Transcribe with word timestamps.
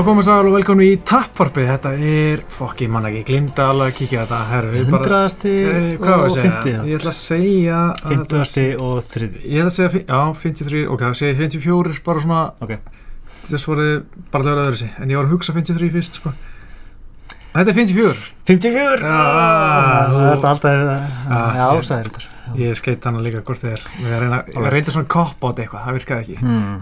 Já, 0.00 0.04
komum 0.06 0.22
sæl 0.24 0.46
og 0.48 0.54
velkomin 0.54 0.86
í 0.88 0.92
Tappvarpið, 1.04 1.66
þetta 1.74 1.90
er, 2.08 2.40
fokk, 2.48 2.78
ég 2.86 2.88
man 2.88 3.04
ekki, 3.04 3.18
glimta 3.28 3.66
alveg 3.68 3.90
að 3.90 3.96
kíkja 3.98 4.22
þetta, 4.22 4.38
herru, 4.48 4.70
við 4.72 4.86
bara, 4.86 5.00
Hundraðasti 5.02 5.50
Eh, 5.60 5.88
og 6.00 6.30
segja? 6.32 6.44
fimmti 6.46 6.72
Ég 6.88 6.94
ætla 6.96 7.10
að 7.12 7.18
segja 7.18 7.80
að 7.90 8.06
Fimmtuðasti 8.14 8.64
og 8.80 8.94
þriði 9.10 9.42
Ég 9.44 9.60
ætla 9.60 9.66
að 9.66 9.74
segja, 9.76 10.00
já, 10.00 10.20
53, 10.40 10.86
ok, 10.94 11.04
það 11.04 11.18
segja 11.20 11.36
54 11.42 12.00
bara 12.08 12.24
svona, 12.24 12.40
Ok. 12.64 12.72
þess 13.50 13.68
voru 13.68 13.88
bara 14.32 14.44
vera 14.48 14.64
öðru 14.64 14.80
sig, 14.80 14.90
en 15.04 15.08
ég 15.12 15.16
var 15.20 15.28
að 15.28 15.34
hugsa 15.36 15.52
53 15.52 15.90
fyrst, 15.98 16.16
sko. 16.22 16.32
Þetta 17.52 17.68
er 17.68 17.74
54, 17.74 18.16
54 18.46 19.04
Já, 19.04 19.20
Það 19.20 20.08
þú- 20.08 20.24
er 20.24 20.36
þetta 20.36 20.50
alltaf 20.54 20.72
Já, 20.80 21.40
Já, 21.60 21.68
ég- 21.76 21.84
sagði 21.84 22.04
þetta 22.08 22.56
ég 22.56 22.76
skeit 22.80 23.04
hana 23.04 23.20
líka 23.20 23.42
hvort 23.44 23.60
þið 23.60 23.72
er, 23.76 23.82
við 24.00 24.70
reyndi 24.72 24.90
svona 24.96 25.06
kopp 25.12 25.36
á 25.44 25.46
þetta 25.52 25.62
eitthvað, 25.62 25.84
það 25.84 25.94
virkaði 26.00 26.20
ekki, 26.24 26.38
hmm. 26.40 26.80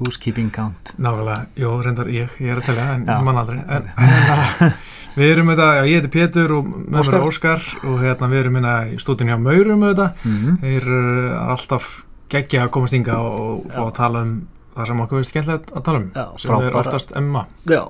Backfire, 0.00 0.06
Housekeeping 0.06 0.50
count? 0.54 0.94
Nákvæmlega, 0.98 1.46
jú, 1.60 1.82
reyndar 1.84 2.08
ég, 2.08 2.32
ég 2.40 2.50
er 2.54 2.60
að 2.60 2.70
telja, 2.70 2.86
en 2.94 3.04
mann 3.24 3.40
aldrei, 3.40 3.60
en, 3.68 3.90
en 3.96 4.72
Við 5.10 5.32
erum 5.34 5.48
þetta, 5.50 5.66
já, 5.74 5.82
ég 5.90 5.98
heiti 5.98 6.10
Pétur 6.14 6.52
og 6.54 6.68
með 6.70 7.08
mér 7.08 7.16
er 7.18 7.24
Óskar. 7.26 7.64
Og 7.82 7.96
hérna 8.04 8.28
við 8.30 8.44
erum 8.44 8.56
hérna 8.60 8.74
í 8.86 8.98
stúdinu 9.02 9.32
hjá 9.32 9.40
Maurum 9.42 9.82
með 9.82 9.90
þetta. 9.90 10.06
mm. 10.22 10.60
Þeir 10.62 10.76
eru 10.78 11.32
alltaf 11.50 11.88
geggja 12.30 12.62
að 12.64 12.70
komast 12.76 12.94
ynga 12.94 13.16
og, 13.18 13.64
fá 13.74 13.82
að 13.88 13.94
tala 13.98 14.22
um 14.22 14.34
það 14.76 14.86
sem 14.86 15.02
okkur 15.02 15.18
veist 15.18 15.34
skemmtilegt 15.34 15.72
að 15.74 15.84
tala 15.88 15.98
um, 16.00 16.06
Já, 16.14 16.24
sem 16.38 16.52
er 16.54 16.62
frábæra. 16.62 16.78
oftast 16.84 17.12
Emma. 17.18 17.42
Já, 17.66 17.82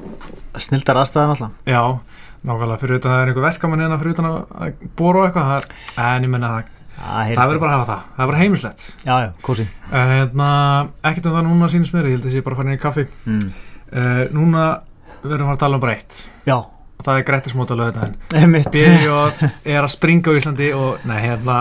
snildar 0.64 1.02
aðstæðan 1.02 1.34
alltaf 1.34 1.68
Já, 1.68 1.82
nákvæmlega. 2.48 2.80
Fyrir 2.80 3.00
utan 3.02 3.12
að 3.12 3.16
það 3.18 3.22
er 3.26 3.32
einhver 3.34 3.46
verkamann 3.50 3.84
hérna 3.84 4.00
fyrir 4.00 4.16
utan 4.16 4.30
að 4.30 4.86
bóra 4.96 5.20
og 5.20 5.28
eitthvað, 5.28 5.52
er, 5.58 5.68
en 6.08 6.26
ég 6.26 6.32
menna 6.32 6.54
það, 6.56 6.72
Það 7.00 7.36
verður 7.40 7.60
bara 7.62 7.72
að 7.72 7.78
hafa 7.78 7.88
það, 7.92 8.02
það 8.16 8.24
er 8.24 8.30
bara 8.32 8.40
heimislegt. 8.42 8.82
Já, 9.06 9.14
já, 9.24 9.30
kósi 9.46 9.64
En 9.90 10.10
hérna, 10.14 10.48
ekkert 11.10 11.26
um 11.30 11.36
það 11.38 11.46
núna 11.48 11.68
sínist 11.72 11.94
mér, 11.96 12.08
ég 12.10 12.18
held 12.18 12.26
að 12.28 12.36
ég 12.36 12.44
bara 12.44 12.66
inn 12.66 12.74
í 12.76 12.80
kaffi. 12.82 13.06
mm. 13.26 13.48
Uh, 13.90 14.20
núna 14.30 14.66
verðum 15.24 15.48
við 15.48 15.54
að 15.56 15.62
tala 15.64 15.74
um 15.78 15.80
bara 15.82 15.94
eitt 15.96 16.18
Já, 16.46 16.54
og 16.60 17.00
það 17.02 17.16
er 17.18 17.24
grættismóta 17.26 17.74
lögðaðin. 17.80 18.12
einmitt 18.38 18.68
BJ 18.70 19.08
er 19.64 19.80
að 19.82 19.90
springa 19.96 20.30
á 20.30 20.38
Íslandi 20.38 20.68
og 20.76 21.02
nei, 21.10 21.16
hérna 21.24 21.56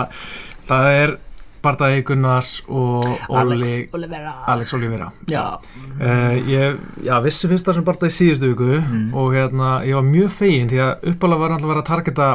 það 0.68 0.86
er 1.00 1.16
Bardagi 1.60 2.04
Gunnars 2.08 2.52
og 2.72 3.04
Alex 3.36 3.90
Olivera 3.98 4.30
Alex 4.48 4.72
Olivera 4.78 5.10
Já 5.28 5.42
uh, 5.58 6.36
ég 6.48 6.78
já, 7.04 7.16
vissi 7.24 7.50
fyrst 7.50 7.66
það 7.66 7.80
sem 7.80 7.84
Bardagi 7.90 8.14
síðustu 8.20 8.52
viku 8.54 8.70
Mm. 8.80 9.10
og 9.12 9.34
hérna, 9.34 9.72
ég 9.84 9.98
var 9.98 10.06
mjög 10.06 10.30
fegin 10.38 10.70
því 10.70 10.78
að 10.86 11.10
uppalega 11.12 11.42
var 11.42 11.56
alltaf 11.56 11.66
að 11.66 11.74
vera 11.74 11.82
að 11.82 11.90
targeta 11.90 12.30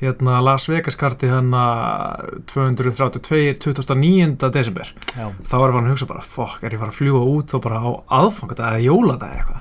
hérna 0.00 0.38
Las 0.44 0.68
Vegas 0.70 0.96
karti 0.96 1.26
hérna 1.30 1.64
232, 2.46 3.58
2009. 3.58 4.50
desember. 4.52 4.92
Já, 5.16 5.26
þá 5.48 5.56
var 5.58 5.72
farin 5.74 5.88
að 5.88 5.94
hugsa 5.96 6.08
bara, 6.10 6.22
fokk, 6.22 6.62
er 6.64 6.76
ég 6.76 6.80
fara 6.82 6.92
að 6.94 7.00
fljúa 7.00 7.24
út 7.34 7.54
og 7.58 7.64
bara 7.64 7.80
á 7.82 7.88
aðfangat 8.20 8.62
eða 8.62 8.84
jóla 8.86 9.18
það 9.18 9.36
eitthvað? 9.40 9.60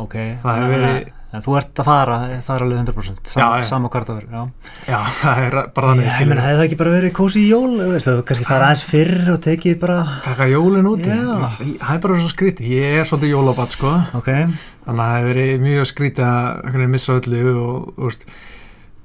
Ok. 0.00 0.14
Það 0.42 0.60
hefur 0.60 0.76
verið- 0.76 1.08
En 1.30 1.40
þú 1.44 1.52
ert 1.60 1.78
að 1.78 1.84
fara, 1.86 2.14
það 2.42 2.56
er 2.56 2.62
alveg 2.64 2.78
100% 2.80 3.26
Sam, 3.30 3.40
Já, 3.40 3.58
já. 3.60 3.62
Sama 3.68 3.88
hvert 3.88 4.08
að 4.10 4.16
vera 4.18 4.30
Já, 4.34 4.48
já, 4.90 4.98
það 5.20 5.38
er 5.44 5.54
bara 5.76 5.86
þannig 5.92 6.06
Ég 6.10 6.26
meina, 6.26 6.42
hefði 6.42 6.58
það 6.58 6.64
ekki 6.66 6.78
bara 6.80 6.90
verið 6.96 7.12
kósi 7.14 7.42
jól 7.46 7.68
þú 7.78 7.90
veist, 7.92 8.08
þú 8.08 8.24
kannski 8.26 8.46
fara 8.48 8.66
aðeins 8.66 8.82
fyrr 8.88 9.30
og 9.30 9.38
tekið 9.44 9.76
bara 9.78 9.98
taka 10.24 10.48
jólin 10.50 10.88
úti 10.90 11.06
það 11.06 11.94
er 11.94 12.02
bara 12.02 12.18
svo 12.18 12.32
skrítið, 12.32 12.66
ég 12.74 12.98
er 12.98 13.06
svolítið 13.06 13.30
jólabat 13.36 13.70
sko. 13.76 13.92
Ok, 14.18 14.26
þannig 14.26 14.90
að 14.90 14.98
það 14.98 15.14
hefur 15.20 15.30
verið 15.30 15.62
mjög 15.68 15.86
skrítið 15.92 16.26
að 16.26 16.88
missa 16.96 17.12
öllu 17.20 17.44
og 17.62 17.94
þú 17.94 18.08
veist, 18.10 18.26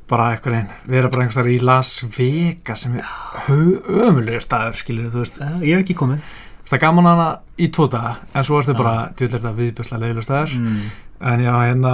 bara 0.09 0.27
einhvern 0.35 0.53
veginn 0.55 0.91
vera 0.93 1.09
bara 1.09 1.23
einhvers 1.25 1.37
þar 1.39 1.49
í 1.49 1.57
Las 1.65 1.91
Vegas 2.17 2.83
sem 2.85 2.97
er 2.99 3.05
ömulegu 3.49 4.41
staður 4.43 4.77
skilur 4.79 5.09
þú 5.13 5.23
veist, 5.23 5.39
ég 5.61 5.71
hef 5.75 5.83
ekki 5.85 5.95
komið. 5.97 6.21
Það 6.65 6.77
er 6.77 6.81
gaman 6.81 7.05
hana 7.09 7.27
í 7.61 7.67
daga 7.69 8.15
en 8.33 8.43
svo 8.47 8.59
ertu 8.61 8.73
bara, 8.77 9.09
djúlega 9.17 9.37
þetta 9.37 9.51
viðbjörslega 9.59 10.01
leiðilegu 10.01 10.25
staður. 10.25 10.55
Mm. 10.59 10.85
en 11.31 11.39
já, 11.45 11.53
hérna 11.65 11.91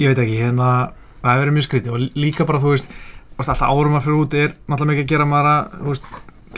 ég 0.00 0.08
veit 0.10 0.18
ekki, 0.24 0.40
hérna 0.40 0.70
það 1.20 1.30
hefur 1.30 1.44
verið 1.44 1.56
mjög 1.58 1.66
skrítið 1.68 1.94
og 1.94 2.18
líka 2.18 2.46
bara 2.48 2.60
þú 2.62 2.72
veist, 2.74 2.90
alltaf 3.40 3.62
árum 3.62 3.96
að 3.98 4.04
fyrir 4.06 4.20
út 4.24 4.34
er 4.34 4.54
náttúrulega 4.68 4.90
mikið 4.94 5.04
að 5.06 5.12
gera 5.14 5.28
maður 5.30 5.50
að 5.50 5.88
veist, 5.90 6.04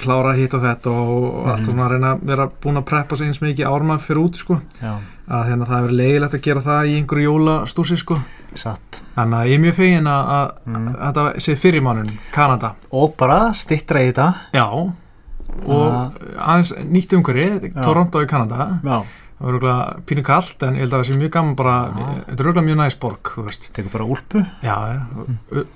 klára 0.03 0.33
hitt 0.39 0.55
og 0.57 0.63
þetta 0.65 0.91
og, 0.91 1.25
og 1.43 1.49
allt 1.53 1.61
Mhm. 1.61 1.67
svona 1.71 1.85
að 1.87 1.91
reyna 1.93 2.13
að 2.15 2.23
vera 2.33 2.47
búin 2.63 2.79
að 2.81 2.87
preppa 2.89 3.17
sig 3.17 3.27
eins 3.29 3.43
mikið 3.43 3.69
árum 3.69 3.91
að 3.93 4.01
fyrir 4.07 4.23
út 4.25 4.37
sko. 4.41 4.61
Að 5.29 5.45
hérna 5.49 5.67
það 5.69 5.79
hefur 5.83 5.93
leiðilegt 6.01 6.35
að 6.35 6.43
gera 6.43 6.61
það 6.65 6.89
í 6.89 6.95
einhverju 6.99 7.29
jólastúsi 7.29 7.99
sko 8.01 8.17
satt. 8.61 9.03
Þannig 9.17 9.39
að 9.39 9.49
ég 9.51 9.59
er 9.59 9.63
mjög 9.67 9.75
fegin 9.79 10.09
að, 10.11 10.31
að 10.37 10.53
mm. 10.73 10.87
að 10.93 11.01
þetta 11.07 11.45
sé 11.47 11.57
fyrir 11.61 11.85
mánun, 11.87 12.13
Kanada. 12.35 12.75
Og 12.93 13.15
bara 13.21 13.41
stittra 13.57 14.03
í 14.05 14.11
þetta. 14.11 14.29
Já. 14.57 14.67
Og 15.69 16.23
aðeins 16.41 16.73
nýtt 16.89 17.13
umhverju 17.19 17.59
Já. 17.69 17.83
Toronto 17.83 18.23
í 18.25 18.29
Kanada. 18.31 18.69
Já, 18.83 19.03
það 19.37 19.47
var 19.49 19.57
rúglega 19.57 20.03
pínu 20.09 20.23
kallt 20.25 20.63
en 20.65 20.79
ég 20.79 20.85
held 20.87 20.95
að 20.95 21.03
það 21.03 21.09
sé 21.11 21.19
mjög 21.21 21.33
gaman 21.37 21.57
bara, 21.59 21.77
þetta 22.29 22.39
er 22.39 22.47
rúglega 22.49 22.67
mjög 22.71 22.79
næst 22.81 23.01
borg 23.03 23.33
þú 23.35 23.45
veist, 23.49 23.69
tekur 23.77 23.93
bara 23.97 24.07
úlpu. 24.17 24.45
Já, 24.65 24.77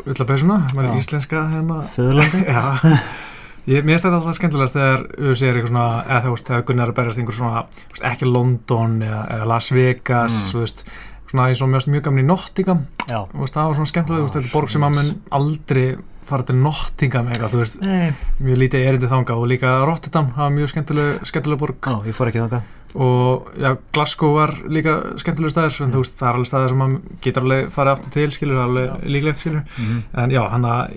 ullabæsuna 0.06 0.58
maður 0.72 0.90
er 0.92 1.00
íslenska 1.00 1.42
hérna. 1.52 1.80
Föðurlandi 1.94 2.42
já. 2.56 2.62
Ég, 3.66 3.82
mér 3.82 3.96
finnst 3.96 4.06
þetta 4.06 4.18
alltaf 4.20 4.36
skemmtilegast 4.38 4.76
þegar 4.78 5.00
UFC 5.26 5.42
er 5.48 5.56
eitthvað 5.58 5.72
svona, 5.72 5.86
eða 6.06 6.20
þú 6.22 6.32
veist, 6.36 6.46
þegar 6.52 6.64
Gunnar 6.68 6.86
er 6.86 6.92
að 6.92 6.98
berjast 7.00 7.18
einhver 7.22 7.36
svona, 7.40 7.62
ekki 8.12 8.28
London 8.30 8.92
eða, 9.02 9.22
Las 9.50 9.70
Vegas, 9.74 10.36
Mm. 10.36 10.52
þú 10.52 10.60
veist, 10.62 10.84
svona 11.36 11.48
eins 11.52 11.62
og 11.62 11.72
mjög, 11.72 11.88
mjög 11.92 12.06
gaman 12.08 12.24
í 12.24 12.28
Nottingham, 12.32 12.84
Já. 13.06 13.20
Veist, 13.36 13.54
það 13.54 13.68
var 13.70 13.78
svona 13.80 13.92
skemmtilega, 13.92 14.28
þetta 14.32 14.42
er 14.44 14.52
borg 14.56 14.72
sem 14.72 14.86
að 14.88 14.96
mun 14.98 15.12
aldrei 15.38 15.86
fara 16.26 16.42
til 16.42 16.56
Nottingham 16.58 17.28
eitthvað, 17.30 17.52
þú 17.52 17.60
veist, 17.62 17.76
Nei, 17.86 18.08
mjög 18.42 18.56
lítið 18.64 18.86
erindi 18.88 19.10
þanga 19.12 19.36
og 19.38 19.44
líka 19.52 19.76
Rotterdam, 19.86 20.32
það 20.34 20.42
var 20.48 20.56
mjög 20.56 20.72
skemmtileg, 20.72 21.20
skemmtileg 21.30 21.60
borg. 21.60 21.86
Ó, 21.86 22.02
ég 22.08 22.16
fór 22.18 22.32
ekki 22.32 22.42
þangað. 22.42 22.72
Og 22.96 23.50
já, 23.60 23.74
Glasgow 23.92 24.32
var 24.38 24.54
líka 24.72 24.92
skemmtileg 25.20 25.52
staður, 25.52 25.76
en 25.84 25.92
þú 25.92 26.00
veist, 26.02 26.16
það 26.18 26.28
er 26.30 26.38
alveg 26.38 26.48
staður 26.50 26.72
sem 26.72 26.78
maður 26.80 27.16
getur 27.26 27.44
alveg 27.46 27.66
farið 27.74 27.92
aftur 27.92 28.14
til, 28.16 28.26
skilur, 28.34 28.60
alveg 28.64 28.86
Já. 28.88 28.94
líklegt, 29.14 29.40
skilur. 29.42 29.62
mm. 29.76 29.98
En 30.24 30.32
já, 30.34 30.40
hann 30.54 30.64
að 30.72 30.94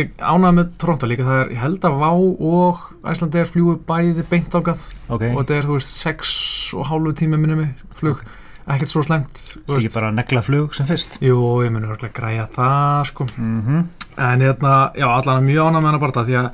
ég 0.00 0.14
ánægði 0.18 0.52
með 0.58 0.70
Toronto 0.82 1.10
líka 1.12 1.26
það 1.28 1.40
er, 1.44 1.50
ég 1.52 1.62
held 1.62 1.86
að 1.90 1.98
Vá 2.02 2.10
og 2.56 2.82
Æslandi 3.12 3.42
er 3.42 3.50
fljúi 3.52 3.76
bæði 3.86 4.24
beint 4.32 4.56
ágað 4.56 4.86
Ok, 5.12 5.26
og 5.28 5.42
þetta 5.42 5.58
er, 5.60 5.68
þú 5.68 5.76
veist, 5.78 5.92
sex 6.02 6.32
og 6.78 6.88
hálfu 6.88 7.12
tími 7.20 7.36
minni 7.42 7.58
mig 7.60 7.84
flug, 8.00 8.22
ekkert 8.66 8.92
svo 8.92 9.02
slemt 9.06 9.40
það 9.40 9.74
ekki 9.76 9.88
veist. 9.88 9.96
bara 9.96 10.12
negla 10.14 10.42
flug 10.46 10.76
sem 10.76 10.86
fyrst? 10.86 11.18
Jú, 11.24 11.38
ég 11.64 11.72
mun 11.74 11.88
örgulega 11.88 12.14
græja 12.16 12.46
það, 12.54 13.08
sko. 13.10 13.26
Mm 13.36 13.62
-hmm. 13.62 13.84
en 14.16 14.40
hérna, 14.40 14.92
já, 14.94 15.06
allan 15.08 15.44
mjög 15.44 15.66
ánægði 15.66 15.82
með 15.82 15.90
hana 15.90 15.98
bara 15.98 16.24
því 16.24 16.36
að 16.42 16.50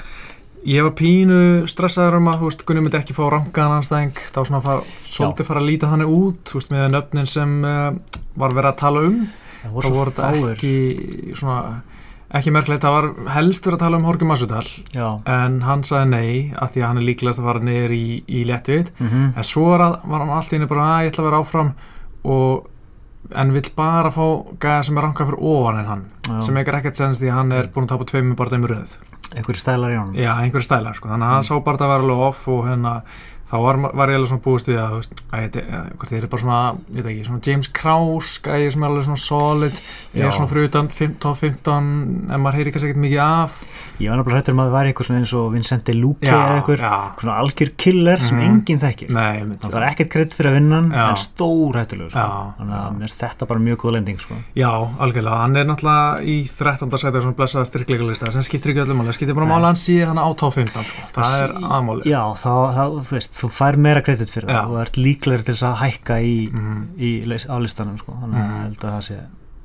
ég 0.66 0.82
var 0.82 0.94
pínu 0.98 1.66
stressaður 1.70 2.18
um 2.18 2.30
að, 2.30 2.38
þú 2.38 2.48
veist, 2.48 2.64
Gunni 2.68 2.80
myndi 2.84 2.98
ekki 2.98 3.16
fá 3.16 3.24
rangaðan 3.30 3.76
anstæðing, 3.78 4.16
þá 4.34 4.40
svona 4.44 4.62
fara, 4.64 4.82
svolítið 5.00 5.46
fara 5.46 5.60
að 5.60 5.68
líta 5.70 5.90
þannig 5.92 6.14
út, 6.14 6.40
þú 6.48 6.58
veist, 6.58 6.72
með 6.74 6.88
nöfnin 6.94 7.26
sem 7.26 7.54
uh, 7.64 7.92
var 8.38 8.56
verið 8.56 8.72
að 8.72 8.80
tala 8.82 9.04
um. 9.08 9.20
Það 9.62 9.72
voru 9.72 9.92
voru 9.94 10.14
fáir. 10.16 10.50
ekki 10.52 11.34
svona, 11.38 11.82
ekki 12.38 12.52
merkilegt, 12.54 12.84
það 12.84 12.96
var 12.96 13.08
helst 13.34 13.66
verið 13.66 13.78
að 13.78 13.84
tala 13.84 13.98
um 13.98 14.08
Horki 14.08 14.28
Masudal 14.28 14.66
en 15.26 15.60
hann 15.66 15.84
sagði 15.86 16.08
nei 16.12 16.32
af 16.54 16.74
því 16.74 16.82
að 16.82 16.88
hann 16.88 17.00
er 17.00 17.06
líklegast 17.08 17.40
að 17.42 17.48
fara 17.48 17.62
niður 17.64 17.94
í, 17.96 18.06
í 18.28 18.42
léttvið 18.48 18.90
mm 18.98 19.30
en 19.38 19.46
svo 19.48 19.70
er 19.74 19.84
að, 19.86 19.94
var 20.04 20.24
hann 20.24 20.34
allt 20.36 20.52
í 20.52 20.56
henni 20.56 20.68
bara 20.70 20.88
að 20.88 21.06
ég 21.06 21.12
ætla 21.12 21.24
að 21.24 21.30
vera 21.30 21.40
áfram 21.42 21.72
og 22.24 22.66
en 23.34 23.52
vill 23.52 23.70
bara 23.76 24.10
fá 24.10 24.24
gæða 24.62 24.84
sem 24.84 24.96
er 24.98 25.02
rankað 25.04 25.28
fyrir 25.30 25.42
ofan 25.52 25.78
en 25.82 25.86
hann 25.92 26.42
sem 26.42 26.56
ekkert 26.56 26.78
ekkert 26.80 26.96
sens 26.96 27.18
því 27.20 27.28
að 27.30 27.36
hann 27.38 27.52
er 27.52 27.66
búin 27.74 27.84
að 27.84 27.88
tapa 27.94 28.04
tveimur 28.08 28.36
þeimur 28.52 28.72
röð. 28.76 28.96
Einhverju 29.36 29.60
stælar 29.60 29.90
í 29.92 29.96
honum. 29.98 30.14
Já, 30.16 30.32
einhverju 30.40 30.64
stælar 30.64 30.94
sko, 30.96 31.08
þannig 31.08 31.26
að 31.28 31.32
hann 31.34 31.42
Mm. 31.44 31.48
sá 31.50 31.64
bara 31.64 31.76
að 31.76 31.88
var 31.88 32.00
alveg 32.00 32.22
off 32.28 32.48
og 32.48 32.64
hérna 32.64 33.02
þá 33.48 33.54
var, 33.64 33.78
var 33.96 34.10
ég 34.12 34.18
alveg 34.18 34.28
svona 34.32 34.44
búist 34.44 34.68
við 34.68 34.78
að, 34.82 34.90
þú 34.92 34.98
veist, 35.00 35.22
að 35.32 36.08
þið 36.08 36.16
er 36.18 36.26
bara 36.28 36.42
svona, 36.42 36.60
ég 36.92 37.04
veit 37.06 37.12
ekki, 37.14 37.26
svona 37.28 37.44
James 37.48 37.68
Krause 37.78 38.42
gæði 38.44 38.72
sem 38.74 38.82
er 38.84 38.88
alveg 38.92 39.06
svona 39.08 39.22
solid 39.24 39.78
ég 40.14 40.24
er 40.28 40.34
svona 40.36 40.50
fyrir 40.50 40.68
utan 40.68 40.88
5, 40.92 41.14
top 41.22 41.38
15 41.40 41.88
en 42.28 42.42
maður 42.44 42.58
heyri 42.60 42.74
kannski 42.74 42.90
ekkert 42.92 43.04
mikið 43.06 43.22
af 43.24 43.58
Ég 43.98 44.12
var 44.12 44.20
náttúrulega 44.20 44.38
hættur 44.44 44.54
um 44.54 44.60
að 44.62 44.68
það 44.68 44.74
væri 44.78 44.90
einhver 44.92 45.06
svona 45.08 45.18
eins 45.24 45.30
og 45.34 45.46
Vincente 45.56 45.94
Luque 45.98 46.28
eða 46.30 46.58
einhver 46.60 46.82
svona 47.18 47.38
algjör 47.42 47.70
killer 47.82 48.20
sem 48.22 48.36
Mhm. 48.38 48.44
enginn 48.48 48.78
þekkir 48.84 49.08
nei, 49.10 49.56
Það 49.58 49.72
var 49.74 49.86
ekkert 49.88 50.10
kredd 50.12 50.36
fyrir 50.38 50.50
að 50.52 50.54
vinna 50.58 50.76
hann 50.78 50.92
en 50.92 51.16
stór 51.18 51.74
hættulegur 51.80 52.12
sko. 52.14 52.26
Þannig 52.60 52.76
að 52.78 52.92
mér 52.94 53.08
finnst 53.08 53.24
þetta 53.24 53.48
bara 53.50 53.60
mjög 53.64 53.76
góð 53.82 53.92
lending 53.96 54.20
sko. 54.22 54.34
Já, 54.54 54.70
algjörlega, 55.02 55.40
hann 55.42 55.56
er 55.56 55.64
náttúrulega 55.66 56.22
í 56.22 56.36
13. 56.46 56.94
sæti 57.02 57.18
á 57.18 57.22
svona 57.24 57.34
blessaða 57.40 57.66
styrkleikalista 57.66 58.30
sem 58.32 58.42
skiptir 58.46 58.70
ekki 58.76 58.84
öllum 58.86 59.02
það 59.08 59.18
skiptir 59.18 59.34
bara 59.34 59.46
að 59.58 59.66
hann 59.66 59.74
sé 59.82 59.98
hann 60.06 60.18
á 60.22 60.28
top 60.38 60.54
15 60.54 60.84
sko. 60.84 61.02
það, 61.16 61.24
Það 61.24 61.42
er 61.42 61.52
aðmáli 61.58 62.06
Já, 62.06 62.22
þá, 62.38 62.52
þá, 62.78 62.84
þú 63.02 63.16
veist, 63.18 63.34
þú 63.38 63.50
fær 63.54 63.76
meira 63.88 64.02
kredit 64.06 64.30
fyrir 64.34 64.50
það 64.50 64.68
Þú 64.72 64.80
ert 64.82 64.96
líklegri 65.00 65.44
til 65.48 65.54
þess 65.54 65.66
að 65.70 65.80
hækka 65.84 66.20
í, 66.22 66.36
mm, 66.52 66.78
í, 66.98 67.10
leys- 67.30 67.48
á 67.48 67.56
listanum 67.62 67.98
sko. 68.00 68.12
Þannig 68.22 68.38
að 68.38 68.48
Mhm. 68.48 68.56
ég 68.58 68.62
held 68.68 68.78
að 68.88 68.96
það 68.98 69.04
sé 69.10 69.18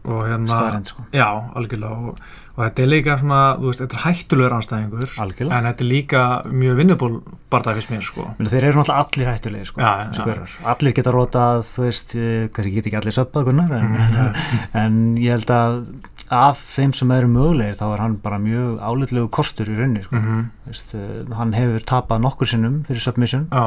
og 0.04 0.25
hérna 0.28 0.50
staðrind 0.52 0.88
sko. 0.92 1.04
Já, 1.16 1.28
algjörlega 1.56 1.96
og, 2.10 2.18
og 2.58 2.60
þetta 2.66 2.81
er 2.84 2.88
líka 2.92 3.14
svona, 3.22 3.38
þú 3.56 3.70
veist, 3.70 3.80
þetta 3.80 3.96
er 3.96 4.02
hættulegur 4.04 4.56
anstæðingur 4.58 5.14
Algjörlega 5.24 5.58
en 5.62 5.68
þetta 5.70 5.86
er 5.86 5.88
líka 5.88 6.24
mjög 6.52 6.75
vinnuból 6.81 7.12
barndað 7.50 7.78
fyrst 7.80 7.90
mér 7.94 8.04
sko. 8.04 8.25
Þeir 8.44 8.64
eru 8.68 8.81
náttúrulega 8.81 9.06
allir 9.06 9.30
hættulegir 9.31 9.66
sko, 9.72 9.80
Já, 9.80 10.12
já. 10.12 10.48
Allir 10.74 10.94
geta 11.00 11.12
rotað, 11.16 11.64
þú 11.72 11.86
veist, 11.88 12.16
eh, 12.20 12.48
kannski 12.52 12.74
get 12.75 12.86
ekki 12.92 13.00
allir 13.00 13.46
gunnar 13.48 13.72
en, 13.80 14.36
en 14.84 15.00
ég 15.24 15.31
held 15.38 15.48
að 15.56 15.96
af 16.31 16.58
þeim 16.75 16.94
sem 16.96 17.12
eru 17.12 17.28
mögulegir 17.28 17.75
þá 17.75 17.84
er 17.94 18.02
hann 18.04 18.16
bara 18.24 18.38
mjög 18.40 18.80
álitlegu 18.80 19.30
kostur 19.30 19.66
í 19.70 19.75
rauninni 19.78 20.04
sko. 20.06 20.16
mm 20.16 20.50
Veist, 20.68 20.94
uh, 20.96 21.36
hann 21.36 21.54
hefur 21.54 21.84
tapað 21.86 22.22
nokkur 22.24 22.48
sinnum 22.48 22.84
fyrir 22.88 23.02
submission. 23.02 23.48
Já, 23.52 23.64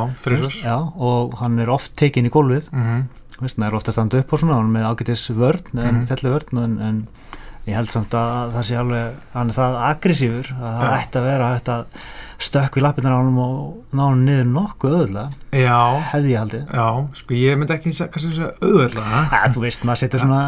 Já, 0.64 0.76
og 0.96 1.34
hann 1.40 1.58
er 1.58 1.68
oft 1.70 1.94
tekinn 1.96 2.26
í 2.26 2.30
gólfið. 2.32 2.70
Mm 2.72 3.08
Veist, 3.40 3.58
hann 3.58 3.66
er 3.68 3.74
ofta 3.76 3.90
að 3.92 3.98
standa 3.98 4.18
upp 4.22 4.32
og 4.32 4.40
svona 4.40 4.54
hann 4.56 4.70
er 4.70 4.80
með 4.80 4.86
ágætis 4.96 5.26
vörn, 5.36 5.62
en 5.76 5.94
Mhm. 5.94 6.06
fellu 6.08 6.30
vörn 6.32 6.62
en, 6.64 6.78
en 6.80 7.08
ég 7.66 7.74
held 7.74 7.90
samt 7.90 8.10
að 8.14 8.52
það 8.54 8.62
sé 8.64 8.76
alveg 8.78 9.14
hann 9.34 9.48
er 9.50 9.54
það 9.58 9.76
aggressífur 9.90 10.46
að 10.56 10.78
það 10.80 10.96
ætti 11.00 11.18
að 11.20 11.24
vera 11.26 11.50
að 11.56 11.86
stökku 12.38 12.80
í 12.80 12.82
lappirnar 12.84 13.14
á 13.16 13.18
hann 13.22 13.38
og 13.40 13.96
ná 13.96 14.02
hann 14.10 14.24
niður 14.26 14.48
nokkuð 14.52 14.94
öðvöldlega 14.96 15.30
Já, 15.56 15.78
hefði 16.12 16.32
ég 16.34 16.40
haldið. 16.42 16.64
Já, 16.76 16.86
sko 17.16 17.34
ég 17.34 17.56
myndi 17.56 17.72
ekki 17.76 17.92
kannski 17.96 18.32
segja 18.36 18.50
auðveldlega. 18.60 19.20
Æ, 19.32 19.38
þú 19.54 19.62
veist, 19.64 19.84
maður 19.88 20.00
setur 20.02 20.20
svona 20.20 20.40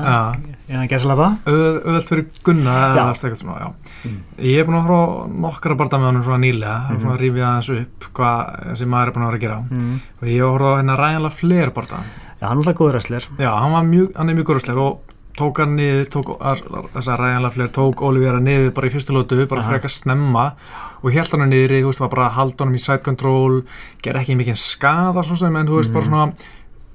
gæsalapa 0.91 1.29
auð- 1.49 1.81
auðveld 1.87 2.09
fyrir 2.11 2.27
Gunna 2.45 2.75
eða 2.93 3.07
eitthvað 3.15 3.39
svona, 3.41 3.59
já. 3.63 3.69
Mm. 4.05 4.19
Ég 4.45 4.59
er 4.61 4.65
búin 4.69 4.79
að 4.79 4.87
horfa 4.89 5.29
nokkara 5.47 5.79
barða 5.81 5.99
með 6.03 6.09
honum 6.11 6.25
svona 6.29 6.43
nýlega 6.45 6.77
mm 6.79 6.93
Mhm. 6.93 7.01
svona 7.03 7.19
rífið 7.23 7.47
aðeins 7.49 7.71
upp 7.81 8.09
hvað 8.13 8.39
þessi 8.69 8.87
maður 8.93 9.07
er 9.09 9.13
búin 9.17 9.25
að 9.25 9.31
vera 9.31 9.39
að 9.39 9.47
gera. 9.47 9.59
Mm. 9.71 10.01
og 10.21 10.29
ég 10.29 10.41
á 10.45 10.77
hérna 10.79 10.99
ræðanlega 10.99 11.39
fleiri 11.41 11.73
barða 11.73 12.01
Já, 12.39 12.47
hann 12.49 12.59
er 12.59 12.63
alltaf 12.63 12.79
góður 12.79 12.93
wrestler. 12.95 13.25
Já, 13.39 13.51
hann, 13.51 13.91
mjög, 13.91 14.13
hann 14.17 14.29
er 14.31 14.35
mjög 14.35 14.47
góðslegur 14.47 14.79
og 14.79 15.01
tók 15.39 15.61
hann 15.63 15.77
niður, 15.79 16.09
tók 16.13 16.31
þess 16.43 17.09
að 17.13 17.21
ræðanlega 17.23 17.55
fleiri, 17.55 17.73
tók 17.79 18.03
Olivera 18.09 18.41
niður 18.43 18.73
bara 18.77 18.91
í 18.91 18.93
fyrstu 18.95 19.15
lótu, 19.17 19.39
bara 19.49 19.63
Aha. 19.63 19.71
frekar 19.73 19.93
snemma 19.95 20.45
og 21.03 21.13
held 21.15 21.31
hann 21.35 21.47
niður 21.53 21.75
í, 21.77 21.81
þú 21.85 21.93
veist, 21.93 22.03
var 22.05 22.13
bara 22.15 22.27
að 22.29 22.37
halda 22.39 22.65
honum 22.65 22.79
í 22.79 22.83
side 22.83 23.03
control, 23.07 23.63
gerði 24.03 24.23
ekki 24.25 24.39
mikið 24.43 24.59
skada 24.63 25.23
svo 25.27 25.37
sem, 25.39 25.57
en 25.57 25.67
þú 25.71 25.79
veist, 25.81 25.93
bara 25.95 26.05
Mhm. 26.05 26.11
svona 26.11 26.33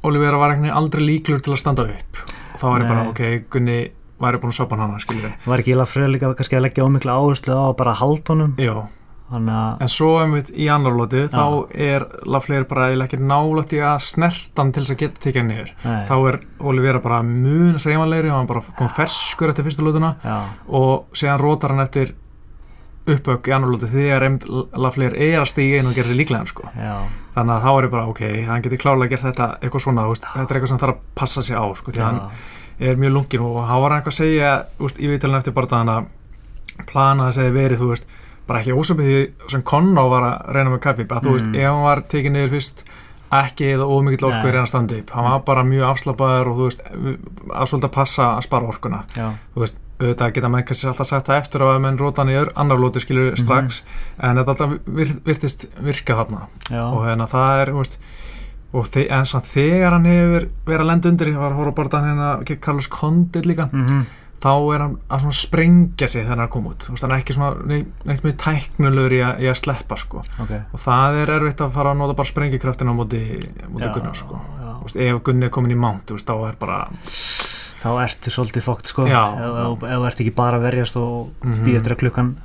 Olivera 0.03 0.37
var 0.37 0.51
veginn 0.57 0.73
aldrei 0.75 1.03
líklur 1.07 1.41
til 1.41 1.53
að 1.53 1.59
standa 1.63 1.83
upp. 1.87 2.17
Og 2.53 2.59
þá 2.59 2.65
var 2.67 2.81
ég 2.81 2.87
bara, 2.89 3.09
ok, 3.09 3.21
Gunni 3.49 3.77
væri 4.19 4.39
búin 4.39 4.51
að 4.51 4.57
sopa 4.59 4.75
hann 4.75 4.89
hana, 4.89 4.99
skiljið 4.99 5.33
var 5.47 5.59
ekki 5.59 5.75
fröð 5.87 6.11
líka 6.11 6.35
kannski 6.35 6.57
að 6.57 6.65
leggja 6.67 6.83
ómikla 6.85 7.15
áherslu 7.19 7.53
á 7.55 7.63
að 7.71 7.77
bara 7.77 7.93
halda 7.93 8.33
honum? 8.33 8.53
Að 8.57 8.83
en 9.81 9.89
svo 9.89 10.17
einmitt 10.21 10.51
í 10.51 10.67
annar 10.71 10.93
lóti, 10.97 11.23
þá 11.31 11.69
er 11.71 12.05
Lafleir 12.29 12.65
bara 12.69 12.89
ekki 13.05 13.17
nálægt 13.21 13.73
í 13.73 13.79
að 13.81 14.01
snertan 14.05 14.73
til 14.73 14.83
þess 14.83 14.93
að 14.93 14.99
geta 14.99 15.23
tekið 15.23 15.41
hann 15.41 15.53
nei, 15.53 16.01
þá 16.09 16.15
er 16.29 16.39
Olivera 16.59 17.01
bara 17.03 17.21
mun 17.25 17.79
hreymanlegri 17.79 18.29
og 18.31 18.37
hann 18.41 18.49
bara 18.49 18.63
kom 18.77 18.91
ferskur 18.93 19.53
eftir 19.53 19.65
fyrstu 19.65 19.85
lótuna 19.85 20.15
já, 20.23 20.35
og 20.67 21.15
síðan 21.17 21.41
rótar 21.41 21.73
hann 21.73 21.85
eftir 21.85 22.13
uppökk 23.09 23.49
í 23.49 23.55
annar 23.55 23.73
lóti 23.73 23.89
þegar 23.91 24.27
Lafleir 24.79 25.15
er 25.17 25.41
að 25.41 25.51
stíga 25.51 25.81
inn 25.81 25.89
og 25.89 25.95
gera 25.97 26.11
sér 26.11 26.19
líklega 26.19 26.49
sko. 26.51 26.67
já, 26.77 26.95
þannig 27.35 27.55
að 27.55 27.65
þá 27.65 27.71
er 27.73 27.87
ég 27.87 27.93
bara 27.95 28.09
ok, 28.11 28.25
hann 28.49 28.65
getur 28.65 28.83
klárlega 28.83 29.15
gert 29.15 29.27
þetta 29.27 29.47
eitthvað 29.59 29.85
svona, 29.87 30.09
veist, 30.11 30.27
þetta 30.35 30.43
er 30.53 30.59
eitthvað 30.59 30.73
sem 30.73 30.83
þarf 30.83 30.97
að 30.97 31.07
passa 31.15 31.43
sig 31.43 31.57
á 31.57 31.65
sko, 31.79 31.91
því 31.95 32.03
að 32.03 32.11
hann 32.11 32.21
er 32.83 32.99
mjög 32.99 33.15
lungin 33.17 33.47
og 33.47 33.63
hann 33.69 33.81
var 33.83 33.97
eitthvað 33.97 34.13
að 34.13 34.19
segja 34.21 34.53
úst, 34.83 34.99
í 34.99 35.09
viðtælun 35.11 35.39
eftir 35.39 35.55
bara 35.57 35.71
þannig 35.73 35.97
að 35.97 36.85
plana 36.89 37.27
að 37.29 37.51
verið, 37.53 37.81
þú 37.83 37.89
veist 37.91 38.07
bara 38.47 38.59
ekki 38.59 38.73
ósöpið 38.75 39.07
því 39.09 39.51
sem 39.51 39.61
Conno 39.63 40.09
var 40.09 40.23
að 40.27 40.53
reyna 40.55 40.69
með 40.73 40.81
Khabib, 40.87 41.07
að 41.15 41.23
þú 41.27 41.31
veist, 41.37 41.45
Mm. 41.47 41.55
ef 41.55 41.67
hann 41.71 41.83
var 41.83 42.01
tekið 42.01 42.31
niður 42.31 42.49
fyrst 42.55 42.83
ekki 43.33 43.69
eða 43.73 43.85
ómikið 43.89 44.27
orku 44.29 44.47
er 44.47 44.53
hann 44.57 44.65
að 44.67 44.67
standa 44.69 44.95
upp. 44.99 45.09
Hann 45.09 45.23
var 45.23 45.39
bara 45.47 45.63
mjög 45.63 45.85
afslappaður 45.89 46.47
og 46.51 46.57
þú 46.57 46.67
veist 46.67 46.81
að 46.83 47.67
svolítið 47.71 47.89
að 47.89 47.91
passa 47.91 48.23
að 48.37 48.43
spara 48.43 48.67
orkuna. 48.67 49.03
Já, 49.15 49.29
þú 49.55 49.59
veist, 49.63 49.75
auðvitað 50.03 50.33
geta 50.33 50.49
menn 50.49 50.63
kannski 50.67 50.87
alltaf 50.89 51.07
sagt 51.07 51.27
það 51.27 51.37
eftir 51.41 51.61
að 51.61 51.79
menn 51.81 51.97
róta 51.97 52.17
hann 52.23 52.29
í 52.33 52.37
annar 52.55 52.77
lóti 52.77 52.99
skilur 52.99 53.31
Mhm. 53.31 53.37
strax, 53.37 53.81
en 54.19 54.35
þetta 54.37 54.49
alltaf 54.55 54.79
vir, 54.85 55.07
virtist 55.25 55.65
virka 55.81 56.13
þarna. 56.15 56.47
Já, 56.69 56.83
og 56.91 57.05
hérna 57.05 57.27
það 57.29 57.61
er, 57.61 57.71
þú 57.73 57.77
veist 57.77 57.97
en 59.09 59.23
þegar 59.25 59.89
hann 59.91 60.05
hefur 60.05 60.49
verið 60.65 60.81
að 60.81 60.85
lenda 60.89 61.09
undir, 61.09 61.27
ég 61.27 61.37
var 61.37 61.51
að 61.51 61.55
horfa 61.57 61.75
bara 61.75 61.89
hérna 62.03 62.59
Carlos 62.61 62.87
Condit 62.87 63.45
líka, 63.45 63.69
mhm, 63.71 64.05
þá 64.43 64.51
er 64.75 64.81
hann 64.83 64.95
að 65.09 65.23
sprengja 65.39 66.07
sig 66.11 66.23
þegar 66.25 66.29
hann 66.33 66.43
er 66.43 66.47
að 66.49 66.53
koma 66.57 66.73
út, 66.73 66.83
þú 66.83 66.93
veist, 66.95 67.03
hann 67.05 67.13
er 67.15 67.21
ekki 67.23 67.35
svona 67.37 67.67
neitt, 67.69 67.87
mjög 68.25 68.37
tæknulegur 68.43 69.15
í, 69.15 69.21
að- 69.23 69.39
í 69.39 69.47
að 69.51 69.59
sleppa 69.61 69.97
sko, 70.01 70.23
ok. 70.43 70.53
Og 70.73 70.79
það 70.83 71.17
er 71.23 71.31
erfitt 71.37 71.63
að 71.63 71.71
fara 71.77 71.93
að 71.93 71.97
nota 72.03 72.13
bara 72.19 72.31
sprengikraftina 72.33 72.91
á 72.91 72.95
móti, 72.99 73.21
móti 73.71 73.87
Já, 73.87 73.93
Gunnar 73.95 74.15
sko, 74.19 74.39
veist, 74.83 74.97
ef 74.97 75.21
Gunni 75.23 75.45
er 75.47 75.53
komin 75.55 75.71
í 75.71 75.79
veist, 76.19 76.27
þá 76.27 76.35
er 76.49 76.55
bara 76.59 76.79
þá 77.83 77.89
ertu 78.05 78.31
svolítið 78.31 78.63
fókt 78.63 78.87
sko. 78.87 79.05
Ef, 79.07 79.13
þú 79.83 80.05
ert 80.07 80.19
ekki 80.23 80.35
bara 80.35 80.57
að 80.59 80.67
verjast 80.69 80.95
og 80.99 81.31
Mhm. 81.43 81.63
býða 81.65 81.79
eftir 81.81 81.95
að 81.95 82.01
klukkan 82.03 82.35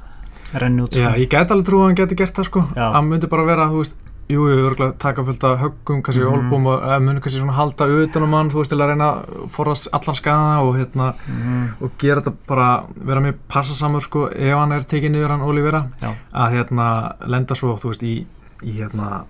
renni 0.54 0.82
út 0.82 0.90
Já, 0.96 1.10
sko. 1.10 1.18
ég 1.20 1.28
get 1.30 1.50
alveg 1.50 1.66
trú 1.66 1.78
að 1.82 1.86
hann 1.86 1.94
geti 1.94 2.16
gert 2.16 2.34
það 2.34 2.44
sko. 2.48 2.60
Hann 2.74 3.08
myndi 3.08 3.28
bara 3.28 3.44
vera, 3.44 3.68
þú 3.68 3.84
Jú, 4.28 4.42
ég 4.52 4.58
örgulega 4.60 4.92
taka 5.00 5.22
fullt 5.25 5.44
af 5.48 5.58
höggum, 5.62 6.02
kannski 6.04 6.20
mm 6.20 6.28
Mhm. 6.28 6.34
olbúm 6.50 6.66
og 6.69 6.82
eða 6.82 6.98
muni 7.00 7.20
kannski 7.20 7.40
svona 7.40 7.52
halda 7.56 7.86
utanum 7.86 8.32
hann, 8.36 8.50
þú 8.50 8.58
veist, 8.60 8.69
til 8.70 8.78
að 8.78 8.88
reyna 8.90 9.06
að 9.14 9.48
forðast 9.48 9.88
allan 9.92 10.14
skada 10.19 10.60
og 10.60 10.76
hérna, 10.76 11.14
Mhm, 11.28 11.69
og 11.82 11.90
gera 11.98 12.20
þetta 12.20 12.34
bara, 12.46 12.84
vera 13.06 13.20
mjög 13.20 13.34
passasamur 13.48 14.00
sko, 14.02 14.26
ef 14.28 14.54
hann 14.58 14.72
er 14.72 14.80
tekið 14.80 15.10
niður 15.12 15.28
hann 15.30 15.40
Olivera, 15.40 15.86
að 16.34 16.52
hérna 16.52 17.14
lenda 17.26 17.54
svo, 17.54 17.78
þú 17.80 17.88
veist, 17.88 18.02
í, 18.02 18.26
í 18.62 18.72
hérna 18.78 19.25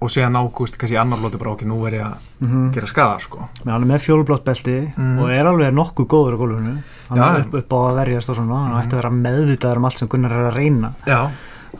og 0.00 0.08
segja 0.08 0.28
ná, 0.30 0.46
þú 0.46 0.60
veist, 0.62 0.78
kannski 0.78 0.94
í 0.94 1.00
annar 1.00 1.18
lóti 1.18 1.36
bara 1.40 1.50
okkur, 1.56 1.66
nú 1.66 1.82
verð 1.82 1.98
ég 1.98 2.06
að 2.06 2.16
mhm. 2.46 2.70
gera 2.72 2.86
skada 2.86 3.18
sko. 3.18 3.48
Men 3.64 3.72
hann 3.74 3.82
er 3.82 3.96
með 3.96 4.04
fjólublátt 4.06 4.44
belti 4.44 4.94
Mm. 4.96 5.18
og 5.18 5.28
er 5.30 5.44
alveg 5.44 5.74
nokkuð 5.74 6.06
góður 6.06 6.34
á 6.34 6.38
gólfinu 6.38 6.78
hann 7.08 7.18
er 7.36 7.40
upp, 7.40 7.54
upp 7.54 7.68
á 7.74 7.78
að 7.90 7.96
verjast 8.06 8.30
og 8.30 8.36
svona 8.36 8.62
hann 8.62 8.72
Mhm. 8.76 8.82
ætti 8.82 8.94
að 8.94 9.02
vera 9.02 9.10
meðvitaður 9.10 9.76
um 9.76 9.84
allt 9.84 9.98
sem 9.98 10.08
Gunnar 10.08 10.30
er 10.32 10.52
að 10.52 10.54
reyna 10.56 10.94
Já, 11.04 11.30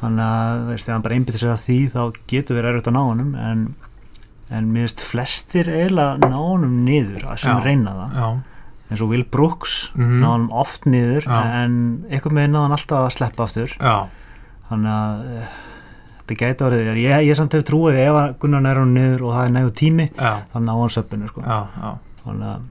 þannig 0.00 0.24
að 0.24 0.66
veist, 0.72 0.88
ef 0.88 0.92
hann 0.94 1.02
bara 1.06 1.14
einbyttir 1.18 1.40
sér 1.42 1.54
að 1.54 1.62
því 1.66 1.78
þá 1.94 2.00
getur 2.30 2.58
verið 2.58 2.70
erfitt 2.74 2.90
að 2.90 2.96
ná 2.98 3.02
honum 3.08 3.34
en, 3.34 3.62
en 4.50 4.68
mér 4.72 4.86
finnst 4.86 5.00
flestir 5.04 5.70
eiginlega 5.72 6.18
ná 6.28 6.36
honum 6.38 6.76
niður 6.86 7.24
að 7.32 7.40
sem 7.44 7.56
Já. 7.56 7.64
reyna 7.64 7.94
það 7.98 8.18
já, 8.22 8.28
eins 8.90 9.02
og 9.04 9.10
Will 9.12 9.24
Brooks 9.32 9.78
Mhm. 9.94 10.20
ná 10.22 10.26
honum 10.34 10.52
oft 10.52 10.84
niður 10.86 11.24
Já. 11.26 11.40
en 11.64 12.04
eitthvað 12.10 12.36
með 12.38 12.50
ná 12.54 12.60
hann 12.66 12.76
alltaf 12.78 13.06
að 13.08 13.16
sleppa 13.16 13.44
aftur 13.48 13.74
já, 13.80 13.96
þannig 14.70 14.92
að 14.92 15.26
uh, 15.38 15.50
þetta 16.28 16.38
gæti 16.44 16.64
orðið 16.68 17.00
ég, 17.02 17.26
ég 17.28 17.36
samt 17.36 17.52
hef 17.56 17.64
trúið 17.68 17.98
ef 18.04 18.16
að 18.22 18.34
Gunnar 18.42 18.60
nær 18.64 18.80
honum 18.82 18.94
niður 18.96 19.22
og 19.28 19.34
það 19.36 19.44
er 19.48 19.54
nægu 19.58 19.70
tími 19.80 20.08
já, 20.12 20.32
þá 20.52 20.58
ná 20.60 20.72
hann 20.76 20.92
söppinu 20.96 21.28
sko. 21.32 21.40
þannig 22.24 22.50
að 22.54 22.66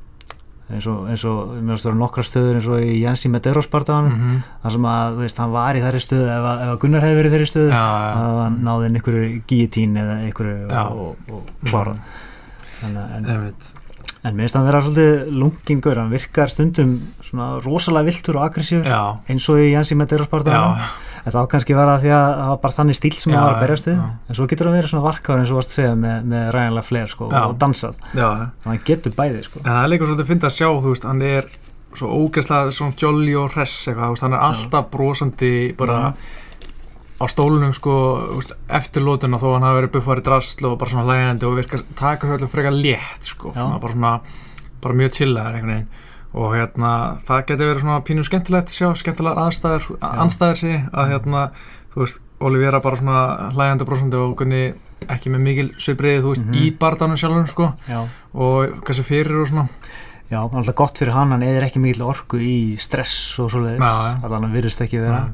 eins 0.69 0.85
og, 0.91 1.07
eins 1.07 1.23
og 1.25 1.53
mér 1.55 1.71
finnst 1.77 1.85
það 1.85 1.91
eru 1.93 1.99
nokkra 2.01 2.23
stöður 2.27 2.57
eins 2.59 2.67
og 2.67 2.81
í 2.83 2.97
Jensi 3.01 3.29
með 3.31 3.41
Deurospartaðanum 3.47 4.17
Mhm. 4.17 4.41
þar 4.63 4.71
sem 4.75 4.87
að 4.91 5.15
þú 5.15 5.21
veist, 5.23 5.37
hann 5.37 5.51
var 5.55 5.75
í 5.79 5.81
þærri 5.85 6.01
stöðu 6.03 6.27
ef 6.27 6.45
að, 6.51 6.61
ef 6.65 6.69
að 6.73 6.79
Gunnar 6.83 7.01
hefði 7.07 7.17
verið 7.21 7.31
í 7.31 7.35
þeirri 7.37 7.49
stöðu 7.53 7.69
Já, 7.71 7.85
já. 7.87 8.13
að 8.17 8.39
hann 8.43 8.57
náði 8.67 8.85
inn 8.89 8.95
einhverju 8.99 9.41
guillotine 9.47 9.97
eða 10.03 10.15
einhverju 10.27 10.69
Já. 10.69 10.83
og, 10.91 11.15
og, 11.31 11.43
Þannig, 12.77 12.97
að- 13.01 13.15
en, 13.17 13.25
Einmitt. 13.25 13.74
en 14.24 14.36
mér 14.36 14.43
finnst 14.43 14.55
hann 14.57 14.65
vera 14.67 14.81
svolítið 14.81 15.31
lungingur, 15.39 15.95
hann 15.97 16.12
virkar 16.12 16.50
stundum 16.51 16.91
svona 17.24 17.47
rosalega 17.63 18.05
viltur 18.12 18.36
og 18.38 18.43
aggressífur 18.51 18.86
eins 19.29 19.50
og 19.50 19.55
í 19.63 19.71
Jensi 19.71 19.95
með 19.95 20.12
Deurospartaðanum 20.13 20.77
já, 20.77 21.16
en 21.27 21.34
þá 21.36 21.39
kannski 21.51 21.75
var 21.75 21.89
það 21.91 22.03
því 22.05 22.12
að 22.15 22.25
það 22.39 22.50
var 22.53 22.60
bara 22.63 22.75
þannig 22.77 22.98
stíl 22.98 23.13
sem 23.19 23.34
Já, 23.34 23.38
hann 23.38 23.46
var 23.48 23.55
að 23.57 23.63
berjast 23.65 23.89
já. 23.91 24.00
en 24.31 24.38
svo 24.39 24.48
getur 24.48 24.69
hann 24.69 24.77
verið 24.77 24.91
svona 24.93 25.05
varkáður 25.07 25.43
eins 25.43 25.51
og 25.53 25.60
varst 25.60 25.74
að 25.74 25.77
segja 25.81 25.96
með, 26.00 26.25
með 26.34 26.46
ræðanlega 26.55 26.88
fleir 26.88 27.12
sko, 27.13 27.29
Já. 27.34 27.39
og 27.50 27.55
dansað, 27.62 28.01
já, 28.15 28.27
þannig 28.27 28.48
að 28.63 28.72
hann 28.72 28.84
getur 28.91 29.15
bæði 29.17 29.43
sko. 29.48 29.62
En 29.65 29.69
það 29.74 29.84
er 29.84 29.91
líka 29.93 30.07
svolítið 30.07 30.25
að 30.27 30.31
finna 30.31 30.48
að 30.51 30.55
sjá, 30.57 30.67
þú 30.86 30.93
veist, 30.93 31.07
hann 31.12 31.24
er 31.27 31.50
svo 31.98 32.10
ógeðslega 32.22 32.75
svona 32.77 33.00
jolly 33.03 33.36
og 33.41 33.48
hress 33.55 33.75
eitthvað, 33.91 34.22
hann 34.24 34.38
er 34.38 34.46
alltaf 34.48 34.89
brosandi 34.93 35.53
bara 35.79 36.00
á 37.17 37.25
stólunum 37.25 37.72
sko, 37.74 37.93
eftir 38.77 39.01
lótuna 39.01 39.39
þó 39.41 39.48
hann 39.55 39.65
hafi 39.65 39.79
verið 39.81 39.93
buffari 39.96 40.22
drasl 40.27 40.67
og 40.69 40.75
bara 40.77 40.91
svona 40.93 41.07
hlægandi 41.07 41.48
og 41.50 41.55
virka 41.57 41.79
taka 41.98 42.29
höllum 42.29 42.51
frekar 42.51 42.75
létt 42.77 43.25
sko, 43.31 43.50
Já. 43.55 43.63
svona 43.63 43.79
bara 43.81 43.96
svona, 43.96 44.12
bara 44.84 45.00
mjög 45.00 45.15
chillaður 45.17 45.57
einhvern 45.57 45.74
veginn 45.74 45.89
og 46.34 46.53
hérna, 46.55 47.17
það 47.27 47.46
getur 47.48 47.69
verið 47.72 47.81
svona 47.86 48.01
pínu 48.05 48.24
skemmtilegt 48.27 48.67
að 48.69 48.75
sjá, 48.77 48.89
skemmtilegar 49.00 49.39
aðstæður, 49.48 49.88
anstæður 50.01 50.55
sig 50.62 50.75
að 50.93 51.13
hérna, 51.13 51.46
þú 51.93 52.03
veist, 52.03 52.19
Olivera 52.39 52.79
bara 52.84 52.96
svona 53.00 53.22
hlægandi 53.55 53.86
brosandi 53.88 54.17
og 54.22 54.36
kunni 54.38 54.74
ekki 55.10 55.31
með 55.34 55.41
mikil 55.41 55.69
svipriði, 55.81 56.22
þú 56.22 56.34
veist, 56.34 56.46
Mhm. 56.46 56.53
í 56.53 56.77
bardanum 56.77 57.17
sjálfum 57.17 57.48
sko. 57.48 57.74
Já. 57.89 58.07
og 58.36 58.84
kannski 58.84 59.03
fyrir 59.03 59.41
og 59.41 59.48
svona. 59.48 59.67
Já, 60.29 60.43
alltaf 60.43 60.75
gott 60.75 60.98
fyrir 61.00 61.13
hann, 61.13 61.29
hann 61.31 61.41
eðir 61.41 61.63
ekki 61.63 61.79
mikil 61.79 62.03
orku 62.03 62.38
í 62.38 62.77
stress 62.77 63.39
og 63.39 63.50
svoleiðis, 63.50 63.79
já. 63.79 64.24
allan 64.24 64.43
hann 64.43 64.53
virðist 64.53 64.81
ekki 64.81 65.00
vera, 65.01 65.29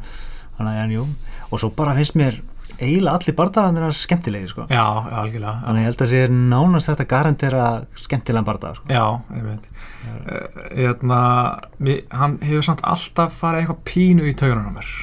þannig 0.57 0.71
að 0.77 0.83
en 0.83 0.91
jú, 0.91 1.05
og 1.51 1.59
svo 1.59 1.69
bara 1.75 1.95
finnst 1.95 2.15
mér 2.15 2.39
eiginlega 2.79 3.15
allir 3.19 3.35
bardaðanir 3.37 3.85
hans 3.87 4.01
skemmtilegi, 4.07 4.47
sko. 4.53 4.65
Já, 4.69 4.83
já, 4.83 5.15
algjörlega 5.23 5.55
Þannig 5.65 5.83
ég 5.83 5.89
held 5.91 6.03
að 6.05 6.11
sé 6.13 6.21
nánast 6.33 6.89
þetta 6.91 7.07
garantera 7.13 7.65
skemmtilegan 8.03 8.47
bardaða, 8.47 8.75
sko. 8.79 8.91
Já, 8.93 9.05
ég 9.37 9.47
veit 9.49 9.69
hérna, 10.73 11.19
mér, 11.83 12.01
hann 12.11 12.37
hefur 12.43 12.65
samt 12.65 12.81
alltaf 12.87 13.35
farið 13.39 13.63
eitthvað 13.63 13.83
pínu 13.87 14.25
í 14.29 14.35
taugunum 14.39 14.71
á 14.71 14.77
mér 14.79 14.93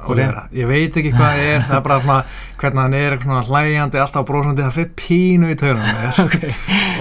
Ok. 0.00 0.14
Olivera. 0.14 0.46
ég 0.56 0.64
veit 0.68 0.94
ekki 0.96 1.10
hvað 1.12 1.34
það 1.36 1.42
er 1.44 1.64
það 1.68 1.74
er 1.76 1.82
bara 1.84 1.96
svona, 2.00 2.18
hvernig 2.60 2.80
hann 2.82 2.94
er 2.96 3.14
eitthvað 3.16 3.26
svona 3.26 3.48
hlæjandi 3.50 4.00
alltaf 4.00 4.26
brósandi, 4.30 4.62
það 4.64 4.76
fyrir 4.78 4.92
pínu 5.00 5.50
í 5.52 5.56
taugunum 5.60 5.84
á 5.84 5.92
mér 5.96 6.20
Ok. 6.24 6.36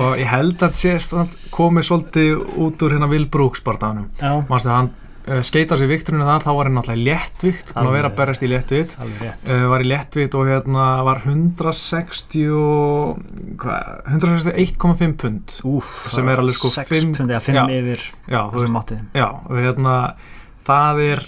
og 0.04 0.18
ég 0.20 0.32
held 0.34 0.66
að 0.68 0.74
sé 0.80 0.96
svona 1.04 1.38
komið 1.56 1.88
svolítið 1.88 2.44
út 2.66 2.84
úr 2.88 2.96
hérna 2.98 3.10
Will 3.12 3.28
Brooks 3.32 3.64
barndanum 3.64 4.10
Já, 4.20 4.34
Manstu, 4.52 4.72
hann 4.74 4.92
skeita 5.46 5.78
sér 5.80 5.90
vikturinu 5.92 6.26
þar 6.28 6.42
þá 6.46 6.50
var 6.58 6.68
hann 6.70 6.76
náttúrulega 6.80 7.06
léttvikt 7.10 7.74
búin 7.76 7.88
að 7.90 7.96
vera 7.98 8.10
að 8.10 8.16
berjast 8.20 8.44
í 8.46 8.50
léttvikt. 8.50 8.96
Uh, 9.00 9.66
var 9.72 9.84
í 9.84 9.88
léttvikt 9.90 10.36
og 10.40 10.48
hérna 10.50 10.86
var 11.08 11.22
160 11.26 12.50
og- 12.56 13.20
hvað, 13.62 14.04
161,5 14.16 15.14
pund 15.22 15.56
Úf, 15.70 15.90
Sem 16.14 16.28
er 16.30 16.42
alveg 16.42 16.56
sko 16.58 16.72
6 16.74 16.90
fimm- 16.90 17.16
pundi 17.18 17.34
að 17.38 17.42
5 17.50 17.56
Já. 17.56 17.64
yfir 17.80 18.02
já, 18.30 18.42
veist, 18.52 18.94
já, 19.14 19.28
og 19.30 19.56
hérna 19.58 19.96
það 20.66 21.02
er 21.14 21.20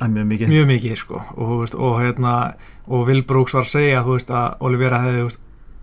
er 0.00 0.08
mjög 0.12 0.26
mikið. 0.28 0.48
mjög 0.52 0.66
mikið 0.74 0.96
sko 1.00 1.22
og, 1.36 1.60
veist, 1.60 1.74
og 1.74 2.00
hérna 2.02 2.54
og 2.88 3.06
Will 3.08 3.22
Brooks 3.22 3.54
var 3.54 3.62
að 3.62 3.72
segja 3.72 4.02
veist 4.04 4.28
að 4.30 4.56
Olivera 4.60 4.98
hefði 5.02 5.22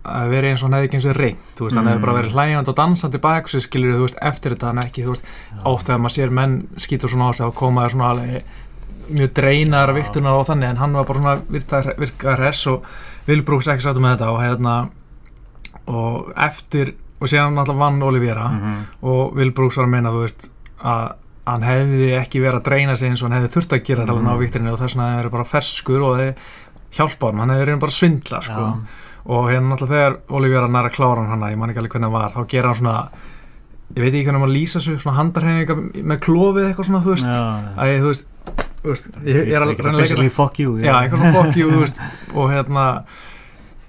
að 0.03 0.29
verið 0.33 0.49
eins 0.51 0.63
og 0.63 0.67
hann 0.69 0.73
hefði 0.79 0.87
ekki 0.89 0.97
eins 0.99 1.05
og 1.05 1.15
reynd 1.15 1.37
þú 1.55 1.63
veist, 1.63 1.75
hann 1.75 1.85
Mm. 1.85 1.91
hefði 1.93 2.01
bara 2.05 2.17
verið 2.21 2.33
hlægjandi 2.33 2.69
og 2.69 2.75
dansandi 2.75 3.17
bak 3.21 3.47
svo 3.47 3.59
skilur 3.63 3.95
þú 3.95 4.01
veist, 4.07 4.17
eftir 4.21 4.51
þetta 4.55 4.67
hann 4.67 4.77
ekki 4.83 5.03
þú 5.05 5.07
veist, 5.13 5.23
oft 5.65 5.87
þegar 5.87 5.99
maður 6.03 6.15
sér 6.17 6.29
menn 6.31 6.67
skýta 6.77 7.07
svona 7.09 7.29
á 7.29 7.31
sig 7.33 7.45
og 7.45 7.55
koma 7.55 7.87
svona 7.89 8.09
alveg 8.11 8.43
mjög 9.11 9.33
dreinar 9.33 9.89
Já. 9.89 9.93
viktunar 9.95 10.33
og 10.39 10.47
þannig 10.47 10.69
en 10.69 10.77
hann 10.77 10.93
var 10.93 11.03
bara 11.05 11.19
svona 11.19 11.41
virka, 11.49 11.81
virka 11.97 12.35
hress 12.35 12.67
og 12.67 12.83
Will 13.27 13.41
Brooks 13.43 13.67
ekki 13.67 13.81
sáttu 13.83 13.99
með 14.03 14.17
þetta 14.17 14.29
og 14.31 14.39
hérna 14.41 14.89
og 15.87 16.33
eftir 16.37 16.93
og 17.21 17.27
síðan 17.27 17.55
náttúrulega 17.55 17.79
vann 17.79 18.01
Olivera 18.03 18.47
Mhm. 18.49 18.85
og 19.01 19.33
Will 19.35 19.51
Brooks 19.51 19.77
var 19.77 19.85
að 19.85 19.89
meina 19.89 20.09
þú 20.09 20.21
veist 20.27 20.49
að 20.83 21.13
hann 21.47 21.61
hefði 21.61 22.19
ekki 22.19 22.39
verið 22.41 22.59
að 22.59 22.63
dreina 22.63 22.95
sig 22.95 23.09
eins 23.09 23.21
og 23.23 23.29
hann 23.31 23.41
hefði 23.41 23.53
þurft 23.55 23.73
að 23.73 23.83
gera 23.83 24.03
að 24.03 24.07
Mhm. 24.19 24.39
vikturinu 24.39 24.77
og 29.25 29.37
að 29.45 29.51
hérna 29.53 29.69
náttúrulega 29.73 29.93
þegar 29.93 30.15
Olivera 30.39 30.67
nær 30.67 30.89
að 30.89 30.95
klára 30.97 31.21
hann 31.23 31.31
hana, 31.31 31.51
ég 31.53 31.57
man 31.61 31.69
ekki 31.71 31.79
alveg 31.83 31.93
hvernig 31.95 32.09
hann 32.09 32.17
var 32.17 32.33
þá 32.35 32.47
gera 32.51 32.71
hann 32.73 32.79
svona, 32.81 32.95
ég 33.95 34.01
veit 34.03 34.13
ekki 34.13 34.25
hvernig 34.27 34.41
maður 34.43 34.55
lýsa 34.57 34.81
svo 34.83 34.95
svona 34.99 35.17
handarhefinga 35.21 35.77
með 36.11 36.19
klofið 36.25 36.67
eitthvað 36.69 36.89
svona, 36.89 37.03
þú 37.05 37.13
veist, 37.13 37.29
Já, 37.29 37.43
Æ, 37.77 37.85
þú 38.03 38.09
veist, 38.11 38.27
þú 38.83 38.89
veist 38.91 39.07
ég, 39.23 39.37
ég 39.37 39.53
er 39.55 39.63
alveg 39.67 39.79
að 39.85 39.99
Basically 40.01 40.29
fuck 40.33 40.59
you 40.59 40.75
já, 40.83 40.91
eitthvað 40.99 41.23
svona 41.23 41.35
fuck 41.37 41.57
you, 41.61 41.69
þú 41.71 41.79
veist. 41.85 42.01
Og 42.37 42.51
hérna 42.51 42.87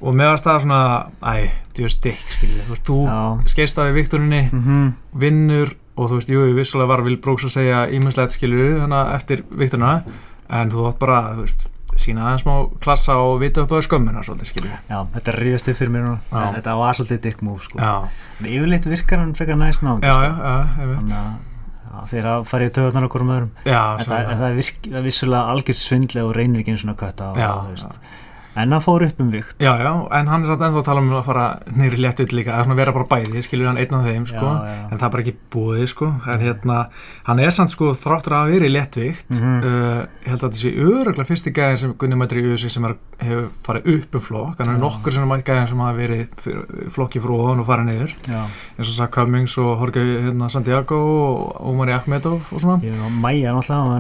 og 0.05 0.13
meðast 0.19 0.45
það 0.45 0.59
svona, 0.67 0.81
æ, 1.25 1.35
djúst 1.75 2.03
dick 2.05 2.21
skilja, 2.29 2.67
þú 2.69 2.75
veist, 2.75 2.87
þú 2.91 3.51
skeist 3.55 3.79
af 3.81 3.91
í 3.91 3.95
vikturinni 3.97 4.43
Mhm. 4.53 4.83
vinnur 5.19 5.75
og 5.97 6.11
þú 6.11 6.19
veist, 6.21 6.31
jú, 6.35 6.43
vissulega 6.55 6.89
var 6.91 7.03
Will 7.07 7.17
Brooks 7.23 7.45
að 7.49 7.55
segja 7.59 7.85
ímestlegt 7.91 8.35
skilur 8.35 8.81
þannig 8.85 9.15
eftir 9.15 9.43
vikturna 9.51 9.93
en 10.51 10.71
þú 10.71 10.89
átt 10.91 10.99
bara, 10.99 11.21
þú 11.39 11.47
veist, 11.47 11.67
sína 12.05 12.27
aðeins 12.29 12.45
smá 12.45 12.55
klassa 12.85 13.17
og 13.23 13.39
vita 13.43 13.65
upp 13.65 13.73
á 13.75 13.79
skömmina 13.85 14.23
svolítið 14.27 14.51
skilur 14.51 14.75
Já, 14.91 14.99
þetta 15.17 15.33
er 15.33 15.41
ríðast 15.45 15.71
upp 15.73 15.81
fyrir 15.81 15.95
mér 15.95 16.05
núna. 16.07 16.21
Já. 16.31 16.45
Þetta 16.59 16.77
var 16.81 16.99
svolítið 16.99 17.23
dick 17.27 17.43
move 17.47 17.65
sko. 17.65 17.81
Já, 17.81 17.95
En 18.41 18.51
Yfirleitt 18.51 18.89
virkar 18.91 19.23
hann 19.25 19.35
frekar 19.39 19.59
næst 19.61 19.85
náðum 19.87 20.05
já, 20.05 20.15
já, 20.25 20.33
já, 20.35 20.55
ég 20.83 20.93
veit 20.93 21.03
Þannig 21.05 21.19
að 21.21 21.33
já, 21.95 22.05
þeir 22.11 22.29
að 22.35 22.45
fara 22.51 22.67
í 22.69 22.75
töðunar 22.75 23.09
okkur 23.09 23.25
um 23.25 23.33
öðrum. 23.37 23.51
Já, 23.65 23.81
En 23.95 24.05
það, 24.09 24.31
það 24.35 24.47
er, 24.49 24.57
virk, 24.61 24.79
það 24.91 25.09
vissulega 25.09 25.55
algjört 25.55 25.81
svindli 25.81 26.25
og 26.25 26.33
eins 26.75 26.85
og 26.89 26.99
kötta 26.99 27.31
og, 27.31 27.39
Já, 27.39 27.51
þú 27.55 27.75
veist. 27.75 27.99
En 28.57 28.71
hann 28.73 28.83
fór 28.85 29.03
upp 29.07 29.21
um 29.21 29.31
vikt 29.33 29.59
já, 29.59 29.73
já, 29.83 29.93
en 30.19 30.27
hann 30.31 30.43
er 30.45 30.47
samt 30.47 30.61
ennþá 30.63 30.79
að 30.81 30.85
tala 30.87 31.01
um 31.03 31.11
að 31.19 31.25
fara 31.27 31.47
nýri 31.75 31.99
létt 31.99 32.21
ut 32.23 32.33
líka, 32.33 32.53
að 32.55 32.65
svona 32.69 32.77
vera 32.79 32.93
bara 32.95 33.09
bæði 33.11 33.43
skilur 33.43 33.67
hann 33.67 33.79
einn 33.83 33.95
af 33.99 34.05
þeim, 34.07 34.27
sko. 34.31 34.47
Já, 34.47 34.69
já. 34.71 34.85
en 34.93 34.99
það 35.01 35.07
er 35.09 35.13
bara 35.17 35.23
ekki 35.25 35.35
búið, 35.55 35.87
sko. 35.91 36.07
En 36.31 36.41
hérna, 36.45 36.77
hann 37.27 37.39
er 37.43 37.51
samt, 37.51 37.71
sko, 37.75 37.91
þráttur 37.99 38.37
að 38.39 38.53
vera 38.55 38.69
í 38.69 38.73
léttvikt 38.75 39.31
Mhm. 39.35 39.59
uh, 39.65 40.07
ég 40.25 40.31
held 40.31 40.45
að 40.47 40.59
sé 40.61 40.71
öruglega 40.75 41.27
fyrsti 41.27 41.51
gæðin 41.53 41.77
sem 41.83 41.95
Gunni 41.99 42.17
mættir 42.17 42.39
í 42.39 42.47
USA 42.53 42.69
sem 42.71 42.85
er, 42.85 42.95
hefur 43.21 43.49
farið 43.67 43.91
upp 43.97 44.15
um 44.15 44.21
flokk, 44.21 44.59
hann 44.59 44.69
er 44.69 44.79
Já. 44.79 44.83
nokkur 44.85 45.13
sem 45.13 45.29
mætt 45.29 45.45
gæðin 45.45 45.69
sem 45.69 45.79
hafa 45.79 45.99
verið 45.99 46.27
flokki 46.95 47.21
frá 47.21 47.35
ofan 47.35 47.61
og 47.61 47.67
farið 47.67 48.15
Já, 48.29 48.43
eins 48.79 48.89
og 48.89 48.95
sagt 48.95 49.13
Cummings 49.15 49.59
og 49.59 49.79
Jorge 49.83 50.01
hérna, 50.01 50.49
Santiago 50.51 50.97
og 50.97 51.61
Omari 51.75 51.93
Akhmedov 51.93 52.41
og 52.53 52.61
svona. 52.61 52.79
Var 52.79 53.11
Mæja 53.11 53.53
náttúrulega 53.55 53.95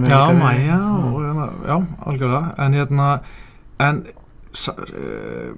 hann 3.78 4.02
er 4.04 4.14
uh, 4.54 5.54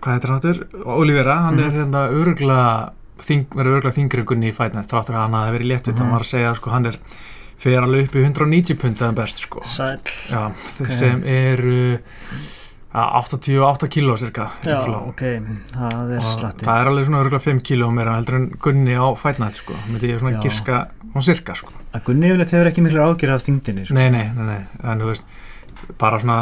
hvað 0.00 0.14
heitir 0.16 0.30
hann 0.32 0.38
áttur? 0.40 0.62
Olivera, 0.84 1.36
hann 1.46 1.58
er 1.60 1.70
Mhm. 1.70 1.76
hérna 1.78 2.04
öruglega 2.10 2.92
þing, 3.20 3.46
verið 3.54 3.74
öruglega 3.76 3.96
þingri 3.98 4.18
en 4.20 4.26
Gunni 4.26 4.50
í 4.50 4.54
fætna 4.56 4.82
þráttur 4.82 5.14
að 5.14 5.24
hann 5.26 5.32
hafi 5.38 5.58
verið 5.58 5.70
léttvitt, 5.72 5.94
Mhm. 5.94 5.98
hann 6.04 6.10
var 6.12 6.20
að 6.20 6.30
segja 6.32 6.54
sko, 6.56 6.70
hann 6.70 6.86
er 6.86 6.96
fer 7.60 7.80
alveg 7.82 8.04
upp 8.08 8.14
í 8.16 8.24
190 8.24 8.74
puntaðan 8.80 9.14
best 9.14 9.36
sko 9.38 9.60
já, 9.60 10.52
sem 10.88 11.22
eru 11.24 11.98
ja, 12.94 13.04
88 13.20 13.86
kíló 13.88 14.16
cirka 14.18 14.50
Já, 14.64 14.80
svona. 14.80 15.08
ok, 15.08 15.20
það 15.76 16.14
er 16.16 16.20
það 16.64 16.80
er 16.80 16.88
alveg 16.88 17.04
svona 17.06 17.20
öruglega 17.22 17.44
5 17.44 17.60
kíló 17.62 17.92
meira 17.92 18.16
heldur 18.16 18.34
en 18.36 18.48
Gunni 18.58 18.94
á 18.96 19.06
fætnætt 19.14 19.54
sko 19.60 19.74
myndi 19.92 20.08
ég 20.10 20.18
svona 20.20 20.38
Já. 20.38 20.42
giska, 20.42 20.88
svona 21.12 21.22
cirka 21.22 21.54
sko 21.54 21.70
Að 21.94 22.04
Gunni 22.04 22.26
yfirleitt 22.30 22.50
hefur 22.50 22.66
ekki 22.72 22.82
miklu 22.82 23.00
ágjör 23.04 23.34
af 23.34 23.42
þingdinni 23.44 23.84
sko. 23.84 23.94
nei, 23.94 24.08
nei, 24.10 24.24
nei, 24.34 24.44
nei, 24.46 24.66
en 24.82 24.98
þú 24.98 25.06
veist 25.12 25.22
bara 25.98 26.18
svona, 26.22 26.38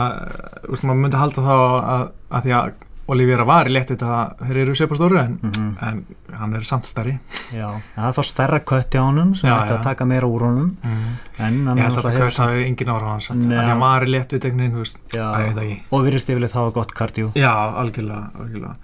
þú 0.64 0.74
veist, 0.74 0.84
maður 0.84 1.02
myndi 1.04 1.16
halda 1.22 1.42
þá 1.48 1.56
að, 1.56 2.04
að 2.30 2.42
því 2.48 2.54
að 2.60 2.84
Olivera 3.08 3.44
var 3.48 3.64
í 3.64 3.72
léttið 3.72 4.02
að 4.04 4.32
þeir 4.44 4.56
eru 4.66 4.72
sepa 4.76 4.96
stóru 4.98 5.16
en, 5.16 5.38
Mhm. 5.42 5.68
en 5.80 6.00
hann 6.36 6.54
er 6.58 6.60
samt 6.68 6.84
stærri. 6.84 7.14
Já, 7.56 7.70
það 7.96 8.08
er 8.10 8.16
þá 8.18 8.24
stærra 8.28 8.58
kött 8.60 8.90
í 8.92 8.98
honum 9.00 9.30
sem 9.34 9.48
Já, 9.48 9.54
ætti 9.62 9.72
að 9.78 9.82
taka 9.86 10.04
meira 10.04 10.28
úr 10.28 10.40
honum. 10.44 10.76
Mm. 10.84 11.14
en 11.38 11.66
hann 11.70 11.78
ég 11.78 11.82
held 11.86 11.96
að 11.96 12.10
hefur 12.12 12.20
kvært 12.28 12.36
hafi 12.42 12.66
engin 12.66 12.88
ára 12.92 13.06
á 13.08 13.12
hans 13.16 13.30
að 13.30 13.46
að 13.48 13.64
hann 13.64 13.80
var 13.80 14.04
í 14.04 14.10
léttið 14.12 14.40
tegnin, 14.44 14.72
þú 14.76 14.82
veist, 14.84 15.00
að 15.16 15.80
og 15.90 16.04
virðist 16.04 16.28
yfirleitt 16.28 16.52
hafa 16.52 16.70
gott 16.76 16.92
kardjú 16.92 17.32
já, 17.34 17.54
algjörlega, 17.80 18.30
algjörlega. 18.36 18.76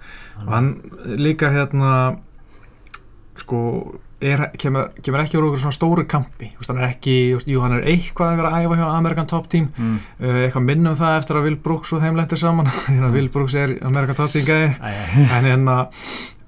Hann 0.49 0.81
líka 1.21 1.51
hérna 1.53 2.17
sko 3.35 3.61
er, 4.21 4.45
kemur, 4.61 4.89
kemur 5.03 5.23
ekki 5.23 5.39
úr 5.39 5.49
okkur 5.49 5.61
svona 5.65 5.75
stóru 5.75 6.05
kampi. 6.09 6.51
Veist, 6.55 6.71
hann 6.71 6.81
er 6.81 6.89
ekki, 6.93 7.15
veist, 7.35 7.49
jú, 7.51 7.61
hann 7.63 7.77
er 7.77 7.87
eitthvað 7.91 8.31
að 8.33 8.41
vera 8.41 8.53
að 8.55 8.65
æfa 8.65 8.79
hjá 8.79 8.85
Amerikan 8.93 9.29
Top 9.31 9.49
Team. 9.51 9.69
Mm. 9.75 9.99
uh, 10.21 10.41
eitthvað 10.45 10.67
minnum 10.69 10.97
það 10.99 11.19
eftir 11.19 11.39
að 11.39 11.47
Will 11.49 11.61
Brooks 11.67 11.93
og 11.95 12.03
þeim 12.03 12.19
lendir 12.19 12.41
saman. 12.41 12.71
Því 12.87 12.97
að 13.01 13.19
Will 13.19 13.31
Brooks 13.33 13.57
er 13.59 13.77
Amerikan 13.85 14.19
Top 14.21 14.35
Team 14.35 14.47
gæði 14.47 14.73
Æ, 14.79 14.91
en, 15.25 15.49
hérna, 15.49 15.77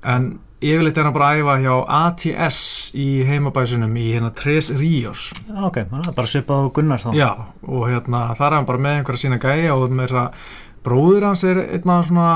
en 0.08 0.30
yfirleitt 0.58 0.98
er 0.98 1.06
hann 1.06 1.14
bara 1.14 1.30
að 1.36 1.42
æfa 1.44 1.56
hjá 1.62 1.74
ATS 2.00 2.62
í 2.98 3.08
heimabæsunum 3.28 3.92
í 4.00 4.08
hérna 4.16 4.32
Tres 4.34 4.72
Ríos 4.74 5.28
já, 5.46 5.60
ok, 5.68 5.84
það 5.92 6.08
er 6.10 6.16
bara 6.18 6.32
svipað 6.32 6.64
á 6.66 6.74
Gunnar 6.74 7.04
þá. 7.04 7.10
Já, 7.14 7.30
og 7.68 7.84
hérna 7.92 8.22
þar 8.40 8.48
er 8.48 8.58
hann 8.58 8.70
bara 8.70 8.82
með 8.82 8.98
einhverja 8.98 9.22
sína 9.22 9.38
gæja 9.44 9.76
og 9.78 9.94
með 9.94 10.08
þess 10.08 10.22
að 10.24 10.48
bróður 10.88 11.28
hans 11.30 11.44
er 11.46 11.62
einna 11.62 12.00
svona 12.08 12.30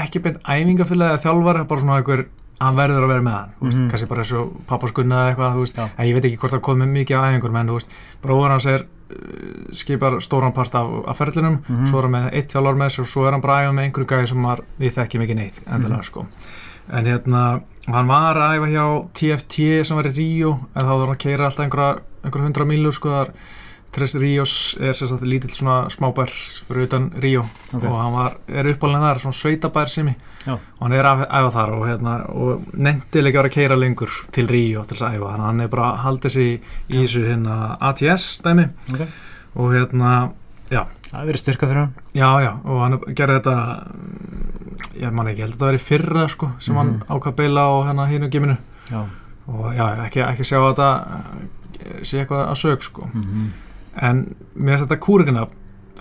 ekki 0.00 0.22
beint 0.24 0.40
æfingafélag 0.48 1.12
eða 1.12 1.22
þjálfar, 1.26 1.60
bara 1.68 1.84
svona 1.84 1.98
einhver 2.00 2.24
hann 2.60 2.74
verður 2.76 3.04
að 3.04 3.08
vera 3.08 3.22
með 3.22 3.32
hann, 3.38 3.50
mm 3.60 3.66
Mhm. 3.68 3.70
-hmm. 3.78 3.88
kannski 3.90 4.08
bara 4.08 4.20
eins 4.22 4.32
og 4.32 4.52
pappaskunna 4.66 5.14
eða 5.14 5.28
eitthvað, 5.36 5.58
veist, 5.58 5.78
en 5.78 6.06
ég 6.06 6.14
veit 6.14 6.24
ekki 6.24 6.38
hvort 6.38 6.52
það 6.52 6.60
komið 6.60 6.88
mikið 6.88 7.16
á 7.18 7.22
æfingur, 7.28 7.50
menn 7.52 7.68
bróður 8.22 8.50
hans 8.50 8.66
er 8.66 8.80
uh, 9.10 9.72
skipar 9.72 10.20
stóran 10.20 10.52
part 10.52 10.74
af, 10.74 10.86
af 11.08 11.16
ferlinum, 11.18 11.58
Mhm. 11.68 11.86
svo 11.86 11.98
er 11.98 12.02
hann 12.02 12.12
með 12.12 12.32
eitt 12.34 12.52
þjálfar 12.52 12.76
með 12.76 12.88
sér 12.90 13.00
og 13.00 13.06
svo 13.06 13.26
er 13.26 13.32
hann 13.32 13.40
bara 13.40 13.52
að 13.54 13.64
æfa 13.68 13.72
með 13.74 13.84
einhverju 13.84 14.06
gæði 14.06 14.26
sem 14.28 14.42
var, 14.42 14.58
við 14.80 14.92
þekkjum 14.92 15.22
ekki 15.22 15.34
neitt, 15.34 15.60
endilega 15.66 15.96
Mhm. 15.98 16.04
sko 16.04 16.26
en 16.90 17.04
hérna, 17.04 17.60
hann 17.86 18.06
var 18.08 18.34
að 18.36 18.56
æfa 18.58 18.68
hjá 18.68 19.08
TFT 19.14 19.84
sem 19.84 19.96
var 19.96 20.04
í 20.04 20.12
Ríó 20.16 20.58
en 20.74 20.82
þá 20.82 20.88
var 20.88 21.06
hann 21.06 21.14
að 21.16 21.18
keira 21.18 21.44
alltaf 21.46 21.64
einhverja, 21.64 22.00
einhverja 22.24 22.44
hundra 22.44 22.64
mílur 22.64 22.92
sko 22.92 23.08
þar 23.08 23.28
Tres 23.92 24.12
Ríos 24.20 24.76
er 24.80 24.92
sem 24.94 25.08
sagt 25.08 25.22
lítill 25.24 25.50
svona 25.50 25.88
smábær 25.90 26.28
fyrir 26.68 26.84
utan 26.86 27.06
Ríó. 27.22 27.40
Ok. 27.72 27.84
og 27.88 27.94
hann 28.00 28.12
var, 28.12 28.34
er 28.48 28.64
uppálega 28.74 29.00
þar, 29.00 29.20
svona 29.22 29.38
sveitabær 29.38 29.88
sem 29.88 30.10
Já. 30.46 30.52
og 30.54 30.82
hann 30.82 30.92
er 30.92 31.04
að 31.08 31.22
æfa 31.26 31.50
þar 31.54 31.70
og, 31.72 31.86
hérna, 31.88 32.12
og 32.28 32.62
nefndi 32.74 33.22
líka 33.24 33.40
að 33.42 33.50
keira 33.54 33.76
lengur 33.80 34.10
til 34.32 34.46
Ríó 34.46 34.84
til 34.86 34.96
þess 34.96 35.06
að 35.08 35.16
æfa, 35.18 35.30
hann 35.40 35.60
er 35.64 35.68
bara 35.72 35.88
að 35.94 36.02
halda 36.04 36.28
sig 36.28 36.60
í 36.88 37.00
þessu 37.00 37.24
hérna 37.26 37.76
ATS 37.80 38.28
dæmi. 38.44 38.68
Ok. 38.94 39.06
og 39.56 39.72
hérna, 39.72 40.30
já. 40.70 40.84
Það 41.10 41.26
verið 41.30 41.40
styrka 41.40 41.66
fyrir 41.66 41.80
hann. 41.80 41.94
Já, 42.14 42.28
já, 42.44 42.52
og 42.64 42.80
hann 42.84 42.98
gerði 43.16 43.38
þetta 43.40 43.56
mm, 43.88 44.82
ég 45.00 45.12
man 45.16 45.26
ekki, 45.32 45.40
ég 45.40 45.46
held 45.48 45.54
að 45.56 45.70
þetta 45.70 45.78
í 45.80 45.86
fyrra 45.88 46.26
sko, 46.28 46.50
sem 46.60 46.76
hann 46.76 46.90
Mhm. 46.98 47.06
ákvað 47.08 47.34
beila 47.40 47.64
á 47.64 47.72
hérna 47.88 48.06
hínu 48.10 48.28
giminu. 48.30 48.56
Já, 48.92 49.00
og 49.48 49.72
já, 49.74 49.86
ekki, 50.04 50.20
ekki 50.28 50.44
sjá 50.44 50.58
að 50.60 50.74
þetta 50.76 52.04
sé 52.04 52.20
eitthvað 52.20 52.44
að 52.52 52.60
sög 52.60 52.82
sko. 52.84 53.08
Mm 53.14 53.48
en 54.02 54.24
mér 54.54 54.76
finnst 54.76 54.86
þetta 54.86 55.02
kúrikina 55.06 55.48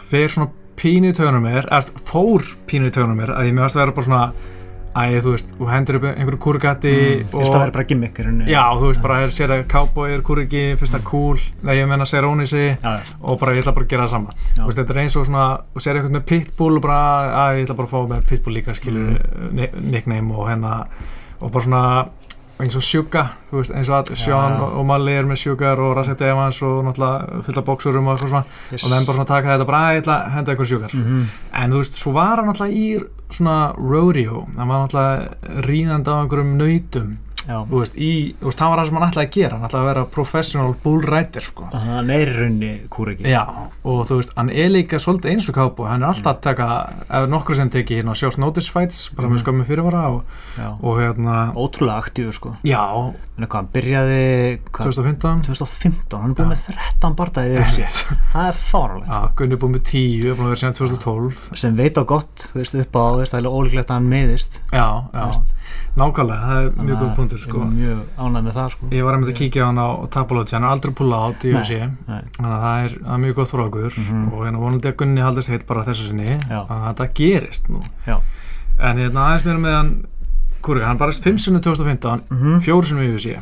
fer 0.10 0.30
svona 0.30 0.52
pínu 0.78 1.10
í 1.12 1.18
tögunum 1.18 1.48
mér 1.48 1.66
eða 1.72 2.04
fór 2.06 2.46
pínu 2.70 2.92
í 2.92 2.94
tögunum 2.94 3.18
mér 3.18 3.34
að 3.34 3.50
ég 3.50 3.58
mér 3.58 3.66
finnst 3.66 3.80
að 3.80 3.86
vera 3.86 3.98
bara 3.98 4.08
svona 4.10 4.54
æ, 4.98 5.22
þú 5.22 5.34
veist, 5.36 5.52
þú 5.58 5.68
hendur 5.70 5.98
upp 6.00 6.06
einhverju 6.10 6.40
kúrikatti 6.42 6.92
mm. 6.94 7.28
fyrst 7.32 7.52
það 7.54 7.62
verið 7.62 7.74
bara 7.76 7.88
gimmick 7.92 8.18
í 8.18 8.24
rauninni. 8.26 8.48
já, 8.50 8.62
þú 8.80 8.88
veist, 8.90 9.02
bara 9.04 9.18
er 9.22 9.34
sér 9.36 9.54
að 9.54 9.64
cowboy 9.70 10.14
er 10.16 10.24
kúriki 10.26 10.64
finnst 10.80 10.96
það 10.96 11.04
cool, 11.10 11.44
nei, 11.68 11.74
ég 11.78 11.90
menna 11.92 12.08
Serónisi 12.10 12.64
já, 12.64 12.78
já, 12.82 13.14
og 13.22 13.38
bara 13.42 13.54
ég 13.54 13.62
ætla 13.62 13.76
bara 13.78 13.86
að 13.86 13.94
gera 13.94 14.08
það 14.08 14.14
sama. 14.16 14.38
Þú 14.56 14.70
veist, 14.70 14.80
þetta 14.80 14.96
er 14.96 15.02
eins 15.04 15.18
og 15.20 15.28
svona, 15.30 15.46
þú 15.76 15.84
sér 15.86 16.00
eitthvað 16.00 16.16
með 16.18 16.26
pitbull 16.32 16.72
og 16.80 16.88
bara, 16.88 17.02
að 17.44 17.60
ég 17.60 17.68
ætla 17.68 17.78
bara 17.78 17.90
að 17.90 17.94
fá 17.94 18.12
með 18.14 18.26
pitbull 18.32 18.58
líka 18.58 18.78
skilur 18.78 19.22
Mm. 19.48 19.92
nickname 19.92 20.34
og 20.34 20.50
hérna 20.50 20.74
og 21.40 21.52
bara 21.52 21.64
svona 21.64 21.84
eins 22.58 22.76
og 22.78 22.84
Suga, 22.86 23.24
þú 23.52 23.60
veist, 23.60 23.74
eins 23.78 23.90
og 23.92 23.98
að 24.00 24.16
Sean 24.18 24.56
Já. 24.58 24.64
og, 24.66 24.86
Malli 24.90 25.14
er 25.14 25.28
með 25.30 25.42
Sugar 25.44 25.82
og 25.84 25.92
Rassetti 25.98 26.26
Evans 26.26 26.62
og 26.66 26.80
náttúrulega 26.88 27.42
fullt 27.46 27.62
af 27.62 27.68
bóksurum 27.68 28.08
og 28.08 28.16
eitthvað 28.16 28.32
svona. 28.34 28.58
Yes. 28.72 28.84
og 28.84 28.94
þeim 28.94 29.06
bara 29.06 29.18
svona 29.20 29.30
taka 29.34 29.54
þetta 29.54 29.68
bara, 29.70 29.84
að 29.94 30.10
að 30.16 30.32
henda 30.34 30.54
eitthvað 30.56 30.72
Sugar 30.74 30.98
mm 30.98 31.28
en 31.58 31.72
þú 31.74 31.80
veist, 31.82 31.96
svo 31.98 32.12
var 32.14 32.38
hann 32.38 32.50
náttúrulega 32.52 32.78
í 32.78 32.88
svona 33.34 33.74
rodeo, 33.78 34.44
hann 34.58 34.70
var 34.70 34.84
náttúrulega 34.84 35.64
ríðandi 35.68 36.14
á 36.14 36.16
einhverjum 36.22 36.58
nautum 36.58 37.18
veist, 37.72 37.96
í, 37.96 38.36
veist, 38.42 38.58
það 38.60 38.70
var 38.74 38.80
það 38.82 38.86
sem 38.90 38.98
hann 38.98 39.08
ætlaði 39.10 39.28
að 39.28 39.36
gera 39.38 39.58
hann 39.58 39.68
ætlaði 39.70 39.84
að 39.84 39.90
vera 39.94 40.06
professional 40.18 40.74
bull 40.84 41.02
rider 41.08 41.42
sko. 41.42 41.70
Hann 41.74 42.10
er 42.10 42.28
í 42.28 42.36
rauninni 42.38 42.72
kúriki 42.90 43.26
og 43.84 44.02
þú 44.10 44.18
veist, 44.20 44.34
hann 44.36 44.50
er 44.50 44.70
líka 44.74 45.00
svolítið 45.00 45.32
eins 45.32 45.50
og 45.50 45.56
kápu, 45.56 45.88
hann 45.88 46.04
er 46.04 46.08
alltaf 46.12 46.36
að 46.36 46.42
taka 46.42 46.68
ef 47.10 47.30
nokkur 47.30 47.56
sem 47.56 47.70
teki 47.70 48.02
hérna 48.02 48.16
short 48.16 48.38
notice 48.38 48.70
fights 48.72 49.10
bara 49.16 49.28
með 49.28 49.38
Mhm. 49.40 49.44
skömmu 49.46 49.66
fyrirvara 49.66 50.04
og, 50.10 50.24
og 50.84 51.00
hérna, 51.00 51.54
Ótrúlega 51.56 51.98
aktífur 52.04 52.34
sko 52.34 52.56
já, 52.64 53.14
Hann 53.38 53.68
byrjaði 53.70 54.22
hvað, 54.74 54.88
2015 54.88 55.44
2015, 55.46 56.22
hann 56.22 56.32
er 56.32 56.38
búin 56.40 56.48
Já. 56.48 56.54
með 56.54 56.62
13 56.98 57.18
bardaði 57.20 57.52
í 57.54 57.58
UFC 57.62 57.76
Shit. 57.76 58.16
Það 58.34 58.48
er 58.50 58.56
fáralegt 58.58 59.12
Já, 59.14 59.20
Gunni 59.38 59.54
er 59.54 59.62
búin 59.62 59.76
með 59.78 59.84
10, 59.92 60.26
er 60.32 60.40
búin 60.40 60.48
að 60.48 60.54
vera 60.56 60.62
síðan 60.64 60.78
2012 60.80 61.44
sem 61.62 61.76
veit 61.78 62.00
á 62.02 62.04
gott, 62.10 62.48
þú 62.50 62.58
veist, 62.64 62.80
upp 62.82 62.98
á 62.98 63.04
það 63.30 63.38
er 63.38 63.50
ólíklegt 63.52 63.92
að 63.94 64.00
hann 64.00 64.10
meðist 64.10 64.58
Já, 64.74 64.88
já, 65.14 65.28
nákvæmlega, 65.98 66.48
það 66.48 66.64
er 66.66 66.88
mjög 66.88 66.98
góð 67.04 67.14
punktur 67.18 67.42
sko. 67.44 67.62
er 67.62 67.72
mjög 67.78 68.02
ánægð 68.18 68.44
með 68.48 68.58
það 68.58 68.74
sko 68.74 68.90
Ég 68.98 69.06
var 69.08 69.18
einmitt 69.18 69.32
að 69.34 69.40
kíkja 69.42 69.62
á 69.62 69.68
hann 69.70 69.82
á 69.86 69.90
Tapolóti, 70.18 70.56
hann 70.58 70.64
er 70.68 70.74
aldrei 70.74 70.94
pulla 70.98 71.22
át 71.28 71.46
í. 71.46 71.54
UFC. 71.54 71.78
Þannig 72.08 72.52
að 72.54 72.66
það 72.66 72.84
er, 72.88 72.98
er 73.14 73.22
mjög 73.24 73.36
gott 73.42 73.52
frá 73.54 73.64
okkur 73.68 73.98
Mhm. 73.98 74.28
og 74.34 74.44
hérna 74.46 74.62
vonandi 74.62 74.88
að 74.92 74.96
Gunni 74.98 75.22
haldist 75.22 75.50
heitt 75.54 75.66
bara 75.68 75.84
þessu 75.86 76.08
sinni 76.10 76.38
að 76.50 76.68
þetta 76.90 77.10
gerist 77.14 77.70
nú. 77.70 77.82
En 78.78 78.98
hérna 79.02 79.24
aðeins 79.26 79.46
mér 79.48 79.58
með 79.64 79.74
hann 79.78 79.92
Kúrika, 80.68 80.90
hann 80.92 81.00
barist 81.00 81.24
5 81.24 81.40
sinni 81.40 81.60
2015 81.64 82.22
Mhm. 82.30 82.60
fjóru 82.66 82.84
sinni 82.86 83.08
í 83.08 83.14
UFC 83.16 83.38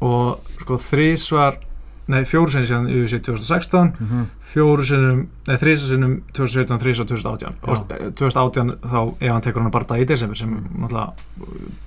og 0.00 0.40
sko 0.60 0.76
þrísvar 0.80 1.56
nei, 2.10 2.24
fjóru 2.26 2.50
sinni 2.50 2.66
síðan 2.66 2.88
í 2.90 2.96
UFC 3.04 3.20
2016 3.22 3.92
Mhm. 4.00 4.24
fjóru 4.52 4.82
sinnum, 4.84 5.26
nei 5.46 5.56
þrísa 5.56 5.86
sinnum 5.92 6.14
2017, 6.34 6.78
þrísa 6.82 7.04
2018 7.06 7.54
Já. 7.62 7.70
og 7.70 7.92
eh, 7.92 8.10
2018 8.10 8.72
þá 8.82 9.14
ef 9.20 9.30
hann 9.32 9.42
tekur 9.42 9.60
hann 9.62 9.70
að 9.70 9.76
barda 9.78 9.98
í 10.00 10.06
desember 10.06 10.36
sem 10.36 10.50
Mm. 10.50 10.80
náttúrulega 10.80 11.12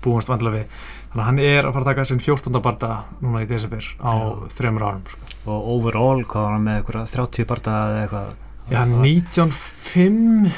búast 0.03 0.27
vandilega 0.29 0.57
við 0.63 0.67
þannig 1.13 1.21
að 1.21 1.25
hann 1.25 1.39
er 1.39 1.63
að 1.65 1.73
fara 1.73 1.83
að 1.83 1.91
taka 1.91 2.05
sinn 2.05 2.19
14. 2.19 2.61
barda 2.61 3.03
núna 3.21 3.41
í 3.43 3.47
desember 3.47 3.83
á 3.99 4.13
Já. 4.13 4.47
þreymur 4.57 4.81
árum 4.81 5.01
sko. 5.07 5.19
og 5.45 5.67
overall, 5.67 6.23
hvað 6.23 6.41
var 6.41 6.51
hann 6.53 6.63
með 6.65 6.83
eitthvað 6.83 7.11
30 7.11 7.45
bardaði 7.45 7.91
eða 7.91 8.03
eitthvað 8.07 8.33
Já, 8.71 8.85
19.5 8.85 10.51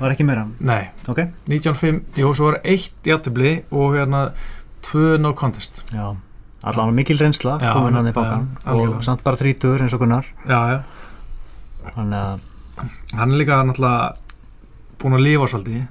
var 0.00 0.10
ekki 0.14 0.24
meira? 0.26 0.46
Nei, 0.60 0.82
ok, 1.08 1.18
19.5 1.48 2.00
jú, 2.20 2.32
svo 2.34 2.50
var 2.50 2.60
eitt 2.64 3.04
játtöfli 3.06 3.52
og 3.70 3.94
hérna 3.98 4.30
tvö 4.86 5.18
no 5.20 5.32
contest. 5.36 5.84
Já. 5.92 6.16
Allan 6.64 6.94
mikil 6.94 7.16
reynsla 7.20 7.58
komin 7.72 7.94
hann 7.96 8.08
í 8.10 8.12
bákan 8.12 8.48
algjörlega. 8.64 8.96
og 8.98 9.04
samt 9.04 9.22
bara 9.24 9.36
30 9.36 9.78
eins 9.80 9.94
og 9.96 10.00
Gunnar. 10.02 10.26
Já, 10.48 10.58
já, 10.74 10.80
þannig 11.94 12.18
að 12.18 12.40
hann 13.16 13.32
er 13.32 13.38
líka 13.40 13.60
náttúrulega 13.64 14.16
búin 15.00 15.16
að 15.16 15.24
lifa 15.24 15.46
svolítið. 15.48 15.86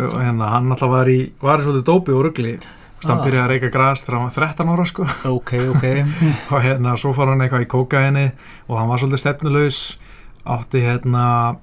Og 0.00 0.14
hérna, 0.22 0.50
hann 0.54 0.68
náttúrulega 0.70 0.94
var 0.94 1.10
í 1.10 1.18
var 1.42 1.58
í 1.58 1.66
svolítið 1.66 1.88
dópi 1.90 2.14
og 2.14 2.24
rugli. 2.28 2.52
Hann 3.00 3.18
Ah. 3.18 3.24
byrjaði 3.24 3.42
að 3.46 3.50
reyka 3.50 3.70
gras 3.72 4.02
þegar 4.04 4.18
hann 4.18 4.28
var 4.28 4.34
13 4.36 4.68
ára 4.68 4.86
sko. 4.86 5.02
Ok, 5.24 5.52
ok. 5.74 5.84
Og 6.52 6.62
hérna 6.62 6.96
svo 7.00 7.12
fór 7.16 7.28
hann 7.32 7.40
eitthvað 7.40 7.64
í 7.64 7.70
kókaini 7.72 8.26
og 8.68 8.78
hann 8.78 8.88
var 8.88 8.98
svolítið 8.98 9.22
stefnulegs 9.24 9.98
átti 10.46 10.82
hérna 10.84 11.56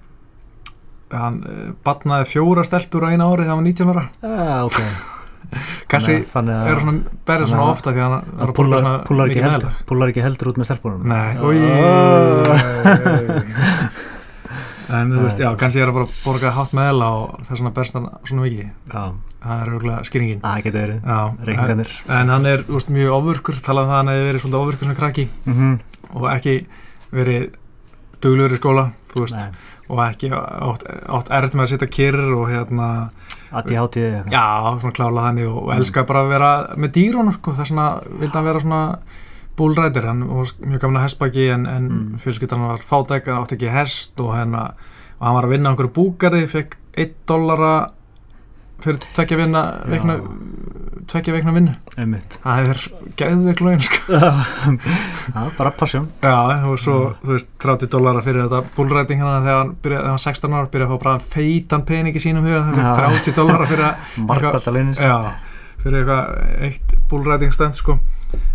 hann 1.14 1.38
uh, 1.44 1.70
batnaði 1.86 2.26
fjóra 2.32 2.64
stelpur 2.68 3.06
á 3.08 3.12
eina 3.14 3.28
ári 3.30 3.44
þegar 3.46 3.54
hann 3.54 3.62
var 3.62 3.68
19 3.70 3.92
ára. 3.94 4.04
Ah, 4.24 4.60
ok. 4.68 4.80
Kannski 5.92 6.16
er 6.20 6.28
svona 6.28 6.94
berið 7.24 7.48
þannig 7.48 7.52
svona 7.54 7.72
ofta 7.72 7.94
því 7.96 8.02
hann 8.04 8.16
var 8.18 8.50
að 8.52 8.56
púlar, 8.58 8.78
svona 8.84 9.28
mikið 9.30 9.44
meðlag. 9.48 9.74
púlar 9.88 10.12
ekki 10.12 10.26
heldur 10.26 10.52
út 10.52 10.60
með 10.60 10.70
stelpunum. 10.72 11.02
Nei, 11.08 11.32
oi 11.40 11.58
En 14.88 15.10
þú 15.12 15.20
veist, 15.26 15.40
já, 15.44 15.50
kannski 15.60 15.82
er 15.84 15.90
að 15.92 15.98
bara 15.98 16.08
borga 16.24 16.52
hátt 16.56 16.72
meðla 16.76 17.08
og 17.12 17.42
þess 17.44 17.60
vegna 17.60 17.72
berst 17.76 17.96
hann 17.98 18.06
svona 18.24 18.46
mikið. 18.46 18.70
Já, 18.88 19.02
það 19.44 19.56
er 19.64 19.72
auðvitað 19.74 20.06
skýringin. 20.08 20.40
Það 20.46 20.62
getur 20.64 20.80
verið. 20.86 21.00
En, 22.08 22.32
hann 22.32 22.48
er 22.48 22.64
mjög 22.96 23.16
ofurkur, 23.18 23.58
talað 23.66 23.84
um 23.84 23.92
það 23.92 23.98
að 23.98 24.00
hann 24.00 24.12
hefði 24.14 24.30
verið 24.30 24.44
svolítið 24.46 24.62
ofurkur 24.62 24.88
sem 24.88 25.00
krakki. 25.02 25.26
Mm 25.44 25.74
og 26.16 26.28
ekki 26.32 26.56
verið 27.14 27.50
duglegur 28.24 28.56
í 28.56 28.60
skóla 28.62 28.86
þú 29.12 29.26
veist. 29.26 29.60
Og 29.88 30.01
ekki 30.03 30.29
átt, 30.34 30.84
átt 31.08 31.29
erfitt 31.32 31.56
með 31.56 31.65
að 31.65 31.72
sitja 31.74 31.88
kyrr 31.98 32.34
og 32.36 32.50
hérna, 32.51 32.88
aðti 33.56 33.77
hátíði 33.79 34.10
eitthvað 34.17 34.36
já, 34.36 34.46
svona 34.82 34.98
klála 34.98 35.24
þannig 35.29 35.48
og, 35.48 35.60
og 35.63 35.72
elskaði 35.77 36.10
bara 36.10 36.23
að 36.26 36.34
vera 36.34 36.50
með 36.76 36.93
dýrunum 36.97 37.36
sko, 37.38 37.54
þess 37.56 37.71
vegna 37.71 37.88
vildi 38.19 38.36
hann 38.38 38.50
vera 38.50 38.63
svona 38.65 38.82
búlrætir, 39.58 40.06
hann 40.06 40.26
var 40.30 40.52
mjög 40.62 40.82
gaman 40.84 41.00
að 41.02 41.06
hestbaki 41.08 41.47
en, 41.56 41.65
en 41.65 41.88
Mm. 41.88 42.17
fjölskyldan 42.21 42.65
var 42.67 42.84
fátæk 42.84 43.30
átti 43.34 43.56
ekki 43.58 43.71
hest 43.73 44.19
og 44.21 44.36
hérna 44.36 44.65
og 45.17 45.23
hann 45.26 45.36
var 45.39 45.47
að 45.47 45.54
vinna 45.56 45.69
á 45.69 45.71
einhverju 45.73 45.93
búgarði, 45.95 46.43
fekk 46.52 46.76
1 46.97 47.15
dollara 47.28 47.71
fyrir 48.84 49.00
tvekja 49.15 49.38
vinna 49.39 49.63
Já. 49.82 49.89
veikna, 49.95 50.19
tvekja 51.12 51.34
veikna 51.36 51.54
vinnu. 51.56 51.74
Það 52.43 52.70
er 52.72 52.82
geðveik 53.20 53.62
laun 53.65 53.84
sko. 53.86 54.20
já, 55.36 55.41
bara 55.58 55.72
passion. 55.78 56.08
Já, 56.24 56.34
og 56.67 56.78
svo, 56.82 56.98
þú 57.24 57.34
veist, 57.36 57.50
30 57.63 57.91
dólarar 57.93 58.26
fyrir 58.26 58.46
þetta 58.46 58.62
bullræting 58.78 59.22
hérna 59.24 59.41
þegar 59.46 59.60
hann 59.62 59.74
byrjaði, 59.84 60.04
þegar 60.04 60.10
hann 60.12 60.17
var 60.17 60.24
16 60.26 60.58
ára, 60.58 60.70
byrjaði 60.74 60.88
að 60.88 60.93
fá 60.96 61.04
bara 61.08 61.34
feitan 61.36 61.86
pening 61.89 62.17
í 62.20 62.24
sínum 62.24 62.48
huga, 62.48 62.63
er 62.74 63.20
30 63.24 63.38
dólarar 63.39 63.72
fyrir 63.72 63.88
að, 63.89 64.08
markvalda 64.32 64.76
launin 64.76 64.98
já, 65.00 65.17
fyrir 65.84 66.00
eitthvað, 66.04 66.26
eitt 66.70 66.96
bullræting 67.12 67.56
stönd, 67.56 67.78
sko. 67.80 67.98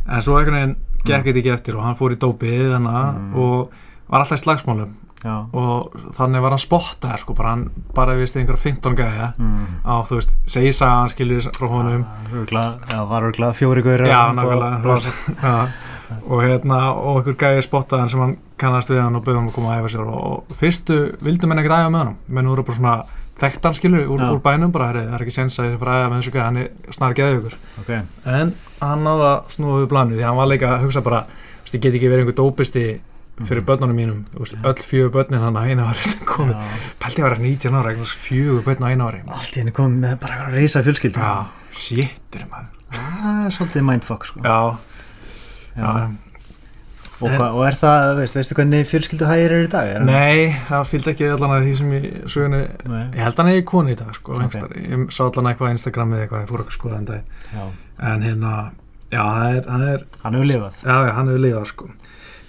En 0.07 0.23
svo 0.25 0.37
veginn 0.61 0.77
gekk 1.07 1.27
þetta 1.31 1.41
ekki 1.43 1.55
eftir 1.57 1.79
og 1.81 1.87
hann 1.88 1.97
fór 1.99 2.15
í 2.15 2.21
dópið 2.21 2.77
Mm. 2.77 3.33
og 3.35 3.73
var 4.12 4.23
alltaf 4.23 4.38
í 4.38 4.43
slagsmálum 4.45 4.93
já 5.23 5.35
og 5.53 5.95
þannig 6.17 6.43
var 6.45 6.55
hann 6.57 6.63
spottaður, 6.63 7.23
sko, 7.23 7.37
bara 7.39 7.55
hann 7.55 7.65
bara 7.95 8.17
vist 8.19 8.37
einhverja 8.37 8.65
15 8.65 8.99
gæja 8.99 9.31
mm. 9.37 9.65
á, 9.87 9.95
þú 10.09 10.19
veist, 10.19 10.37
segi 10.51 10.73
sagan, 10.77 11.13
skilur 11.13 11.49
frá 11.57 11.71
honum. 11.71 12.05
Örugglega- 12.33 12.91
já, 12.91 13.01
var 13.09 13.29
örgulega 13.31 13.57
fjóri 13.59 13.83
guður 13.87 14.07
og 16.29 16.43
hérna 16.45 16.79
og 16.93 17.21
einhver 17.23 17.37
gæði 17.41 17.65
spottaðan 17.67 18.11
sem 18.13 18.23
hann 18.23 18.37
kannast 18.61 18.91
við 18.93 19.03
hann 19.03 19.17
og 19.17 19.25
bauði 19.25 19.39
hann 19.39 19.51
að 19.51 19.57
koma 19.57 19.73
að 19.73 19.83
æfa 19.83 19.93
sér 19.95 20.07
og, 20.07 20.23
og 20.23 20.57
fyrstu 20.61 20.99
vildu 21.25 21.49
menn 21.49 21.63
ekkert 21.63 21.79
æfa 21.79 21.93
með 21.93 22.05
hann 22.05 22.17
menn 22.29 22.51
voru 22.53 22.67
bara 22.67 22.79
svona 22.79 22.97
þekktan 23.43 23.79
skilur 23.79 24.11
úr, 24.13 24.21
Já. 24.21 24.29
úr 24.35 24.43
bænum 24.45 24.75
bara, 24.75 24.91
það 24.93 25.17
er 25.17 25.25
ekki 25.25 25.35
sens 25.35 25.59
að 25.59 25.73
ég 25.73 25.81
fara 25.81 25.95
að 25.95 26.03
æfa 26.03 26.11
með 26.11 26.21
þessu 26.21 26.35
gæði 26.35 26.45
hann 26.45 26.61
er 26.63 26.99
snar 26.99 27.17
geðið 27.19 27.39
ykkur 27.39 27.57
ok, 27.83 27.95
en 28.35 28.53
hann 28.83 29.07
náða 29.07 29.33
snúa 29.55 29.81
við 29.81 29.89
planu 29.95 30.19
því 30.19 30.29
hann 30.29 30.39
var 30.39 30.53
líka 30.53 30.75
að 30.75 30.85
hugsa 30.87 31.05
bara 31.07 31.25
ég 31.73 31.81
get 31.81 31.97
ekki 31.97 32.11
verið 32.13 32.27
einhver 32.27 32.37
dópisti 32.37 32.87
fyrir 33.40 33.62
Mhm. 33.62 33.66
börnunum 33.66 33.97
mínum, 33.97 34.25
Já. 34.35 34.59
öll 34.64 34.83
fjögur 34.85 35.11
börnin 35.11 35.40
hann 35.40 35.55
að 35.57 35.68
eina 35.71 35.87
ári 35.90 36.03
sem 36.05 36.21
komið, 36.27 36.57
pælti 37.01 37.23
að 37.23 37.29
vera 37.31 37.38
19 37.38 37.75
ára 37.75 37.95
fjögur 38.05 38.62
börn 38.62 38.85
á 38.85 38.88
eina 38.92 39.09
ári 39.09 39.23
allt 39.27 39.57
í 39.57 39.61
henni 39.62 39.73
komið 39.73 39.99
með 40.05 40.18
bara 40.21 40.35
eitthvað 40.35 40.55
reysa 40.55 40.83
fjölskyldu 40.83 41.18
já, 41.21 41.47
shittur 41.73 42.45
maður 42.51 43.47
er 43.47 43.51
svolítið 43.57 43.83
mindfuck 43.88 44.25
sko 44.27 44.40
já, 44.45 44.77
Já. 45.77 46.11
Og, 47.23 47.31
hva, 47.38 47.53
og 47.55 47.62
er 47.68 47.77
það, 47.79 48.16
veist, 48.18 48.35
veistu 48.35 48.55
hvernig 48.59 48.87
fjölskyldu 48.90 49.27
hægir 49.29 49.53
er 49.55 49.64
í 49.64 49.68
dag? 49.71 49.88
Er 49.95 50.03
Nei, 50.05 50.49
það 50.66 50.88
fylgdi 50.90 51.11
ekki 51.12 51.29
allan 51.31 51.53
að 51.55 51.66
því 51.68 51.75
sem 51.79 51.92
ég 51.95 52.07
sögunu, 52.33 52.62
Nei. 52.90 53.05
ég 53.14 53.23
held 53.23 53.37
að 53.37 53.42
hann 53.45 53.51
eigi 53.53 53.64
konu 53.71 53.92
í 53.92 53.97
dag 54.01 54.14
sko, 54.16 54.33
Ok. 54.35 54.42
okay. 54.59 54.83
ég 54.90 55.05
sá 55.14 55.21
allan 55.29 55.47
eitthvað 55.53 55.71
á 55.71 55.75
Instagram 55.77 56.12
eða 56.16 56.25
eitthvað, 56.27 56.42
ég 56.42 56.51
fór 56.51 56.64
að 56.64 56.73
skoða 56.75 56.99
en 56.99 57.07
en 58.03 58.23
hérna, 58.27 58.53
já, 59.12 59.23
er, 59.55 59.71
hann 59.71 59.83
er 59.87 60.05
Hann 60.25 60.35
hefur 60.35 60.51
lifað. 60.51 60.83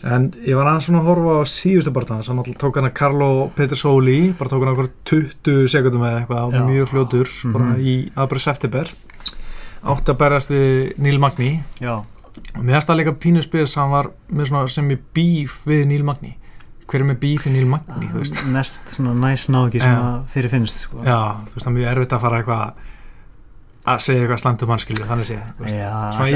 En 0.04 0.26
ég 0.44 0.56
var 0.58 0.68
aðeins 0.68 0.88
svona 0.90 1.00
að 1.00 1.08
horfa 1.08 1.36
á 1.40 1.44
síðustu 1.48 1.94
barndans 1.96 2.28
hann 2.28 2.44
tók 2.60 2.76
hann 2.76 2.90
að 2.90 2.94
Carlo 3.00 3.30
Petersoli 3.56 4.34
bara 4.38 4.50
tók 4.52 4.64
hann 4.66 4.74
okkur 4.74 4.90
20 5.06 5.68
sekundum 5.72 6.04
eða 6.04 6.22
eitthvað, 6.26 6.54
Já. 6.54 6.64
mjög 6.68 6.88
fljótur 6.92 7.28
bara 7.54 7.66
Mhm. 7.66 7.80
í 7.80 7.96
aðbæri 8.16 8.40
september 8.44 8.92
átti 9.84 10.12
að 10.14 10.18
berjast 10.20 10.52
við 10.52 10.98
Neil 10.98 11.20
Magni 11.20 11.64
Já. 11.80 11.96
og 12.56 12.62
mér 12.64 12.76
það 12.90 13.00
líka 13.02 13.16
pínu 13.20 13.44
spils 13.44 13.76
hann 13.76 13.92
var 13.92 14.12
sem 14.70 14.90
í 14.92 14.98
bíf 15.14 15.64
við 15.66 15.86
Neil 15.88 16.04
Magni 16.04 16.38
hver 16.88 17.00
er 17.02 17.06
með 17.08 17.20
bíf 17.24 17.44
við 17.48 17.54
Neil 17.54 17.66
Magni, 17.66 18.08
þú 18.12 18.20
veist 18.22 18.46
Nest 18.52 18.76
svona 18.98 19.14
næs 19.16 19.48
náki 19.50 19.80
sem 19.82 19.90
Já. 19.96 20.00
að 20.04 20.26
fyrir 20.34 20.50
finnst, 20.52 20.80
sko. 20.84 20.98
Já, 21.04 21.38
þú 21.48 21.56
veist 21.56 21.66
það 21.66 21.72
er 21.72 21.78
mjög 21.80 21.92
erfitt 21.98 22.14
að 22.14 22.22
fara 22.22 22.42
eitthvað 22.44 22.74
að 23.84 24.00
segja 24.06 24.22
eitthvað 24.24 24.40
slæmt 24.44 24.64
um 24.64 24.70
mannskilju 24.72 25.06
þannig 25.10 25.28
sé, 25.28 25.38
svona 25.60 26.30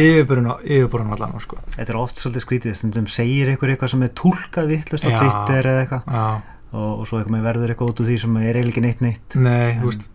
yfirburun 0.67 1.13
allan, 1.15 1.38
sko. 1.39 1.57
Þetta 1.77 1.93
er 1.93 1.99
oft 2.01 2.19
svolítið 2.19 2.43
skrítið, 2.43 2.75
stundum 2.75 3.07
segir 3.07 3.51
einhver 3.53 3.71
eitthvað 3.71 3.93
sem 3.93 4.03
er 4.03 4.12
tólkað 4.19 4.67
vittlust 4.73 5.07
á. 5.07 5.15
Twitter 5.15 5.69
eða 5.71 5.86
eitthvað. 5.86 6.43
Og, 6.73 6.99
og 6.99 7.07
svo 7.07 7.21
eitthvað 7.21 7.45
verður 7.47 7.71
eitthvað 7.71 7.93
út 7.93 8.01
úr 8.03 8.10
því 8.10 8.17
sem 8.25 8.38
er 8.43 8.60
eiginlega 8.60 8.73
ekki 8.75 8.83
neitt 8.83 9.01
neitt. 9.05 9.36
nei, 9.39 9.71
En- 9.71 9.81
þú 9.81 9.91
veist 9.93 10.10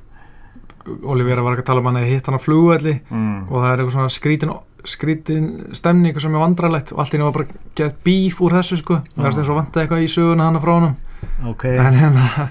Olivera 1.07 1.43
var 1.47 1.55
ekki 1.55 1.63
að 1.63 1.69
tala 1.71 1.81
um 1.81 1.87
hann 1.87 1.99
að 2.01 2.09
hitt 2.11 2.27
hann 2.27 2.35
á 2.37 2.43
flugvelli 2.43 2.95
Mm. 3.09 3.47
og 3.49 3.57
það 3.63 3.69
er 3.73 3.79
eitthvað 3.79 3.95
svona 3.95 4.11
skrítin 4.11 4.53
skrítin 4.83 5.75
stemning 5.79 6.19
sem 6.21 6.35
er 6.35 6.41
vandrarlegt 6.43 6.91
og 6.93 6.99
allt 6.99 7.15
nú 7.15 7.29
var 7.31 7.37
bara 7.37 7.47
gett 7.79 8.01
bíf 8.03 8.41
úr 8.43 8.51
þessu, 8.51 8.79
sko. 8.83 8.97
Það 9.15 9.39
er 9.39 9.51
og 9.53 9.59
vantaði 9.61 9.87
eitthvað 9.87 10.03
í 10.03 10.11
söguna 10.11 10.49
hann 10.51 10.59
frá 10.61 10.73
honum. 10.75 10.97
Ok, 11.47 11.65
en, 11.71 11.95
hérna, 11.95 12.49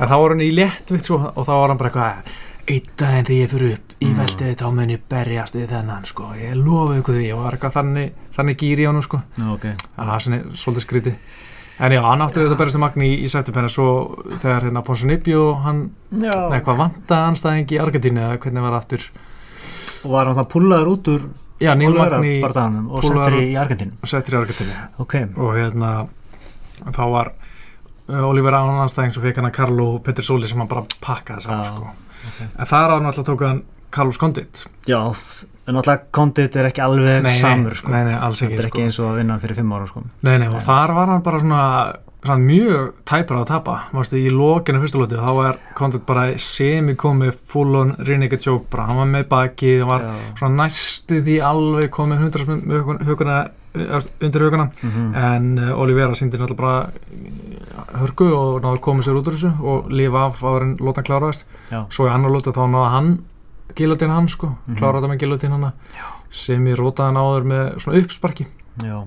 en 0.00 0.08
þá 0.08 0.16
var 0.16 0.30
hann 0.32 0.40
í 0.40 0.48
léttvitt 0.56 1.04
svo, 1.04 1.18
og 1.36 1.44
þá 1.44 1.52
var 1.60 1.68
hann 1.68 1.76
bara 1.82 1.90
eitthvað 1.90 2.32
einn 2.68 2.90
daginn 2.96 3.26
þegar 3.28 3.40
ég 3.40 3.50
fyrir 3.54 3.72
upp 3.76 3.94
í 4.00 4.06
Mm. 4.10 4.16
veldi 4.18 4.54
þá 4.60 4.66
mun 4.74 4.90
ég 4.90 5.00
berjast 5.08 5.54
við 5.56 5.68
þennan 5.72 6.04
sko, 6.06 6.24
ég 6.36 6.54
lofa 6.58 6.98
ykkur 7.00 7.14
því 7.18 7.28
og 7.34 7.42
var 7.44 7.56
eitthvað 7.56 7.72
þannig, 7.78 8.12
þannig 8.36 8.56
gýr 8.60 8.82
í 8.82 8.86
honum 8.86 9.02
sko. 9.02 9.20
ok. 9.54 9.64
þannig 9.96 9.98
að 9.98 10.24
það 10.24 10.34
er 10.38 10.44
svolítið 10.60 10.84
skrítið 10.84 11.14
en 11.80 11.92
já, 11.92 12.00
hann 12.04 12.22
átti 12.22 12.40
þetta 12.44 12.58
berjast 12.58 12.76
við 12.76 12.82
Magni 12.84 13.06
í, 13.08 13.14
í 13.24 13.28
september 13.32 13.68
svo 13.68 13.86
þegar 14.42 14.66
hérna 14.68 14.82
Ponsunibjó 14.86 15.40
hann, 15.64 15.80
Já. 16.12 16.36
nei 16.50 16.60
hvað 16.60 16.76
vantaði 16.82 17.24
hann 17.26 17.36
staðing 17.40 17.72
í 17.74 17.80
Argentínu 17.82 18.20
eða 18.20 18.38
hvernig 18.44 18.62
var 18.62 18.76
aftur 18.78 19.08
og 20.04 20.10
var 20.12 20.26
hann 20.30 20.36
það 20.38 20.50
púlaður 20.52 20.92
út 20.92 21.08
úr 21.14 21.24
Olivera 21.64 22.20
bardaganum 22.42 22.90
og 22.90 23.02
settur 23.06 23.38
í. 23.40 23.56
Argentínu 23.56 24.10
settir 24.10 24.34
í 24.36 24.38
Argentinni 24.42 24.76
ok, 25.00 25.14
og 25.40 25.54
hérna 25.56 25.90
þá 26.92 27.04
var 27.10 27.32
uh, 28.10 28.24
Oliver 28.28 28.52
Ánanstæðing 28.60 29.14
sem 29.14 29.22
fekk 29.24 29.40
hann 29.40 29.48
að 29.50 29.56
Carlo 29.58 29.86
Petersoli 30.04 30.46
sem 30.50 30.60
hann 30.60 30.68
bara 30.70 30.84
pakkaði 31.00 31.46
saman 31.46 31.64
sko. 31.70 31.94
Ok. 32.28 32.40
en 32.58 32.66
það 32.70 32.84
er 32.84 32.94
hann 32.96 33.06
alltaf 33.12 33.26
tók 33.30 33.44
hann 33.48 33.62
Carlos 33.94 34.18
Condit 34.18 34.64
já 34.90 35.00
en 35.66 35.76
alltaf 35.80 36.00
kondit 36.12 36.56
er 36.60 36.66
ekki 36.68 36.82
alveg 36.84 37.28
samur 37.40 37.74
sko. 37.78 37.92
nei, 37.94 38.04
nei, 38.04 38.14
alls 38.20 38.42
þetta 38.42 38.50
ekki, 38.52 38.62
er 38.62 38.66
ekki 38.68 38.80
sko. 38.80 38.88
eins 38.88 38.98
og 39.00 39.12
að 39.12 39.20
vinna 39.22 39.32
hann 39.36 39.40
fyrir 39.44 39.56
fimm 39.60 39.72
ára 39.72 39.86
sko. 39.88 40.02
nei, 40.22 40.38
nei, 40.38 40.48
og 40.48 40.58
Nei. 40.58 40.64
þar 40.66 40.92
var 40.98 41.06
hann 41.14 41.22
bara 41.24 41.40
svona, 41.40 41.62
svona 42.24 42.44
mjög 42.44 42.90
tæpar 43.08 43.38
að 43.40 43.46
tapa 43.48 43.76
Mástu, 43.96 44.18
í 44.20 44.28
lokinu 44.34 44.80
fyrsta 44.82 44.98
lóti 45.00 45.16
þá 45.20 45.30
var 45.38 45.58
Condit 45.78 46.04
bara 46.06 46.26
semi 46.38 46.94
komið 47.00 47.32
full 47.54 47.74
on 47.80 47.94
renegade 48.04 48.42
joke 48.44 48.66
bara, 48.70 48.86
hann 48.90 48.96
var 49.00 49.06
með 49.14 49.28
baki 49.32 49.74
var 49.88 50.04
Já. 50.04 50.14
svona 50.40 50.64
næstu 50.64 51.22
því 51.24 51.38
alveg 51.52 51.90
komið 51.94 52.24
hundra 52.26 53.04
huguna 53.08 53.38
undir 53.74 54.44
huguna 54.44 54.68
Mhm. 54.84 55.14
en 55.16 55.58
uh, 55.58 55.80
Olivera 55.80 56.14
síndi 56.14 56.36
náttúrulega 56.38 56.56
bara 56.60 57.98
hörku 57.98 58.26
og 58.34 58.62
að 58.62 58.80
koma 58.80 59.02
sér 59.02 59.16
út 59.18 59.26
úr 59.28 59.34
þessu 59.34 59.50
og 59.62 59.88
lifa 59.90 60.26
af 60.28 60.42
áður 60.42 60.62
en 60.62 60.76
lótan 60.78 61.04
kláraðist 61.06 61.44
Já. 61.70 61.84
svo 61.90 62.06
í 62.08 62.12
annar 62.12 62.30
lóta 62.30 62.52
þá 62.52 62.62
náða 62.70 62.90
hann 62.90 63.10
gilotin 63.74 64.10
hann 64.10 64.28
sko, 64.28 64.46
Mhm. 64.68 64.76
kláraði 64.78 65.00
þetta 65.02 65.12
með 65.14 65.18
gilotin 65.24 65.50
hann 65.56 65.72
sem 66.30 66.64
ég 66.66 66.76
rótaði 66.76 67.06
hann 67.12 67.16
áður 67.22 67.44
með 67.44 67.78
svona 67.82 67.98
uppsparki. 68.02 68.46
Já. 68.82 69.04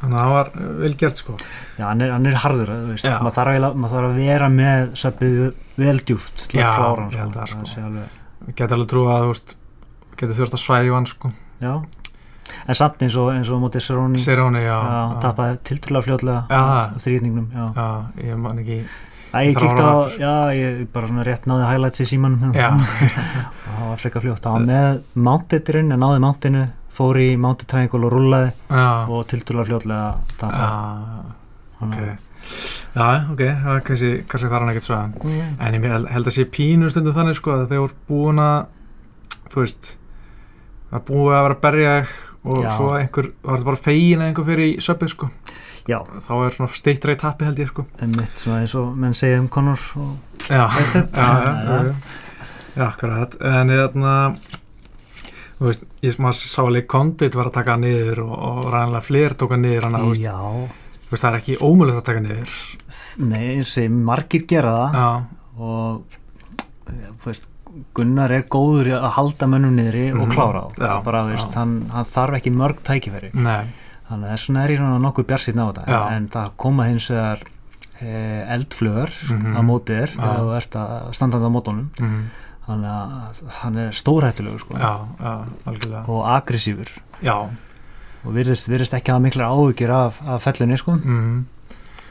Þannig 0.00 0.16
að 0.16 0.22
það 0.24 0.30
var 0.32 0.46
uh, 0.56 0.68
vel 0.80 0.94
gert 0.96 1.16
sko. 1.20 1.34
Já, 1.76 1.84
hann 1.84 2.00
er, 2.00 2.10
hann 2.14 2.26
er 2.26 2.32
harður, 2.40 2.70
þú 2.72 2.92
veist, 2.94 3.04
maður 3.20 3.34
þarf, 3.36 3.50
eiginlega- 3.52 3.76
maður 3.76 3.94
þarf 3.96 4.08
að 4.10 4.16
vera 4.16 4.48
með 4.48 4.90
söpið 4.96 5.54
vel 5.76 5.98
djúft 6.00 6.48
til 6.48 6.60
að 6.60 6.76
klára 6.78 7.02
hann, 7.02 7.10
ég 7.10 7.18
held 7.20 7.34
það, 7.34 7.48
sko. 7.48 7.66
alveg, 7.84 8.08
trú 8.88 9.02
að 9.12 9.20
þú 9.20 9.28
veist 9.34 9.54
geti 10.16 10.32
þurft 10.40 10.56
að 10.56 10.64
svæju 10.64 10.94
hann 10.94 11.06
sko. 11.06 11.32
Já, 11.60 11.74
en 12.66 12.74
samt 12.78 13.02
eins 13.02 13.16
og, 13.20 13.30
eins 13.34 13.50
og 13.50 13.60
mótið 13.62 13.84
Seróni, 13.86 14.18
hún 14.18 14.58
já, 14.62 14.76
já, 14.78 15.20
tapaði 15.22 15.58
tiltrúlega 15.70 16.06
á 16.50 16.62
þrýðningnum, 17.02 17.48
ég 18.24 18.36
man 18.40 18.58
ekki. 18.64 18.80
Æ, 19.30 19.38
ég 19.46 19.54
kíkti 19.54 19.78
á, 19.78 19.90
aftur. 19.94 20.16
já, 20.18 20.32
ég 20.58 20.86
bara 20.92 21.06
svona 21.06 21.22
rétt 21.28 21.44
náði 21.46 21.66
highlights 21.70 22.00
í 22.02 22.06
símanum, 22.10 22.50
og 22.50 22.56
það 22.82 23.84
var 23.92 24.00
frekka 24.02 24.22
fljótt, 24.24 24.40
það 24.42 24.56
var 24.56 24.64
með 24.66 25.02
mountedirinn, 25.28 25.92
en 25.94 26.02
náði 26.02 26.22
mountinu, 26.24 26.64
fór 27.00 27.20
í 27.22 27.28
triangle 27.70 28.02
og 28.08 28.12
rúlaði 28.16 28.50
já, 28.50 28.88
og 29.06 29.22
tiltrúlega 29.30 29.68
fljótlega 29.70 30.08
tapaði. 30.40 30.66
já 30.66 31.36
Þannig 31.80 31.94
ok 31.94 32.02
að- 32.10 32.26
já, 32.90 33.06
ok, 33.32 33.40
það 33.62 33.76
er 33.76 33.84
kannski, 33.86 34.10
kannski 34.28 34.48
þarf 34.50 34.60
hann 34.64 34.72
ekkert 34.74 34.88
svæðan 34.88 35.14
Mm. 35.20 35.54
En 35.60 35.74
ég 35.74 36.10
held 36.10 36.26
að 36.26 36.34
sé 36.34 36.44
pínu 36.50 36.90
stundu 36.90 37.12
þannig 37.14 37.36
sko 37.38 37.52
að 37.54 37.68
þeir 37.70 37.80
voru 37.84 37.96
búin 38.10 38.40
að 38.42 38.66
þú 39.54 39.60
veist 39.62 39.96
að 40.92 41.04
búið 41.06 41.34
að 41.38 41.42
vera 41.46 41.54
að 41.54 41.60
berja 41.64 41.94
og 42.44 42.62
Já. 42.64 42.70
svo 42.72 42.92
einhver, 42.96 43.32
var 43.44 43.58
þetta 43.58 43.68
bara 43.68 43.82
fegin 43.84 44.22
að 44.22 44.30
einhver 44.30 44.48
fyrir 44.48 44.70
í 44.70 44.78
söpið 44.84 45.12
sko, 45.14 45.28
Já, 45.88 45.98
þá 46.26 46.32
er 46.44 46.54
svona 46.54 46.76
steittra 46.76 47.14
í 47.14 47.18
tappi 47.18 47.46
held 47.48 47.60
ég 47.60 47.70
sko. 47.70 47.84
Einmitt 48.04 48.38
svona 48.38 48.60
eins 48.62 48.74
og 48.78 48.90
menn 49.00 49.16
segja 49.16 49.40
um 49.40 49.48
Conor 49.50 49.80
og 49.98 50.10
Já, 50.50 50.66
já, 50.70 51.94
já, 52.76 52.84
akkurat. 52.86 53.34
En 53.40 53.72
þarna 53.72 54.14
þú 55.60 55.68
veist, 55.68 55.88
ég 56.04 56.16
sá 56.36 56.62
alveg 56.62 56.86
Condit 56.90 57.36
var 57.36 57.50
að 57.50 57.56
taka 57.58 57.76
niður 57.80 58.22
og, 58.24 58.32
og 58.36 58.60
ræðanlega 58.72 59.06
fleir 59.08 59.36
tók 59.36 59.56
hann 59.56 59.66
niður 59.66 59.88
hann 59.88 59.98
að, 59.98 60.14
þú 60.14 61.12
veist, 61.12 61.24
það 61.24 61.30
er 61.30 61.38
ekki 61.40 61.58
ómulegt 61.60 62.00
að 62.00 62.06
taka 62.08 62.24
niður. 62.24 62.56
Nei, 63.20 63.44
eins 63.56 63.74
og 63.82 63.98
margir 64.10 64.46
gera 64.48 64.76
það. 64.78 65.28
Og 65.60 66.18
þú 66.88 67.28
veist, 67.28 67.50
Gunnar 67.94 68.30
er 68.32 68.42
góður 68.50 68.86
í 68.90 68.94
að 68.96 69.10
halda 69.16 69.46
mönnum 69.46 69.76
niðri 69.76 70.10
og 70.12 70.26
Mhm. 70.28 70.32
klára 70.34 70.60
á 70.64 70.68
Já, 70.78 71.04
bara, 71.04 71.22
veist, 71.28 71.54
hann, 71.54 71.88
hann 71.92 72.04
þarf 72.04 72.34
ekki 72.40 72.50
mörg 72.52 72.80
tækifæri. 72.82 73.30
Nei, 73.34 73.64
þannig 74.10 74.26
að 74.26 74.32
þess 74.34 74.48
vegna 74.48 74.64
er 74.64 74.70
ég 74.70 74.78
svona 74.78 74.98
nokkuð 75.04 75.26
bjarsýtn 75.26 75.60
á 75.62 75.66
þetta. 75.72 75.86
Já. 75.86 76.10
en 76.16 76.28
það 76.28 76.50
koma 76.56 76.84
hins 76.84 77.08
vegar 77.10 77.38
e, 78.00 78.44
eldflögur 78.48 79.10
Mhm. 79.28 79.56
á 79.56 79.60
móti 79.60 79.92
þér 79.92 80.10
eða 80.16 80.38
þú 80.40 80.56
ert 80.56 80.70
að 80.74 81.14
standandi 81.14 81.46
á 81.46 81.52
mótunum. 81.52 81.88
Mm, 82.00 82.24
þannig 82.66 82.90
að 82.90 83.50
hann 83.60 83.76
er 83.78 83.90
stórhættulegur 83.92 84.58
sko, 84.60 84.74
já, 84.78 85.06
já, 85.20 85.44
algjörlega. 85.66 86.08
Og 86.08 86.24
aggressífur 86.24 86.88
Já, 87.22 87.34
og 88.24 88.32
virðist, 88.34 88.68
virðist 88.68 88.94
ekki 88.94 89.12
hafa 89.12 89.20
miklar 89.20 89.50
áhugir 89.52 89.90
af, 89.90 90.20
af 90.26 90.42
fellunni 90.42 90.78
sko, 90.78 90.92
mm, 90.96 91.44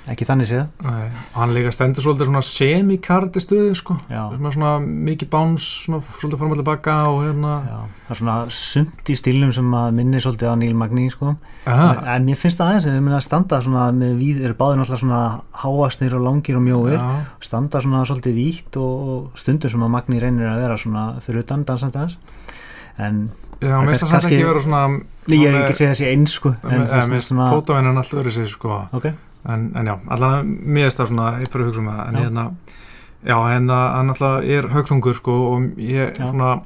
ekki 0.10 0.28
þannig 0.28 0.50
séð. 0.50 0.64
Nei, 0.86 1.06
og 1.08 1.38
hann 1.38 1.54
líka 1.56 1.72
stendur 1.74 2.06
svolítið 2.06 2.30
svona 2.30 2.42
semi-kardi 2.46 3.44
stuði 3.44 3.76
sko. 3.78 3.98
Er 4.10 4.56
svona 4.56 4.72
mikið 4.82 5.30
báns 5.34 5.68
svona 5.86 6.02
svolítið 6.08 6.42
fram 6.42 6.56
og 6.56 6.60
tilbaka 6.62 6.96
og 7.12 7.20
hérna 7.28 7.54
já, 7.68 7.78
það 8.08 8.16
er 8.16 8.22
svona 8.22 8.38
sumt 8.60 9.12
í 9.14 9.18
stílum 9.20 9.54
sem 9.56 9.76
að 9.82 10.00
minni 10.00 10.24
svolítið 10.24 10.54
á 10.54 10.56
Neil 10.62 10.78
Magni 10.80 11.08
sko. 11.14 11.36
Aha, 11.70 11.90
en 12.16 12.28
mér 12.28 12.40
finnst 12.42 12.62
það 12.62 12.74
aðeins 12.74 12.90
að 12.90 12.98
við 12.98 13.06
minna 13.06 13.20
að 13.20 13.28
standa 13.28 13.62
svona 13.66 13.86
með 13.96 14.16
við, 14.24 14.42
eru 14.48 14.58
báðir 14.60 14.82
náttúrulega 14.82 15.04
svona 15.04 15.24
háasnir 15.64 16.18
og 16.18 16.26
langir 16.26 16.60
og 16.60 16.66
mjóir. 16.66 16.98
Já, 16.98 17.46
standa 17.50 17.84
svona 17.86 18.06
svolítið 18.10 18.40
vítt 18.40 18.82
og, 18.82 19.14
og 19.14 19.40
stundum 19.40 19.74
sem 19.74 19.86
að 19.86 19.94
Magni 19.98 20.24
reynir 20.24 20.50
að 20.50 20.64
vera 20.66 20.80
svona 20.80 21.06
fyrir 21.26 21.46
utan 21.46 21.68
dansandi 21.68 22.02
hans 22.02 22.20
en 23.00 23.30
já, 23.60 23.76
mér 23.80 23.94
finnst 23.94 24.04
það 24.04 24.12
samt 24.12 24.28
ekki 24.30 24.44
vera 24.44 24.62
svona 24.64 24.82
ég 25.30 25.48
er 25.48 25.58
ekki 25.62 25.74
að 25.74 25.80
segja 25.80 25.94
þessi 25.94 26.08
eins 26.12 26.36
sko 26.40 26.54
en 26.64 26.84
en, 26.84 27.16
en, 27.16 27.42
fótavennan 27.54 28.02
allt 28.02 28.16
öðru 28.18 28.34
sig 28.34 28.50
sko. 28.52 28.82
Ok, 28.96 29.10
en, 29.46 29.72
en 29.76 29.86
já, 29.88 29.96
allan 30.10 30.46
mér 30.66 30.90
finnst 30.90 30.98
það 31.00 31.08
svona 31.08 31.32
fyrir 31.48 31.64
að 31.64 31.68
hugsa 31.70 31.80
um 31.80 31.88
það 31.88 32.08
en 32.08 32.16
hérna, 32.16 32.44
já, 33.26 33.36
hérna 33.50 33.78
hann 33.96 34.10
alltaf 34.10 34.44
er 34.44 34.68
högþungur 34.74 35.14
sko 35.16 35.38
og 35.54 35.64
ég 35.78 36.14
Já. 36.18 36.28
svona 36.30 36.62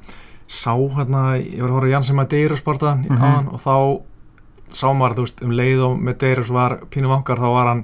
sá 0.47 0.73
hérna, 0.97 1.21
ég 1.39 1.61
var 1.61 1.69
að 1.69 1.73
horfa 1.77 1.89
Janssen 1.93 2.15
Madeira 2.15 2.55
sporta 2.55 2.95
mm 2.95 3.05
Mhm. 3.09 3.21
-hmm. 3.21 3.53
og 3.53 3.59
þá 3.61 4.01
sá 4.73 4.87
maður, 4.93 5.15
þú 5.15 5.21
veist, 5.21 5.41
um 5.43 5.51
leið 5.51 5.79
og 5.85 5.99
Medeiros 5.99 6.49
var 6.49 6.79
pínu 6.89 7.07
vangar, 7.07 7.37
þá 7.37 7.49
var 7.53 7.67
hann 7.67 7.83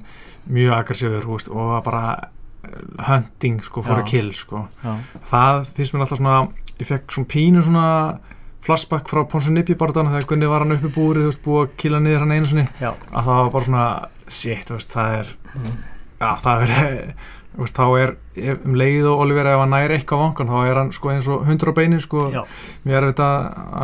mjög 0.50 0.74
aggressífur, 0.74 1.52
og 1.52 1.68
var 1.68 1.82
bara 1.82 2.30
eh, 2.64 3.04
hunting, 3.08 3.62
sko, 3.64 3.82
for 3.82 3.96
Já. 3.96 4.00
a 4.00 4.04
kill, 4.04 4.32
sko 4.34 4.68
já, 4.84 4.96
það 5.26 5.66
finnst 5.76 5.94
mér 5.94 6.00
alltaf 6.02 6.18
svona 6.18 6.48
ég 6.80 6.88
fekk 6.88 7.12
svona 7.12 7.28
pínu 7.28 7.62
svona 7.62 8.20
flashback 8.66 9.10
frá 9.12 9.24
Ponsa 9.30 9.52
Nippi 9.54 9.76
barðan 9.80 10.12
þegar 10.12 10.30
Gunni 10.30 10.52
var 10.52 10.66
hann 10.66 10.76
uppi 10.76 10.92
búrið, 10.94 11.26
þú 11.26 11.32
veist, 11.32 11.44
búið 11.46 11.62
að 11.64 11.76
killa 11.84 12.00
niður 12.04 12.24
hann 12.26 12.36
einu 12.36 12.50
sinni. 12.52 12.68
Já, 12.82 12.92
að 12.92 13.28
það 13.30 13.42
var 13.42 13.52
bara 13.56 13.68
svona 13.70 13.86
shit, 14.28 14.64
þú 14.68 14.78
veist, 14.78 14.96
það 14.96 15.18
er 15.20 15.34
já, 16.20 16.32
það 16.44 16.64
er 16.66 16.96
veist, 17.60 17.80
þá 17.80 17.86
er 18.04 18.16
um 18.60 18.80
leið 18.80 19.10
og 19.10 19.24
Oliver 19.26 19.52
ef 19.54 19.64
hann 19.64 19.74
næri 19.76 19.98
eitthvað 19.98 20.24
vangan, 20.26 20.54
þá 20.54 20.72
er 20.72 20.82
hann 20.84 20.94
sko 20.96 21.14
eins 21.14 21.30
og 21.32 21.46
hundur 21.48 21.72
á 21.72 21.80
beinu, 21.80 22.02
sko, 22.04 22.26
já. 22.36 22.42
Mér 22.88 23.02
er 23.02 23.10
þetta 23.12 23.30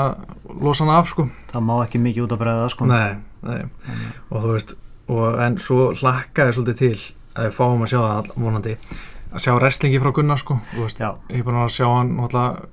að 0.03 0.61
losa 0.61 0.85
hann 0.85 0.95
af, 0.95 1.11
sko. 1.11 1.27
Það 1.51 1.67
má 1.71 1.75
ekki 1.79 2.03
mikið 2.03 2.27
út 2.27 2.35
að 2.35 2.43
bregða 2.43 2.69
sko. 2.75 2.89
Nei, 2.91 3.15
nei, 3.47 3.61
og 4.29 4.43
þú 4.43 4.53
veist 4.53 4.75
og 5.05 5.35
en 5.38 5.59
svo 5.61 5.91
hlakkaði 5.93 6.55
svolítið 6.57 6.79
til 6.79 6.95
að 7.35 7.49
við 7.49 7.57
fáum 7.59 7.83
að 7.85 7.91
sjá 7.91 7.99
það 8.01 8.29
vonandi. 8.41 8.77
Að 9.35 9.43
sjá 9.43 9.51
wrestlingi 9.57 9.99
frá 10.01 10.13
Gunnar, 10.15 10.39
sko 10.41 10.55
ég 10.79 11.41
er 11.41 11.43
búin 11.45 11.59
að 11.61 11.73
sjá 11.75 11.85
hann 11.89 12.15
náttúrulega 12.15 12.69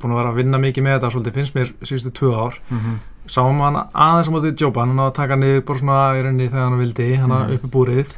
búin 0.00 0.12
að 0.14 0.18
vera 0.20 0.30
að 0.32 0.38
vinna 0.40 0.58
mikið 0.62 0.82
með 0.86 0.94
þetta 0.98 1.10
svolítið 1.14 1.34
finnst 1.38 1.54
mér 1.54 1.72
síðustu 1.82 2.10
tvö 2.18 2.30
ár. 2.38 2.54
Mhm, 2.70 2.98
sáum 3.28 3.60
hann 3.60 3.76
aðeins 3.92 4.28
á 4.28 4.32
móti 4.34 4.52
Jóba 4.56 4.80
hann 4.86 4.98
að 4.98 5.12
taka 5.14 5.36
niður 5.36 5.64
bara 5.66 5.78
svona 5.78 5.98
í 6.18 6.22
rauninni 6.24 6.48
þegar 6.48 6.68
hann 6.68 6.78
vildi 6.78 7.08
hann 7.18 7.30
Mhm. 7.30 7.52
uppi 7.54 7.68
búrið. 7.68 8.14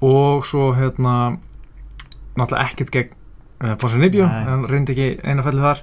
Og 0.00 0.44
svo 0.46 0.72
hérna 0.74 1.36
náttúrulega 2.36 2.64
ekkert 2.70 2.90
gegn 2.90 3.10
uh, 3.62 3.74
Ponsi 3.76 3.98
Nibjó, 4.00 4.26
Nei. 4.26 4.44
hann 4.44 4.64
reyndi 4.70 4.92
ekki 4.94 5.08
eina 5.24 5.42
fellu 5.42 5.60
þar. 5.60 5.82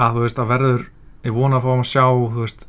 Að 0.00 0.14
þú 0.16 0.20
veist 0.24 0.38
að 0.38 0.48
verður 0.54 0.84
ég 1.24 1.34
vona 1.36 1.56
að 1.58 1.62
fá 1.62 1.70
hann 1.74 1.84
að 1.84 1.90
sjá 1.90 2.04
þú 2.08 2.40
veist 2.40 2.66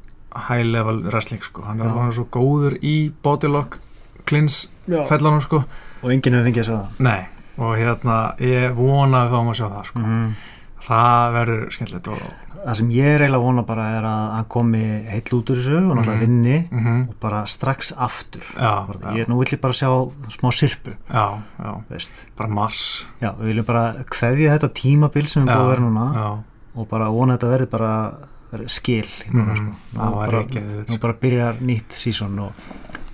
high 0.50 0.64
level 0.66 1.02
wrestling 1.04 1.44
sko. 1.44 1.62
Hann 1.64 1.80
Já. 1.80 1.86
er 2.08 2.12
svo 2.12 2.26
góður 2.32 2.78
í 2.84 3.12
bodylock 3.24 3.80
klins 4.26 4.68
já. 4.88 5.06
fellunum 5.08 5.42
sko. 5.42 5.64
Og 6.04 6.10
enginn 6.12 6.34
hefur 6.34 6.48
fengið 6.50 6.64
að 6.64 6.66
segja 6.66 6.82
það? 6.82 7.00
Nei. 7.00 7.28
Og 7.62 7.76
hérna 7.78 8.18
ég 8.40 8.74
vona 8.76 9.26
að 9.26 9.30
fá 9.32 9.38
hann 9.38 9.52
að 9.52 9.60
sjá 9.60 9.68
það 9.70 9.86
sko. 9.86 10.00
Mhm 10.00 10.34
það 10.82 11.34
verður 11.36 11.66
skemmtilegt 11.76 12.08
og 12.12 12.22
það 12.62 12.76
sem 12.78 12.90
ég 12.94 13.06
er 13.16 13.22
eiginlega 13.24 13.40
að 13.42 13.46
vona 13.48 13.64
bara 13.66 13.86
er 13.98 14.04
að 14.06 14.32
hann 14.36 14.48
komi 14.54 14.82
heill 15.10 15.38
út 15.38 15.50
úr 15.54 15.60
þessu 15.62 15.78
og 15.78 15.96
náttúrulega 15.98 16.18
Mhm. 16.18 16.26
vinni 16.26 16.58
mm 16.72 17.02
og 17.10 17.16
bara 17.20 17.44
strax 17.46 17.92
aftur. 17.98 18.44
Já, 18.56 18.74
bara, 18.88 19.14
ég, 19.18 19.28
nú 19.28 19.38
vill 19.40 19.54
ég 19.58 19.62
bara 19.62 19.74
sjá 19.74 19.90
smá 20.30 20.50
sirpu 20.52 20.92
já, 21.10 21.42
já, 21.60 21.72
veist. 21.90 22.12
bara 22.38 22.50
mars. 22.50 23.06
Já, 23.22 23.32
við 23.40 23.46
viljum 23.54 23.66
bara 23.66 23.94
kveðja 24.10 24.58
þetta 24.60 24.70
tímabil 24.74 25.28
sem 25.28 25.46
við 25.46 25.54
búið 25.56 25.62
að 25.66 25.70
vera 25.70 25.82
núna 25.82 26.14
já, 26.14 26.44
og 26.76 26.88
bara 26.90 27.10
vona 27.10 27.34
að 27.34 27.40
þetta 27.40 27.52
verði 27.58 27.70
bara 27.70 28.14
verði 28.52 28.70
skil 28.70 29.08
núna, 29.32 29.54
Mhm. 29.54 29.56
sko. 29.56 29.98
Nú 29.98 30.12
var 30.16 30.30
bara, 30.30 30.44
nú 30.90 31.00
bara 31.00 31.14
byrjar 31.14 31.54
nýtt 31.62 31.90
sísón 31.96 32.40
og, 32.40 32.52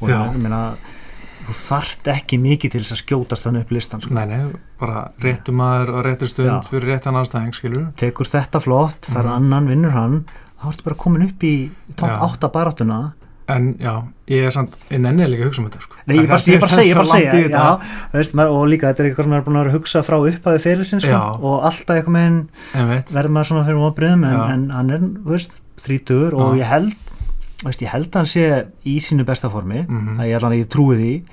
og 0.01 0.10
ég 0.10 0.36
meina 0.41 0.73
þú 1.47 1.55
þarft 1.62 2.07
ekki 2.13 2.38
mikið 2.43 2.71
til 2.75 2.81
þess 2.83 2.95
að 2.97 3.01
skjótast 3.03 3.45
þannig 3.47 3.62
upp 3.65 3.71
listan 3.77 4.01
sko. 4.03 4.13
Nei, 4.13 4.25
nei, 4.25 4.41
bara 4.79 5.05
réttu 5.23 5.53
maður 5.55 5.93
og 5.97 6.05
réttu 6.05 6.27
stund 6.27 6.49
Já. 6.51 6.57
fyrir 6.69 6.89
réttan 6.93 7.15
aðstæðing, 7.21 7.53
skilur 7.55 7.86
tekur 7.97 8.27
þetta 8.27 8.62
flott, 8.62 9.07
fær 9.12 9.23
Mhm. 9.23 9.36
annan, 9.38 9.67
vinnur 9.71 9.91
hann 9.95 10.25
þá 10.62 10.67
ertu 10.73 10.83
bara 10.83 10.95
komin 10.95 11.27
upp 11.29 11.39
í 11.43 11.69
topp 11.95 12.10
Já. 12.12 12.19
8 12.21 12.51
baráttuna 12.51 13.13
en 13.49 13.75
já, 13.79 14.03
ég 14.27 14.43
er 14.43 14.51
samt, 14.51 14.73
ég 14.91 14.99
nenni 14.99 15.23
líka 15.23 15.45
að 15.45 15.47
hugsa 15.47 15.60
um 15.62 15.69
þetta 15.69 15.81
sko. 15.81 15.95
Nei, 16.05 16.17
ég 16.17 16.27
bara, 16.27 16.38
Þetta 16.38 16.51
ég 16.51 16.60
bara 16.60 16.71
segja, 16.75 16.89
ég 16.91 16.95
bara 16.95 17.79
segja 18.12 18.49
og 18.51 18.67
líka 18.67 18.89
þetta 18.91 18.99
er 18.99 19.07
eitthvað 19.07 19.23
sem 19.23 19.33
er 19.38 19.41
búin 19.45 19.55
að 19.55 19.63
vera 19.63 19.71
að 19.71 19.77
hugsa 19.77 20.01
frá 20.03 20.17
upphafi 20.19 20.60
fyrirlsin 20.65 20.99
sko, 20.99 21.21
og 21.47 21.63
alltaf 21.63 21.95
eitthvað 21.95 22.15
með 22.17 22.25
henn 22.27 23.03
verður 23.07 23.31
maður 23.38 23.47
svona 23.47 23.65
fyrir 23.69 23.79
vonbriðum 23.86 24.25
en, 24.27 24.41
en 24.51 24.69
hann 24.75 24.89
er, 24.91 24.99
þú 24.99 25.31
veist, 25.31 25.51
þrítugur 25.79 26.33
og 26.36 26.57
Já. 26.57 26.60
ég 26.60 26.67
held, 26.73 26.93
veist, 27.63 27.81
ég 27.81 27.89
held 27.89 28.07
að 28.11 28.15
hann 28.21 28.25
sé 28.31 28.47
í 28.85 28.97
sínu 29.01 29.25
besta 29.25 29.49
formi, 29.49 29.85
Mhm. 29.87 30.17
að 30.19 30.27
ég 30.29 30.35
allan 30.39 30.57
ég 30.59 30.67
trúi 30.67 30.95
því. 30.97 31.23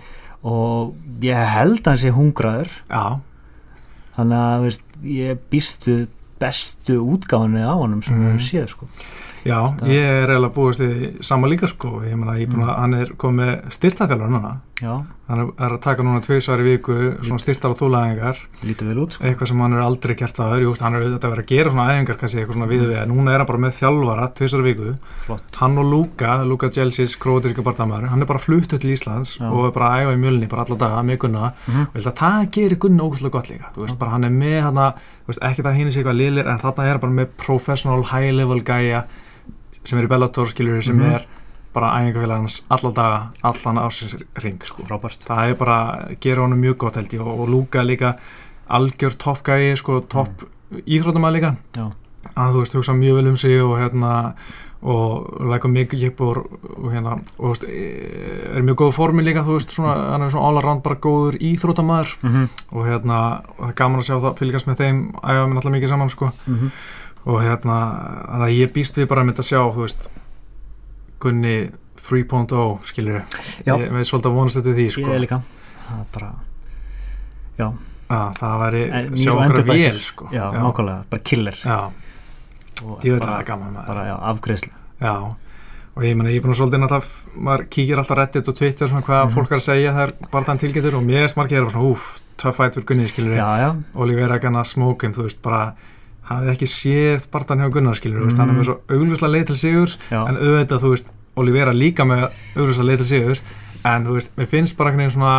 Og 0.44 0.94
ég 1.20 1.46
held 1.54 1.80
að 1.82 1.86
hann 1.86 1.98
sé 1.98 2.10
hungraður. 2.12 2.68
Já, 2.90 3.20
þannig 4.16 4.40
að, 4.40 4.62
veist, 4.62 4.82
ég 5.02 5.38
býstu 5.50 6.08
bestu 6.40 6.98
útgáðinu 7.16 7.62
á 7.64 7.74
honum 7.76 8.02
sem 8.02 8.14
við 8.18 8.26
höfum 8.32 8.40
séð, 8.40 8.68
sko 8.68 8.86
já, 9.44 9.58
Það- 9.78 9.88
ég 9.92 10.04
er 10.24 10.30
eiginlega 10.34 10.54
búist 10.54 10.80
í 10.80 11.22
sama 11.24 11.48
líka 11.48 11.66
sko, 11.68 12.00
ég 12.04 12.16
meina, 12.16 12.38
ég 12.38 12.48
er 12.48 12.54
búin 12.54 12.64
að, 12.68 12.76
hann 12.78 12.94
er 12.94 13.06
komið 13.16 13.52
styrtaþjálfur 13.76 14.30
núna, 14.32 14.52
hann 15.28 15.40
er, 15.40 15.50
að 15.70 15.80
taka 15.80 16.02
núna 16.02 16.20
tveisvar 16.20 16.60
í 16.60 16.64
viku, 16.74 16.94
svona 17.24 17.38
vel 18.88 18.98
út, 19.04 19.12
sko. 19.16 19.24
Eitthvað 19.24 19.48
sem 19.48 19.60
hann 19.60 19.72
er 19.72 19.80
aldrei 19.84 20.14
gert 20.16 20.36
að 20.40 20.54
öðru, 20.58 20.72
hann 20.80 20.94
er 20.94 21.04
auðvitað 21.04 21.24
að 21.28 21.34
vera 21.34 21.42
að 21.44 21.52
gera 21.52 21.70
svona 21.70 21.86
æfingar 21.94 22.18
kannski 22.20 22.40
eitthvað 22.42 22.58
svona 22.58 22.68
við 22.72 22.82
við, 22.88 22.96
en 23.02 23.08
núna 23.14 23.32
er 23.34 23.38
hann 23.38 23.46
bara 23.46 23.62
með 23.64 23.76
þjálfara 23.78 24.26
tveisvar 24.34 24.60
í 24.60 24.66
viku, 24.74 24.94
flott, 25.24 25.56
hann 25.60 25.78
og 25.78 25.84
Luka, 25.92 26.44
Luka 26.44 26.68
Jelsis, 26.74 27.16
króatíska 27.16 27.62
barndamæður, 27.64 28.08
hann 28.12 28.20
er 28.22 28.26
bara 28.26 28.38
fluttu 28.42 28.78
til 28.78 28.90
Íslands 28.96 29.38
Já. 29.38 29.48
og 29.52 29.66
er 29.68 29.72
bara 29.78 29.88
að 29.94 30.04
æfa 30.04 30.16
í 30.16 30.22
mjölni 30.24 30.48
bara 30.48 30.64
alla 30.66 30.76
daga 30.76 31.02
með 31.04 31.18
Gunna. 31.24 31.52
Mhm. 31.68 31.80
og 31.88 31.94
ég 31.94 32.04
held 32.04 32.12
að 32.12 32.20
það 32.20 32.50
gerir 32.50 32.78
Gunna 32.78 33.02
ógustlega 33.04 33.30
gott 33.32 33.48
líka. 33.48 33.66
Veist, 33.76 33.98
bara 33.98 34.10
hann 34.10 34.24
er 34.24 34.30
með 34.30 34.62
hann 34.62 34.76
að, 34.76 34.94
ekki 35.40 35.62
það 35.64 35.74
hinn 35.76 35.90
sé 35.90 36.02
eitthvað 36.02 36.20
liðlir 36.20 36.46
en 36.50 36.58
þarna 36.58 36.84
er 36.90 36.98
bara 36.98 37.12
með 37.12 37.28
professional 37.38 38.02
high 38.04 38.32
level 38.32 38.60
gæja 38.60 39.04
sem 39.84 39.98
er 39.98 40.04
í 40.04 40.08
Bellator 40.08 40.46
skiljur 40.50 40.82
sem 40.82 40.96
Mhm. 40.98 41.14
er 41.14 41.26
bara 41.74 41.90
æfingafélag 41.98 42.36
hans 42.38 42.62
alla 42.70 42.90
daga, 42.92 43.30
allan 43.42 43.78
ásins 43.78 44.14
ring 44.42 44.62
sko. 44.62 44.82
frábært 44.86 45.24
það 45.26 45.50
er 45.50 45.54
bara, 45.54 46.08
gera 46.20 46.42
honum 46.42 46.60
mjög 46.60 46.76
gott 46.76 46.96
held 46.96 47.10
ég 47.10 47.20
og, 47.20 47.40
og 47.40 47.48
Luka 47.48 47.82
líka 47.82 48.16
algjör 48.70 49.16
topp 49.18 49.42
gæji, 49.44 49.76
sko, 49.76 50.00
topp 50.00 50.44
mm. 50.70 50.82
íþróttamæð 50.86 51.32
líka 51.32 51.56
Já. 51.74 51.92
hann, 52.36 52.52
þú 52.52 52.58
veist, 52.62 52.74
hugsa 52.74 52.92
mjög 52.92 53.14
vel 53.14 53.28
um 53.28 53.36
sig 53.36 53.60
og 53.62 53.78
hérna 53.78 54.34
og 54.84 55.40
læka 55.48 55.68
mikið 55.68 55.98
jip 56.02 56.20
og, 56.20 56.46
og 56.76 56.92
hérna 56.92 57.12
og 57.38 57.44
þú 57.44 57.48
veist, 57.48 57.64
e- 57.64 58.56
er 58.58 58.62
mjög 58.62 58.76
góð 58.76 58.92
formi 58.92 59.22
líka 59.24 59.42
þú 59.42 59.56
veist, 59.56 59.70
svona, 59.72 59.94
hann 60.12 60.22
er 60.22 60.28
svona 60.30 60.46
all 60.48 60.58
around 60.58 60.82
bara 60.82 60.94
góður 60.96 61.38
íþróttamæður 61.40 62.16
mm 62.22 62.30
-hmm. 62.30 62.48
og 62.72 62.86
hérna, 62.86 63.40
og 63.58 63.64
það 63.64 63.68
er 63.68 63.74
gaman 63.74 64.00
að 64.00 64.04
sjá 64.04 64.20
það 64.20 64.36
fylgjast 64.38 64.66
með 64.66 64.76
þeim, 64.76 64.98
æfa 65.24 65.46
mér 65.46 65.54
náttúrulega 65.54 65.76
mikið 65.76 65.88
saman 65.88 66.08
sko 66.08 66.32
og 67.26 67.40
hérna, 67.40 67.76
þannig 68.28 68.46
að 68.48 68.58
ég 68.58 68.72
býst 68.74 68.98
við 69.00 69.08
bara 69.08 69.22
að 69.22 69.26
mynda 69.30 69.42
að 69.44 69.48
sjá, 69.48 69.60
þú 69.74 69.80
veist 69.86 70.10
Gunni 71.24 71.70
3.0 72.04 72.78
skilur 72.84 73.22
Já. 73.64 73.76
ég 73.80 73.92
veist 73.94 74.10
svolítið 74.12 74.28
að 74.30 74.34
vonast 74.36 74.58
þetta 74.60 74.74
því 74.76 74.84
ég 74.84 74.92
sko. 74.92 75.12
er 75.14 75.22
líka. 75.24 75.38
Það 75.84 76.00
er 76.00 76.08
bara, 76.12 76.32
að 78.14 78.34
það 78.38 78.58
væri, 78.64 78.82
sjá 79.16 79.30
og 79.32 79.42
endurbættur. 79.46 79.78
vel 79.80 80.00
sko. 80.04 80.28
Já, 80.34 80.44
nákvæmlega, 80.52 81.04
bara 81.10 81.22
killer. 81.24 81.56
Já, 81.64 81.78
og 82.84 83.06
ég 83.06 83.14
veit 83.14 83.22
að 83.24 83.30
það 83.30 83.38
er 83.40 83.48
gaman 83.48 83.78
bara 83.86 84.04
já, 84.10 84.14
afgreðslu 84.34 84.72
Já, 85.00 85.14
og 85.94 86.02
ég 86.04 86.16
meina, 86.18 86.30
ég 86.30 86.36
er 86.40 86.44
búin 86.44 86.52
að 86.54 86.60
svolítið 86.60 86.82
náttúrulega, 86.82 87.40
maður 87.48 87.64
kíkir 87.70 87.98
alltaf 88.02 88.18
reddit 88.18 88.48
og 88.52 88.54
twitter 88.58 88.86
svona 88.90 89.02
hvað 89.06 89.24
Mhm. 89.24 89.34
fólk 89.34 89.50
er 89.52 89.56
að 89.56 89.64
segja 89.68 89.92
þegar 89.94 90.12
bara 90.30 90.44
þann 90.44 90.58
tilgetur 90.60 90.94
og 90.98 91.02
mér 91.04 91.24
er 91.24 91.28
smarkið 91.32 91.56
er 91.64 91.70
svona, 91.70 91.90
úf, 91.90 92.20
fætt 92.36 92.74
fyrir 92.74 92.84
Gunni, 92.86 93.08
skilur 93.08 93.36
já, 93.36 93.48
já, 93.64 93.70
Olivera 93.94 94.38
Ganna 94.38 94.64
Smokin, 94.64 95.12
þú 95.14 95.22
veist, 95.24 95.40
bara 95.42 95.74
hafið 96.30 96.52
ekki 96.54 96.70
séð 96.70 97.26
barðan 97.32 97.64
hjá 97.64 97.72
Gunnar, 97.74 97.98
skilur 97.98 98.24
mm. 98.24 98.38
hann 98.38 98.52
er 98.52 98.58
með 98.58 98.70
svo 98.70 98.78
augljóslega 98.88 99.34
leið 99.34 99.44
til 99.50 99.58
sigur 99.60 99.92
já, 100.08 100.20
en 100.22 100.38
auðvitað, 100.38 100.80
þú 100.84 100.94
veist, 100.94 101.12
Olivera 101.40 101.74
líka 101.74 102.06
með 102.08 102.24
augljóslega 102.54 102.88
leið 102.90 103.02
til 103.02 103.10
sigur 103.10 103.44
en, 103.84 104.06
þú 104.06 104.16
veist, 104.16 104.34
mér 104.38 104.50
finnst 104.50 104.78
bara 104.78 104.92
einhvern 104.92 105.04
veginn 105.04 105.16
svona 105.18 105.36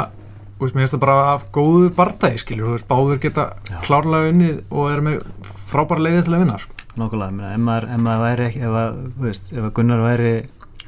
þú 0.55 0.67
veist, 0.67 0.77
mér 0.77 0.85
finnst 0.85 0.95
það 0.95 1.03
bara 1.07 1.17
af 1.33 1.47
góðu 1.55 1.91
barðæði, 1.97 2.41
skilur 2.43 2.69
þú 2.69 2.77
veist, 2.77 2.87
báður 2.91 3.21
geta 3.25 3.47
Já. 3.71 3.79
klárlega 3.87 4.31
unnið 4.33 4.61
og 4.69 4.91
er 4.91 5.05
með 5.09 5.25
frábæra 5.71 6.05
leiði 6.05 6.25
til 6.27 6.35
að 6.35 6.45
vinna, 6.45 6.59
sko 6.61 6.75
nákvæmlega 6.95 7.55
ef 7.55 7.63
maður, 7.63 7.87
ef 7.91 8.03
maður 8.05 8.23
væri 8.23 8.45
ekki 8.49 8.61
ef, 8.63 8.77
að, 8.79 9.01
þú 9.15 9.25
veist, 9.25 9.49
ef 9.51 9.65
að 9.67 9.73
Gunnar 9.79 10.03
væri 10.05 10.31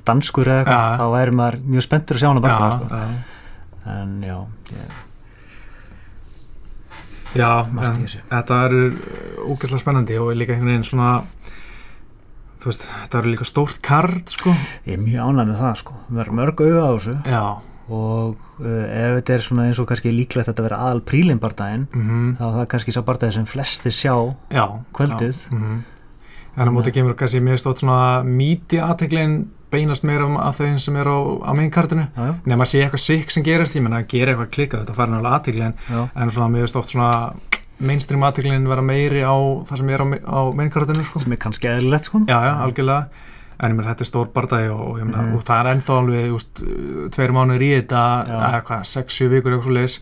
danskur 0.07 0.51
eða 0.51 0.61
eitthvað, 0.61 0.85
Já. 0.85 1.01
þá 1.01 1.15
væri 1.17 1.35
maður 1.41 1.59
mjög 1.73 1.85
spenntur 1.87 2.17
að 2.17 2.23
sjá 2.23 2.29
hann 2.29 2.39
að 2.39 2.45
bara 2.45 2.57
já, 2.57 2.77
sko. 2.77 3.01
já. 3.01 3.43
en 3.97 4.13
já, 4.23 4.37
ég, 4.71 5.01
Já, 7.37 7.51
en 7.65 8.03
þetta 8.07 8.59
eru 8.67 8.83
úgæslega 9.47 9.81
spennandi 9.83 10.19
og 10.21 10.33
líka 10.35 10.55
einhvern 10.55 10.73
veginn 10.73 10.87
svona 10.87 11.11
þú 12.61 12.71
veist, 12.71 12.85
þetta 13.03 13.19
eru 13.21 13.33
líka 13.33 13.47
stórt 13.47 13.81
kard 13.85 14.33
sko. 14.33 14.53
ég 14.87 14.97
er 14.97 15.01
mjög 15.03 15.31
ánægð 15.31 15.51
með 15.51 15.59
það 15.63 15.75
sko. 15.83 15.97
við 16.09 16.23
erum 16.25 16.39
mörg 16.41 16.63
auða 16.65 16.85
á 16.85 16.91
þessu 16.97 17.17
Já, 17.31 17.43
og 17.87 18.47
uh, 18.59 18.85
ef 18.85 19.19
þetta 19.19 19.35
er 19.37 19.45
svona 19.45 19.67
eins 19.69 19.81
og 19.81 19.87
kannski 19.91 20.11
líklegt 20.15 20.47
að 20.47 20.53
þetta 20.53 20.65
vera 20.65 20.79
aðal 20.87 21.03
prílin 21.07 21.39
bardaginn 21.43 21.85
mhm, 21.91 22.33
þá 22.39 22.43
er 22.49 22.57
það 22.57 22.67
kannski 22.73 22.95
sá 22.95 23.01
bardagi 23.07 23.37
sem 23.37 23.47
flesti 23.47 23.93
sjá 23.93 24.15
já 24.51 24.65
Kvöldið. 24.97 25.45
já, 25.45 25.53
mhm. 25.55 25.77
En 26.57 26.69
á 26.69 26.71
móti 26.73 26.93
kemur 26.95 27.13
kannski 27.17 27.41
mjög 27.45 27.61
stótt 27.61 27.83
svona 27.83 28.23
mídja 28.25 28.87
aðteglin 28.89 29.43
beinast 29.71 30.05
meira 30.07 30.25
um 30.25 30.37
að 30.39 30.61
þeim 30.61 30.79
sem 30.81 30.95
er 30.97 31.09
á, 31.11 31.17
á 31.43 31.51
já, 32.15 32.31
nema 32.47 32.63
að 32.63 32.71
sé 32.71 32.81
eitthvað 32.81 33.03
sikk 33.03 33.33
sem 33.35 33.45
gerist, 33.45 33.75
ég 33.75 33.83
menna 33.83 33.99
að 34.01 34.09
gera 34.13 34.33
eitthvað 34.33 34.53
klikkað 34.55 34.83
þetta 34.83 34.95
fara 34.97 35.11
náttúrulega 35.11 35.39
aðteglin 35.41 35.75
en 36.23 36.31
svona 36.33 36.49
mjög 36.55 36.71
stótt 36.71 36.93
svona 36.93 37.11
mainstream 37.77 38.23
aðteglin 38.25 38.69
vera 38.69 38.85
meiri 38.85 39.21
á 39.27 39.35
það 39.67 39.81
sem 39.81 39.91
er 39.93 40.03
á, 40.03 40.07
á 40.23 40.39
mainkartinu 40.57 41.03
sko. 41.05 41.21
sem 41.21 41.35
er 41.35 41.41
kannski 41.43 41.69
eðlilegt 41.69 42.09
sko. 42.09 42.23
Já, 42.25 42.37
já, 42.47 42.53
algjörlega 42.63 43.25
en 43.57 43.73
ég 43.73 43.77
meina 43.77 43.89
þetta 43.89 44.05
er 44.05 44.09
stór 44.09 44.31
bardagi 44.33 44.69
og, 44.69 44.81
og, 44.85 45.03
mm. 45.03 45.35
Og 45.37 45.45
það 45.47 45.59
er 45.59 45.69
ennþá 45.73 45.97
alveg 46.01 46.33
úst, 46.37 46.63
tveir 47.15 47.33
mánuður 47.35 47.65
í 47.67 47.69
þetta 47.73 48.01
eða 48.37 48.63
hvað, 48.69 48.87
6-7 48.91 49.29
vikur 49.33 49.55
eitthvað 49.55 49.67
svo 49.67 49.77
leis 49.77 49.99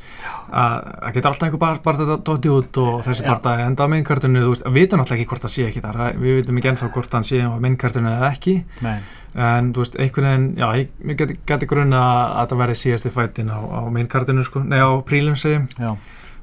að 0.52 0.78
það 0.86 1.18
getur 1.18 1.32
alltaf 1.32 1.48
einhver 1.48 1.64
bar, 1.66 1.84
bara 1.86 2.02
þetta 2.02 2.18
dotti 2.30 2.54
út 2.56 2.82
og 2.84 2.96
þessi 3.08 3.28
bardagi 3.28 3.68
enda 3.70 3.88
á 3.88 3.92
minnkartinu 3.96 4.48
við 4.48 4.66
vitum 4.76 5.04
alltaf 5.04 5.18
ekki 5.18 5.30
hvort 5.32 5.48
það 5.48 5.56
sé 5.56 5.70
ekki 5.70 5.86
þar 5.86 6.02
við 6.20 6.42
vitum 6.42 6.60
ekki 6.60 6.74
ennþá 6.74 6.92
hvort 6.98 7.16
hann 7.20 7.28
sé 7.28 7.44
á 7.44 7.54
minnkartinu 7.62 8.12
eða 8.12 8.34
ekki. 8.36 8.58
Nei, 8.86 8.98
en 9.36 9.72
þú 9.76 9.84
veist, 9.84 9.98
einhvern 10.00 10.28
veginn, 10.30 10.46
já, 10.60 10.68
ég, 10.80 11.18
geti, 11.48 11.68
grunna 11.68 12.02
að 12.04 12.38
þetta 12.42 12.60
verði 12.62 12.78
síðasti 12.80 13.12
fætin 13.12 13.52
á, 13.52 13.60
á 13.60 13.82
minnkartinu 13.92 14.46
sko, 14.48 14.64
nei 14.64 14.80
á 14.80 14.90
prílim 15.08 15.36
segjum 15.40 15.68
já, 15.76 15.92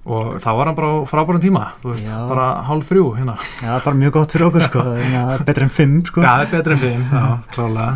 og 0.04 0.38
þá 0.42 0.48
var 0.58 0.66
hann 0.70 0.74
bara 0.78 0.92
frábærum 1.06 1.42
tíma 1.42 1.64
þú 1.82 1.92
veist, 1.92 2.08
bara 2.30 2.46
hálf 2.66 2.88
þrjú 2.90 3.04
hérna 3.20 3.36
já, 3.38 3.68
það 3.68 3.76
er 3.76 3.84
bara 3.84 3.98
mjög 4.00 4.14
gott 4.16 4.32
fyrir 4.34 4.46
okkur 4.48 4.64
sko. 4.66 4.80
það 4.88 5.34
er 5.36 5.44
betra 5.46 5.66
en 5.68 5.70
fimm 5.76 5.98
sko. 6.08 6.22
Já, 6.24 6.30
það 6.32 6.42
er 6.46 6.50
betra 6.56 6.74
en 6.74 6.80
fimm, 6.86 7.04
já, 7.12 7.26
klálega 7.54 7.92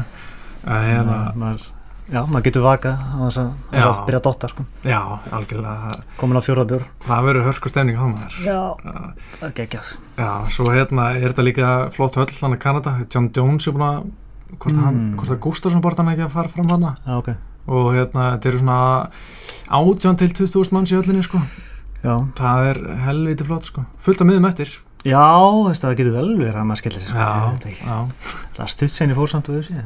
En 0.66 0.82
hérna, 0.82 1.16
að 1.30 1.36
maður, 1.38 1.64
já, 2.10 2.20
maður 2.26 2.44
getur 2.46 2.64
vaka 2.66 2.92
á 2.98 3.16
þess 3.22 3.38
að, 3.42 3.50
að 3.78 3.98
byrja 4.06 4.18
að 4.20 4.24
dotta 4.26 4.48
sko. 4.50 4.64
já, 4.86 5.00
algjörlega 5.38 5.74
það, 5.82 6.00
komin 6.22 6.38
á 6.38 6.42
fjóraðbjór 6.46 6.84
það 7.06 7.26
verður 7.26 7.46
hörku 7.48 7.70
stemning 7.74 7.98
á 7.98 8.06
maður 8.06 8.38
já, 8.46 8.60
það 9.36 9.46
er 9.48 9.56
geggjað 9.60 9.92
Já, 10.22 10.30
svo 10.56 10.68
hérna 10.74 11.08
er 11.18 11.26
þetta 11.34 11.46
líka 11.46 11.74
flott 11.94 12.18
höll 12.22 12.30
hann 12.40 12.56
að 12.56 12.62
Kanada, 12.66 12.94
John 13.10 13.28
Jones 13.34 13.66
er 13.66 13.76
búin 13.76 13.86
að 13.90 14.00
hvort, 14.56 14.74
mm. 14.74 14.82
hann, 14.86 14.96
Mm. 14.96 15.14
hvort 15.18 15.34
að 15.34 15.40
Gustafsson 15.42 15.82
borta 15.82 16.02
hann 16.06 16.14
ekki 16.14 16.26
að 16.26 16.34
fara 16.38 16.48
fram 16.54 16.68
hann 16.70 16.88
já, 16.94 17.14
ok, 17.18 17.30
og 17.66 17.88
hérna, 17.94 18.26
þetta 18.36 18.50
eru 18.52 18.58
svona 18.62 18.80
18 19.70 20.18
til 20.22 20.30
20.000 20.46 20.72
manns 20.74 20.92
í 20.94 20.98
höllinni 20.98 21.22
sko. 21.26 21.40
Já, 22.02 22.14
það 22.38 22.66
er 22.70 22.80
helviti 23.06 23.46
flott 23.48 23.68
sko. 23.68 23.87
fullt 24.02 24.20
af 24.22 24.28
miðum 24.28 24.48
eftir. 24.50 24.74
Já, 25.06 25.22
það 25.78 25.96
getur 26.00 26.14
vel 26.16 26.30
verið 26.40 26.56
að 26.59 26.64
maður 26.66 26.80
skellir 26.82 27.02
sér 27.04 27.12
sko. 27.12 27.18
það 28.56 28.72
stutt 28.72 28.94
sen 28.96 29.12
í 29.12 29.18
fórsamt 29.18 29.50
og 29.52 29.59
þessi 29.61 29.76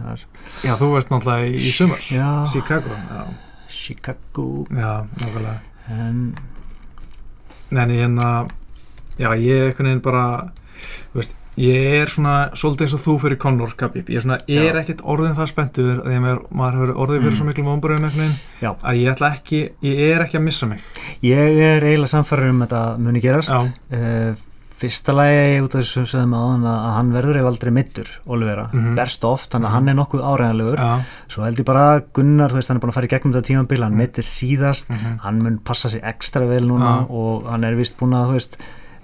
já, 0.64 0.73
þú 0.81 0.92
veist 0.94 1.12
náttúrulega 1.12 1.51
í, 1.51 1.59
í 1.61 1.73
sumar. 1.77 2.07
Já, 2.09 2.31
Chicago, 2.53 2.96
já, 3.11 3.25
Chicago. 3.68 4.46
Já, 4.70 4.92
nákvæmlega. 5.20 5.59
En, 5.90 6.23
En 7.70 7.92
ég 7.94 8.01
hérna, 8.03 8.31
já 9.20 9.29
ég 9.38 9.53
er 9.61 9.68
einhvern 9.68 9.90
veginn 9.90 10.03
bara, 10.03 10.25
þú 11.12 11.20
veist, 11.20 11.37
ég 11.59 12.03
er 12.03 12.07
svona 12.13 12.51
svolítið 12.55 12.87
eins 12.87 12.95
og 12.95 13.01
þú 13.05 13.15
fyrir 13.25 13.39
Conor 13.43 13.73
Khabib, 13.77 14.07
ég 14.09 14.17
er 14.17 14.25
svona, 14.25 14.39
er 14.49 14.79
ekkert 14.81 15.03
orðin 15.03 15.35
það 15.37 15.49
spenntur 15.51 16.03
að 16.05 16.13
ég 16.15 16.21
maður, 16.25 16.43
maður 16.53 16.77
hefur 16.81 16.93
orðið 16.95 17.21
fyrir 17.21 17.31
Mm. 17.31 17.37
svo 17.37 17.47
miklu 17.47 17.65
veginn, 17.81 18.37
Já. 18.63 18.71
að 18.83 19.01
ég 19.01 19.15
ætla 19.15 19.33
ekki, 19.35 19.71
ég 19.83 19.99
er 20.15 20.21
ekki 20.25 20.39
að 20.39 20.43
missa 20.43 20.67
mig. 20.67 20.81
ég 21.23 21.59
er 21.59 21.81
eiginlega 21.83 22.15
samfæður 22.15 22.51
um 22.51 22.61
þetta 22.67 22.99
muni 22.99 23.21
gerast 23.21 23.51
uh, 23.51 24.35
fyrsta 24.81 25.13
lagi 25.13 25.61
út 25.61 25.75
af 25.75 25.81
þessu 25.83 25.93
sem 25.93 26.05
sögðum 26.09 26.33
áðan 26.33 26.63
að 26.65 26.79
að 26.89 26.95
hann 26.97 27.13
verður 27.13 27.37
ef 27.37 27.45
aldrei 27.51 27.71
middur 27.71 28.09
Olivera, 28.27 28.71
Mhm. 28.73 28.95
berst 28.97 29.25
oft 29.25 29.51
þannig 29.51 29.67
að 29.67 29.71
Mhm. 29.71 29.75
hann 29.75 29.89
er 29.89 29.95
nokkuð 29.95 30.23
áræðanlegur 30.25 31.05
svo 31.29 31.43
held 31.45 31.57
ég 31.59 31.65
bara 31.67 32.01
Gunnar, 32.15 32.49
þú 32.51 32.55
veist, 32.57 32.69
hann 32.69 32.77
er 32.77 32.81
búin 32.81 32.91
að 32.91 32.95
fara 32.95 33.07
í 33.07 33.11
gegnum 33.11 33.33
þetta 33.35 33.47
tímabil, 33.51 33.83
hann 33.83 33.93
Mhm. 33.93 34.01
mittir 34.01 34.25
síðast 34.25 34.89
mhm, 34.89 35.19
hann 35.21 35.43
mun 35.43 35.59
passa 35.59 35.91
sig 35.91 36.01
ekstra 36.03 36.49
vel 36.49 36.63
núna 36.63 37.05
Já. 37.05 37.11
og 37.11 37.45
hann 37.51 37.65
er 37.65 37.75
vist 37.75 37.99
búin 37.99 38.15
að 38.17 38.29
þú 38.31 38.33
veist, 38.39 38.57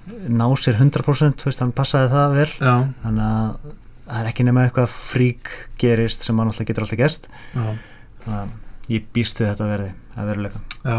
ná 0.06 0.46
sér 0.60 0.78
100% 0.78 1.42
þú 1.42 1.48
veist, 1.50 1.60
hann 1.64 1.74
passaði 1.76 2.12
það 2.12 2.36
vel. 2.36 2.48
Já, 2.60 2.74
þannig 3.02 3.26
að 3.26 3.74
það 4.06 4.20
er 4.20 4.30
ekki 4.30 4.46
nema 4.46 4.64
eitthvað 4.66 4.92
frík 4.94 5.52
gerist 5.82 6.26
sem 6.26 6.38
hann 6.38 6.52
alltaf 6.52 6.68
getur 6.68 6.84
alltaf 6.86 7.00
gest 7.00 7.24
þannig 7.52 8.36
að 8.36 8.92
ég 8.94 9.06
býst 9.16 9.40
við 9.42 9.48
þetta 9.50 9.66
verði 9.72 9.88
að 10.16 10.28
veruleika. 10.30 10.60
Já. 10.86 10.98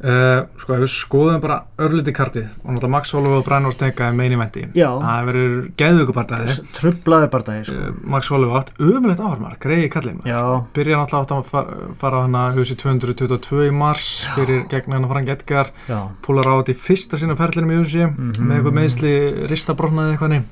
Uh, 0.00 0.46
sko, 0.56 0.72
ef 0.78 0.80
við 0.80 0.88
skoðum 0.94 1.40
bara 1.42 1.56
örlítið 1.76 2.14
kartið 2.16 2.44
og 2.64 2.70
náttúrulega 2.72 2.88
Max 2.94 3.10
Holloway 3.12 3.36
og 3.36 3.44
Brian 3.44 3.66
Ortega 3.68 4.06
main 4.16 4.32
eventi 4.32 4.62
Já. 4.72 4.86
það 4.96 5.26
verður 5.28 5.58
geðvökupartaði 5.82 6.54
trublaður 6.78 7.28
bardagi 7.34 7.66
sko. 7.68 7.74
uh, 7.76 7.98
Max 8.14 8.30
Holloway 8.32 8.56
átt 8.62 8.72
umulegt 8.80 9.20
áhörmar, 9.20 9.58
greiði 9.60 9.90
kallið 9.92 10.24
já, 10.30 10.40
byrja 10.72 11.02
náttúrulega 11.02 11.20
átt 11.26 11.34
að 11.36 11.44
fara, 11.52 11.76
fara 12.00 12.16
á 12.16 12.24
hana 12.24 12.46
husi 12.56 12.78
222 12.80 13.66
í 13.68 13.74
mars 13.76 14.08
fyrir 14.38 14.64
gegn 14.72 14.96
hann 14.96 15.08
Frank 15.12 15.34
Edgar 15.36 15.68
já, 15.84 16.00
púlar 16.24 16.48
á 16.48 16.54
þetta 16.62 16.72
í 16.72 16.80
fyrsta 16.88 17.20
sinna 17.20 17.36
ferlinum 17.36 17.76
í 17.76 17.80
husi 17.84 18.06
Mhm. 18.08 18.32
með 18.40 18.56
eitthvað 18.56 18.78
meðsli 18.80 19.14
ristabrotnaði 19.52 20.16
eitthvað 20.16 20.32
nei. 20.32 20.42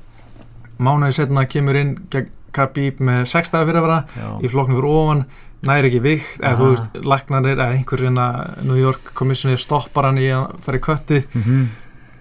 mánuði 0.77 1.17
setna 1.23 1.47
kemur 1.49 1.75
inn 1.81 1.95
gegn 2.13 2.29
Khabib 2.49 2.97
með 3.05 3.27
6 3.29 3.51
dagar 3.53 3.67
fyrir 3.69 3.77
að 3.77 3.83
vera 3.85 3.97
já. 4.17 4.29
í 4.41 4.49
flokknu 4.49 4.77
fyrir 4.79 4.89
ofan 4.89 5.19
næri 5.67 5.87
ekki 5.89 5.99
vikt, 6.01 6.39
eða 6.39 6.57
þú 6.57 6.69
veist 6.71 6.93
lagnanir 7.03 7.57
eða 7.57 7.73
einhver 7.75 7.99
hérna 8.05 8.25
New 8.63 8.77
York 8.79 9.11
komissjónið 9.13 9.57
stoppar 9.59 10.03
hann 10.05 10.17
í 10.17 10.29
að 10.31 10.55
fara 10.63 10.77
í 10.77 10.81
köttið. 10.81 11.25
Mhm. 11.35 11.65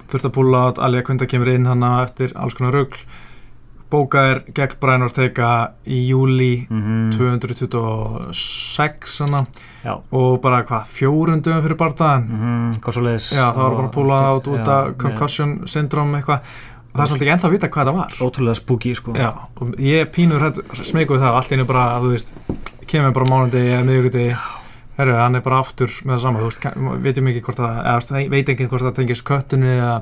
þurft 0.09 0.25
að 0.25 0.33
púla 0.33 0.59
át, 0.71 0.79
Alja 0.79 1.03
Kunda 1.05 1.27
kemur 1.27 1.49
inn 1.53 1.67
hann 1.67 1.83
eftir 2.03 2.33
alls 2.35 2.55
konar 2.55 2.73
rugl. 2.73 2.97
Bókaðir 3.91 4.43
gegn 4.55 4.73
Brian 4.81 5.03
Ortega 5.03 5.71
í 5.87 6.09
júli 6.11 6.67
Mhm. 6.69 7.11
226 7.13 9.19
hana, 9.25 9.47
og 10.13 10.41
bara 10.43 10.63
hvað, 10.63 10.85
fjórundum 10.87 11.63
fyrir 11.65 11.77
hvað 12.81 12.93
svo 12.93 13.03
leiðis 13.07 13.33
já, 13.33 13.53
það 13.53 13.63
var 13.63 13.71
bara 13.77 13.89
að 13.89 13.93
púla 13.95 14.19
át 14.21 14.47
út 14.53 14.69
af 14.69 14.97
concussion 14.99 15.61
syndrom 15.67 16.13
eitthvað 16.15 16.41
það 16.99 17.05
er 17.07 17.11
svolítið 17.13 17.27
ekki 17.29 17.35
ennþá 17.37 17.49
að 17.49 17.57
vita 17.57 17.73
hvað 17.75 17.91
það 17.91 17.99
var. 18.03 18.19
Ótrúlega 18.27 18.61
spooky 18.61 18.95
sko. 18.99 19.17
já, 19.17 19.31
ég 19.89 20.13
pínur 20.15 20.47
smekuð 20.83 21.25
það, 21.25 21.41
allt 21.41 21.57
einu 21.57 21.69
bara, 21.69 21.89
þú 22.03 22.15
veist 22.15 22.33
kemur 22.89 23.17
bara 23.17 23.29
mánundi 23.33 23.67
eða 23.69 23.85
miðugudi 23.87 24.31
herru, 24.99 25.15
hann 25.15 25.39
er 25.39 25.43
bara 25.45 25.61
aftur 25.63 25.93
með 26.03 26.17
það 26.17 26.23
sama 26.25 26.41
þú 26.41 26.49
veist, 26.49 26.65
veitum 27.05 27.29
ekki 27.31 27.43
hvort 27.47 27.61
það, 27.61 27.77
eða 27.79 27.99
veist, 28.01 28.15
veit 28.33 28.49
enginn 28.53 28.71
hvort 28.73 28.85
það 28.87 28.97
tengist 28.97 29.25
köttinu 29.29 29.69
eða 29.71 29.93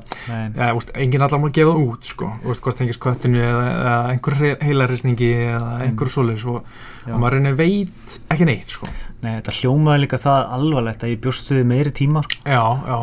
Já, 0.56 0.70
úst, 0.78 0.92
enginn 0.96 1.26
allar 1.26 1.42
má 1.42 1.48
gefa 1.58 1.74
það 1.74 1.82
út 1.82 2.08
sko, 2.08 2.30
úst, 2.46 2.62
hvort 2.64 2.80
tengist 2.80 3.02
köttinu 3.04 3.42
eða, 3.44 3.66
eða 3.74 3.98
einhver 4.14 4.38
heilarisningi 4.64 5.28
eða 5.50 5.74
einhver 5.84 6.12
svoleiðis 6.14 6.46
og, 6.48 6.72
og 7.10 7.20
maður 7.20 7.36
reynir 7.36 7.58
veit 7.60 8.16
ekki 8.32 8.48
neitt 8.48 8.72
sko. 8.72 8.88
Nei, 9.20 9.34
þetta 9.34 9.56
hljómaði 9.58 10.04
líka 10.06 10.20
það 10.22 10.56
alvarlegt 10.56 11.04
að 11.04 11.12
ég 11.12 11.22
bjóst 11.24 11.52
við 11.52 11.68
meiri 11.68 11.92
tíma 11.96 12.24
sko. 12.24 12.40
Já, 12.48 12.64
já, 12.88 12.98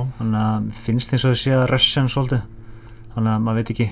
þannig 3.13 3.34
að 3.34 3.43
maður 3.47 3.60
veit 3.62 3.73
ekki 3.76 3.89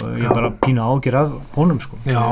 og 0.00 0.16
ég 0.16 0.24
er 0.26 0.34
bara 0.34 0.50
pínu 0.62 0.84
ágjur 0.86 1.16
af 1.20 1.32
honum 1.56 1.80
sko. 1.82 1.98
Já. 2.06 2.22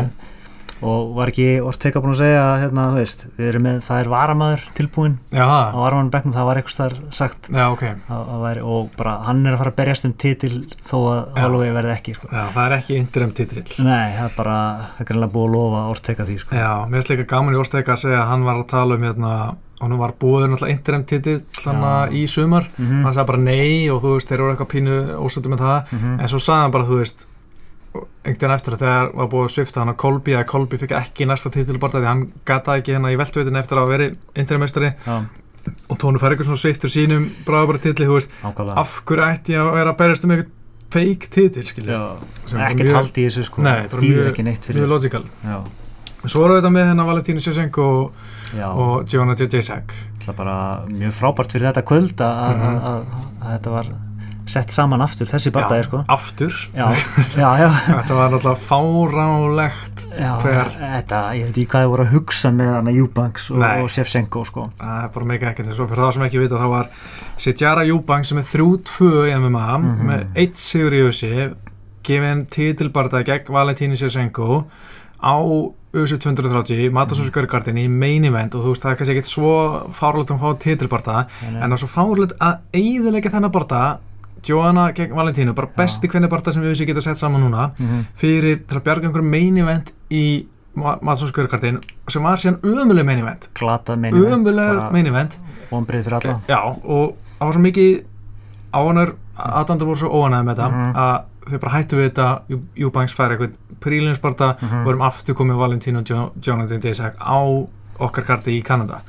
Og 0.82 1.14
var 1.16 1.28
ekki 1.32 1.46
Ortega 1.64 2.00
búin 2.00 2.14
að 2.14 2.20
segja 2.22 2.42
að 2.44 2.60
hérna, 2.62 2.84
veist, 2.94 3.24
með, 3.38 3.80
það 3.86 4.00
er 4.02 4.10
varamaður 4.12 4.64
tilbúin 4.78 5.16
já, 5.34 5.44
á 5.44 5.76
varamann 5.78 6.10
bekknum, 6.14 6.34
það 6.36 6.48
var 6.48 6.60
eitthvað 6.62 6.96
sagt 7.18 7.48
já, 7.50 7.64
ok 7.72 7.84
að, 7.88 8.22
að 8.34 8.42
væri, 8.46 8.62
og 8.62 8.90
bara 8.98 9.14
hann 9.26 9.44
er 9.46 9.52
að 9.56 9.62
fara 9.62 9.72
að 9.74 9.78
berjast 9.82 10.04
um 10.08 10.12
titil 10.12 10.52
þó 10.88 10.96
að. 11.12 11.22
Holloway 11.38 11.72
verði 11.74 11.94
ekki 11.96 12.14
sko. 12.18 12.28
Já, 12.32 12.44
það 12.54 12.64
er 12.66 12.76
ekki 12.78 12.98
interim 12.98 13.32
titill 13.36 13.64
Nei, 13.84 14.12
það 14.18 14.26
er 14.28 14.36
bara, 14.36 14.58
það 14.96 15.00
er 15.04 15.08
greinlega 15.12 15.34
búið 15.34 15.48
að 15.48 15.54
lofa 15.58 15.80
Ortega 15.94 16.26
því 16.28 16.36
sko. 16.42 16.54
Já, 16.58 16.70
mér 16.88 16.98
finnst 17.00 17.12
líka 17.14 17.26
gaman 17.34 17.54
í 17.54 17.58
Orstega 17.62 17.92
að 17.94 18.02
segja 18.04 18.20
að 18.22 18.28
hann 18.32 18.44
var 18.48 18.60
að 18.62 18.68
tala 18.70 18.94
um 18.98 19.02
hérna, 19.08 19.32
hann 19.78 19.94
var 20.00 20.12
búið 20.18 20.48
náttúrulega 20.50 20.74
interim 20.74 21.04
titill 21.06 21.40
Já. 21.62 22.08
í 22.10 22.24
sumar 22.28 22.66
Mhm. 22.78 23.02
hann 23.04 23.14
sagði 23.14 23.26
bara 23.26 23.38
nei 23.38 23.88
og 23.90 24.02
þú 24.02 24.14
veist, 24.16 24.28
þeir 24.28 24.40
eru 24.40 24.54
eitthvað 24.54 24.72
pínu 24.74 24.96
ósöndu 25.22 25.52
með 25.52 25.58
það, 25.62 25.92
Mhm. 25.92 26.20
en 26.20 26.28
svo 26.28 26.38
sagði 26.42 26.62
hann 26.62 26.70
bara, 26.74 26.84
þú 26.84 26.98
veist 27.02 27.26
einhvern 28.24 28.38
veginn 28.38 28.54
eftir 28.56 28.74
að 28.76 28.82
þegar 28.84 29.10
var 29.18 29.28
búið 29.32 29.44
að 29.48 29.54
svifta 29.54 29.80
hann 29.82 29.92
að 29.92 29.96
Kolby, 30.02 30.34
að 30.38 30.46
Kolby 30.52 30.78
fikk 30.82 30.94
ekki 30.98 31.26
næsta 31.28 31.50
titil 31.54 31.78
bara 31.82 31.92
því 31.98 32.08
hann 32.10 32.22
gata 32.44 32.76
ekki 32.78 32.94
hérna 32.96 33.12
í 33.14 33.18
veltuveitin 33.20 33.56
eftir 33.60 33.78
að 33.82 33.88
veri 33.92 34.08
interimestari 34.36 34.92
Já, 35.06 35.16
og 35.88 35.98
Tónu 36.00 36.18
svona 36.48 36.62
sviftur 36.62 36.88
sínum 36.92 37.26
bráðabara 37.44 37.78
titli, 37.82 38.06
þú 38.08 38.14
veist, 38.18 38.30
af 38.44 38.94
hverju 39.04 39.24
ætti 39.28 39.52
ég 39.56 39.60
að 39.64 39.74
vera 39.74 39.92
að 39.92 39.98
berjast 40.02 40.24
um 40.24 40.30
eitthvað 40.36 40.54
fake 40.88 41.28
titil, 41.34 41.66
skilja 41.68 41.98
er 42.56 42.62
ekkert 42.70 42.86
mjög- 42.86 42.94
haldi 42.96 43.20
í 43.20 43.26
þessu 43.28 43.44
sko. 43.44 43.62
Þýðir 43.62 44.22
mjög- 44.22 44.30
ekki 44.32 44.44
neitt 44.46 44.62
mjög 44.62 44.72
fyrir 44.72 44.88
logical. 44.88 45.24
Já, 45.44 45.58
Svo 46.26 46.40
við 46.48 46.56
þetta 46.62 46.70
með 46.74 46.86
hennar 46.88 47.06
Valentínu 47.06 47.40
Sjösenko 47.44 47.84
og, 47.94 48.12
það 50.18 50.28
er 50.32 50.38
bara 50.40 50.56
mjög 50.90 51.12
frábært 51.14 51.52
fyrir 51.54 51.68
þetta 51.68 51.84
kvöld 51.86 52.16
að, 52.16 52.56
Mhm. 52.56 52.80
að 53.38 53.52
þetta 53.52 53.70
var 53.70 53.86
sett 54.48 54.72
saman 54.72 55.02
aftur, 55.04 55.28
þessi 55.30 55.50
barndagi 55.54 55.84
sko. 55.86 56.00
aftur. 56.08 56.54
Já, 56.74 56.86
já, 57.36 57.50
já, 57.62 57.68
Þetta 57.98 58.16
var 58.18 58.30
náttúrulega 58.32 58.62
fáránlegt 58.64 60.04
já 60.18 60.32
Hver- 60.42 60.72
þetta, 60.78 61.20
ég 61.38 61.44
veit 61.48 61.56
ekki 61.58 61.66
hvað 61.72 61.84
þið 61.86 61.92
voru 61.92 62.06
að 62.06 62.12
hugsa 62.16 62.52
með 62.54 62.72
hana 62.74 62.94
Eubanks 62.96 63.48
og, 63.52 63.62
og 63.62 63.88
Shevchenko 63.92 64.44
sko. 64.48 64.66
Það 64.80 65.00
er 65.04 65.12
bara 65.14 65.28
mega 65.32 65.50
ekkert 65.52 65.70
eins 65.72 65.80
og 65.82 65.90
fyrir 65.90 66.04
það 66.04 66.12
sem 66.18 66.26
ekki 66.28 66.42
vita 66.44 66.60
þá 66.62 66.68
var 66.72 66.92
Sejara 67.38 67.86
Júbang 67.88 68.24
sem 68.28 68.38
er 68.42 68.48
3-2 68.48 69.10
í 69.28 69.34
MMA 69.38 69.66
Mhm. 69.78 70.06
með 70.08 70.24
1 70.44 70.56
sigur 70.58 70.96
í 70.96 71.02
össi 71.08 71.32
gefin 72.08 72.46
titilbarða 72.48 73.20
gegn 73.26 73.52
Valentínu 73.52 73.96
Sjösenko 74.00 74.64
á 75.20 75.34
össu 75.98 76.18
230 76.20 76.90
Matasons 76.92 77.30
Görgardin 77.32 77.78
í 77.80 77.88
main 77.90 78.24
event 78.28 78.54
og 78.54 78.62
þú 78.64 78.72
veist 78.74 78.82
það 78.84 78.90
er 78.92 78.98
kannski 79.00 79.14
ekkert 79.16 79.30
svo 79.30 79.52
fárlegt 79.96 80.30
að 80.30 80.36
hún 80.36 80.42
fá 80.44 80.60
titilbarða 80.62 81.16
en 81.48 81.56
það 81.64 81.72
er 81.76 81.80
svo 81.82 81.88
fárlegt 81.92 82.34
að 82.44 82.58
eigðilega 82.76 83.32
þennan 83.32 83.52
barða 83.54 83.82
Joanna 84.46 84.92
gegn 84.92 85.14
Valentínu, 85.16 85.54
bara 85.54 85.68
besti 85.76 86.08
hvernig 86.08 86.30
barða 86.30 86.52
sem 86.52 86.62
við 86.62 86.74
þessi 86.74 86.86
geta 86.86 87.00
sett 87.00 87.16
saman 87.16 87.42
núna 87.42 87.70
Mhm. 87.78 88.04
fyrir 88.16 88.66
til 88.66 88.78
að 88.78 88.82
bjarga 88.84 89.06
einhverjum 89.08 89.30
main 89.30 89.56
event 89.58 89.92
í 90.10 90.46
Matasons 90.78 91.32
Görgardin 91.32 91.80
sem 92.08 92.22
var 92.22 92.36
síðan 92.36 92.60
ömuleg 92.62 93.04
main 93.04 93.18
event 93.18 93.48
glatað 93.54 93.98
meina 93.98 94.16
ömuleg 94.16 94.92
main 94.92 95.06
event 95.06 95.38
vonbreið 95.70 96.04
fyrir 96.04 96.14
alla 96.24 96.40
Já, 96.48 96.60
og 96.84 97.16
það 97.40 97.46
var 97.46 97.52
svo 97.52 97.60
mikið 97.62 98.04
áhannar, 98.74 99.12
aðdandur 99.38 99.86
voru 99.86 99.96
svo 99.96 100.08
óhanæði 100.12 100.44
með 100.44 100.54
þetta 100.56 100.70
Mhm. 100.70 100.94
að 100.94 101.22
þau 101.48 101.58
bara 101.60 101.72
hættu 101.72 101.96
við 101.96 102.10
þetta 102.10 102.40
Júbanks 102.76 103.14
færi 103.14 103.36
eitthvað 103.36 103.52
prílinsparta 103.80 104.56
Mhm. 104.60 104.78
og 104.80 104.84
vorum 104.86 105.02
aftur 105.02 105.34
komið 105.34 105.56
Valentín 105.58 105.96
og 105.98 106.04
Jo- 106.06 106.32
Jonathan 106.42 106.80
Daysack 106.80 107.16
á 107.18 107.66
okkar 108.00 108.24
karti 108.24 108.60
í 108.60 108.62
Kanada 108.64 109.00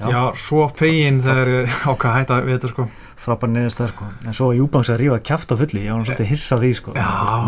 Já. 0.00 0.08
Já, 0.10 0.32
svo 0.34 0.68
fegin 0.68 1.20
þegar 1.22 1.66
ákvað 1.66 2.10
að 2.10 2.14
hætta 2.14 2.40
við 2.46 2.58
þetta 2.58 2.68
sko 2.68 2.88
frábær 3.22 3.50
niðurstöð 3.52 3.90
sko. 3.92 4.08
En 4.26 4.36
svo 4.36 4.48
var 4.50 4.58
Eubanks 4.58 4.90
að 4.92 5.00
rífa 5.02 5.18
kjaft 5.28 5.52
á 5.52 5.56
fulli 5.58 5.82
ég 5.84 5.94
var 5.94 6.06
svolítið 6.06 6.30
hissa 6.30 6.56
á 6.56 6.62
því 6.62 6.70
sko. 6.78 6.94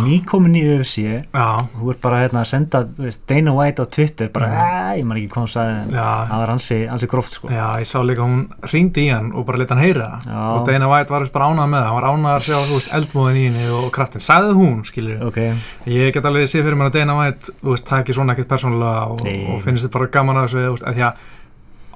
nýkomin 0.04 0.56
í 0.58 0.62
UFC 0.74 1.04
Já, 1.06 1.46
þú 1.76 1.92
ert 1.92 2.00
bara 2.02 2.20
hérna 2.24 2.42
að 2.42 2.50
senda 2.50 2.82
veist, 2.98 3.22
Dana 3.30 3.54
White 3.56 3.82
á 3.82 3.86
Twitter. 3.86 4.30
Bara, 4.34 4.50
mm. 4.50 4.98
ég 5.00 5.08
man 5.08 5.20
ekki 5.20 5.32
hvað 5.34 5.46
hún 5.46 5.52
sagði 5.54 5.76
en 5.78 5.94
já, 5.96 6.08
það 6.30 6.42
var 6.42 6.52
ansi, 6.54 6.78
ansi 6.96 7.10
gróft 7.10 7.38
sko. 7.38 7.50
Já, 7.54 7.66
ég 7.80 7.90
sá 7.90 7.98
líka 8.04 8.24
að 8.24 8.30
hún 8.32 8.70
ringdi 8.74 9.06
í 9.06 9.10
hann 9.14 9.32
og 9.32 9.46
bara 9.48 9.62
leta 9.62 9.76
hann 9.76 9.84
heyra. 9.84 10.10
Já. 10.26 10.38
og 10.50 10.68
Dana 10.68 10.90
White 10.90 11.14
var 11.14 11.26
bara 11.34 11.50
ánað 11.50 11.72
með 11.74 11.84
það. 11.84 11.90
Hann 11.90 11.98
var 11.98 12.08
ánað 12.10 12.36
að 12.36 12.46
sjá, 12.50 12.58
veist, 12.74 12.94
eldmóðin 13.00 13.40
í 13.40 13.46
henni 13.48 13.74
og 13.78 13.90
kraftin 13.94 14.24
sagði 14.24 14.56
hún, 14.58 14.80
skilur 14.88 15.26
ok, 15.30 15.42
Ég 15.90 16.14
get 16.14 16.26
alveg 16.28 16.50
séð 16.50 16.66
fyrir 16.66 16.78
mér 16.80 16.90
að 16.90 16.98
Dana 16.98 17.18
White 17.18 17.54
þú 17.60 17.74
veist, 17.74 17.86
taki 17.88 18.16
svona 18.16 18.34
ekkert 18.34 18.50
persónulega 18.50 19.04
og, 19.14 19.22
og 19.24 19.62
finnst 19.64 19.86
þetta 19.86 19.96
bara 19.98 20.10
gaman 20.18 20.40
að 20.42 20.48
þessu 20.50 20.88
að 20.90 20.98
því 20.98 21.06
að 21.08 21.28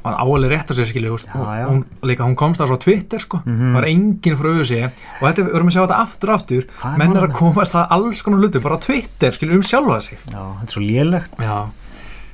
hann 0.04 0.16
áalið 0.20 0.50
rétt 0.52 0.70
að 0.72 0.78
sér 0.80 0.88
skilju. 0.90 1.18
Hún, 1.34 1.84
líka 2.04 2.26
hún 2.26 2.34
komst 2.36 2.60
það 2.60 2.68
svo 2.72 2.76
á 2.76 2.84
Twitter 2.84 3.18
sko 3.24 3.40
Mhm. 3.44 3.72
var 3.74 3.84
enginn 3.88 4.36
frá 4.36 4.48
auðvitað 4.50 4.90
og 5.20 5.24
þetta, 5.28 5.44
við 5.46 5.54
erum 5.54 5.70
að 5.70 5.74
sjá 5.76 5.82
þetta 5.86 6.00
aftur 6.04 6.28
og 6.28 6.34
aftur. 6.40 6.66
Er 6.84 6.98
menn 6.98 7.16
er 7.16 7.26
að 7.28 7.32
komast 7.38 7.72
það 7.74 7.88
alls 7.96 8.22
konar 8.22 8.38
hluti 8.44 8.62
bara 8.62 8.76
á 8.76 8.84
Twitter 8.84 9.30
skilju 9.32 9.54
um 9.56 9.62
sjálfa 9.64 10.00
sig. 10.02 10.18
Já, 10.28 10.42
þetta 10.60 10.68
er 10.68 10.74
svo 10.76 10.84
lélegt. 10.84 11.34
Já, 11.40 11.56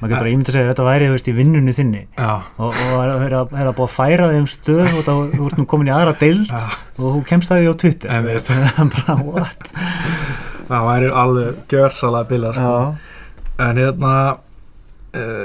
maður 0.01 0.11
getur 0.11 0.23
bara 0.25 0.33
ímyndið 0.35 0.51
að 0.51 0.57
segja 0.57 0.67
að 0.67 0.73
þetta 0.75 0.89
væri 0.91 1.11
veist, 1.13 1.29
í 1.31 1.37
vinnunni 1.37 1.73
þinni. 1.77 2.03
Já, 2.19 2.33
og 2.59 2.75
það 2.75 3.25
er 3.27 3.35
að, 3.39 3.55
er 3.61 3.71
að 3.71 3.81
færa 3.95 4.31
þeim 4.33 4.47
stöð 4.49 4.99
og 4.99 5.05
það, 5.05 5.23
ert 5.47 5.59
nú 5.59 5.67
komin 5.67 5.91
í 5.91 5.95
aðra 5.95 6.15
deild 6.19 6.49
já. 6.49 6.63
og 6.99 7.07
þú 7.15 7.25
kemst 7.29 7.51
að 7.53 7.61
því 7.61 7.71
á 7.71 7.75
Twitter. 7.77 8.09
En 8.11 8.91
bara 8.97 9.17
what? 9.23 9.71
Það 10.71 10.87
væri 10.87 11.11
alveg 11.23 11.55
gjörsalega 11.71 12.29
bilað 12.31 12.55
sko. 12.55 12.97
en 13.61 13.77
hérna 13.77 14.15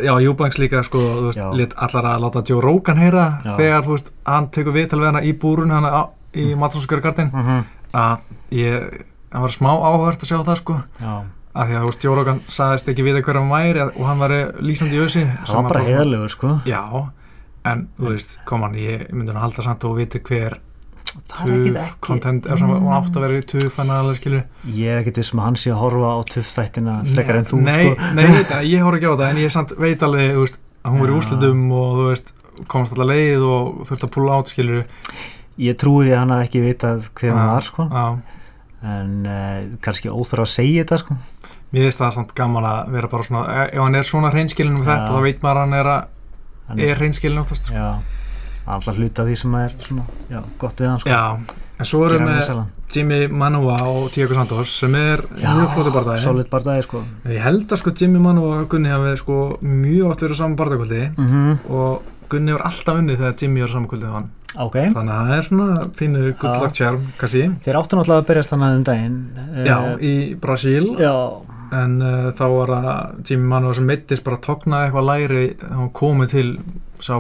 já, 0.06 0.14
Júbanks 0.22 0.58
líka 0.62 0.84
sko, 0.86 1.00
þú 1.00 1.26
veist, 1.32 1.40
lit 1.58 1.74
allar 1.78 2.06
að 2.12 2.20
láta 2.26 2.44
Joe 2.50 2.62
Rogan 2.62 2.98
heyra 3.02 3.26
Já. 3.46 3.56
þegar, 3.58 3.88
veist, 3.88 4.12
hann 4.26 4.48
tekur 4.54 4.74
viðtal 4.76 5.00
við 5.02 5.06
hana 5.12 5.22
í 5.26 5.34
búrun 5.42 5.72
hana 5.74 5.90
á, 5.90 6.02
í 6.36 6.54
Matsonskjörgardin 6.56 7.32
Mhm. 7.34 7.64
að 7.94 8.20
ég, 8.52 9.06
það 9.32 9.42
var 9.42 9.50
smá 9.56 9.72
áhört 9.74 10.22
að 10.22 10.30
sjá 10.30 10.38
það 10.46 10.58
sko 10.62 10.76
já. 11.02 11.14
að 11.56 11.68
því 11.70 11.76
að, 11.80 11.86
veist, 11.88 12.04
Joe 12.04 12.16
Rogan 12.16 12.42
sagðist 12.48 12.90
ekki 12.94 13.04
við 13.08 13.22
hver 13.24 13.40
hann 13.40 13.50
væri 13.50 13.82
og 13.88 14.06
hann 14.06 14.20
væri 14.20 14.40
lýsandi 14.62 15.00
í 15.00 15.06
össi 15.06 15.24
það 15.46 15.56
var 15.56 15.70
bara 15.72 15.84
heiðalegur 15.88 16.30
sko 16.30 16.60
já, 16.66 16.82
en, 17.66 17.88
þú 18.00 18.10
veist, 18.12 18.40
kom 18.46 18.62
hann 18.62 18.74
ég 18.76 19.10
myndi 19.12 19.32
hann 19.34 19.38
að 19.42 19.48
halda 19.50 19.62
samt 19.64 19.84
og 19.86 19.96
viti 19.98 20.20
hver 20.20 20.60
það 21.30 21.46
er 21.46 21.56
ekkit 21.56 21.76
tuf, 21.76 21.82
ekki. 21.86 22.00
content, 22.08 22.48
ef 22.52 22.64
hún 22.66 22.94
átt 22.96 23.18
að 23.18 23.26
vera 23.26 23.40
í 23.40 23.46
tuf 23.52 23.80
hann 23.82 23.94
aðlega, 23.96 24.20
skilur 24.20 24.74
ég 24.76 24.94
er 24.94 25.02
ekkit 25.04 25.20
vissum 25.22 25.42
að 25.42 25.48
hann 25.50 25.60
sé 25.62 25.74
að 25.74 25.82
horfa 25.82 26.12
á 26.16 26.20
tuff 26.32 26.52
þættina 26.56 26.96
frekar 27.12 27.40
en 27.40 27.48
þú 27.50 27.62
nei, 27.64 27.76
sko. 27.76 28.10
nei, 28.18 28.26
ég 28.72 28.86
horf 28.86 29.00
ekki 29.00 29.12
á 29.12 29.16
það 29.16 29.28
en 29.30 29.42
ég 29.44 29.54
samt 29.56 29.76
veit 29.80 30.06
alveg, 30.06 30.34
þú 30.36 30.44
veist, 30.46 30.60
að 30.86 30.96
hún 30.96 31.10
Já. 31.10 31.16
úrslutum 31.20 31.64
og 31.76 31.96
þú 32.00 32.10
veist, 32.12 32.34
komast 32.72 32.96
alltaf 32.96 33.10
leið 33.12 33.48
og 33.48 33.82
þurfti 33.90 34.08
að 34.08 34.14
púla 34.16 34.40
át, 34.40 34.52
skilur 34.54 34.86
ég 35.66 35.78
trúi 35.80 36.06
því 36.06 36.16
að 36.16 36.22
hann 36.24 36.36
ekki 36.40 36.64
vitað 36.64 37.10
hver 37.16 37.36
hann 37.36 37.52
var 37.54 37.68
sko. 37.70 37.88
en 38.86 39.14
uh, 39.26 39.62
kannski 39.82 40.12
óþur 40.14 40.44
að 40.44 40.52
segja 40.52 40.84
þetta 40.84 41.00
sko. 41.02 41.16
Mér 41.74 41.88
finnst 41.88 42.02
það 42.04 42.12
samt 42.20 42.36
gaman 42.38 42.68
að 42.70 42.92
vera 42.94 43.10
bara 43.12 43.26
svona, 43.26 43.64
ef 43.66 43.82
hann 43.82 43.98
er 43.98 44.06
svona 44.08 44.30
hreinskilin 44.32 44.78
Já. 44.78 44.86
þetta, 44.86 45.16
þá 45.16 45.26
veit 45.26 45.42
maður 45.44 45.58
að 45.58 45.66
hann 45.66 45.78
er, 45.80 45.90
að, 45.96 46.38
hann 46.70 46.84
er 46.86 47.02
hreinskilin 47.02 47.42
oftast. 47.42 47.72
Já, 47.74 47.88
alltaf 48.66 48.98
hluta 48.98 49.26
því 49.28 49.36
sem 49.38 49.56
er 49.60 49.76
svona, 49.84 50.06
já, 50.32 50.42
gott 50.62 50.82
við 50.82 50.90
hann 50.90 51.04
sko. 51.04 51.10
Já, 51.10 51.62
en 51.80 51.90
svo 51.90 52.06
erum 52.08 52.26
við. 52.32 52.64
Jimmy 52.96 53.28
Manua 53.28 53.76
og 53.90 54.12
Tiago 54.14 54.36
Santos 54.38 54.74
sem 54.80 54.94
er 54.96 55.24
mjög 55.42 55.72
flóti 55.74 55.94
bardagi. 55.94 56.22
solid 56.22 56.50
bardagi 56.50 56.86
sko. 56.86 57.02
Ég 57.26 57.42
held 57.42 57.66
að 57.72 57.82
sko 57.82 57.94
Jimmy 57.98 58.22
Manua 58.22 58.60
og 58.62 58.68
Gunni 58.70 58.90
hafi 58.94 59.16
sko 59.22 59.40
mjög 59.62 60.12
oft 60.12 60.26
verið 60.26 60.42
saman 60.42 60.58
bardagkvöldi 60.60 61.04
mm 61.18 61.70
og 61.70 62.12
Gunni 62.30 62.56
var 62.56 62.64
alltaf 62.70 62.98
unnið 63.02 63.20
þegar 63.22 63.36
Jimmy 63.42 63.62
var 63.62 63.70
saman 63.70 63.90
kvöldið 63.90 64.14
hann. 64.16 64.30
Ok, 64.56 64.76
þannig 64.96 65.12
að 65.14 65.28
það 65.28 65.36
er 65.36 65.44
svona 65.50 65.88
pínu 66.00 66.22
good 66.40 66.56
Já. 66.56 66.62
luck 66.64 66.74
charm, 66.78 67.02
kannski. 67.20 67.44
Þeir 67.66 67.78
áttu 67.82 67.98
náttúrulega 68.00 68.22
að 68.24 68.30
berjast 68.30 68.54
þannig 68.54 68.78
um 68.78 68.86
daginn 68.88 69.18
Já, 69.68 69.78
í 70.00 70.14
Brasil. 70.40 70.88
Já, 71.02 71.12
en 71.76 71.98
uh, 72.02 72.32
þá 72.38 72.46
var 72.54 72.72
það 72.72 73.30
Jimmy 73.30 73.50
Manua 73.52 73.74
sem 73.76 73.90
meittist 73.90 74.24
bara 74.26 74.40
tóknaði 74.46 74.88
eitthvað 74.88 75.10
læri 75.10 75.44
hann 75.70 75.92
komið 75.98 76.32
til 76.38 76.48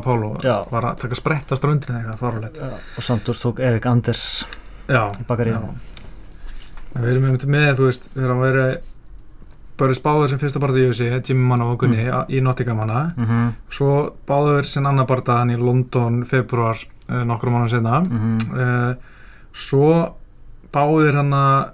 Paulo 0.01 0.37
Já. 0.43 0.63
var 0.71 0.83
að 0.91 0.97
taka 1.01 1.15
sprett 1.15 1.51
á 1.51 1.55
ströndinu 1.55 1.97
eitthvað 1.99 2.17
farulegt 2.19 2.59
og 2.61 3.03
Santos 3.03 3.39
tók 3.43 3.59
Erik 3.59 3.85
Anders 3.85 4.45
Já, 4.87 5.11
í. 5.27 5.61
En 6.95 7.01
við 7.03 7.11
erum 7.11 7.25
einmitt 7.25 7.45
með, 7.49 7.71
þú 7.79 7.87
veist, 7.89 8.09
þegar 8.13 8.29
hann 8.31 8.43
verið 8.45 8.77
bara 9.77 9.93
spáður 9.97 10.29
sem 10.31 10.39
fyrsta 10.39 10.59
barða 10.63 10.79
í 10.79 10.87
USA, 10.87 11.19
Jimmy 11.19 11.43
Manna 11.43 11.65
og 11.67 11.79
Gunni 11.81 11.97
Mm. 12.05 12.25
í 12.29 12.41
Nottingham 12.41 12.77
hana 12.79 13.11
mm 13.17 13.25
-hmm. 13.25 13.53
svo 13.69 14.13
báður 14.27 14.63
sem 14.63 14.85
annar 14.85 15.05
barða 15.05 15.39
hann 15.39 15.49
í 15.51 15.57
London 15.57 16.23
februar 16.25 16.77
uh, 17.09 17.23
nokkrum 17.23 17.53
mánu 17.53 17.69
senna 17.69 17.99
Mm 17.99 18.37
uh, 18.53 18.95
svo 19.53 20.15
báður 20.73 21.15
hann 21.15 21.33
að 21.33 21.69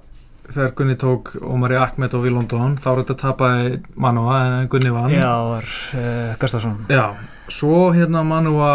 þegar 0.52 0.74
Gunni 0.76 0.96
tók 0.96 1.36
Omari 1.42 1.76
Ahmedov 1.76 2.26
í 2.26 2.30
London 2.34 2.78
þá 2.78 2.88
er 2.92 3.04
þetta 3.04 3.16
tapaði 3.22 3.80
Manua 3.96 4.40
en 4.62 4.68
Gunni 4.68 4.92
vann. 4.92 5.12
Já, 5.12 5.32
var 5.50 5.64
uh, 5.96 6.36
Gustafsson. 6.40 6.86
Já, 6.90 7.14
svo 7.52 7.92
hérna 7.96 8.24
Manua 8.26 8.72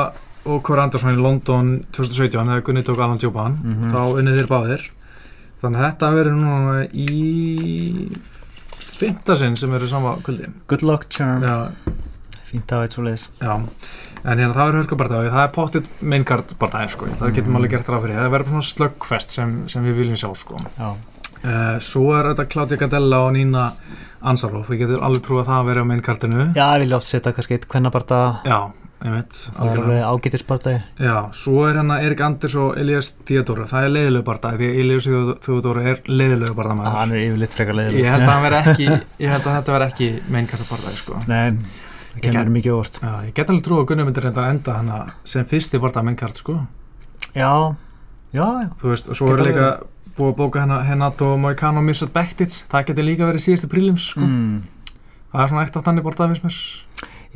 og 0.46 0.60
Kåre 0.66 0.84
Andersson 0.84 1.14
í 1.16 1.20
London 1.20 1.72
2017 1.96 2.46
þegar 2.46 2.62
Gunni 2.68 2.82
tók 2.86 3.00
Alan 3.02 3.18
Joban 3.22 3.56
Mhm. 3.62 3.90
þá 3.90 4.00
unnið 4.20 4.36
þeir 4.40 4.50
báðir. 4.52 4.84
Þannig 5.62 5.80
að 5.80 5.86
þetta 5.90 6.10
verður 6.14 6.36
núna 6.36 6.74
í 6.92 8.16
fymta 8.96 9.36
sinn 9.36 9.56
sem 9.56 9.72
eru 9.76 9.88
sama 9.88 10.14
kvöldi 10.24 10.50
good 10.68 10.82
luck 10.82 11.08
charm, 11.10 11.42
að 11.42 11.72
veit 12.52 12.92
svo 12.94 13.02
leiðis 13.04 13.28
en 13.42 14.38
hérna 14.40 14.54
það 14.54 14.68
verður 14.70 14.80
hörkubardaði, 14.84 15.30
það 15.30 15.42
er 15.44 15.52
pottit 15.54 15.88
maincard 16.02 16.54
bardaði 16.58 16.90
sko, 16.90 17.06
það 17.20 17.34
getum 17.34 17.50
Mhm. 17.52 17.56
alveg 17.56 17.70
gert 17.70 17.86
ráð 17.92 18.02
fyrir. 18.06 18.16
Það 18.16 18.30
verður 18.34 18.48
svona 18.48 18.70
slöggfest 18.72 19.30
sem, 19.30 19.68
sem 19.68 19.84
við 19.84 19.96
viljum 20.00 20.16
sjá 20.16 20.34
sko. 20.36 20.56
Uh, 21.44 21.78
svo 21.78 22.14
er 22.18 22.34
þetta 22.34 22.48
Claudia 22.48 22.76
Gadella 22.78 23.18
og 23.26 23.32
Nína 23.34 23.72
Ansaroff, 24.20 24.70
við 24.72 24.84
getum 24.84 25.04
alveg 25.06 25.22
trú 25.26 25.38
að 25.40 25.48
það 25.50 25.68
verður 25.70 25.86
á 25.86 25.90
maincardinu 25.92 26.44
já, 26.56 26.64
ég 26.74 26.82
vilja 26.84 26.96
oft 26.98 27.08
setja 27.10 27.32
kannski 27.36 27.56
eitt 27.58 27.66
kvennabarda. 27.70 28.20
Já, 28.48 28.58
einmitt 29.04 29.36
það 29.36 29.70
er 29.72 29.80
alveg 29.82 30.04
ágætisbardagi 30.08 31.04
Já, 31.04 31.16
svo 31.36 31.66
er 31.68 31.76
hérna 31.80 31.98
Erik 32.02 32.22
Anders 32.24 32.54
og 32.62 32.78
Elias 32.80 33.10
Theodora 33.28 33.66
það 33.70 33.88
er 33.88 33.94
leiðilegu 33.96 34.26
barndagi 34.30 34.62
því 34.62 34.82
Elias 34.84 35.08
Theodora 35.44 35.84
er 35.92 36.00
leiðilegu 36.08 36.56
bardamaður. 36.56 36.96
Hann 36.96 37.12
er 37.16 37.24
yfirleitt 37.26 37.56
frekar 37.58 37.76
leiðileg 37.80 38.04
ég 38.06 38.14
held 38.16 38.28
að 38.32 38.46
veri 38.46 38.60
ekki 38.62 38.88
ég 39.26 39.34
held 39.34 39.42
að 39.50 39.58
þetta 39.58 39.76
veri 39.76 39.90
ekki 39.92 40.10
mainkarta 40.36 40.68
bardagi 40.70 41.02
sko. 41.02 41.20
nei, 41.28 41.48
það 42.14 42.22
kemur 42.30 42.54
mikið 42.56 42.78
óvart. 42.78 43.00
Já, 43.04 43.12
ég 43.28 43.34
get 43.36 43.52
alveg 43.52 43.66
trú 43.68 43.80
að 43.82 43.88
Gunni 43.92 44.08
myndir 44.08 44.26
reynda 44.26 44.46
að 44.46 44.54
enda 44.56 45.00
sem 45.28 45.44
fyrsti 45.52 45.82
barndagi 45.82 46.08
mainkart 46.10 46.40
sko. 46.40 46.58
já, 47.36 47.52
já, 48.32 48.46
já. 48.62 48.68
Þú 48.80 48.86
veist, 48.92 49.06
og 49.10 49.14
svo 49.18 49.24
Get 49.30 49.40
er 49.40 49.44
líka 49.50 49.68
búið 50.16 50.30
að 50.32 50.36
bóka 50.40 50.58
hana 50.64 50.78
Henato 50.86 51.26
Moicano 51.40 51.80
Mirsad 51.84 52.10
Bektic 52.14 52.50
það 52.72 52.86
getur 52.90 53.04
líka 53.06 53.24
verið 53.28 53.42
síðustu 53.44 53.68
prílims 53.72 54.04
sko. 54.12 54.20
mm. 54.24 54.56
það 55.32 55.40
er 55.44 55.48
svona 55.52 55.64
eitt 55.66 55.76
af 55.76 55.82
þannig 55.86 56.04
bardagi 56.06 56.28
finnst 56.34 56.46
mér. 56.46 56.56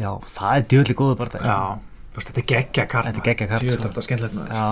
Já, 0.00 0.10
það 0.34 0.52
er 0.56 0.62
djöðli 0.72 0.94
góðu 0.96 1.14
bardagi 1.20 1.44
Já, 1.50 1.58
þú 2.14 2.20
veist, 2.20 2.28
þetta 2.30 2.40
er 2.40 2.46
geggja 2.52 2.84
kart 2.88 3.06
Þetta 3.10 3.20
er 3.20 3.26
geggjað 3.28 3.48
kart, 3.52 3.60
Djöfull 3.64 3.76
sko. 3.76 3.82
er 3.82 3.88
þetta 3.90 4.02
skemmtilegt 4.06 4.36
maður. 4.38 4.52
já, 4.56 4.66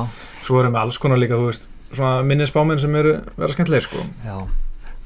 svo 0.48 0.54
erum 0.62 0.72
við 0.72 0.80
alls 0.84 0.98
konar 1.02 1.18
líka, 1.20 1.34
þú 1.36 1.46
veist 1.50 1.64
svona 1.92 2.14
minni 2.28 2.46
spáminn 2.48 2.80
sem 2.80 2.92
eru 3.00 3.12
vera 3.36 3.52
skemmtilegir 3.56 3.84
sko. 3.88 3.98
já. 4.24 4.36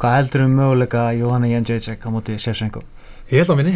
Hvað 0.03 0.13
heldur 0.19 0.43
um 0.47 0.55
möguleika 0.59 1.03
Jóhanna 1.15 1.47
Jendjacek 1.51 2.01
á 2.03 2.09
móti 2.11 2.35
Sjefsenko 2.39 2.81
Ég 3.31 3.37
held 3.43 3.51
að 3.51 3.57
að 3.63 3.67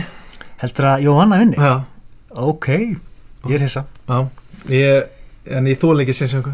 er 4.94 5.04
En 5.46 5.62
ég 5.70 5.78
þóla 5.78 6.02
ekki 6.02 6.14
sinnsöngu 6.18 6.50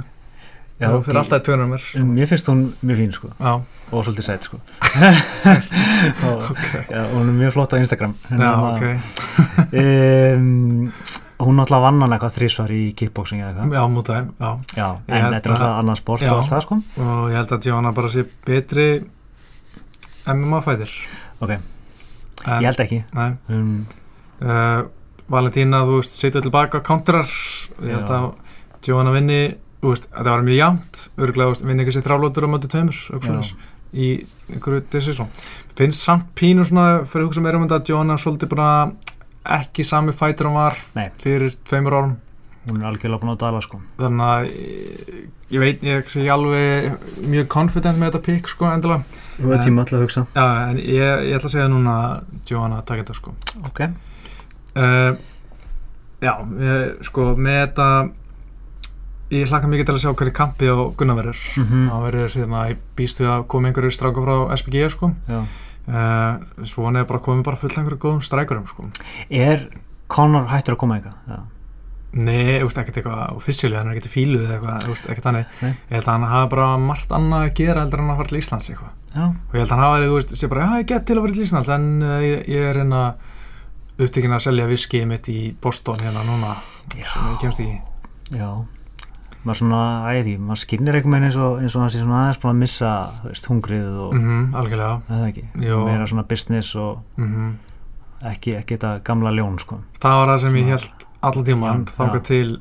já, 0.82 0.88
Það 0.90 0.98
fyrir 1.06 1.20
alltaf 1.22 1.42
í 1.42 1.46
tvönar 1.46 1.68
mér 1.70 1.88
ég, 1.88 2.06
mér 2.12 2.30
finnst 2.30 2.50
hún 2.50 2.62
mjög 2.82 3.00
fín 3.02 3.16
sko. 3.16 3.32
Já, 3.38 3.52
og 3.92 4.06
svolítið 4.06 4.26
sætt 4.28 4.48
sko. 4.48 4.60
Og, 6.26 6.46
ok. 6.50 6.62
Já, 6.90 7.02
hún 7.12 7.30
er 7.30 7.34
mjög 7.38 7.52
flott 7.54 7.74
á 7.74 7.76
Instagram. 7.78 8.14
Já, 8.30 8.50
ok. 8.72 8.84
um, 9.82 10.88
hún 11.42 11.58
náttúrulega 11.58 11.82
vann 11.86 12.02
hann 12.02 12.14
eitthvað 12.16 12.36
þrísvar 12.36 12.72
í 12.74 12.82
kickboxing 12.98 13.42
eða 13.42 13.50
eitthvað. 13.52 13.74
Já, 13.76 13.82
mútaði, 13.92 14.22
já. 14.38 14.50
Já, 14.78 14.88
en 15.06 15.26
þetta 15.34 15.42
er 15.42 15.54
alltaf 15.56 15.76
annan 15.82 15.98
sport 15.98 16.26
og 16.26 16.36
allt 16.36 16.52
það 16.52 16.64
sko. 16.66 16.78
Og 17.02 17.22
ég 17.32 17.38
held 17.40 17.54
að 17.56 17.68
Johanna 17.70 17.94
bara 17.96 18.12
sé 18.12 18.24
betri 18.46 18.88
MMA-fæðir 20.30 20.92
ok, 21.42 21.50
en, 21.50 22.58
ég 22.62 22.68
held 22.68 22.84
ekki. 22.84 23.00
Nei. 23.18 23.30
Um, 23.50 23.72
uh, 24.42 24.82
Valentína, 25.32 25.84
þú 25.88 26.00
veist, 26.00 26.16
setja 26.18 26.42
tilbaka 26.44 26.82
kontrar 26.84 27.28
Ég 27.80 27.94
held 27.94 28.10
að 28.12 28.24
Johanna 28.84 29.14
vinni 29.14 29.38
Þú 29.46 29.61
veist, 29.90 30.08
þetta 30.12 30.30
var 30.30 30.44
mjög 30.46 30.58
jæmt 30.60 31.04
Örgulega, 31.18 31.60
vinni 31.66 31.84
ekki 31.84 31.96
sér 31.96 32.06
þrálótur 32.06 32.46
á 32.46 32.52
mötu 32.52 32.70
tveimur 32.72 32.98
Í 33.92 34.06
einhverju 34.48 34.86
decision. 34.88 35.28
Finnst 35.76 36.00
samt 36.06 36.30
pínu 36.38 36.64
svona 36.64 37.02
Fyrir 37.04 37.26
hugsa 37.26 37.42
meira 37.44 37.58
um 37.60 37.66
þetta 37.66 37.80
að 37.82 37.90
Johanna 37.92 38.16
svolítið 38.20 38.54
bara 38.54 38.68
Ekki 39.58 39.84
sami 39.84 40.14
fætur 40.16 40.48
hann 40.48 40.56
var 40.56 40.78
Nei. 40.96 41.10
Fyrir 41.20 41.52
tveimur 41.68 41.98
árum. 41.98 42.14
Hún 42.70 42.78
er 42.78 42.92
algjörlega 42.92 43.18
búin 43.18 43.32
að 43.32 43.40
dala 43.40 43.60
sko. 43.64 43.80
Þannig 43.98 44.28
að 44.28 44.44
ég, 44.52 45.22
ég 45.50 45.62
veit 45.64 45.80
ég 45.82 46.10
sé 46.12 46.22
alveg 46.30 47.08
mjög 47.26 47.48
confident 47.50 47.98
með 47.98 48.12
þetta 48.12 48.20
pick 48.28 48.50
sko 48.52 48.68
endilega. 48.70 49.18
Þú 49.40 49.50
er 49.56 49.64
tíma 49.64 49.82
alltaf 49.82 49.98
að 49.98 50.04
hugsa. 50.04 50.22
Já, 50.36 50.44
en 50.68 50.78
ég, 50.78 51.24
ég 51.26 51.34
ætla 51.40 51.50
að 51.50 51.54
segja 51.56 51.72
núna 51.72 51.96
að 51.98 52.52
Johanna 52.52 52.78
taka 52.86 53.02
þetta 53.02 53.16
sko. 53.18 53.34
Ok, 53.66 53.82
uh, 54.78 55.10
já, 56.22 56.32
ég, 56.68 57.02
sko 57.10 57.26
með 57.34 57.58
þetta 57.64 57.88
ég 59.32 59.48
hlakka 59.50 59.70
mikið 59.70 59.88
til 59.88 59.94
að 59.96 60.02
sjá 60.04 60.12
hverju 60.12 60.34
kampi 60.36 60.68
á 60.68 60.76
Gunnar 60.98 61.18
verður. 61.18 61.42
Mm 61.56 61.86
það 61.90 62.04
verður 62.06 62.36
hérna, 62.36 62.64
ég 62.70 62.82
býst 62.98 63.22
við 63.22 63.30
að 63.32 63.46
koma 63.48 63.70
einhverju 63.70 63.94
stráka 63.96 64.24
frá 64.26 64.56
SPG 64.56 64.90
sko. 64.92 65.12
Já. 65.28 65.40
Uh, 65.82 66.64
svona 66.68 67.00
er 67.00 67.08
bara 67.08 67.18
komið 67.18 67.42
bara 67.48 67.58
fullt 67.58 67.78
einhverju 67.78 67.98
góðum 67.98 68.22
strækurum 68.22 68.68
sko. 68.70 68.86
Er 69.30 69.66
Conor 70.12 70.46
hættur 70.52 70.76
að 70.76 70.82
koma 70.84 70.98
eitthvað? 70.98 71.16
Já. 71.26 71.40
Nei, 72.12 72.58
ég 72.58 72.66
veist 72.66 72.76
ekkert 72.76 72.98
eitthvað 73.00 73.36
officially, 73.38 73.76
hann 73.78 73.88
er 73.88 73.96
ekkert 73.96 74.10
í 74.10 74.12
fílu 74.12 74.42
eða 74.42 74.58
eitthvað, 74.58 74.82
ég 74.84 74.90
veist 74.92 75.06
ekkert 75.08 75.28
held 75.88 76.02
að 76.02 76.10
hann 76.10 76.26
hafa 76.28 76.48
bara 76.52 76.66
margt 76.76 77.14
annað 77.16 77.46
að 77.46 77.54
gera 77.56 77.84
heldur 77.86 78.02
en 78.02 78.10
að 78.12 78.18
fara 78.20 78.28
til 78.28 78.40
Íslands 78.42 78.68
eitthvað. 78.68 78.90
Já. 79.14 79.22
og 79.32 79.56
ég 79.56 79.62
held 79.62 79.70
að 79.70 79.72
hann 79.72 79.84
hafa, 79.86 80.02
þú 80.02 80.18
veist, 80.18 80.34
sé 80.36 80.50
bara, 80.52 80.66
já, 80.66 80.82
ég 80.82 80.90
get 80.90 81.06
til 81.08 81.16
að 81.16 81.24
vera 81.24 81.36
til 81.38 81.46
Íslands 81.46 81.72
en 81.72 81.88
uh, 82.04 82.18
ég, 82.20 82.44
ég 82.52 82.68
er 82.68 82.80
hérna 82.82 83.00
upptekinn 83.96 84.36
að 84.36 84.44
selja 84.44 84.68
viskið 84.68 85.08
mitt 85.08 85.32
í 85.32 85.38
Boston 85.64 86.04
hérna 86.04 86.26
núna 86.28 86.52
sem 86.92 87.32
ég 87.32 87.40
kemst 87.40 87.64
í. 87.64 87.70
Já, 88.36 88.50
maður 89.42 89.58
svona, 89.58 89.82
æði, 90.14 90.36
maður 90.38 90.62
skinnir 90.62 90.94
einhvern 90.98 91.16
veginn 91.16 91.28
eins 91.30 91.36
og, 91.36 91.58
eins 91.62 91.76
og 91.76 91.82
hann 91.82 91.90
sé 91.90 92.00
svona 92.02 92.20
aðeins 92.22 92.40
búin 92.42 92.52
að 92.54 92.62
missa, 92.62 92.92
veist, 93.24 93.48
hungrið 93.50 94.00
og 94.06 94.14
mm 94.14 94.24
-hmm, 94.28 94.56
algjörlega 94.60 95.00
það 95.08 95.28
ekki, 95.28 95.44
Jó. 95.66 95.84
meira 95.84 96.06
svona 96.06 96.28
business 96.28 96.74
og 96.74 96.98
mm 97.16 97.52
ekki, 98.22 98.54
ekki 98.58 98.76
þetta 98.76 99.00
gamla 99.06 99.32
ljón, 99.34 99.58
sko. 99.58 99.80
það 100.02 100.18
var 100.20 100.28
það 100.28 100.38
sem 100.38 100.54
ég 100.54 100.62
Svona- 100.62 100.70
held 100.70 101.06
allan 101.22 101.44
tíman 101.44 101.84
já. 101.86 102.22
til 102.22 102.60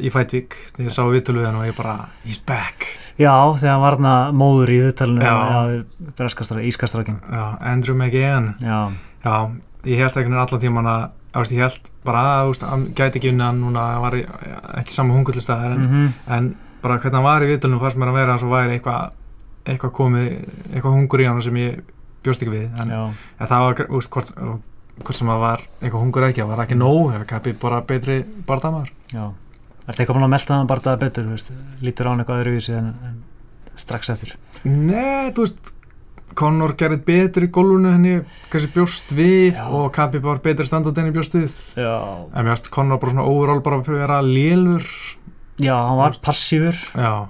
í 0.00 0.10
Fætvík 0.10 0.56
þegar 0.74 0.88
ég 0.88 0.94
sá 0.94 1.02
vituluðan 1.06 1.58
og 1.60 1.66
ég 1.68 1.76
bara 1.76 2.08
he's 2.24 2.40
back 2.46 2.86
Já, 3.20 3.34
þegar 3.60 3.70
hann 3.70 3.80
var 3.84 3.96
þarna 3.96 4.32
móður 4.32 4.72
í 4.72 4.78
breskastra, 6.16 6.62
ískastrakinn. 6.64 7.20
já, 7.30 7.58
Andrew 7.60 7.94
McGann 7.96 8.54
Já, 8.60 8.90
já, 9.24 9.50
ég 9.84 9.98
held 9.98 10.16
ekki 10.16 10.32
allan 10.34 10.60
tíman 10.60 10.86
að 10.86 11.10
veist, 11.38 11.54
ég 11.54 11.62
held 11.62 11.92
bara 12.04 12.24
að 12.42 12.64
hann 12.66 12.88
gæti 12.98 13.20
ekki 13.20 13.30
unni 13.30 13.46
hann 13.46 13.62
núna 13.62 13.86
var 14.02 14.16
ekki 14.18 14.96
saman 14.96 15.20
hungurlistæðar 15.20 15.76
en, 15.76 15.86
mm 15.86 16.34
en 16.36 16.50
bara 16.80 16.96
hvernig 16.96 17.18
hann 17.18 17.26
var 17.26 17.44
í 17.44 17.50
vitulunum 17.50 17.80
fannst 17.82 17.98
mér 18.00 18.08
að 18.10 18.16
vera 18.16 18.34
eins 18.34 18.44
og 18.46 18.54
væri 18.54 18.78
eitthvað 18.78 19.16
eitthvað 19.68 19.92
komið, 19.96 20.28
eitthvað 20.72 20.96
hungur 20.96 21.22
í 21.22 21.28
hann 21.28 21.40
sem 21.44 21.58
ég 21.60 21.80
bjóst 22.24 22.44
ekki 22.44 22.52
við. 22.54 22.66
En, 22.82 22.92
en 23.40 23.50
það 23.50 23.64
var, 23.66 23.82
úst, 23.98 24.10
hvort, 24.12 24.32
hvort 25.00 25.16
sem 25.16 25.30
það 25.30 25.42
var 25.44 25.64
eitthvað 25.80 26.04
hungur 26.04 26.26
ekki, 26.28 26.42
það 26.42 26.52
var 26.52 26.64
ekki 26.64 26.78
nóg 26.80 27.02
hefur 27.14 27.28
kapið 27.34 27.58
bara 27.62 27.82
betri 27.88 28.20
bardamaður 28.48 28.92
já. 29.12 29.26
Er 29.26 29.90
þetta 29.90 30.04
eitthvað 30.04 30.20
búin 30.20 30.38
að 30.38 30.70
bara 30.70 30.84
það 30.84 31.02
betur, 31.04 31.26
þú 31.28 31.36
veist, 31.36 31.52
lítur 31.82 32.08
á 32.08 32.10
hann 32.12 32.22
eitthvað 32.22 32.42
öðruvísi 32.44 32.74
en, 32.78 32.90
en 33.08 33.20
strax 33.80 34.12
eftir. 34.12 34.34
Nei, 34.64 35.32
þú 35.34 35.46
veist 35.46 35.72
Conor 36.34 36.72
gerði 36.78 37.00
betur 37.04 37.46
í 37.46 37.50
gólfunu 37.52 37.92
henni 37.92 38.20
kannski 38.52 38.70
bjóst 38.74 39.12
við 39.16 39.54
Já. 39.56 39.66
og 39.68 39.90
Kapi 39.92 40.18
var 40.22 40.38
betri 40.44 40.66
standard 40.66 40.98
enn 40.98 41.10
í 41.10 41.14
bjóst 41.16 41.34
við 41.34 41.50
Já. 41.80 41.94
en 42.34 42.44
mér 42.46 42.54
finnst 42.56 42.70
Conor 42.70 42.98
bara 43.02 43.12
svona 43.12 43.26
overall 43.28 43.60
bara 43.60 43.82
fyrir 43.82 43.98
að 44.00 44.06
vera 44.06 44.20
lélur 44.22 44.86
Já, 45.60 45.76
hann 45.76 45.98
var 46.00 46.12
passífur 46.24 46.72
já, 46.96 47.26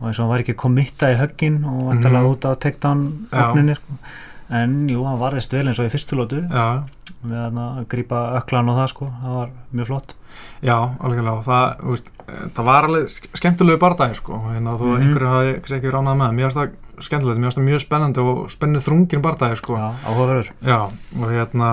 og 0.00 0.08
eins 0.08 0.18
og 0.18 0.24
hann 0.24 0.30
var 0.32 0.40
ekki 0.44 0.54
að 0.54 0.62
kommitta 0.62 1.10
í 1.12 1.18
höggin 1.20 1.58
og 1.68 1.82
vantalega 1.90 2.22
Mhm. 2.22 2.32
út 2.32 2.60
takedown 2.60 3.02
Já. 3.30 3.48
opninni, 3.50 3.74
sko. 3.76 3.98
En 4.52 4.88
jú, 4.88 5.04
hann 5.04 5.18
varðist 5.18 5.52
vel 5.52 5.66
eins 5.68 5.78
og 5.78 5.86
í 5.86 5.92
fyrstu 5.92 6.16
lótu. 6.16 6.40
já, 6.48 6.84
með 7.24 7.52
að 7.56 7.86
grípa 7.88 8.40
öklan 8.40 8.68
og 8.68 8.76
það 8.78 8.88
sko, 8.88 9.06
það 9.22 9.34
var 9.36 9.50
mjög 9.74 9.86
flott 9.86 10.14
Já, 10.62 10.76
alveg 11.00 11.44
það, 11.44 11.76
eh, 12.28 12.48
það 12.54 12.64
var 12.64 12.84
alveg 12.84 13.04
sk- 13.08 13.28
skemmtilegu 13.36 13.78
bardagi 13.78 14.14
sko, 14.14 14.32
hérna 14.48 14.78
þú 14.78 14.86
Mhm. 14.96 15.02
einhverju 15.02 15.28
hafði 15.28 15.80
ekki 15.80 15.90
ránað 15.92 16.16
með, 16.16 16.32
mér 16.34 16.48
finnst 16.48 16.56
það 16.56 16.70
skemmtilegt, 17.00 17.38
mér 17.40 17.48
finnst 17.50 17.58
það 17.60 17.68
mjög 17.70 17.80
spennandi 17.86 18.20
og 18.20 18.42
spennið 18.52 18.84
þrungin 18.86 19.22
bardagi 19.24 19.56
sko, 19.62 19.76
Já, 19.78 19.88
áhugaverður, 20.06 20.50
já, 20.66 20.78
og 21.20 21.24
hérna, 21.32 21.70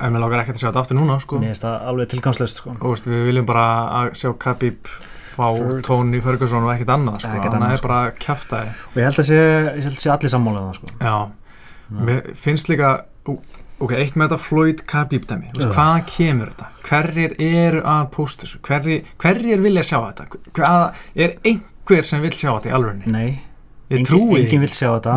en 0.00 0.12
mér 0.12 0.20
lágar 0.26 0.42
ekkert 0.44 0.56
að 0.58 0.62
sjá 0.62 0.68
þetta 0.70 0.82
aftur 0.84 0.98
núna 1.00 1.18
sko, 1.20 1.38
mér 1.42 1.52
finnst 1.54 1.66
það 1.66 1.86
alveg 1.90 2.08
tilgangslöst 2.14 2.60
sko. 2.62 2.76
og 2.80 2.94
veist, 2.94 3.06
við 3.10 3.26
viljum 3.30 3.46
bara 3.48 3.66
að 4.02 4.12
sjá 4.20 4.30
Khabib 4.38 4.86
fá. 5.36 5.48
Tony 5.84 6.20
Ferguson 6.24 6.64
og 6.64 6.72
ekkert 6.76 6.94
annað 6.94 7.20
sko, 7.26 7.34
Ekkert 7.36 7.54
annað, 7.58 7.72
er 7.72 7.82
sko. 7.82 7.88
bara 7.88 8.10
kjaftaði, 8.24 8.72
og 8.92 8.96
ég 9.02 9.04
held 9.10 9.20
að 9.20 9.28
sé, 9.28 9.42
ég 9.76 9.84
held 9.84 9.92
að 9.96 10.00
sé 10.06 10.10
allir 10.14 10.32
sammála 10.32 10.62
um 10.62 10.70
það 10.72 10.80
sko. 10.80 10.96
já, 11.00 11.16
mér 12.06 12.22
finnst 12.46 12.68
líka, 12.72 12.92
ok, 13.78 13.92
eitt 13.92 14.14
með 14.16 14.30
þetta 14.30 14.38
Floyd 14.40 14.80
Khabib 14.88 15.26
dæmi, 15.28 15.50
veist, 15.52 15.66
Já. 15.68 15.74
hvaðan 15.76 16.06
kemur 16.08 16.52
þetta? 16.54 16.70
Hverjir 16.86 17.34
eru 17.42 17.82
að 17.84 18.06
posta 18.14 18.46
þessu? 18.46 18.60
Hverjir, 18.64 19.02
hverjir 19.20 19.60
vilja 19.60 19.82
sjá 19.84 19.98
þetta? 20.06 20.26
Hvað, 20.56 20.84
er 21.16 21.34
einhver 21.44 22.04
sem 22.08 22.22
vil 22.24 22.30
sjá 22.32 22.52
þetta 22.54 22.70
í 22.70 22.74
alvörunni? 22.78 23.06
Nei, 23.12 23.42
Ég 23.92 24.06
trúi 24.08 24.42
engin 24.42 24.64
vill 24.64 24.72
sjá 24.74 24.90
þetta. 24.96 25.16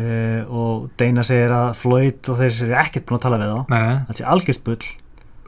Uh, 0.00 0.42
og 0.48 0.90
Deina 1.00 1.24
segir 1.26 1.52
að 1.52 1.74
Floyd 1.76 2.28
og 2.30 2.38
þeir 2.38 2.60
eru 2.64 2.76
ekkert 2.80 3.08
búin 3.08 3.18
að 3.18 3.24
tala 3.26 3.40
við 3.40 3.50
þá. 3.50 3.78
Það 4.08 4.20
sé 4.20 4.28
algjört 4.34 4.62
bull. 4.68 4.92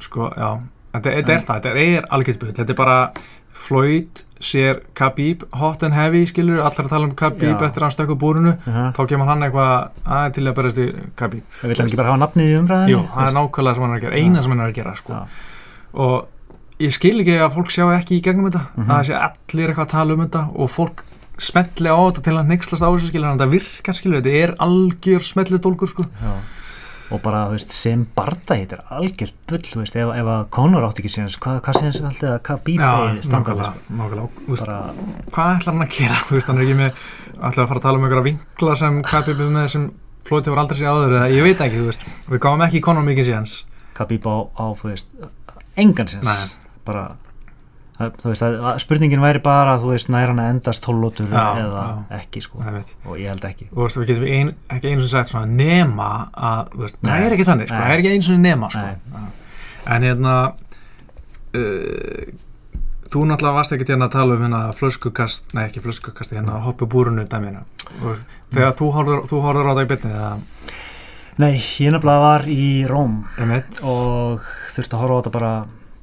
Sko, 0.02 0.32
já. 0.34 0.50
Þetta, 0.92 1.14
þetta 1.14 1.32
er 1.32 1.46
það, 1.46 1.62
þetta 1.62 1.86
er 1.86 2.10
algjört 2.12 2.42
bull. 2.42 2.52
Þetta 2.58 2.74
er 2.74 2.80
bara 2.82 2.98
Floyd 3.62 4.24
sér 4.42 4.80
Khabib 4.98 5.44
hot 5.60 5.84
and 5.86 5.94
heavy, 5.94 6.24
skilur 6.26 6.62
allar 6.64 6.86
að 6.86 6.90
tala 6.90 7.06
um 7.06 7.14
Khabib 7.18 7.44
Já. 7.46 7.66
eftir 7.68 7.82
að 7.82 7.86
hann 7.86 7.94
stökku 7.94 8.16
búrinu. 8.18 8.56
Uh 8.66 8.74
-huh. 8.74 8.88
þá 8.96 9.02
kemur 9.12 9.28
hann 9.30 9.42
eitthvað 9.46 9.90
aðeins 10.04 10.34
til 10.34 10.46
að 10.48 10.54
berast 10.58 10.78
í 10.78 10.86
Khabib. 11.16 11.44
Vill 11.62 11.76
hann 11.78 11.86
ekki 11.86 12.00
bara 12.00 12.10
hafa 12.10 12.22
nafnið 12.24 12.50
í 12.50 12.58
umræðinu 12.58 12.90
Jú, 12.90 13.00
það 13.14 13.28
er 13.28 13.34
nákvæmlega 13.38 13.74
sem 13.74 13.82
hann 13.82 13.92
er 13.92 13.96
að 13.98 14.04
gera, 14.04 14.16
eina 14.16 14.42
sem 14.42 14.50
hann 14.50 14.60
er 14.60 14.70
að 14.72 14.74
gera 14.74 14.94
sko. 14.96 15.12
Já. 15.12 15.26
og 15.92 16.26
ég 16.80 16.92
skil 16.92 17.20
ekki 17.20 17.38
að 17.38 17.54
fólk 17.54 17.70
sjá 17.70 17.84
ekki 17.98 18.18
í 18.18 18.22
gegnum 18.22 18.50
þetta. 18.50 18.64
Mhm. 18.76 18.90
að 18.90 18.96
það 18.96 19.06
sé 19.06 19.14
allir 19.14 19.68
eitthvað 19.68 19.86
að 19.86 19.94
tala 19.96 20.12
um 20.14 20.26
þetta 20.26 20.42
og 20.54 20.70
fólk 20.70 21.04
smelli 21.42 21.90
á 21.92 21.96
þetta 21.98 22.24
til 22.28 22.34
að 22.38 22.50
nexlast 22.52 22.84
á 22.84 22.88
þessu 22.88 23.10
skilur 23.10 23.28
en 23.30 23.38
þetta 23.38 23.52
virkar 23.52 23.96
skilur, 23.98 24.20
þetta 24.22 24.42
er 24.42 24.52
algjör 24.66 25.24
smellið 25.28 25.62
dólgur 25.64 25.90
sko. 25.90 26.06
Já. 26.22 26.34
og 27.12 27.20
bara 27.20 27.42
þú 27.50 27.56
veist, 27.58 27.72
sem 27.76 28.04
barda 28.16 28.56
þetta 28.56 28.76
er 28.78 28.84
algjört 28.96 29.34
bull 29.50 29.64
þú 29.66 29.80
veist, 29.82 29.96
ef, 30.00 30.12
ef 30.16 30.28
að 30.32 30.44
Conor 30.56 30.86
átti 30.86 31.02
ekki 31.02 31.10
síðan 31.12 31.34
hvað, 31.44 31.58
hvað 31.66 31.78
síðan 31.78 32.06
alltaf 32.08 32.30
að 32.30 32.38
nákvæmlega. 33.98 34.30
Þú 34.38 34.54
veist, 34.54 34.64
bara, 34.64 34.94
hvað 35.34 35.50
ætlar 35.58 35.74
hann 35.74 35.84
að 35.84 35.98
gera 35.98 36.20
þú 36.22 36.38
veist, 36.38 36.48
hann 36.48 36.62
er 36.62 36.64
ekki 36.64 36.78
með, 36.78 37.02
ætlar 37.36 37.66
að 37.66 37.68
fara 37.74 37.82
að 37.82 37.84
tala 37.88 38.00
um 38.00 38.06
einhverja 38.06 38.26
vinkla 38.30 38.78
sem 38.80 39.02
Khabib 39.10 39.44
er 39.44 39.52
með 39.58 39.68
sem 39.74 39.84
Floyd 40.22 40.48
hefur 40.48 40.62
aldrei 40.62 40.78
séð 40.78 40.88
áður 40.94 41.16
eða 41.18 41.28
ég 41.34 41.46
veit 41.50 41.66
ekki, 41.66 41.82
þú 41.82 41.90
veist 41.90 42.08
við 42.32 42.42
gáum 42.46 42.64
ekki 42.64 42.82
Conor 42.86 43.04
mikið 43.10 43.28
síðans 43.28 43.58
Khabib 43.98 44.24
á, 44.24 44.36
á 44.56 44.66
þú 44.80 44.88
veist, 44.94 45.12
engan 45.84 46.16
Nei. 46.24 46.48
bara 46.86 47.04
það, 47.98 48.24
veist, 48.24 48.44
að, 48.46 48.58
að 48.70 48.80
spurningin 48.82 49.22
væri 49.22 49.42
bara 49.44 49.78
þú 49.82 49.92
veist, 49.92 50.10
nær 50.12 50.32
hann 50.32 50.42
að 50.42 50.52
endast 50.56 50.84
tólótur 50.84 51.28
eða 51.32 51.84
já. 51.86 51.96
ekki 52.18 52.44
sko, 52.44 52.62
veit. 52.64 52.94
og 53.06 53.18
ég 53.20 53.32
held 53.32 53.48
ekki 53.48 53.68
og 53.70 53.76
þú 53.78 53.86
veist, 53.86 54.00
við 54.00 54.12
getum 54.12 54.28
ein, 54.38 54.54
ekki 54.76 54.92
einu 54.92 55.04
sem 55.04 55.12
sagt 55.12 55.32
svona 55.32 55.48
nema 55.50 56.10
að, 56.32 56.72
veist, 56.84 57.00
Nei. 57.02 57.10
það 57.10 57.26
er 57.26 57.36
ekki 57.36 57.48
þannig 57.50 57.70
sko, 57.70 57.80
það 57.80 57.96
er 57.96 58.04
ekki 58.04 58.14
einu 58.14 58.28
sem 58.28 58.46
nema 58.46 58.72
sko. 58.72 58.86
Nei. 58.86 59.26
En 59.92 60.06
hérna 60.06 60.36
uh, 61.58 62.32
þú 63.12 63.26
náttúrulega 63.28 63.56
varst 63.58 63.74
ekki 63.76 63.86
til 63.88 63.98
að 63.98 64.12
tala 64.14 64.36
um 64.36 64.44
hérna 64.46 64.62
flöskukast, 64.76 65.52
nei 65.56 65.66
ekki 65.66 65.82
flöskukast 65.84 66.32
hérna 66.32 66.60
hoppu 66.64 66.88
búrunu 66.88 67.26
dæmina 67.28 67.64
og 68.00 68.22
þegar 68.54 68.76
horfður, 68.78 69.26
þú 69.28 69.42
horfður 69.44 69.68
á 69.68 69.72
það 69.74 69.82
í 69.84 69.90
bytni 69.92 70.14
eða, 70.16 70.32
Nei, 71.40 71.54
ég 71.80 71.88
nefnilega 71.94 72.20
var 72.20 72.42
í 72.52 72.84
Róm 72.84 73.22
emitt, 73.40 73.78
og 73.88 74.44
þurfti 74.74 74.98
að 74.98 75.00
horfa 75.00 75.14
á 75.16 75.18
þetta 75.18 75.32
bara 75.32 75.52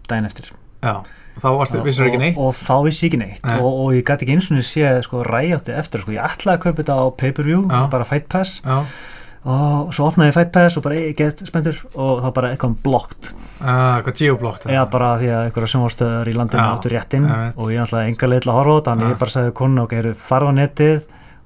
daginn 0.09 0.29
eftir 0.29 0.47
já, 0.81 0.93
og 1.39 1.43
þá 1.45 1.49
varstu, 1.61 1.83
vissur 1.85 2.09
ekki 2.09 2.19
neitt 2.21 2.39
og, 2.39 2.49
og 2.51 2.57
þá 2.57 2.73
vissi 2.87 3.05
ég 3.05 3.13
ekki 3.13 3.21
neitt 3.21 3.45
Nei. 3.47 3.55
og, 3.59 3.69
og 3.85 3.93
ég 3.95 4.03
gæti 4.07 4.25
ekki 4.27 4.35
eins 4.35 4.49
og 4.51 4.65
séð 4.67 4.99
sko, 5.05 5.21
ræjátti 5.27 5.75
eftir 5.79 6.03
sko. 6.03 6.15
ég 6.17 6.25
ætlaði 6.25 6.57
að 6.57 6.65
kaupa 6.65 6.81
þetta 6.83 6.97
á 6.99 7.05
pay-per-view 7.23 7.61
Já. 7.69 7.79
bara 7.93 8.07
Fight 8.09 8.27
Pass 8.31 8.59
já, 8.65 8.79
og 9.49 9.93
svo 9.95 10.09
opnaði 10.09 10.33
ég 10.33 10.35
Fight 10.35 10.51
Pass 10.55 10.79
og 10.79 10.85
bara 10.85 10.97
ég 10.99 11.15
get 11.17 11.43
spenntur 11.47 11.79
og 11.95 12.25
þá 12.25 12.29
bara 12.35 12.51
eitthvað 12.53 12.75
blokt 12.83 13.31
uh, 13.61 14.01
hvað 14.03 14.19
geoblockt 14.19 14.67
eða 14.67 14.87
bara 14.91 15.13
því 15.21 15.31
að 15.31 15.45
einhverja 15.47 15.73
sjónvarstöðar 15.75 16.31
í 16.31 16.35
landinu 16.35 16.65
Já, 16.65 16.73
áttu 16.75 16.91
réttinn 16.91 17.29
ég 17.29 17.45
veit. 17.45 17.55
og 17.63 17.71
ég 17.71 17.85
ætlaði 17.85 18.11
enga 18.11 18.27
á 18.27 18.35
þetta 18.35 18.91
þannig 18.91 19.07
Já. 19.07 19.13
ég 19.13 19.23
bara 19.23 19.35
sagði 19.37 19.55
konu 19.61 19.85
ok, 19.85 19.97
heyrðu, 19.99 20.17
farðu 20.29 20.51
á 20.51 20.53
netið 20.59 20.99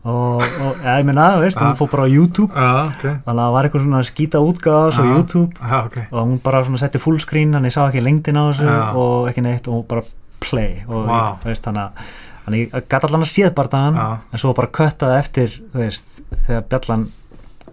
og, 0.03 0.41
og 0.43 0.81
ja, 0.83 0.97
ég 0.99 1.05
meina, 1.07 1.27
veist, 1.39 1.55
Já. 1.59 1.63
hún 1.69 1.77
fór 1.79 1.89
bara 1.93 2.03
á 2.03 2.09
YouTube 2.11 2.51
já, 2.51 2.71
ok, 2.89 3.03
þannig 3.23 3.29
að 3.29 3.39
það 3.43 3.53
var 3.55 3.67
eitthvað 3.69 3.85
svona 3.85 4.01
skýta 4.09 4.41
útgáða 4.43 4.91
svo 4.97 5.05
Já. 5.07 5.13
YouTube 5.15 5.53
já, 5.61 5.77
ok 5.85 5.97
og 6.11 6.19
hún 6.27 6.41
bara 6.43 6.63
svona 6.67 6.81
setti 6.81 6.99
fullscreen 6.99 7.55
þannig 7.55 7.71
ég 7.71 7.77
sá 7.77 7.81
ekki 7.87 8.03
lengdin 8.03 8.35
á 8.39 8.43
þessu 8.51 8.67
Já. 8.67 8.83
og 8.99 9.29
ekki 9.31 9.45
neitt 9.45 9.67
og 9.71 9.85
bara 9.87 10.03
play 10.43 10.83
og 10.89 11.07
Vá. 11.07 11.17
ég, 11.39 11.47
veist, 11.47 11.63
þannig 11.63 11.83
að 11.87 12.13
þannig 12.43 12.63
ég 12.65 12.87
gæti 12.91 13.07
allan 13.07 13.23
að 13.23 13.31
séð 13.31 13.53
bara 13.55 13.71
dagann 13.77 13.99
Já. 14.03 14.07
en 14.33 14.43
svo 14.43 14.53
bara 14.57 14.71
köttaði 14.79 15.19
eftir 15.23 15.59
þú 15.71 15.83
veist, 15.85 16.09
þegar 16.47 16.65
bjallan 16.73 17.05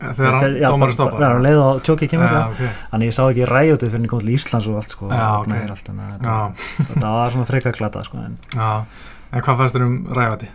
þegar 0.00 0.36
hann, 0.38 0.54
dómarinn 0.62 0.80
bara- 0.80 0.92
stoppa 0.96 1.18
bara 1.20 1.40
leið 1.44 1.58
og 1.60 1.82
tjókið 1.84 2.08
kemur 2.14 2.30
já, 2.30 2.38
já, 2.38 2.44
ok, 2.54 2.78
þannig 2.94 3.10
ég 3.10 3.16
sá 3.18 3.22
ekki 3.26 3.48
ræjótið 3.50 3.90
fyrir 3.92 4.08
komið 4.14 4.22
til 4.24 4.34
Íslands 4.38 4.68
og 4.70 4.78
allt 4.80 4.94
sko, 4.94 5.10
Já, 5.10 5.18
og 5.26 5.34
ok. 5.34 5.42
opnaði 5.50 5.70
allt, 5.74 5.84
þannig 5.90 6.06
að 6.06 6.30
já, 6.30 6.38
þetta, 6.94 7.10
var 7.18 7.34
svona 7.34 7.48
freka 7.50 7.72
glata 7.76 8.04
sko, 8.06 8.22
en 8.22 8.38
en 9.34 9.44
hvað 9.44 9.58
fannst 9.60 9.76
þér 9.76 9.84
um 9.90 9.98
ræfati? 10.16 10.48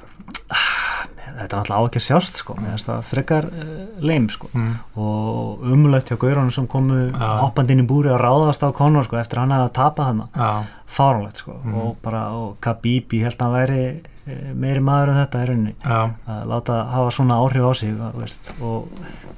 Þetta 1.36 1.58
er 1.58 1.60
náttúrulega 1.62 1.82
á 1.82 1.88
ekki 1.90 2.00
að 2.02 2.06
sjást 2.08 2.40
sko, 2.42 2.56
finnst 2.56 2.88
það 2.90 3.04
frekar 3.12 3.46
uh, 3.52 3.76
leim 4.02 4.30
sko 4.30 4.48
Mm. 4.56 4.74
og 4.98 5.64
umulegt 5.76 6.10
hjá 6.12 6.18
gaurunum 6.22 6.52
sem 6.52 6.68
komu 6.68 7.12
Já. 7.12 7.30
hoppandi 7.44 7.74
inn 7.76 7.84
í 7.86 7.88
búri 7.88 8.10
að 8.14 8.22
ráðast 8.24 8.64
á 8.64 8.70
Conor 8.76 9.04
sko, 9.08 9.18
eftir 9.20 9.40
hann 9.44 9.52
að 9.52 9.72
tapa 9.74 10.04
hann 10.10 10.24
já, 10.36 10.64
fáránlegt 10.88 11.38
sko 11.44 11.60
Mhm. 11.64 11.76
og 11.82 11.96
bara 12.02 12.30
og 12.34 12.58
Khabib 12.62 13.10
ég 13.14 13.24
held 13.28 13.38
að 13.38 13.42
hann 13.42 13.58
væri 13.60 13.80
eh, 13.86 14.02
meiri 14.26 14.82
maður 14.82 15.12
en 15.14 15.20
þetta 15.22 15.42
í 15.44 15.48
rauninni. 15.52 15.74
Já, 15.86 16.00
að 16.28 16.46
láta 16.50 16.76
hafa 16.90 17.12
svona 17.14 17.36
áhrif 17.44 17.66
á 17.70 17.72
sig 17.78 17.92
veist, 18.18 18.52
og 18.66 18.88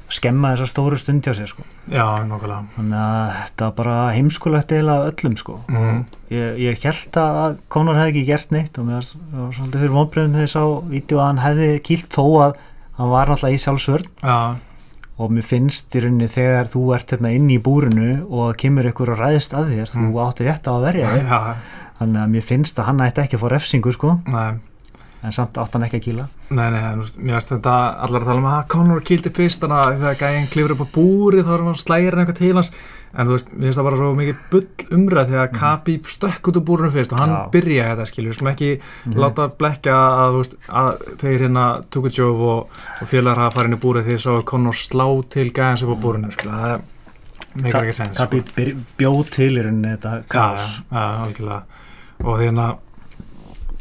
skemma 0.08 0.54
þessa 0.56 0.68
stóru 0.72 0.96
stund 1.00 1.26
hjá 1.28 1.34
sér 1.36 1.50
sko. 1.52 1.66
Já, 1.92 2.06
nokkulega 2.24 2.62
þannig 2.78 3.00
að 3.02 3.32
þetta 3.42 3.66
var 3.68 3.74
bara 3.82 3.96
heimskulegt 4.16 4.72
eiginlega 4.72 5.10
öllum 5.12 5.36
sko. 5.38 5.58
Mhm. 5.68 6.06
ég, 6.32 6.62
ég 6.64 6.80
held 6.88 7.20
að 7.20 7.58
Conor 7.68 7.96
hefði 8.00 8.14
ekki 8.14 8.26
gert 8.30 8.52
neitt 8.56 8.80
og 8.80 8.86
mér 8.88 9.02
var 9.04 9.42
var 9.44 9.52
svolítið 9.58 9.82
fyrir 9.84 9.96
vonbröðum 9.98 10.38
þegar 10.38 10.48
ég 10.48 10.56
sá 10.56 10.64
vídeo 10.94 11.18
að 11.20 11.28
hann 11.28 11.44
hefði 11.44 11.68
kýlt 11.90 12.10
þó 12.16 12.24
að 12.46 12.56
hann 12.98 13.10
var 13.12 13.28
náttúrulega 13.28 13.58
í 13.60 13.64
sjálfsvörn. 13.66 14.08
Já, 14.24 14.56
og 15.18 15.32
mér 15.34 15.44
finnst 15.44 15.96
í 15.98 16.00
rauninni 16.06 16.28
þegar 16.32 16.72
þú 16.72 16.86
ert 16.96 17.12
hérna 17.12 17.34
inn 17.36 17.50
í 17.52 17.60
búrinu 17.60 18.08
og 18.32 18.56
kemur 18.56 18.88
ykkur 18.92 19.12
að 19.16 19.20
ræðist 19.26 19.52
að 19.58 19.72
þér 19.74 19.92
Mm. 19.98 20.08
þú 20.14 20.24
áttir 20.24 20.48
rétt 20.48 20.68
á 20.68 20.72
að 20.72 20.84
verja 20.88 21.08
þig. 21.12 21.28
Já, 21.28 21.56
þannig 22.00 22.22
að 22.24 22.30
mér 22.32 22.44
finnst 22.48 22.80
að 22.80 22.86
hann 22.86 23.00
ætti 23.04 23.22
ekki 23.26 23.36
að 23.36 23.44
fá 23.44 23.50
refsingu 23.52 23.92
sko. 23.94 24.20
Nei 24.28 24.54
en 25.26 25.34
samt 25.34 25.58
átt 25.58 25.74
hann 25.74 25.84
ekki 25.88 25.98
að 25.98 26.06
kýla. 26.08 26.26
Nei, 26.54 26.68
nei, 26.72 26.82
mér 27.26 27.34
veist 27.40 27.50
þetta 27.52 27.74
allar 28.06 28.22
að 28.22 28.28
tala 28.30 28.40
um 28.44 28.46
að 28.52 28.68
Conor 28.70 29.00
kýldi 29.02 29.32
fyrst 29.34 29.64
þannig 29.64 29.80
að 29.82 29.98
þegar 30.04 30.20
gæinn 30.22 30.48
klifur 30.54 30.74
upp 30.76 30.84
á 30.86 30.88
búri 30.94 31.42
þá 31.44 31.52
er 31.58 31.64
hann 31.66 31.76
slægir 31.82 32.18
eitthvað 32.22 32.38
til 32.38 32.54
hans. 32.56 32.72
En 33.18 33.26
þú 33.26 33.34
veist, 33.34 33.50
mér 33.56 33.66
finnst 33.66 33.80
það 33.80 33.88
bara 33.88 33.98
svo 33.98 34.10
mikið 34.14 34.42
bull 34.52 34.68
umræð 34.98 35.30
þegar 35.32 35.52
Khabib 35.58 36.10
stökk 36.12 36.50
út 36.52 36.60
úr 36.60 36.66
búrinu 36.68 36.92
fyrst 36.94 37.14
og 37.16 37.22
hann 37.24 37.34
Já. 37.34 37.40
byrjaði 37.56 37.90
þetta 37.96 38.06
skilur, 38.12 38.30
við 38.30 38.38
skulum 38.38 38.52
ekki 38.52 38.70
Mhm. 39.08 39.16
láta 39.24 39.48
blekja 39.58 39.96
að, 39.96 40.36
veist, 40.38 40.56
að 40.70 40.90
þeir 41.24 41.40
hérna 41.48 41.66
Tukutjóf 41.90 42.44
og, 42.52 42.70
og 43.02 43.08
félagar 43.08 43.42
hafa 43.46 43.56
farið 43.58 43.72
inn 43.72 43.78
í 43.80 43.82
búrið 43.88 44.06
því 44.12 44.18
svo 44.22 44.36
Conor 44.46 44.74
slá 44.78 45.08
til 45.34 45.50
gæðans 45.52 45.84
upp 45.88 45.96
á 45.98 46.04
búrinu 46.04 46.32
skilur, 46.36 46.54
það 46.62 46.82
meikar 47.64 47.84
ekki 47.88 47.98
sens 47.98 48.18
Kabi 48.20 48.44
bjóð 49.00 49.32
til 49.34 49.52
í 49.58 49.64
rauninni 49.66 49.96
þetta 49.98 50.22
algjörlega. 50.92 51.64
Og 52.24 52.40
hérna 52.42 52.68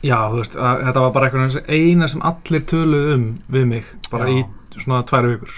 já, 0.06 0.18
þú 0.32 0.40
veist, 0.42 0.56
að, 0.56 0.82
þetta 0.88 1.02
var 1.06 1.14
bara 1.16 1.28
eitthvað 1.30 1.70
eina 1.76 2.08
sem 2.12 2.22
allir 2.30 2.64
töluðu 2.72 3.14
um 3.16 3.26
við 3.56 3.66
mig 3.72 3.84
bara 4.12 4.28
Já. 4.30 4.36
í 4.36 4.44
svona 4.76 4.98
tværi 5.08 5.30
vikur 5.32 5.52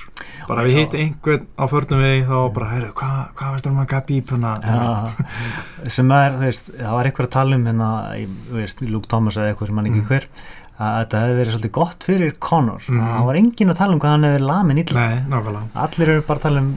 bara 0.48 0.62
við 0.66 0.74
Já. 0.74 0.78
hitti 0.78 0.98
einhvern 1.02 1.46
á 1.58 1.64
förnum 1.72 2.02
við 2.04 2.20
þá 2.28 2.36
bara, 2.54 2.68
heyrðu, 2.74 2.92
hvað 3.00 3.16
hva 3.40 3.48
veist 3.54 3.66
um 3.66 3.80
að 3.82 3.88
Khabib 3.94 4.30
hérna 4.30 4.52
Já, 4.62 5.90
sem 5.96 6.12
er, 6.18 6.36
þú 6.38 6.44
veist, 6.46 6.70
það 6.78 6.94
var 6.98 7.08
einhver 7.10 7.26
að 7.28 7.34
tala 7.34 7.58
um 7.58 7.66
hérna, 7.66 7.88
í, 8.20 8.28
þú 8.50 8.60
veist, 8.62 8.84
Luke 8.92 9.10
Thomas 9.10 9.36
eða 9.40 9.52
eitthvað 9.54 9.72
sem 9.72 9.80
hann 9.82 9.90
ekki 9.90 10.02
Mm. 10.04 10.08
hver 10.12 10.28
að 10.78 10.94
þetta 11.02 11.20
hefði 11.24 11.38
verið 11.40 11.54
svolítið 11.56 11.72
gott 11.74 12.04
fyrir 12.06 12.34
Conor 12.38 12.82
Mhm. 12.86 13.00
það 13.02 13.24
var 13.26 13.34
enginn 13.40 13.70
að 13.72 13.78
tala 13.80 13.92
um 13.96 14.00
hvað 14.00 14.12
hann 14.14 14.26
hefði 14.28 14.44
lamin 14.46 14.78
illa 14.84 15.08
nei, 15.08 15.18
nákvæmlega 15.32 15.82
allir 15.82 16.08
eru 16.14 16.22
bara 16.28 16.38
að 16.38 16.42
tala 16.46 16.60
um 16.62 16.68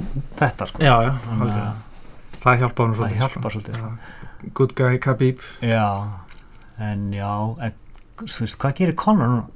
þetta 0.42 0.68
sko. 0.72 0.80
já, 0.82 0.96
já, 1.06 1.12
að 1.38 1.52
það 2.42 2.58
hjálpaði 2.64 2.96
það 2.98 3.52
svolítið 3.54 3.78
Já. 3.78 3.92
good 4.58 4.74
guy 4.76 4.98
Khabib 4.98 5.40
já, 5.62 5.86
en 6.80 7.08
já 7.14 7.32
en, 7.68 7.74
þú 8.22 8.44
veist, 8.46 8.60
hvað 8.62 8.76
gerir 8.82 8.96
Conor 8.96 9.28
núna? 9.32 9.48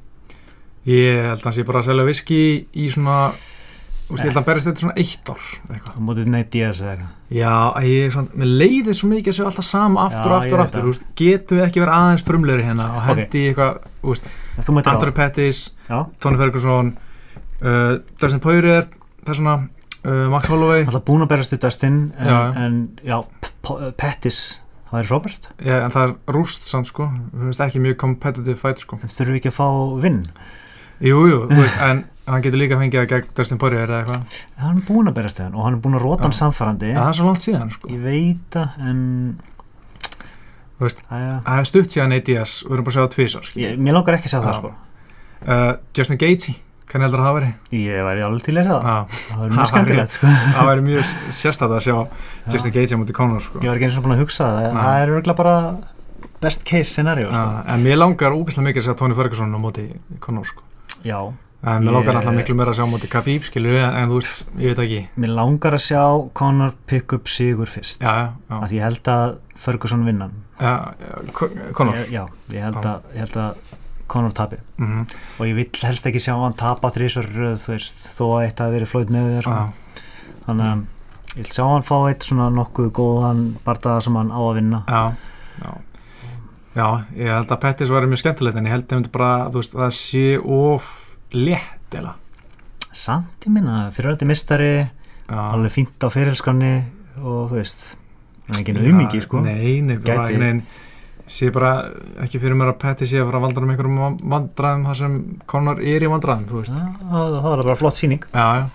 ég 0.85 1.25
held 1.25 1.39
að 1.41 1.47
hann 1.49 1.53
sé 1.57 1.65
bara 1.65 1.81
að 1.81 1.87
selja 1.89 2.05
viski 2.05 2.39
í 2.77 2.87
svona 2.93 3.19
veist, 3.31 4.21
ég 4.21 4.27
held 4.27 4.35
að 4.35 4.39
hann 4.41 4.47
berist 4.49 4.67
þetta 4.69 4.83
svona 4.83 4.97
eitt 5.01 5.29
ár 5.33 5.45
eitthvað. 5.73 6.01
Mótið 6.05 6.27
Nate 6.29 6.51
Diaz 6.53 6.81
eða 6.83 6.91
eitthvað? 6.93 7.13
Já, 7.35 7.53
ég, 7.89 8.11
svona, 8.13 8.37
mér 8.37 8.51
leiðir 8.61 8.97
svo 8.99 9.09
mikið 9.09 9.31
að 9.31 9.37
séu 9.39 9.47
alltaf 9.49 9.65
sama 9.65 10.03
aftur 10.05 10.33
og 10.35 10.37
aftur 10.37 10.59
og 10.59 10.65
aftur, 10.65 10.83
það. 10.83 10.91
veist, 10.91 11.07
getum 11.17 11.57
við 11.57 11.65
ekki 11.65 11.81
verið 11.81 11.95
aðeins 11.97 12.25
frumlegri 12.27 12.67
hérna 12.67 12.89
og 12.93 13.07
hendi 13.07 13.41
í 13.41 13.47
eitthvað, 13.49 13.79
þú 14.03 14.13
veist, 14.13 14.29
Anthony 14.61 15.15
Pettis, 15.17 15.63
Tony 16.21 16.41
Ferguson 16.43 16.91
uh, 17.65 17.95
Dustin 18.21 18.43
Poirier, 18.43 18.85
það 19.23 19.33
er 19.33 19.39
svona 19.39 19.55
uh, 19.65 20.27
Max 20.35 20.51
Holloway. 20.53 20.85
Alltaf 20.85 21.07
búin 21.09 21.25
að 21.25 21.31
berast 21.33 21.57
í 21.57 21.59
Dustin 21.65 21.97
en 22.19 22.29
Já. 22.29 22.37
en, 22.61 22.77
já 23.01 23.17
Pettis 23.97 24.43
það 24.95 25.03
er 25.03 25.11
Robert. 25.11 25.47
Já, 25.59 25.75
en 25.83 25.93
það 25.93 26.07
er 26.07 26.35
rúst 26.35 26.67
samt 26.69 26.89
sko. 26.89 27.07
Þú 27.35 27.49
veist 27.49 27.63
ekki 27.65 27.81
mjög 27.83 27.97
competitive 28.01 28.59
fight 28.59 28.81
sko. 28.81 28.99
Þurfum 29.03 29.35
við 29.35 29.41
ekki 29.41 29.51
að 29.51 29.57
fá 29.59 29.67
vinn? 30.05 30.21
Jú, 31.03 31.25
jú, 31.27 31.39
þú 31.49 31.57
veist, 31.59 31.79
en 31.83 32.05
hann 32.25 32.43
getur 32.45 32.61
líka 32.61 32.77
fengið 32.79 33.01
að 33.01 33.09
gegn 33.11 33.33
Dustin 33.35 33.59
Poirier 33.61 33.83
eða 33.89 33.97
eitthvað. 34.01 34.37
Hann 34.61 34.79
er 34.79 34.85
búin 34.87 35.11
að 35.11 35.17
berast 35.17 35.41
í 35.41 35.43
hann 35.43 35.57
og 35.57 35.65
hann 35.67 35.75
er 35.75 35.81
búin 35.83 35.97
að 35.99 36.05
róta 36.05 36.25
hann 36.25 36.37
samfærandi 36.37 36.93
ja, 36.93 37.01
Það 37.01 37.11
er 37.11 37.17
svo 37.19 37.27
langt 37.27 37.43
síðan 37.43 37.73
sko. 37.75 37.91
Ég 37.91 38.05
veit 38.05 38.55
það 38.55 38.79
en 38.89 39.03
Þú 40.75 40.83
veist, 40.87 41.03
Það 41.07 41.51
er 41.57 41.67
stutt 41.69 41.93
síðan 41.93 42.15
ADS, 42.15 42.55
við 42.65 42.73
erum 42.75 42.87
bara 42.87 42.91
að 42.91 42.95
sjá 42.95 43.03
það 43.03 43.13
tvísar 43.13 43.51
mér 43.85 43.95
langar 43.95 44.17
ekki 44.17 44.31
að 44.31 44.33
sjá 44.33 44.41
það 44.43 44.57
sko. 44.59 44.71
Uh, 45.45 45.69
Justin 45.95 46.19
Gaethje, 46.19 46.55
hvernig 46.89 47.07
heldur 47.07 47.21
það 47.21 47.25
að 47.25 47.29
hafa 47.29 47.77
ég 47.79 48.05
væri 48.07 48.23
alveg 48.25 48.43
til 48.45 48.55
að 48.55 48.67
sjá 48.67 48.75
það. 48.75 48.85
Ha, 48.85 49.47
mjög 49.51 49.69
skemmtilegt 49.71 50.15
sko. 50.15 50.33
Það 50.55 50.69
væri 50.69 50.85
mjög 50.85 51.09
sérstætt 51.41 51.75
að 51.75 51.83
sjá 51.85 51.95
Justin 52.53 52.75
Gaethje 52.75 52.99
mútið 53.01 53.17
Conor 53.19 53.41
sko. 53.45 53.61
Ég 53.63 53.71
var 53.71 53.79
ekki 53.79 53.89
eins 53.89 53.97
og 53.99 54.05
búin 54.05 54.15
að 54.17 54.21
hugsa 54.25 54.49
það. 54.51 54.67
Nei. 54.75 54.83
það 54.85 54.99
er 55.01 55.13
örgulega 55.15 55.39
bara 55.41 55.55
best 56.45 56.65
case 56.67 56.91
scenario 56.91 57.31
sko. 57.31 57.41
Já, 57.41 57.65
En 57.73 57.83
mér 57.85 57.99
langar 57.99 58.35
ógæslega 58.37 58.67
mikið 58.69 58.83
að 58.83 58.87
sjá 58.89 58.97
Tony 59.01 59.17
Ferguson 59.17 59.57
á 59.57 59.59
móti 59.61 59.87
Conor 60.23 60.47
sko. 60.51 60.65
Já, 61.05 61.19
En 61.65 61.81
mér 61.81 61.95
langar 61.97 62.19
alltaf 62.19 62.35
miklu 62.37 62.53
meira 62.59 62.73
að 62.75 62.77
sjá 62.77 62.85
á 62.85 62.91
móti 62.93 63.09
Khabib 63.09 63.47
skilur 63.47 63.79
en, 63.81 64.11
þú 64.11 64.19
veist, 64.19 64.51
ég 64.61 64.75
veit 64.75 64.81
ekki. 64.83 64.99
Mér 65.23 65.31
langar 65.39 65.73
að 65.79 65.85
sjá 65.87 66.03
Conor 66.37 66.75
pick 66.85 67.15
up 67.17 67.31
sigur 67.31 67.71
fyrst. 67.71 68.05
Því 68.05 68.77
ég 68.77 68.85
held 68.85 69.09
að 69.09 69.39
Ferguson 69.65 70.05
vinnan 70.05 70.35
Conor. 71.73 71.97
Já, 72.13 72.27
ég 72.53 72.61
held 72.67 72.85
að 73.41 73.57
Conor 74.07 74.33
tapi 74.37 74.57
Mhm, 74.77 75.05
og 75.39 75.45
ég 75.47 75.55
vill 75.55 75.81
helst 75.87 76.05
ekki 76.05 76.19
sjá 76.21 76.35
hann 76.37 76.53
tapa 76.53 76.89
röð, 76.91 77.57
þú 77.63 77.71
veist, 77.73 78.03
þó 78.17 78.23
að 78.35 78.43
eitt 78.45 78.59
hafi 78.59 78.75
verið 78.77 78.91
flót 78.91 79.09
með 79.09 79.31
þér. 79.31 79.41
Sko. 79.41 79.51
Já, 79.51 80.03
þannig 80.47 80.65
að 80.71 80.85
ég 81.35 81.41
vil 81.43 81.53
sjá 81.55 81.63
hann 81.71 81.83
fá 81.83 81.95
eitt 82.09 82.23
svona 82.23 82.49
nokkuð 82.53 82.91
góðan 82.91 83.41
bardaða 83.65 84.01
sem 84.03 84.15
hann 84.15 84.31
á 84.31 84.39
að 84.39 84.55
vinna. 84.59 84.83
Já, 84.87 85.15
já. 85.63 85.71
Já, 86.75 86.87
ég 87.15 87.31
held 87.31 87.51
að 87.55 87.61
Pettis 87.63 87.89
væri 87.89 88.07
mjög 88.11 88.19
skemmtilegt 88.19 88.57
en 88.59 88.65
ég 88.67 88.73
held 88.75 88.87
að 88.91 89.11
bara, 89.11 89.49
veist, 89.49 89.71
það 89.73 89.93
sé 89.95 90.25
of 90.43 90.89
létt 91.31 91.95
eða? 91.95 92.13
Samt 92.91 93.45
ég 93.47 93.51
minna, 93.55 93.91
fyrirvændi 93.95 94.27
mistari 94.27 94.89
Já, 95.29 95.39
alveg 95.55 95.71
fínt 95.71 96.03
á 96.03 96.07
fyrirelskanni 96.11 96.73
og 97.23 97.49
þú 97.51 97.55
veist 97.61 97.95
hann 98.45 98.55
er 98.55 98.61
ekki 98.61 98.75
auðmingi 98.75 99.21
sko. 99.23 99.39
Nei, 99.41 99.81
nei, 99.81 99.97
bara 99.97 100.27
Gæti. 100.27 100.35
einhvern 100.35 100.43
veginn 100.43 100.61
sé 101.27 101.49
bara 101.53 101.71
ekki 102.21 102.37
fyrir 102.41 102.53
mér 102.59 102.69
að 102.73 102.79
Pettis 102.83 103.09
sé 103.09 103.17
að 103.21 103.29
fara 103.31 103.39
að 103.39 103.45
valda 103.47 103.61
um 103.63 103.71
einhverjum 103.73 104.17
vandræðum 104.35 104.83
þar 104.85 104.99
sem 104.99 105.15
Conor 105.49 105.79
er 105.81 106.03
í 106.05 106.09
vandræðum, 106.11 106.45
þú 106.51 106.59
veist 106.61 106.75
Já, 106.75 106.85
það 107.09 107.41
var 107.49 107.63
bara 107.65 107.79
flott 107.79 107.97
síning 107.97 108.21
Já, 108.29 108.45
já, 108.59 108.65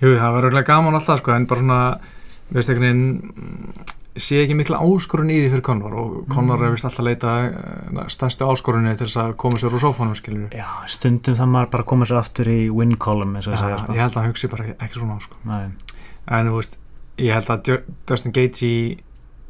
jú, 0.00 0.14
það 0.16 0.32
verður 0.38 0.48
örugglega 0.48 0.70
gaman 0.72 0.96
alltaf 0.96 1.20
sko, 1.20 1.34
en 1.36 1.46
bara 1.50 1.60
svona, 1.64 1.80
veist 2.56 2.72
einhvern 2.72 2.88
veginn 2.88 3.94
sé 4.18 4.40
ekki 4.42 4.56
mikla 4.58 4.80
áskorun 4.82 5.28
í 5.30 5.36
því 5.44 5.50
fyrir 5.52 5.62
Conor 5.68 5.92
og 6.00 6.14
Conor 6.32 6.56
Mm. 6.58 6.64
er 6.66 6.72
vist 6.74 6.86
alltaf 6.88 7.04
að 7.04 7.06
leita 7.06 7.34
eh, 7.44 8.00
stærstu 8.10 8.48
áskorunni 8.50 8.96
til 8.98 9.06
þess 9.06 9.20
að 9.22 9.36
koma 9.38 9.60
sér 9.60 9.76
úr 9.76 9.84
sófánum 9.84 10.16
skilur 10.18 10.48
Já, 10.56 10.64
stundum 10.90 11.36
það 11.38 11.52
maður 11.52 11.70
bara 11.76 11.84
koma 11.92 12.08
sér 12.08 12.18
aftur 12.18 12.48
í 12.50 12.58
win 12.72 12.96
column 12.98 13.36
eins 13.38 13.46
og 13.46 13.54
Já, 13.54 13.60
ég 13.60 13.62
segja 13.62 13.78
sko. 13.84 13.92
ég 13.94 14.02
held 14.02 14.16
að 14.16 14.22
hann 14.24 14.32
hugsi 14.32 14.50
bara 14.50 14.64
ekki, 14.64 14.76
ekki 14.88 14.98
svona 14.98 15.14
á 15.14 15.20
sko. 15.22 15.36
Nei. 15.44 15.68
en 16.34 16.50
þú 16.50 16.56
veist, 16.56 16.78
ég 17.18 17.36
held 17.36 17.52
að 17.54 17.78
Dustin 18.10 18.32
Gaethje 18.34 18.98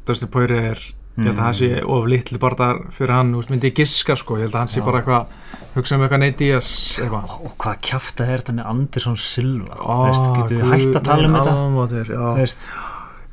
Dustin 0.05 0.29
Poirier 0.29 0.69
er 0.75 0.83
ég 1.19 1.29
held 1.29 1.39
að 1.39 1.45
það 1.45 1.55
sé 1.59 1.69
of 1.95 2.09
litli 2.13 2.41
barðar 2.41 2.81
fyrir 2.95 3.15
hann, 3.15 3.31
þú 3.33 3.41
veist, 3.41 3.53
myndi 3.53 3.71
ég 3.71 3.77
giska 3.79 4.17
sko, 4.19 4.37
ég 4.39 4.47
held 4.47 4.55
að 4.55 4.63
hann 4.63 4.73
sé 4.73 4.83
bara 4.85 5.01
eitthvað 5.01 5.37
hugsa 5.75 5.95
um 5.95 6.03
eitthvað 6.05 6.23
Nate 6.23 6.39
Diaz 6.43 6.69
eitthvað. 6.99 7.33
Og 7.45 7.55
hvað 7.63 7.79
kjafta 7.89 8.27
er 8.27 8.43
þetta 8.43 8.57
með 8.59 8.69
Anderson 8.73 9.17
Silva? 9.19 9.79
Ó, 9.79 9.95
veist, 10.07 10.29
getur 10.37 10.61
við 10.61 10.75
hægt 10.75 10.99
að 10.99 11.09
tala 11.09 11.29
um 11.29 11.39
þetta? 11.39 12.35
veist, 12.39 12.69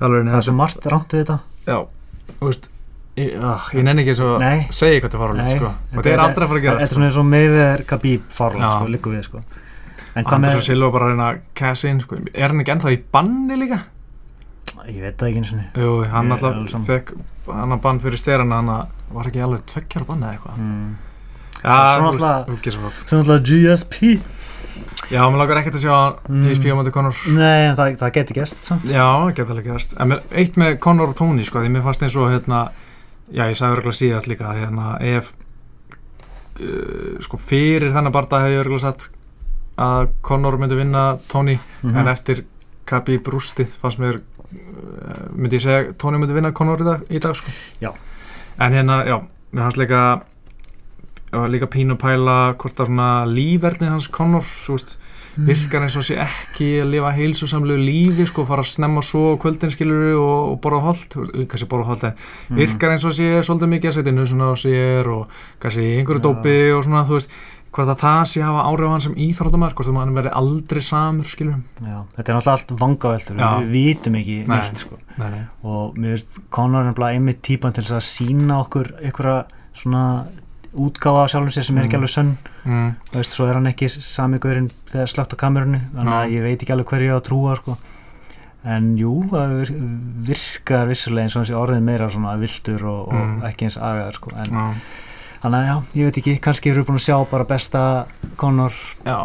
það 0.01 0.17
er 0.23 0.49
svo 0.49 0.57
margt 0.57 0.89
rámt 0.93 1.15
við 1.15 1.25
þetta. 1.25 1.39
Já, 1.67 1.79
þú 2.37 2.51
veist 2.51 2.73
Ég, 3.17 3.33
ah, 3.41 3.65
ég 3.73 3.81
nenni 3.81 4.03
ekki 4.05 4.13
að 4.13 4.43
segja 4.77 4.99
eitthvað 4.99 5.13
til 5.15 5.21
farulegt 5.23 5.47
Nei, 5.49 5.55
sko. 5.57 5.69
þetta 5.73 5.97
og 5.97 6.05
það 6.05 6.11
er 6.13 6.21
aldrei 6.21 6.45
að 6.45 6.51
fara 6.51 6.59
að 6.61 6.67
Þetta 6.67 6.75
gera 6.75 6.85
er 6.85 6.91
svona 6.93 7.07
eins 7.07 7.17
og 7.17 7.25
meðver 7.31 7.85
Khabib 7.89 8.27
farlega, 8.37 8.67
Já. 8.67 8.73
sko, 8.75 8.91
líku 8.93 9.13
við 9.15 9.23
sko. 9.25 9.41
En 10.17 10.27
hvað 10.27 10.35
Anders 10.37 10.53
með, 10.53 10.59
og 10.59 10.67
Silva 10.67 10.91
bara 10.93 11.07
að 11.07 11.13
reyna 11.15 11.29
að 11.31 11.39
cash 11.57 11.89
in 11.89 12.03
sko. 12.05 12.19
er 12.35 12.53
hann 12.53 12.61
ekki 12.61 12.75
ennþá 12.75 12.93
í 12.93 12.99
banni 13.17 13.57
líka? 13.63 13.79
Ég 14.89 15.01
veit 15.03 15.17
það 15.19 15.29
ekki 15.29 15.41
eins 15.43 15.53
og 15.53 15.59
niður 15.59 15.83
Jú, 15.87 15.95
hann 16.13 16.27
Ég 16.31 16.45
alltaf 16.45 16.87
fekk 16.87 17.13
hann 17.47 17.73
að 17.77 17.81
bann 17.83 18.01
fyrir 18.01 18.19
sterana 18.21 18.57
hann 18.61 18.69
að- 18.69 18.89
var 19.17 19.27
ekki 19.31 19.43
alveg 19.45 19.65
tveggjara 19.67 20.07
banni 20.07 20.27
eða 20.27 20.35
eitthvað 20.39 20.57
mm. 20.63 20.95
Já, 21.57 21.73
Svo- 21.73 21.77
svo 21.77 22.03
þú 22.03 22.11
veist, 22.13 22.21
náttúrulega- 22.21 22.47
þú 22.47 22.57
getur 22.57 22.73
svo 22.77 22.83
gott. 22.83 23.07
Svo 23.09 23.19
náttúrulega 23.19 23.47
GSP 23.47 24.21
Já, 25.11 25.21
mér 25.31 25.39
langar 25.41 25.57
ekkert 25.63 25.77
að 25.79 25.85
sjá 25.87 25.97
Mm. 26.29 26.43
TSP 26.43 26.65
á 26.69 26.75
móti 26.77 26.93
Conor 26.93 27.15
Nei, 27.33 27.75
það, 27.77 27.97
það 28.03 28.13
geti 28.13 28.35
gæst 28.35 28.65
samt 28.67 28.85
Já, 28.91 29.07
geta 29.35 29.53
alveg 29.55 29.65
gerast 29.71 29.95
En 30.01 30.13
eitt 30.33 30.57
með 30.57 30.79
Conor 30.81 31.09
og 31.09 31.17
Tony 31.17 31.45
sko, 31.45 31.59
því 31.63 31.71
mér 31.73 31.83
fannst 31.87 32.03
eins 32.03 32.17
og 32.17 32.29
hérna, 32.31 32.71
já, 33.33 33.45
ég 33.49 33.57
sagði 33.57 33.77
örgulega 33.79 34.01
síðast 34.03 34.27
líka 34.29 34.53
hérna, 34.55 34.97
ef 35.01 35.33
uh, 36.61 37.17
sko 37.25 37.39
fyrir 37.41 37.93
þennan 37.95 38.13
barða 38.15 38.43
hefði 38.45 38.57
ég 38.59 38.65
örgulega 38.65 38.85
sagt 38.87 39.09
að 39.77 40.09
Conor 40.25 40.57
myndi 40.61 40.77
vinna 40.79 41.19
Tony 41.29 41.59
Mhm. 41.83 41.97
en 41.97 42.07
eftir 42.09 42.45
Khabib 42.87 43.25
rústið 43.33 43.73
fannst 43.83 43.99
mér 43.99 44.21
myndi 45.37 45.57
ég 45.59 45.63
segja 45.67 45.93
Tony 45.99 46.19
myndi 46.19 46.35
vinna 46.37 46.53
Conor 46.57 46.81
í 46.81 46.85
dag, 46.89 47.05
í 47.11 47.19
dag 47.23 47.35
sko. 47.39 47.51
En 48.59 48.73
hérna, 48.73 49.03
já, 49.05 49.19
fannst 49.55 49.77
líka 49.81 50.23
já, 51.33 51.43
líka 51.51 51.67
pínu 51.69 51.97
pæla 52.01 52.55
hvort 52.57 52.81
að 52.81 52.87
svona 52.93 53.11
lífverðni 53.29 53.91
hans 53.91 54.09
Conor, 54.09 54.45
veist 54.69 54.97
virkar 55.37 55.83
eins 55.85 55.93
og 56.01 56.05
sé 56.07 56.15
ekki 56.17 56.79
að 56.81 56.95
lifa 56.95 57.11
heilsusamlegu 57.13 57.77
lífi 57.85 58.25
sko, 58.31 58.47
fara 58.49 58.63
að 58.65 58.71
snemma 58.71 59.03
svo 59.05 59.35
kvöldin 59.37 59.69
skilur 59.75 60.15
og, 60.17 60.55
og 60.55 60.61
borða 60.65 60.81
veist, 60.87 61.17
kannski 61.51 61.69
borða 61.69 61.91
holt 61.91 62.05
en 62.09 62.15
Mhm. 62.49 62.57
virkar 62.57 62.95
eins 62.95 63.05
og 63.05 63.13
sé 63.13 63.43
svolítið 63.45 63.69
mikið 63.75 63.91
að 63.91 63.97
setja 63.99 64.13
nusuna 64.17 64.49
á 64.49 64.55
sér 64.57 65.07
og 65.13 65.29
kannski 65.61 65.85
einhverju 65.99 66.23
Já. 66.23 66.25
dópi 66.25 66.57
og 66.79 66.85
svona, 66.85 67.05
þú 67.05 67.19
veist 67.19 67.31
hvort 67.77 67.91
að 67.93 68.01
það 68.01 68.23
sé 68.33 68.43
hafa 68.47 68.63
áhrif 68.71 68.89
á 68.89 68.93
hann 68.97 69.05
sem 69.05 69.15
íþróttumar 69.27 69.75
hvort 69.77 69.91
að 69.93 69.99
hann 70.01 70.15
verði 70.17 70.33
aldrei 70.41 70.83
samur 70.83 71.29
skilur 71.29 71.59
Já, 71.85 71.99
þetta 72.17 72.33
er 72.33 72.39
náttúrulega 72.39 72.55
allt 72.57 72.75
vangaveltur 72.81 73.37
við 73.37 73.71
vitum 73.77 74.17
ekki 74.21 74.37
Nei. 74.47 74.57
neitt 74.57 74.83
sko. 74.83 74.99
nei, 75.21 75.29
nei. 75.37 75.45
og 75.63 75.95
mér 76.01 76.17
veist 76.17 76.41
Conor 76.51 76.83
er 76.83 76.91
nefnilega 76.91 77.19
einmitt 77.21 77.43
típan 77.47 77.73
til 77.77 77.85
þess 77.85 77.99
að 78.01 78.09
sína 78.09 78.59
okkur 78.65 78.93
einhverja 79.03 79.45
svona 79.77 80.05
útgáfa 80.77 81.23
af 81.25 81.31
sjálfum 81.33 81.53
sér 81.57 81.65
sem 81.65 81.79
er 81.79 81.87
ekki 81.87 81.97
Mm. 81.97 82.03
alveg 82.03 82.15
sönn 82.17 82.33
Mm, 82.67 82.89
þú 83.13 83.17
veist, 83.21 83.33
svo 83.33 83.45
er 83.47 83.55
hann 83.55 83.67
ekki 83.71 83.87
sami 83.89 84.39
gaurinn 84.43 84.71
þegar 84.91 85.07
slögt 85.13 85.33
á 85.33 85.37
kamerunni 85.39 85.79
þannig 85.95 86.17
að 86.17 86.33
ég 86.35 86.43
veit 86.43 86.63
ekki 86.65 86.73
alveg 86.75 86.87
hverju 86.91 87.07
ég 87.07 87.15
á 87.15 87.21
að 87.21 87.27
trúa 87.29 87.57
sko. 87.57 87.77
en 88.67 88.97
jú, 88.99 89.13
það 89.31 89.53
vir- 89.61 89.77
virkar 90.27 90.89
vissulega 90.91 91.23
eins 91.29 91.37
og 91.37 91.45
þessi 91.45 91.55
orðin 91.55 91.85
meira 91.87 92.09
svona 92.11 92.33
viltur 92.41 92.83
og, 92.83 93.09
og 93.09 93.15
Mm. 93.15 93.43
ekki 93.47 93.63
eins 93.69 93.77
agaður 93.79 94.15
sko. 94.19 94.31
en 94.37 94.75
þannig 95.43 95.59
að 95.61 95.67
já, 95.69 95.77
ég 96.01 96.05
veit 96.11 96.19
ekki, 96.23 96.39
kannski 96.41 96.73
við 96.73 96.87
búin 96.89 97.01
að 97.01 97.07
sjá 97.09 97.17
bara 97.31 97.45
besta 97.45 98.07
já, 99.07 99.19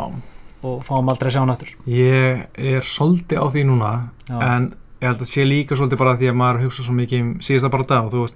og 0.63 0.83
fáum 0.85 1.09
aldrei 1.09 1.29
að 1.31 1.33
sjá 1.35 1.41
hann 1.41 1.53
aftur 1.55 1.73
ég 1.89 2.45
er 2.57 2.81
svolítið 2.85 3.41
á 3.41 3.45
því 3.49 3.65
núna 3.65 3.91
Já. 4.29 4.37
en 4.55 4.73
ég 5.01 5.07
held 5.09 5.21
að 5.25 5.31
sé 5.31 5.43
líka 5.47 5.75
svolítið 5.75 5.97
bara 5.97 6.13
því 6.19 6.27
að 6.29 6.35
maður 6.37 6.59
hugsa 6.67 6.83
svo 6.85 6.93
mikið 6.93 7.21
um 7.25 7.29
síðasta 7.41 7.71
bara 7.73 7.87
dag 7.89 8.05
og 8.05 8.11
þú 8.13 8.21
veist 8.21 8.35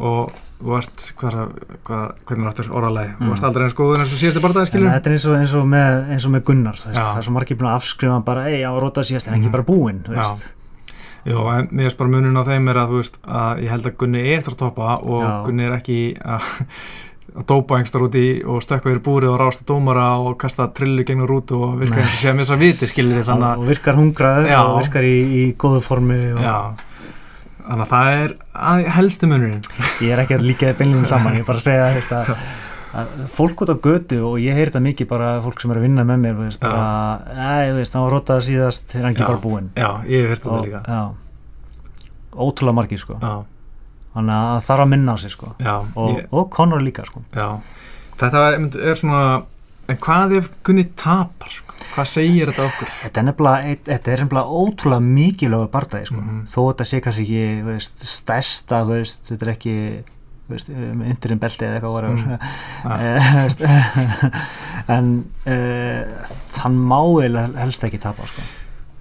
og 0.00 0.32
þú 0.60 0.74
ert, 0.76 1.04
hvað, 1.20 1.36
hvað, 1.86 2.06
hvernig 2.26 2.44
er 2.44 2.50
aftur 2.50 2.70
orðalegi, 2.76 3.12
þú 3.16 3.24
Mm. 3.28 3.32
ert 3.36 3.44
aldrei 3.48 3.64
eins 3.64 3.74
góður 3.78 4.00
eins 4.02 4.12
og 4.12 4.18
síðasta 4.20 4.42
bara 4.42 4.52
dag 4.58 4.60
En 4.66 4.70
skilur 4.72 4.90
þetta 4.90 5.06
er 5.06 5.14
eins 5.14 5.26
og, 5.30 5.36
eins 5.38 5.54
og, 5.54 5.66
með, 5.70 6.10
eins 6.10 6.26
og 6.26 6.32
með 6.34 6.42
Gunnar 6.50 6.74
þú 6.80 6.86
veist, 6.90 6.98
Já. 6.98 7.04
það 7.06 7.18
er 7.18 7.22
svo 7.28 7.32
margir 7.38 7.56
búin 7.60 7.70
að 7.70 7.78
afskrifa 7.78 8.24
bara, 8.24 8.44
ei, 8.50 8.60
á 8.66 8.72
róta 8.74 9.04
síðast 9.06 9.28
en 9.28 9.34
ekki 9.38 9.46
Mhm. 9.48 9.52
bara 9.52 9.62
búinn 9.70 10.02
þú 10.04 10.12
Já. 10.12 10.18
veist. 10.20 10.50
Jó, 11.26 11.38
en 11.52 11.68
mér 11.68 11.84
finnst 11.86 11.98
bara 11.98 12.10
munin 12.10 12.36
á 12.36 12.42
þeim 12.48 12.68
er 12.70 12.76
að 12.80 12.88
þú 12.90 12.96
veist 13.00 13.16
að 13.28 13.62
ég 13.62 13.68
held 13.70 13.86
að 13.86 13.96
Gunni 13.96 14.20
er 14.20 14.38
eftir 14.40 14.52
að 14.54 14.58
toppa 14.58 14.98
og 15.04 15.22
Já. 15.22 15.44
Gunni 15.46 15.62
er 15.64 15.76
ekki 15.78 15.98
að, 16.18 16.42
að 17.30 17.46
dópa 17.46 17.78
engstar 17.78 18.02
út 18.06 18.16
í 18.18 18.26
og 18.42 18.62
stökka 18.64 18.90
yfir 18.90 19.02
búrið 19.06 19.32
og 19.34 19.40
rásta 19.40 19.66
dómara 19.68 20.06
og 20.18 20.36
kasta 20.40 20.66
trillu 20.74 21.04
gegnum 21.06 21.28
rútu 21.30 21.58
og 21.62 21.76
virka 21.80 22.00
Nei. 22.00 22.04
eins 22.04 22.16
og 22.16 22.22
sé 22.22 22.30
að 22.32 22.38
missa 22.40 22.56
viti 22.58 22.88
skilir 22.90 23.26
þannig 23.26 23.60
og 23.62 23.68
virkar 23.70 23.98
hungraður 23.98 24.48
Já. 24.50 24.60
og 24.62 24.80
virkar 24.80 25.06
í, 25.06 25.18
í 25.20 25.44
góðu 25.60 25.82
formi 25.84 26.18
og 26.34 26.80
þannig 27.70 27.84
að 27.84 27.92
það 27.92 28.14
er 28.16 28.34
að, 28.54 28.88
helsti 28.96 29.30
munurinn. 29.30 29.62
Ég 30.02 30.14
er 30.14 30.24
ekki 30.24 30.36
að 30.38 30.48
líka 30.48 30.72
beinlinn 30.78 31.06
saman 31.06 31.38
ég 31.38 31.44
er 31.44 31.48
bara 31.48 31.60
að 31.60 31.68
segja 31.68 31.86
veist, 31.94 32.14
að, 32.16 32.32
að 33.00 33.22
fólk 33.36 33.62
út 33.62 33.70
á 33.70 33.76
götu 33.86 34.20
og 34.26 34.36
ég 34.42 34.58
heyri 34.58 34.72
þetta 34.72 34.84
mikið 34.88 35.10
bara 35.12 35.30
fólk 35.44 35.62
sem 35.62 35.70
er 35.70 35.80
að 35.80 35.86
vinna 35.86 36.06
með 36.08 36.24
mér 36.24 36.36
veist, 36.40 36.62
bara, 36.64 37.70
veist, 37.76 37.94
hann 37.94 38.08
var 38.08 38.16
rótað 38.16 38.42
síðast 38.48 38.90
þegar 38.90 39.06
hann 39.06 39.14
ekki 39.14 39.28
bara 39.28 39.44
búinn? 39.44 39.70
Já, 39.78 39.90
ég 40.10 40.34
þetta 40.34 40.50
og, 40.50 40.66
líka. 40.66 40.82
já, 40.88 42.10
ótrúlega 42.34 42.78
margir 42.80 43.02
sko. 43.02 43.20
Já, 43.22 43.34
þannig 44.14 44.34
að 44.36 44.50
það 44.58 44.66
þarf 44.68 44.84
að 44.84 44.90
minna 44.94 45.16
sig 45.22 45.30
sko 45.36 45.52
já, 45.62 45.74
og, 45.94 46.08
ég, 46.16 46.26
og 46.32 46.50
Conor 46.56 46.82
líka 46.84 47.06
sko 47.08 47.22
já 47.36 47.48
Þetta 48.20 48.40
er, 48.52 48.64
er 48.90 48.94
svona 49.00 49.20
en 49.88 49.96
hvað 49.96 50.32
ef 50.36 50.48
Gunni 50.66 50.84
tapar 50.98 51.48
sko? 51.48 51.74
hvað 51.94 52.06
segir 52.10 52.50
þetta 52.52 52.66
okkur? 52.68 52.90
Þetta 53.00 53.20
er 53.22 53.24
nefnilega, 53.30 53.70
eitt- 53.72 53.86
þetta 53.88 54.12
er 54.12 54.20
nefnilega 54.24 54.58
ótrúlega 54.60 55.06
mikilvægur 55.06 55.70
bardagi 55.72 56.06
sko. 56.10 56.20
Mhm. 56.20 56.42
þó 56.52 56.58
þetta 56.68 56.84
sé 56.90 57.00
kannski 57.00 57.24
ekki 57.24 57.64
veist, 57.70 58.04
stærsta, 58.12 58.82
veist, 58.90 59.22
þetta 59.30 59.46
er 59.48 59.52
ekki 59.54 59.74
um, 60.50 61.02
undirinn 61.06 61.40
belti 61.40 61.64
eða 61.64 61.80
eitthvað 61.80 62.10
Mm. 62.10 62.20
mm. 62.20 62.38
Veist, 63.40 63.60
en 64.96 65.10
uh, 65.46 66.02
hann 66.62 66.76
má 66.90 66.98
eiginlega 67.00 67.58
helst 67.64 67.84
ekki 67.88 68.00
tapa 68.02 68.26
sko. 68.26 68.42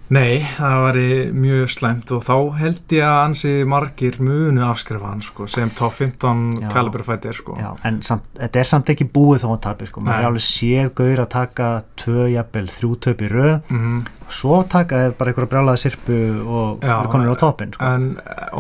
Nei, 0.10 0.40
það 0.58 0.80
væri 0.88 1.08
mjög 1.38 1.68
slæmt 1.70 2.12
og 2.16 2.24
þá 2.26 2.36
held 2.58 2.94
ég 2.96 3.06
að 3.06 3.18
ansi 3.28 3.52
margir 3.70 4.16
munu 4.26 4.64
afskrifa 4.66 5.12
hann 5.12 5.22
sko, 5.22 5.46
sem 5.46 5.70
top 5.78 5.94
15 6.00 6.64
Já. 6.64 6.70
kaliberfættir 6.74 7.38
sko. 7.38 7.58
Já, 7.62 7.76
en 7.86 8.00
samt, 8.06 8.26
þetta 8.40 8.62
er 8.64 8.70
samt 8.72 8.90
ekki 8.90 9.06
búið 9.14 9.44
þá 9.44 9.50
að 9.52 9.60
tapir 9.68 9.92
sko. 9.92 10.02
maður 10.06 10.24
er 10.24 10.30
alveg 10.32 10.46
séð 10.48 10.94
gaur 10.98 11.22
að 11.22 11.30
taka 11.36 11.68
tvö, 12.02 12.26
jafnvel, 12.34 12.66
þrjú 12.74 12.96
töp 13.06 13.22
í 13.22 13.30
röð 13.36 13.60
mm 13.70 14.00
svo 14.30 14.60
taka 14.70 14.98
þeir 15.02 15.14
bara 15.18 15.32
einhverja 15.32 15.50
brjálaða 15.50 15.80
sirpu 15.82 16.18
og 16.46 16.84
Já, 16.86 16.92
eru 17.00 17.10
konur 17.10 17.34
á 17.34 17.38
toppin 17.42 17.72
sko. 17.74 17.86
En 17.86 18.04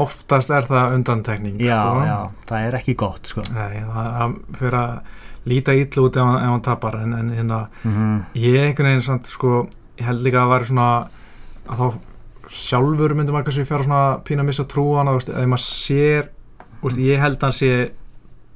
oftast 0.01 0.49
er 0.49 0.65
það 0.65 0.95
undantekning 0.97 1.59
já, 1.61 1.77
sko. 1.77 2.05
já, 2.07 2.17
það 2.49 2.65
er 2.65 2.77
ekki 2.79 2.95
gott 2.97 3.29
sko. 3.29 3.43
Nei, 3.53 3.83
það 3.85 4.33
fyrir 4.57 4.79
að 4.79 5.19
líta 5.49 5.75
ítlu 5.77 6.07
út 6.09 6.17
ef 6.17 6.25
hann, 6.25 6.63
tapar 6.65 6.97
en, 7.03 7.13
en 7.19 7.29
hérna, 7.37 7.61
mm 7.85 8.17
ég 8.41 8.59
einhvern 8.63 8.89
veginn 8.89 9.05
samt 9.05 9.29
sko, 9.29 9.67
ég 9.99 10.09
held 10.09 10.25
líka 10.25 10.41
að 10.41 10.47
það 10.47 10.53
væri 10.55 10.69
svona 10.71 10.89
að 11.69 11.77
þá 11.79 11.99
sjálfur 12.49 13.13
myndi 13.17 13.31
maður 13.33 13.45
kannski 13.49 13.65
fjara 13.69 13.83
svona 13.85 14.03
pína 14.25 14.41
að 14.43 14.49
missa 14.49 14.65
trú 14.65 14.85
á 14.95 14.97
hann, 14.99 15.11
þú 15.11 15.19
veist, 15.19 15.29
ef 15.29 15.49
maður 15.51 15.65
sér 15.65 16.29
þú 16.79 16.87
veist, 16.87 17.01
ég 17.05 17.19
held 17.21 17.37
að 17.37 17.45
hann 17.49 17.57
sé 17.59 17.71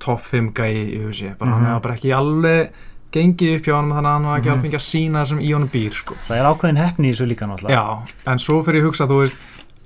topp 0.03 0.26
5 0.26 0.49
gæi 0.57 0.74
í 0.97 1.03
hugsi, 1.05 1.30
bara 1.38 1.51
hann 1.51 1.61
Mhm. 1.64 1.70
hefur 1.70 1.82
bara 1.84 1.95
ekki 1.95 2.11
alveg 2.18 2.70
gengið 3.14 3.55
upp 3.59 3.66
hjá 3.68 3.76
hann 3.78 3.91
þannig 3.93 4.09
að 4.09 4.14
hann 4.18 4.26
var 4.26 4.39
ekki 4.39 4.49
Mhm. 4.49 4.53
alveg 4.53 4.66
fengið 4.66 4.82
að 4.82 4.89
sína 4.89 5.20
það 5.22 5.28
sem 5.28 5.39
í 5.39 5.51
honum 5.53 5.70
býr 5.70 5.91
sko. 5.93 6.16
það 6.28 6.38
er 6.39 6.49
ákveðin 6.49 6.78
hefni 6.84 7.09
í 7.09 7.11
þessu 7.14 7.28
líka 7.30 7.45
náttúrulega 7.47 7.70
Já, 7.70 8.32
en 8.32 8.38
svo 8.39 8.64
fyrir 8.64 8.82
ég 8.82 8.84
að 8.84 8.88
hugsa 8.89 9.07
þú 9.07 9.20
veist, 9.22 9.36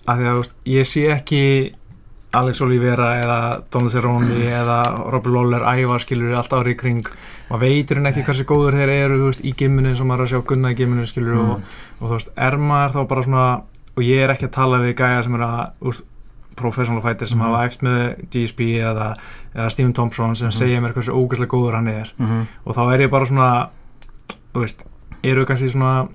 að 0.07 0.17
því 0.17 0.23
að 0.23 0.33
þú 0.33 0.37
veist, 0.41 0.53
ég 0.65 0.85
sé 0.87 1.01
ekki 1.11 1.73
Alex 2.33 2.59
Oliveira 2.61 3.07
eða 3.23 3.37
Donald 3.71 3.91
Cerrone 3.91 4.35
eða 4.61 4.81
Robert 5.11 5.33
Lawler 5.33 5.63
æfa 5.63 5.99
skilur 6.03 6.35
allt 6.35 6.51
árið 6.53 6.73
í 6.75 6.77
kring 6.81 7.07
maður 7.49 7.61
veitur 7.63 7.95
hann 8.01 8.09
ekki 8.11 8.25
hversu 8.27 8.43
góður 8.49 8.75
þeir 8.75 8.89
eru 9.05 9.21
veist, 9.25 9.45
í 9.47 9.53
gimminu 9.55 9.95
sem 9.95 10.07
maður 10.07 10.25
er 10.25 10.27
að 10.27 10.33
sjá 10.35 10.41
gunna 10.51 10.71
í 10.71 10.75
gimminu 10.75 11.05
skilur 11.07 11.37
Mm. 11.37 11.49
og, 11.49 11.63
og 12.01 12.09
þú 12.09 12.13
veist, 12.17 12.29
er 12.35 12.57
maður 12.57 12.91
þá 12.97 13.07
bara 13.07 13.23
svona 13.23 13.45
og 13.97 14.03
ég 14.03 14.21
er 14.23 14.29
ekki 14.35 14.45
að 14.49 14.51
tala 14.59 14.77
við 14.83 14.95
gæja 14.99 15.23
sem 15.23 15.35
er 15.35 15.45
að 15.47 15.71
úst, 15.81 16.03
professional 16.57 17.01
fighter 17.01 17.27
sem 17.29 17.37
Mhm. 17.39 17.45
hafa 17.47 17.65
æft 17.67 17.81
með 17.85 18.29
GSP 18.33 18.59
eða, 18.81 19.13
eða 19.55 19.69
Stephen 19.71 19.93
Thompson 19.93 20.35
sem 20.35 20.47
Mhm. 20.47 20.57
segja 20.57 20.81
mér 20.81 20.93
hversu 20.93 21.13
ógæslega 21.13 21.47
góður 21.53 21.75
hann 21.75 21.87
er 21.87 22.11
Mhm. 22.19 22.47
og 22.65 22.75
þá 22.75 22.93
er 22.93 22.99
ég 23.07 23.09
bara 23.11 23.25
svona 23.25 23.69
þú 24.53 24.61
veist, 24.63 24.85
eru 25.23 25.45
kannski 25.45 25.69
svona 25.69 26.07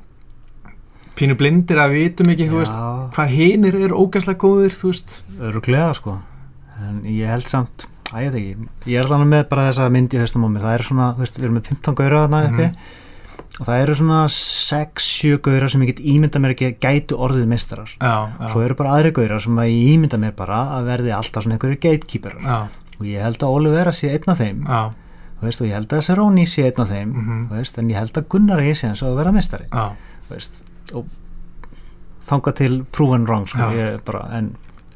pínu 1.19 1.37
blindir 1.39 1.79
að 1.83 1.95
vitum 1.97 2.31
ekki, 2.33 2.49
veist, 2.53 2.73
hvað 3.17 3.33
hinir 3.37 3.77
eru 3.87 3.99
ógæslega 4.07 4.39
góðir, 4.43 4.75
þú 4.77 4.93
veist. 4.93 5.19
Öruglega 5.41 5.93
sko. 5.99 6.19
En 6.83 7.03
ég 7.07 7.29
held 7.31 7.47
samt, 7.51 7.87
að 8.13 8.25
ég 8.27 8.33
veit 8.33 8.41
ekki 8.43 8.91
ég 8.95 8.99
er 9.03 9.07
alveg 9.13 9.29
með 9.31 9.45
bara 9.53 9.69
þessa 9.71 9.91
mynd 9.93 10.15
í 10.17 10.19
höstum 10.23 10.45
á 10.45 10.49
mér. 10.51 10.65
Það 10.67 10.75
er 10.79 10.83
svona, 10.89 11.07
veist, 11.21 11.39
við 11.39 11.45
erum 11.49 11.59
með 11.61 11.71
15 11.71 11.95
gauðra 12.01 12.25
þarna 12.27 12.43
uppi. 12.49 12.67
Mhm. 12.73 12.99
og 13.61 13.67
það 13.69 13.83
eru 13.83 13.95
svona 13.95 14.19
6-7 14.33 15.39
gauðra 15.45 15.69
sem 15.69 15.83
ég 15.85 15.91
get 15.93 15.99
ímynda 16.01 16.41
mér 16.41 16.55
ekki 16.55 16.71
gætu 16.81 17.19
orðið 17.21 17.51
mistarar 17.51 17.91
já, 18.01 18.15
já, 18.41 18.49
svo 18.49 18.63
eru 18.65 18.75
bara 18.79 18.95
aðri 18.97 19.13
gauðra 19.13 19.37
sem 19.45 19.59
að 19.61 19.69
ég 19.69 19.91
ímynda 19.93 20.19
mér 20.23 20.33
bara 20.39 20.63
að 20.79 20.89
verði 20.89 21.13
alltaf 21.13 21.45
svona 21.45 21.59
einhverju 21.59 21.77
gatekeeper 21.85 22.39
og 22.99 23.05
ég 23.07 23.21
held 23.23 23.45
að 23.45 23.53
Oliveira 23.59 23.93
sé 23.93 24.09
einn 24.15 24.33
af 24.33 24.41
þeim. 24.41 24.65
Já, 24.65 24.81
veist, 25.43 25.61
og 25.61 25.69
ég 25.69 25.75
held 25.77 25.93
að 25.93 26.05
Cerrone 26.09 26.47
sé 26.49 26.65
einn 26.71 26.81
af 26.81 26.89
þeim. 26.95 27.13
Mhm, 27.13 27.45
þú 27.51 27.61
veist, 27.61 27.79
en 27.79 27.91
ég 27.93 27.97
held 28.01 28.13
að 28.23 28.29
Gunnar 28.33 28.59
eigi 28.65 28.75
séðan 28.81 28.97
svo 28.97 29.13
að 29.13 29.17
vera 29.21 29.33
mistari 29.37 29.69
og 30.95 31.07
þanga 32.23 32.53
til 32.59 32.83
proven 32.95 33.25
wrong 33.27 33.49
sko, 33.51 33.71
ég 33.77 33.99
bara, 34.07 34.21
en 34.39 34.53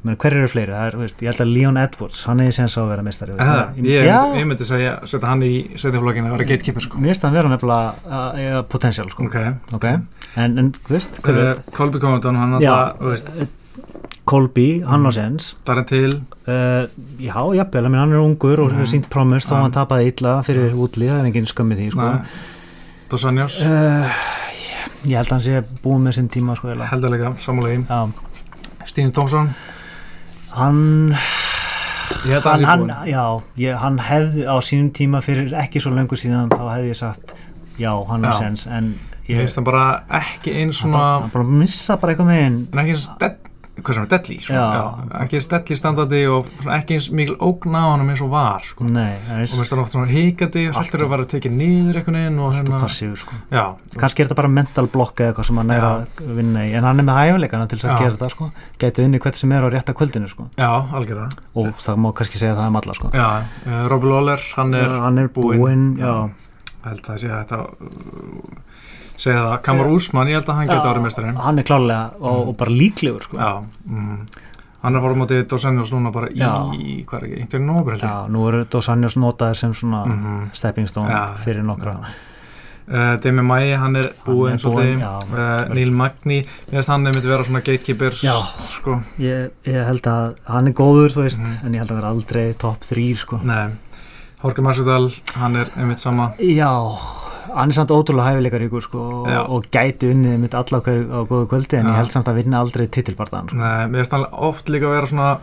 meni, 0.06 0.16
hver 0.22 0.36
eru 0.38 0.46
fleiri, 0.52 0.70
er, 0.78 0.94
veist, 1.00 1.18
ég 1.24 1.32
held 1.32 1.42
að 1.42 1.50
Leon 1.56 1.76
Edwards 1.82 2.20
hann 2.30 2.38
eigi 2.44 2.54
séðan 2.54 2.70
svo 2.70 2.84
að 2.84 2.92
vera 2.94 3.02
mistari 3.06 3.34
veist, 3.34 3.42
Eða, 3.42 3.64
það- 3.74 3.88
ég, 3.90 4.06
já, 4.06 4.18
ég 4.38 4.46
myndi 4.46 4.68
segja 4.68 4.92
setja 5.02 5.32
hann 5.32 5.42
í 5.42 5.52
setjaflokkinu 5.74 6.30
að 6.30 6.36
vera 6.36 6.48
gatekeeper 6.52 6.86
sko. 6.86 7.00
mér 7.02 7.10
finnst 7.14 7.26
að 7.26 7.32
vera 7.40 7.50
nefnilega 7.50 8.22
eiga 8.38 8.62
potential 8.70 9.10
sko, 9.10 9.26
ok, 9.26 9.36
ok, 9.80 9.86
en, 10.36 10.58
en 10.62 10.72
veist, 10.88 11.18
hver 11.26 11.40
er 11.42 11.50
er 11.56 11.62
Colby 11.74 11.98
Covington 11.98 12.38
hann 12.38 12.54
alltaf, 12.60 13.48
Colby, 14.26 14.80
hann 14.82 15.06
á 15.06 15.10
sens 15.14 15.52
það 15.66 15.78
er 15.78 15.84
til. 15.86 16.14
Uh, 16.50 16.86
já, 17.22 17.36
jafnvel, 17.54 17.86
ég 17.86 18.00
hann 18.00 18.14
er 18.14 18.22
ungur 18.22 18.58
og 18.64 18.72
hefur 18.74 18.88
sínt 18.90 19.06
promise 19.10 19.46
þó 19.46 19.54
Já. 19.54 19.60
hann 19.62 19.74
tapaði 19.76 20.08
illa 20.10 20.32
fyrir 20.46 20.74
útlið, 20.74 21.12
það 21.12 21.20
er 21.20 21.28
engin 21.30 21.46
skömmið 21.50 21.82
því 21.82 21.86
sko. 21.94 22.08
Dos 23.12 23.24
Anjos, 23.30 23.60
uh, 23.62 24.16
ég 25.04 25.16
held 25.18 25.26
að 25.28 25.34
hann 25.36 25.44
sé 25.46 25.62
búið 25.84 26.04
með 26.06 26.16
sinn 26.18 26.28
tíma 26.32 26.56
sko, 26.56 26.68
eiginlega. 26.70 26.90
heldarlega, 26.92 27.32
samúlega 27.42 27.82
já, 27.84 28.00
Stephen 28.86 29.12
Thompson, 29.12 29.50
hann 30.56 30.80
ég 32.26 32.36
held 32.36 32.46
að 32.46 32.50
hann, 32.52 32.60
sé 32.62 32.68
hann, 32.70 32.84
búinn. 32.86 33.10
já, 33.10 33.24
ég, 33.64 33.76
hann 33.82 33.98
hefði 34.06 34.46
á 34.46 34.56
sínum 34.64 34.92
tíma 34.96 35.20
fyrir 35.24 35.52
ekki 35.58 35.82
svo 35.82 35.92
löngu 35.94 36.18
síðan 36.18 36.50
þá 36.54 36.62
hefði 36.76 36.92
ég 36.92 37.00
sagt 37.00 37.34
já, 37.80 37.90
hann 38.08 38.24
Já. 38.24 38.32
sens 38.38 38.66
en 38.70 38.94
ég 39.26 39.40
finnst 39.42 39.58
það 39.58 39.66
bara 39.68 39.84
ekki 40.20 40.54
eins 40.62 40.80
hann, 40.84 40.94
bara, 40.94 41.10
svona 41.10 41.20
hann 41.26 41.32
bara 41.34 41.58
missa 41.64 41.96
bara 42.00 42.14
eitthvað 42.14 42.30
með 42.30 42.40
hinn 42.44 42.58
en 42.72 42.82
ekki 42.84 42.94
eins 42.94 43.06
dead, 43.20 43.36
hvað 43.76 43.96
sem 43.96 44.04
er 44.06 44.10
deadly 44.12 44.36
sko. 44.40 44.60
Ekki 45.20 45.40
deadly 45.52 45.76
standandi 45.78 46.20
og 46.32 46.48
ekki 46.72 46.96
eins 46.96 47.08
mikil 47.12 47.36
ógna 47.44 47.82
á 47.84 47.88
hann 47.92 48.08
eins 48.08 48.22
og 48.24 48.30
var 48.32 48.64
sko. 48.64 48.86
nei, 48.88 49.18
það 49.26 49.36
og 49.36 49.42
mér 49.42 49.50
finnst 49.52 49.72
það 49.72 49.82
oft 49.82 49.94
svona 49.94 50.08
híkandi 50.10 50.62
haldur 50.76 51.04
að 51.04 51.12
vera 51.12 51.26
tekið 51.32 51.56
og 52.40 52.56
alltaf 52.56 52.86
passív 52.86 53.16
sko. 53.20 53.36
kannski 54.00 54.24
er 54.24 54.30
þetta 54.30 54.38
bara 54.40 54.52
mental 54.56 54.88
block 54.92 55.20
eða 55.20 55.32
eitthvað 55.34 55.48
sem 55.50 55.60
hann 55.60 55.74
er 55.76 55.86
að 55.90 56.24
vinna 56.38 56.64
í 56.64 56.72
en 56.78 56.88
hann 56.88 57.02
er 57.02 57.08
með 57.10 57.20
hæfileikana 57.20 57.68
til 57.68 57.80
þess 57.80 57.90
að 57.92 58.02
gera 58.04 58.16
þetta 58.16 58.32
sko. 58.32 58.50
gæti 58.80 59.06
unni 59.06 59.22
hvert 59.26 59.40
sem 59.40 59.52
er 59.52 59.66
á 59.66 59.68
rétta 59.76 59.96
kvöldinu 59.96 60.32
sko. 60.32 60.48
já, 60.56 60.70
algjörða 60.96 61.28
og 61.54 61.72
það 61.84 62.02
má 62.04 62.10
kannski 62.16 62.40
segja 62.40 62.56
það 62.56 62.72
um 62.72 62.80
alla 62.82 62.98
sko. 63.00 63.12
já, 63.12 63.28
uh, 63.66 63.88
Robbie 63.92 64.12
Lawler, 64.12 64.46
hann 64.56 64.74
er 64.74 65.00
hann 65.04 65.18
er 65.20 65.28
búinn. 65.28 65.60
búinn, 65.60 65.88
já. 66.00 66.30
held 66.86 67.10
að 67.12 67.20
sé 67.20 67.32
að 67.32 67.44
þetta 67.44 67.60
uh, 67.60 68.65
segja 69.16 69.40
það, 69.42 69.62
Kamar 69.62 69.86
Úsmann, 69.86 70.28
ég 70.28 70.34
held 70.40 70.46
að 70.52 70.54
hann 70.60 70.68
geti 70.68 70.82
Já, 70.84 70.92
árið 70.94 71.02
mestarinn 71.06 71.36
hann 71.36 71.58
er 71.58 71.64
klálega 71.64 72.10
og, 72.20 72.36
Mm. 72.42 72.48
og 72.48 72.56
bara 72.56 72.70
líklegur 72.70 73.22
sko. 73.22 73.36
já, 73.38 73.64
mm, 73.88 74.26
hann 74.82 74.94
er 74.96 75.00
fórum 75.00 75.18
mótið 75.24 75.48
Dos 75.48 75.64
Anjos 75.64 75.90
núna 75.92 76.12
bara 76.12 76.28
í, 76.28 76.36
Já. 76.38 76.52
hvað 77.06 77.22
er 77.22 77.26
ekki, 77.28 77.40
einhvern 77.42 77.66
nógur 77.66 77.96
ég 77.96 78.00
já, 78.02 78.28
nú 78.28 78.48
eru 78.48 78.64
Dos 78.70 78.88
Anjos 78.88 79.16
notaðir 79.16 79.56
sem 79.56 79.72
svona 79.72 80.04
Mhm. 80.06 80.50
stepping 80.52 80.86
stone 80.88 81.10
Já. 81.10 81.34
fyrir 81.36 81.62
nokkra 81.64 81.96
Uh, 82.88 83.16
Demi 83.18 83.42
Mai, 83.42 83.72
hann 83.74 83.96
er 83.96 84.12
búinn 84.24 84.52
er 84.52 84.58
svolítið 84.58 85.02
uh, 85.02 85.74
Neil 85.74 85.90
Magni, 85.90 86.44
mér 86.70 86.70
finnst 86.70 86.88
hann 86.88 87.02
myndi 87.02 87.26
vera 87.26 87.42
svona 87.42 87.58
gatekeeper 87.60 88.12
sko, 88.14 89.02
ég, 89.18 89.50
ég 89.64 89.84
held 89.86 90.02
að 90.06 90.36
hann 90.46 90.68
er 90.68 90.72
góður 90.72 91.10
þú 91.10 91.24
veist, 91.24 91.40
Mhm. 91.40 91.66
en 91.66 91.72
ég 91.74 91.78
held 91.78 91.90
að 91.90 91.96
vera 91.96 92.08
aldrei 92.14 92.54
top 92.56 92.78
3 92.86 93.16
sko. 93.16 93.40
nei 93.42 93.70
Jorge 94.44 94.62
Masvidal, 94.62 95.10
hann 95.34 95.56
er 95.56 95.64
einmitt 95.76 95.98
sama 95.98 96.30
já, 96.38 96.70
hann 97.54 97.70
er 97.70 97.76
samt 97.78 97.90
ótrúlega 97.94 98.32
hæfileikaríkur 98.34 98.82
sko, 98.86 99.04
og, 99.22 99.50
og 99.56 99.68
gæti 99.72 100.10
unnið 100.12 100.38
mitt 100.42 100.54
alla 100.58 100.80
á, 100.80 101.20
góðu 101.28 101.46
kvöldi 101.52 101.78
en 101.78 101.86
Já. 101.86 101.92
ég 101.92 102.00
held 102.00 102.12
samt 102.16 102.28
að 102.32 102.40
vinna 102.42 102.60
aldrei 102.64 102.86
titilbartaðan 102.88 103.48
sko. 103.52 103.56
nei, 103.60 103.86
mér 103.92 104.02
finnst 104.02 104.12
hann 104.16 104.26
oft 104.32 104.68
líka 104.72 104.90
vera 104.90 105.06
svona 105.06 105.38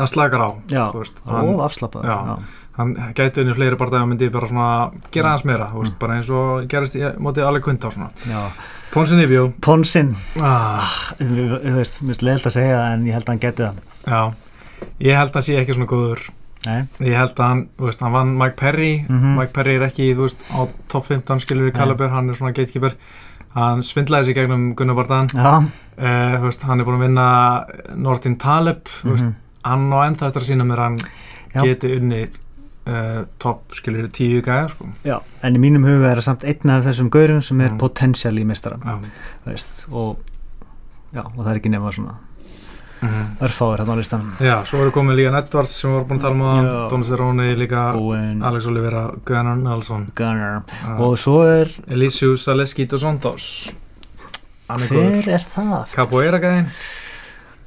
að 0.00 0.08
slakar 0.14 0.40
á 0.40 0.50
já, 0.72 0.84
og 0.88 2.04
já. 2.04 2.36
hann 2.78 2.94
gæti 3.14 3.42
unni 3.42 3.54
fleiri 3.54 3.76
bara 3.76 4.04
myndi 4.06 4.30
bara 4.32 4.46
svona 4.48 4.68
gera 5.12 5.26
Mm. 5.28 5.30
hans 5.30 5.44
meira 5.44 5.70
veist, 5.74 5.98
bara 5.98 6.14
eins 6.16 6.30
og 6.30 6.66
gerist 6.68 6.96
í 6.96 7.02
mótið 7.20 7.44
alveg 7.46 7.62
kvint 7.66 7.84
á 7.84 7.90
svona. 7.92 8.10
Ponsin 8.90 9.20
Ivjó 9.20 9.52
Ponsin, 9.60 10.16
ah, 10.40 10.88
þú 11.20 11.60
þú 11.60 11.74
veist, 11.76 12.00
mér 12.02 12.06
finnst 12.14 12.22
leiðilt 12.22 12.46
að 12.46 12.56
segja 12.56 12.78
það 12.78 12.92
en 12.94 13.04
ég 13.06 13.12
held 13.12 13.24
að 13.28 13.32
hann 13.34 13.42
geti 13.44 13.62
það 13.62 13.74
já, 14.06 14.22
ég 15.00 15.16
held 15.20 15.28
að 15.30 15.34
hann 15.34 15.42
sé 15.50 15.58
ekki 15.60 15.74
svona 15.76 15.90
góður 15.92 16.24
Nei. 16.66 16.82
ég 17.00 17.16
held 17.16 17.32
að 17.40 17.46
hann, 17.46 17.60
þú 17.78 17.86
veist, 17.88 18.00
hann 18.04 18.12
vann 18.12 18.34
Mike 18.38 18.56
Perry 18.56 19.04
Mhm. 19.08 19.36
Mike 19.38 19.52
Perry 19.56 19.76
er 19.78 19.86
ekki, 19.88 20.10
þú 20.14 20.26
veist, 20.26 20.42
á 20.52 20.68
top 20.88 21.06
15 21.06 21.40
skilur 21.40 21.70
í. 21.70 21.74
Caliber, 21.74 22.08
hann 22.12 22.28
er 22.28 22.34
svona 22.34 22.52
gatekeeper 22.52 22.94
hann 23.54 23.80
svindlaði 23.82 24.24
sig 24.24 24.36
gegnum 24.36 24.74
Gunnar 24.76 24.94
Bardan 24.94 25.28
Já, 25.34 25.56
uh, 25.58 26.36
þú 26.38 26.44
veist, 26.44 26.62
hann 26.62 26.80
er 26.80 26.84
búin 26.84 27.00
að 27.00 27.06
vinna 27.08 27.26
Nordin 27.96 28.36
Taleb, 28.38 28.84
þú 28.84 29.10
veist, 29.14 29.24
mhm. 29.24 29.34
hann 29.64 29.90
á 29.90 29.98
ennþá 30.06 30.26
eftir 30.30 30.42
að 30.42 30.48
sína 30.52 30.64
mér 30.68 30.78
að 30.78 30.88
hann 30.90 30.98
Já. 31.54 31.62
geti 31.64 31.96
unnið 31.98 32.38
uh, 32.86 33.24
top, 33.38 33.72
skilur, 33.72 34.08
tíu 34.14 34.40
gæja 34.42 34.68
sko. 34.70 34.86
en 35.42 35.56
í 35.56 35.58
mínum 35.58 35.84
huga 35.84 36.12
er 36.12 36.20
það 36.20 36.28
samt 36.28 36.44
einn 36.44 36.70
af 36.70 36.84
þessum 36.86 37.10
gaurum 37.10 37.42
sem 37.42 37.60
er 37.60 37.70
Mm. 37.70 37.78
potensial 37.78 38.38
í 38.38 38.44
veist, 39.46 39.86
og 39.90 40.18
já, 41.14 41.24
og 41.24 41.36
það 41.44 41.50
er 41.50 41.58
ekki 41.60 41.70
nema 41.70 41.92
svona 41.92 42.14
mhm. 43.00 43.26
örfáir 43.46 43.82
hérna 43.82 43.96
á 43.96 44.00
listan 44.00 44.24
Já, 44.40 44.56
svo 44.68 44.80
erum 44.84 44.94
komið 44.94 45.20
líka 45.20 45.42
Edwards 45.42 45.74
sem 45.80 45.90
við 45.90 45.96
vorum 45.96 46.08
búin 46.08 46.20
að 46.20 46.24
tala 46.26 46.34
um 46.34 46.46
að 46.52 46.70
Don 46.92 47.04
Cerrone 47.08 47.50
líka 47.58 47.84
Búinn, 47.96 48.40
Alex 48.42 48.70
Oliveira, 48.70 49.04
Gunnar 49.24 49.60
Nelson. 49.60 50.08
Gunnar. 50.14 50.62
Uh, 50.84 51.04
og 51.08 51.18
svo 51.18 51.42
er, 51.48 51.70
Elísius 51.88 52.48
Aleski 52.48 52.86
dos 52.90 53.04
Santos. 53.04 53.50
Hann 54.70 54.82
er 54.86 54.94
hver 54.94 55.30
er 55.36 55.46
það? 55.46 55.94
Capoeira 55.94 56.38
gæðin 56.42 56.68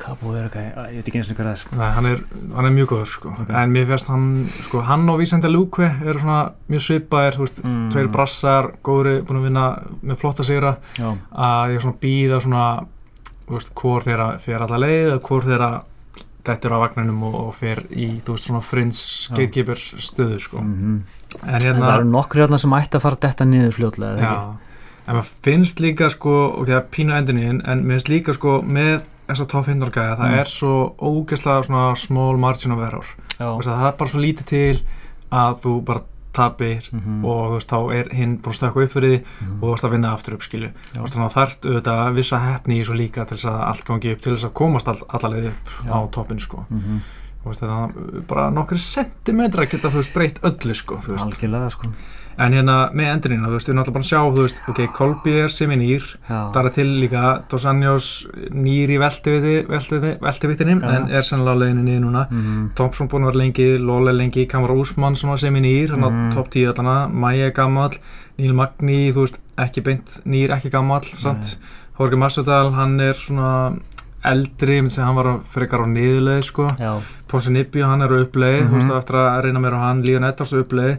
Cabo 0.04 0.34
er 0.36 0.48
ekki, 0.50 0.62
ég 0.92 0.98
veit 0.98 1.10
ekki 1.10 1.20
eins 1.22 1.30
og 1.32 1.38
hvað 1.38 1.48
það 1.48 1.54
er. 1.54 1.78
Nei, 1.80 1.90
hann 1.96 2.08
er, 2.10 2.22
hann 2.58 2.68
er 2.68 2.74
mjög 2.76 2.90
góður 2.92 3.10
sko. 3.12 3.34
En 3.46 3.74
mér 3.74 3.86
finnst 3.88 4.10
hann, 4.12 4.26
sko, 4.66 4.82
hann 4.88 5.06
og 5.14 5.20
Vísenda 5.22 5.52
Lúkve 5.52 5.88
eru 6.02 6.20
svona 6.20 6.40
mjög 6.72 6.84
svipaðir 6.88 7.38
þú 7.38 7.46
veist, 7.46 7.62
Mm. 7.64 7.86
tveir 7.94 8.10
brassar, 8.12 8.72
góðri 8.84 9.22
búin 9.24 9.40
að 9.40 9.48
vinna 9.48 9.66
með 10.04 10.20
flotta 10.20 10.44
sigra. 10.44 10.78
Já, 10.98 11.14
að 11.32 11.72
ég 11.72 11.76
er 11.76 11.86
svona 11.86 12.02
býða 12.02 12.42
svona 12.42 12.66
þú 13.48 13.58
veist, 13.58 13.74
hvor 13.80 14.06
þeirra 14.06 14.30
fer 14.44 14.64
alla 14.66 14.80
leið 14.82 15.16
og 15.18 15.28
hvor 15.28 15.48
þeirra 15.48 15.72
dettur 16.44 16.76
á 16.76 16.78
vagninum 16.84 17.22
og, 17.30 17.36
og 17.39 17.54
fer 17.56 17.84
í, 17.89 18.10
þú 18.26 18.36
veist, 18.36 18.50
svona 18.50 18.64
frins 18.66 19.04
gatekeeper 19.32 19.80
stöðu, 19.80 20.41
sko 20.44 20.60
mhm. 20.64 21.00
en 21.41 21.56
en 21.56 21.62
hérna, 21.64 21.86
það 21.88 21.96
eru 21.98 22.12
nokkri 22.12 22.44
hérna 22.44 22.60
sem 22.62 22.76
ætti 22.78 23.00
að 23.00 23.06
fara 23.08 23.22
detta 23.28 23.48
niður 23.48 23.78
fljótlega 23.80 24.18
eða 24.18 24.34
ekki? 24.34 24.70
en 25.04 25.18
maður 25.18 25.32
finnst 25.48 25.82
líka 25.84 26.10
sko, 26.12 26.36
ok, 26.62 26.68
það 26.70 26.78
er 26.80 26.86
pínu 26.96 27.16
endurinn 27.18 27.62
en 27.68 27.84
mér 27.84 28.00
finnst 28.00 28.12
líka 28.12 28.36
sko 28.36 28.62
með 28.64 29.08
þessa 29.28 29.48
top 29.52 29.68
100 29.72 29.91
gæða, 29.96 30.18
það 30.20 30.30
Mm. 30.30 30.39
er 30.39 30.50
svo 30.52 30.74
ógeðslega 31.00 31.64
svona 31.68 31.96
small 31.96 32.38
margin 32.38 32.76
of 32.76 32.84
error 32.84 33.06
það 33.39 33.88
er 33.88 33.98
bara 34.00 34.10
svo 34.10 34.20
lítið 34.20 34.46
til 34.46 34.82
að 35.32 35.62
þú 35.64 35.74
bara 35.88 36.04
tapir 36.34 36.90
Mhm. 36.92 37.24
og 37.26 37.50
þú 37.50 37.54
veist, 37.58 37.70
þá 37.70 37.94
er 37.96 38.10
hinn 38.16 38.38
búin 38.38 38.54
að 38.54 38.60
stökka 38.60 38.84
upp 38.84 38.92
fyrir 38.94 39.10
því 39.14 39.24
Mhm. 39.42 39.58
og 39.62 39.64
þú 39.70 39.72
veist 39.74 39.84
að 39.84 39.92
vinna 39.92 40.14
aftur 40.14 40.34
upp 40.34 40.42
skilu 40.44 40.70
Já. 40.94 41.02
og 41.02 41.08
þannig 41.10 41.30
að 41.30 41.38
þarft 41.38 41.62
auðvitað 41.70 42.16
vissa 42.16 42.38
hefni 42.40 42.80
í 42.82 42.86
svo 42.86 42.96
líka 42.98 43.26
til 43.28 43.38
þess 43.38 43.46
að 43.52 43.68
allt 43.68 43.86
gangi 43.86 44.12
upp 44.14 44.22
til 44.22 44.34
þess 44.34 44.46
að 44.50 44.54
komast 44.54 44.88
all, 44.88 45.02
allalegið 45.10 45.48
upp 45.48 45.70
Já. 45.86 45.92
á 45.94 46.00
toppin 46.12 46.40
sko 46.40 46.66
Mhm. 46.70 47.00
Þú 47.44 47.50
veist, 47.50 47.60
þetta, 47.60 48.28
bara 48.28 48.50
nokkri 48.52 48.78
sentimetra 48.80 49.66
geta 49.70 49.90
þú 49.90 50.00
veist 50.00 50.14
breytt 50.14 50.40
öllu 50.42 50.74
sko 50.76 50.96
algjörlega 50.96 51.72
sko 51.72 51.88
en 52.38 52.52
hérna 52.54 52.78
með 52.94 53.10
endurinn, 53.14 53.44
þú 53.46 53.52
veist, 53.54 53.68
við 53.68 53.74
erum 53.74 53.82
alltaf 53.84 53.94
bara 53.94 54.04
að 54.04 54.10
sjá 54.10 54.22
þú 54.34 54.42
veist, 54.42 54.62
ok, 54.70 54.80
Kolby 54.94 55.34
er 55.44 55.48
sem 55.50 55.72
er 55.72 55.78
nýr 55.78 56.04
er 56.66 56.74
til 56.74 56.88
líka 57.02 57.44
Dos 57.50 57.66
Anjos 57.66 58.08
nýr 58.52 58.90
í 58.90 58.98
veltivittinni 60.22 60.80
Já. 60.82 60.90
en 60.96 61.10
er 61.12 61.22
sennilega 61.28 61.54
á 61.54 61.62
leiðinni 61.62 61.84
niður 61.90 62.04
núna 62.08 62.24
Mhm. 62.32 62.72
Thompson 62.76 63.08
búin 63.10 63.24
að 63.24 63.32
vera 63.34 63.44
lengi, 63.44 63.78
Lole 63.80 64.14
lengi 64.14 64.48
Kamara 64.48 64.74
Úsmann 64.74 65.16
svona 65.16 65.38
sem 65.38 65.56
er 65.56 65.62
nýr, 65.62 65.90
hann 65.92 66.04
á 66.04 66.10
Mhm. 66.10 66.32
topp 66.34 66.50
10 66.50 66.74
allana, 66.74 67.08
Maja 67.12 67.46
er 67.48 67.52
gammal 67.52 67.92
Níl 68.40 68.54
Magni, 68.54 69.12
þú 69.14 69.22
veist, 69.28 69.38
ekki 69.58 69.84
beint 69.84 70.22
nýr, 70.26 70.50
ekki 70.50 70.70
gammal, 70.72 71.02
samt 71.04 71.58
Jorge 72.00 72.16
Masvidal, 72.18 72.72
hann 72.74 73.00
er 73.00 73.14
svona 73.14 73.78
eldri, 74.26 74.78
ég 74.78 74.84
myndi 74.84 74.93
segja 74.95 75.05
hann 75.07 75.15
var 75.15 75.28
á- 75.28 75.41
frekar 75.43 75.84
á 75.84 75.88
niðurleið, 75.88 76.43
sko 76.43 76.67
Já. 76.80 76.99
Ponsi 77.28 77.49
Nibbi, 77.51 77.82
hann 77.82 78.01
er 78.01 78.09
á 78.13 78.17
uppleið, 78.24 78.61
þú 78.61 78.69
Mhm. 78.69 78.80
veist, 78.80 78.91
á 78.93 78.97
eftir 79.01 79.15
að 79.17 79.43
reyna 79.43 79.59
mér 79.59 79.74
á 79.74 79.80
hann 79.88 80.03
Líon 80.03 80.24
Eddars 80.28 80.53
á 80.53 80.57
uppleið, 80.63 80.97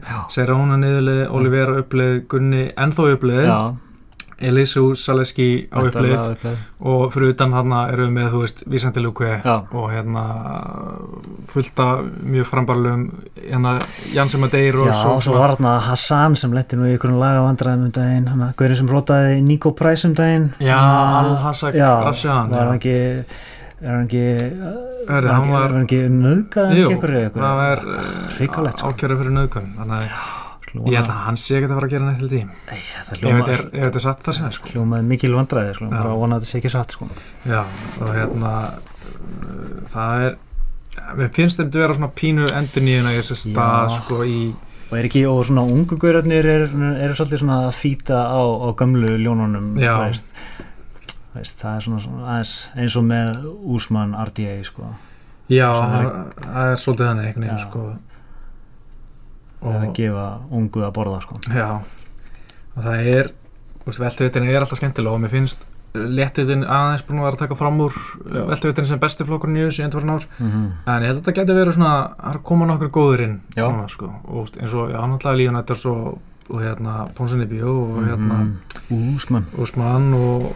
hún 0.59 0.75
á 0.75 0.77
niðurleið 0.83 1.31
Olivera 1.31 1.79
uppleið, 1.83 2.27
Gunni 2.29 2.73
ennþá 2.77 3.17
uppleið 3.17 3.47
Já. 3.47 3.75
Elisu 4.39 4.95
Saleski 4.99 5.69
á 5.71 5.79
uppleið. 5.85 6.57
og 6.81 7.13
fyrir 7.15 7.35
utan 7.35 7.53
þarna 7.55 7.81
erum 7.93 8.11
við 8.11 8.15
með, 8.19 8.29
þú 8.33 8.41
veist, 8.43 8.63
Vísandi 8.71 9.03
Lúkve 9.05 9.31
Já. 9.45 9.55
og 9.71 9.91
hérna 9.93 10.25
fullt 11.49 11.81
af 11.81 12.05
mjög 12.25 12.49
frambarlegum 12.51 13.05
hérna 13.39 13.79
Jansi 14.15 14.41
Madeir 14.43 14.77
og 14.81 14.89
Já, 14.91 14.95
svo, 15.03 15.17
svo 15.21 15.39
var 15.39 15.55
hérna 15.55 15.79
Hassan 15.89 16.37
sem 16.37 16.53
lendi 16.53 16.77
nú 16.77 16.89
í 16.89 16.95
einhverjum 16.97 17.21
lagavandræðum 17.23 17.89
um 17.89 17.95
daginn, 17.95 18.29
hann 18.29 18.47
að 18.49 18.55
hverju 18.61 18.77
sem 18.83 18.89
rótaði 18.93 19.43
Nico 19.43 19.73
Price 19.73 20.09
um 20.09 20.15
daginn 20.15 20.51
Já, 20.61 20.79
Al-Hassak 20.79 21.75
Rashan 21.79 22.51
var 22.51 22.71
hann 22.73 22.79
ekki 22.81 22.97
er 23.85 23.91
hann 23.91 24.07
ekki 24.09 24.27
var 25.09 25.75
hann 25.75 25.85
ekki 25.85 26.01
er 27.75 27.85
hrikalegt 28.39 28.81
sko. 28.81 28.93
ákjörðu 28.93 29.21
fyrir 29.21 29.37
nöðgun 29.39 29.75
þannig 29.79 30.09
að 30.09 30.44
ég 30.75 30.97
held 30.99 31.11
að 31.11 31.21
hann 31.25 31.37
sé 31.41 31.57
ekki 31.59 31.69
að 31.71 31.75
fara 31.79 31.87
að 31.89 31.93
gera 31.95 32.07
neitt 32.09 32.19
til 32.25 32.29
því 32.33 32.43
Nei, 32.45 32.81
það 32.95 33.13
ef 33.15 33.21
þetta 33.21 33.55
er, 33.55 33.95
er 33.95 34.05
satt 34.05 34.23
það 34.27 34.41
er 34.49 34.57
sko. 34.59 34.73
hljómaði 34.75 35.07
mikil 35.13 35.33
vandræði 35.37 35.75
sko, 35.79 35.89
bara 35.93 36.17
vona 36.19 36.37
að 36.37 36.43
þetta 36.45 36.51
sé 36.51 36.59
ekki 36.61 36.73
satt 36.75 36.97
sko. 36.97 37.09
Já, 37.47 37.61
og 38.01 38.11
hérna 38.15 38.53
það 39.95 40.25
er 40.29 40.37
mér 41.19 41.31
finnst 41.35 41.59
þeim 41.61 41.71
að 41.71 41.79
vera 41.83 41.97
svona 41.99 42.11
pínu 42.19 42.49
endur 42.59 42.85
nýjuna 42.87 43.15
í 43.15 43.19
þessu 43.21 43.37
stað 43.45 43.95
sko 44.01 44.21
í 44.29 44.39
og 44.91 44.99
er 44.99 45.09
ekki, 45.09 45.23
og 45.27 45.41
svona 45.49 45.65
ungu 45.67 45.97
gaurarnir 45.99 46.47
eru 46.47 46.91
er 47.01 47.15
svolítið 47.17 47.41
svona 47.43 47.57
að 47.67 47.73
fýta 47.79 48.19
á, 48.31 48.43
á 48.45 48.69
gömlu 48.79 49.15
ljónunum 49.19 49.73
veist, 49.81 50.29
veist, 51.35 51.57
það 51.63 51.79
er 51.79 51.87
svona, 51.87 52.03
svona 52.05 52.27
aðeins, 52.35 52.53
eins 52.79 52.97
og 53.01 53.07
með 53.09 53.47
Úsmann 53.75 54.15
RDA 54.29 54.59
sko. 54.69 54.91
Já, 55.51 55.67
Það 55.73 55.97
er- 55.99 56.69
er 56.69 56.79
svolítið 56.85 57.09
þannig 57.09 57.27
einhvern 57.31 57.47
veginn 57.49 57.65
sko. 57.65 57.87
er 57.91 58.14
að 59.73 59.93
gefa 59.97 60.27
ungu 60.51 60.83
að 60.85 60.93
borða 60.97 61.21
sko. 61.23 61.35
Já, 61.55 61.69
og 62.77 62.83
það 62.83 63.07
er 63.15 63.31
veltuvitin 63.87 64.49
er 64.49 64.61
alltaf 64.65 64.79
skemmtilega 64.81 65.15
og 65.15 65.21
mér 65.25 65.31
finnst 65.35 65.65
léttuvitin 65.95 66.65
aðeins 66.67 67.05
búin 67.07 67.21
að 67.21 67.27
vera 67.29 67.37
að 67.37 67.43
taka 67.45 67.55
fram 67.59 67.77
úr 67.85 67.93
Já. 68.35 68.41
veltuvitin 68.49 68.87
sem 68.89 68.99
besti 68.99 69.25
flokkurinn 69.29 69.61
í 69.61 69.67
þessu 69.69 69.85
endvarn 69.85 70.11
ár 70.17 70.25
mm 70.41 70.65
en 70.91 71.03
ég 71.05 71.07
held 71.07 71.19
að 71.21 71.21
þetta 71.23 71.35
geti 71.37 71.55
verið 71.55 71.77
svona 71.77 71.93
að 72.19 72.39
koma 72.43 72.67
nokkur 72.67 72.91
góður 72.91 73.23
inn 73.29 73.37
núna, 73.57 73.85
sko. 73.89 74.09
og 74.27 74.49
eins 74.59 74.75
og 74.75 74.91
já, 74.91 74.99
náttúrulega 75.07 75.39
Líon 75.39 75.57
Edders 75.61 75.85
og, 75.87 76.19
og 76.51 76.61
hérna 76.65 76.97
Pónsinni 77.15 77.47
Bjó 77.47 77.71
og 77.71 78.03
hérna 78.09 78.41
Mhm. 78.91 79.17
Úsmann 79.17 79.45
Úsmann 79.57 80.11
og 80.15 80.51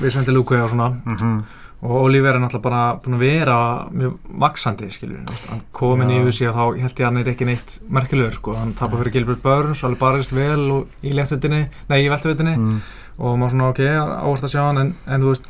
Vicente 0.00 0.32
Luque 0.32 0.56
og 0.62 0.70
svona 0.70 0.88
mm 1.04 1.42
og 1.86 2.06
Oliver 2.08 2.34
er 2.34 2.42
náttúrulega 2.42 2.64
bara 2.66 2.80
búin 3.02 3.16
að 3.16 3.22
vera 3.22 3.58
mjög 3.94 4.16
vaksandi 4.42 4.88
skilur 4.94 5.36
hann 5.50 5.62
komin 5.76 6.10
í. 6.10 6.18
USA 6.26 6.50
og 6.50 6.56
þá 6.56 6.82
held 6.82 6.90
ég 6.90 7.04
að 7.04 7.08
hann 7.08 7.20
er 7.22 7.30
ekki 7.32 7.48
neitt 7.48 7.76
merkilegur 7.98 8.38
sko, 8.40 8.56
hann 8.58 8.74
tapar 8.78 9.02
fyrir 9.02 9.14
Gilbert 9.16 9.42
Burns 9.44 9.84
alveg 9.86 10.02
barist 10.02 10.34
vel 10.34 10.66
og 10.74 11.06
í 11.06 11.14
léttuvitinni 11.14 11.62
nei, 11.90 12.00
í 12.02 12.10
veltuvitinni 12.12 12.56
mm. 12.58 12.82
og 13.20 13.38
maður 13.38 13.54
svona 13.54 13.70
ok, 13.70 13.82
ávart 13.86 14.48
að 14.48 14.54
sjá 14.56 14.62
hann 14.64 14.82
en, 14.82 14.92
en 15.06 15.24
þú 15.24 15.32
veist, 15.32 15.48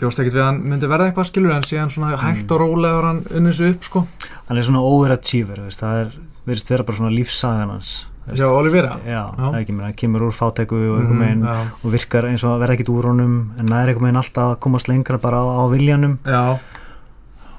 bjóst 0.00 0.22
ekkert 0.22 0.38
við 0.38 0.44
að 0.44 0.50
hann 0.52 0.62
myndi 0.70 0.90
verða 0.90 1.10
eitthvað 1.10 1.30
skilur 1.30 1.56
en 1.56 1.66
síðan 1.66 1.92
svona 1.92 2.16
hægt 2.22 2.54
og 2.54 2.62
rólega 2.64 3.00
var 3.00 3.10
hann 3.10 3.22
unnið 3.34 3.58
svo 3.58 3.74
upp 3.74 3.90
sko 3.90 4.06
hann 4.48 4.58
er 4.58 4.66
svona 4.66 4.82
overachiever 4.86 5.62
veist, 5.66 5.82
það 5.82 6.02
er, 6.02 6.18
verðist 6.44 6.74
vera 6.74 6.86
bara 6.86 7.00
svona 7.00 7.14
lífsagan 7.14 7.72
hans. 7.72 7.94
Já, 8.32 8.46
Olivera. 8.48 8.94
Já, 9.04 9.22
það 9.36 9.54
er 9.54 9.60
ekki 9.64 9.74
hann 9.80 9.96
kemur 10.00 10.22
úr 10.28 10.32
fátæku 10.32 10.78
og 10.94 11.02
Mhm, 11.04 11.42
já, 11.44 11.56
og 11.84 11.92
virkar 11.92 12.24
eins 12.30 12.44
og 12.44 12.54
að 12.54 12.62
verða 12.64 12.76
ekkit 12.78 12.88
úr 12.94 13.04
honum 13.10 13.34
en 13.60 13.66
það 13.66 13.82
er 13.82 13.88
einhver 13.92 14.02
meginn 14.06 14.16
alltaf 14.22 14.54
að 14.54 14.60
komast 14.64 14.88
lengra 14.88 15.18
bara 15.20 15.42
á, 15.42 15.44
á 15.60 15.64
viljanum. 15.68 16.18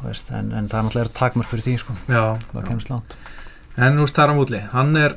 Veist, 0.06 0.32
en, 0.34 0.52
en 0.54 0.68
það 0.68 0.80
er 0.80 0.84
náttúrulega 0.88 1.14
takmark 1.14 1.48
fyrir 1.50 1.64
því 1.66 1.78
sko, 1.80 1.94
já, 2.10 2.24
það 2.54 2.66
kemst 2.68 2.90
langt. 2.90 3.16
En 3.78 4.00
er 4.00 4.32
á 4.32 4.34
múli, 4.36 4.60
hann 4.74 4.96
er 4.98 5.16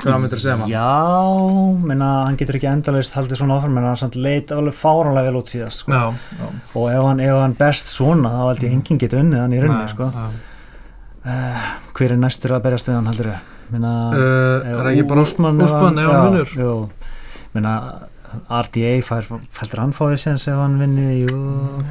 hvað 0.00 0.18
myndir 0.22 0.38
að 0.38 0.44
segja 0.44 0.56
maður? 0.56 0.72
Já, 0.72 1.84
menna, 1.90 2.08
hann 2.24 2.36
getur 2.40 2.56
ekki 2.56 2.68
endalaust 2.72 3.14
haldið 3.16 3.36
svona 3.40 3.58
áfram 3.60 3.76
en 3.78 3.84
hann 3.90 3.96
leit 4.16 4.50
alveg 4.56 4.74
fáránlega 4.80 5.28
vel 5.28 5.40
út 5.42 5.52
síðast 5.52 5.84
sko. 5.84 5.92
Já, 5.92 6.14
já 6.40 6.46
og 6.74 6.90
ef 6.90 7.04
hann, 7.04 7.20
ef 7.20 7.36
hann 7.42 7.56
berst 7.58 7.92
svona 7.92 8.30
þá 8.32 8.42
held 8.48 8.62
ég 8.64 8.72
enginn 8.78 8.98
getur 9.04 9.20
unnið 9.20 9.40
hann 9.44 9.52
í 9.52 9.60
rauninni 9.60 9.88
sko. 9.92 10.10
uh, 11.24 11.70
hver 11.96 12.12
er 12.16 12.20
næstur 12.20 12.56
að 12.56 12.62
berjast 12.64 12.88
við 12.88 12.96
hann 12.96 13.10
heldur 13.12 13.30
við 13.32 13.40
menna, 13.72 13.92
Uh, 14.10 14.66
er 14.66 14.80
það 14.80 14.90
ekki 14.92 15.08
bara 15.10 15.22
Úsmann 15.26 15.60
ef 15.62 15.74
hann 15.76 16.00
vinnur? 16.00 16.54
jú, 16.56 16.72
menna, 17.54 17.74
RDA 18.50 18.92
fær, 19.02 19.26
fæltur 19.50 19.80
hann 19.82 19.92
fáið 19.96 20.18
séns 20.22 20.46
ef 20.50 20.58
hann 20.60 20.78
vinnið 20.80 21.24
jú, 21.30 21.38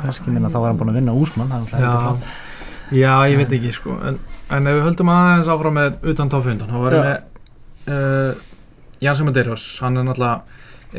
kannski, 0.02 0.32
menna, 0.32 0.50
þá 0.52 0.60
var 0.62 0.70
hann 0.74 0.80
búin 0.80 0.94
að 0.94 1.00
vinna 1.02 1.14
Úsmann 1.16 1.52
hann 1.52 1.66
Já, 1.72 2.16
já, 2.92 3.14
ég 3.30 3.38
veit 3.42 3.52
ekki 3.60 3.74
sko 3.76 3.98
en, 4.08 4.20
en 4.50 4.68
ef 4.72 4.78
við 4.80 4.86
höldum 4.88 5.12
aðeins 5.14 5.50
áfram 5.52 5.76
með 5.78 6.00
utan 6.14 6.30
tóffundan, 6.32 6.72
þá 6.72 6.80
Já. 6.80 7.04
við 7.04 7.94
uh, 7.94 8.48
Jansi 9.04 9.24
Medeiros, 9.28 9.68
hann 9.84 9.98
er 9.98 10.04
náttúrulega 10.08 10.42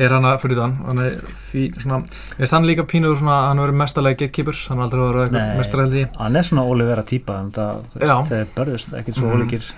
er 0.01 0.13
hann 0.15 0.23
að 0.23 0.37
fyrir 0.39 0.55
þann 0.61 0.73
hann 0.87 0.99
er 1.03 1.17
fí, 1.51 1.65
svona, 1.75 1.97
veist 2.39 2.53
hann 2.55 2.63
líka 2.65 2.85
pínuður 2.87 3.17
svona 3.19 3.41
hann 3.49 3.59
er 3.59 3.65
verið 3.67 3.79
mestarlega 3.81 4.21
gatekeeper, 4.21 4.55
hann 4.69 4.79
er 4.79 4.85
aldrei 4.85 5.01
verið 5.03 5.17
Nei. 5.19 5.41
eitthvað 5.41 5.57
mestarældi 5.59 6.03
hann 6.21 6.39
er 6.39 6.47
svona 6.47 6.63
Olivera 6.71 7.03
en 7.03 7.51
það, 7.57 7.81
þú 7.91 7.99
Já. 7.99 8.13
veist, 8.15 8.31
þeir 8.31 8.53
börðust 8.55 8.93
ekkert 9.01 9.17
svo 9.19 9.27
Mhm. 9.27 9.35
ólíkir 9.41 9.71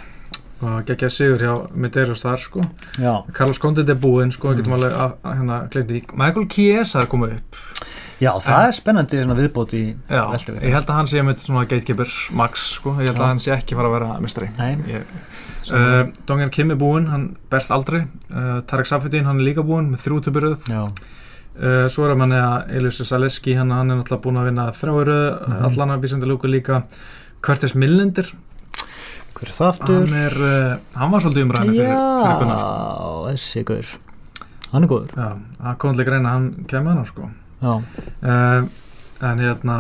og 0.64 0.86
geggja 0.88 1.09
sigur 1.14 1.41
hjá 1.43 1.53
Medeiros 1.76 2.24
þar 2.24 2.39
sko. 2.41 2.64
Já, 2.99 3.14
Carlos 3.34 3.59
Condit 3.59 3.89
er 3.89 3.95
búinn 3.95 4.32
sko, 4.32 4.53
Mm. 4.53 4.57
getum 4.61 4.74
alveg 4.78 4.91
að, 4.93 5.14
að 5.24 5.38
hérna 5.39 6.18
Michael 6.18 6.47
Chiesa 6.47 7.05
komið 7.05 7.38
upp. 7.38 7.55
Já 8.22 8.32
það 8.39 8.68
er 8.68 8.76
spennandi 8.78 9.22
viðbót 9.36 9.74
í 9.76 9.82
já, 10.09 10.22
veltu 10.32 10.53
ég 10.61 10.72
held 10.74 10.86
að 10.88 10.95
hann 10.95 11.07
sé 11.11 11.24
með 11.26 11.41
svona 11.43 11.66
gatekeeper 11.68 12.11
max 12.32 12.68
sko, 12.78 12.93
ég 13.01 13.09
held 13.09 13.18
Já. 13.18 13.22
að 13.24 13.28
hann 13.32 13.41
sé 13.43 13.51
ekki 13.55 13.76
fara 13.76 13.89
að 13.89 13.95
vera 13.97 14.11
ég, 14.88 15.18
uh, 15.74 16.11
Dongan 16.30 16.49
Kim 16.53 16.72
er 16.72 16.80
búinn, 16.80 17.07
hann 17.11 17.26
berst 17.51 17.72
aldrei. 17.72 18.05
Uh, 18.32 18.61
Tarek 18.70 18.88
Safedin, 18.88 19.26
hann 19.26 19.39
er 19.41 19.47
líka 19.49 19.66
búinn 19.66 19.89
með 19.91 20.05
þrjú 20.05 20.22
töpuröð 20.28 20.70
já, 20.70 20.84
uh, 20.86 21.89
svo 21.89 22.07
er 22.07 22.16
manni 22.16 22.39
að 22.39 22.72
Elias 22.78 23.01
Saleski 23.09 23.57
hann, 23.57 23.72
hann 23.72 23.91
er 23.91 23.99
náttúrulega 23.99 24.24
búinn 24.24 24.39
að 24.39 24.49
vinna 24.51 24.70
þrjáuröð 24.72 25.28
mm 25.47 25.68
allan 25.68 25.95
að 25.97 26.01
Bísandi 26.05 26.30
Lúka 26.32 26.47
líka. 26.47 26.84
Curtis 27.43 27.76
Millender, 27.76 28.30
hver 29.44 29.52
er 29.52 29.58
það 29.60 29.70
aftur? 29.74 30.00
hann 30.08 30.22
er 30.24 30.38
uh, 30.39 30.78
hann 30.98 31.12
var 31.14 31.24
svolítið 31.26 31.46
umræðinu 31.48 31.76
fyrir, 31.76 31.98
fyrir 32.24 32.39
kunna 32.41 32.58
sko. 32.62 32.72
Já, 32.74 33.34
þessi 33.34 33.66
gaur 33.70 33.91
Hann 34.74 34.86
er 34.88 34.89
góður 34.89 35.12
já, 35.20 35.28
hann 35.68 35.76
kom 35.84 35.91
að 35.94 36.08
greina 36.08 36.32
hann 36.34 36.48
kemur 36.72 36.96
hann 36.98 37.06
sko 37.12 37.28
uh, 37.62 38.64
en 39.24 39.39
hérna 39.39 39.76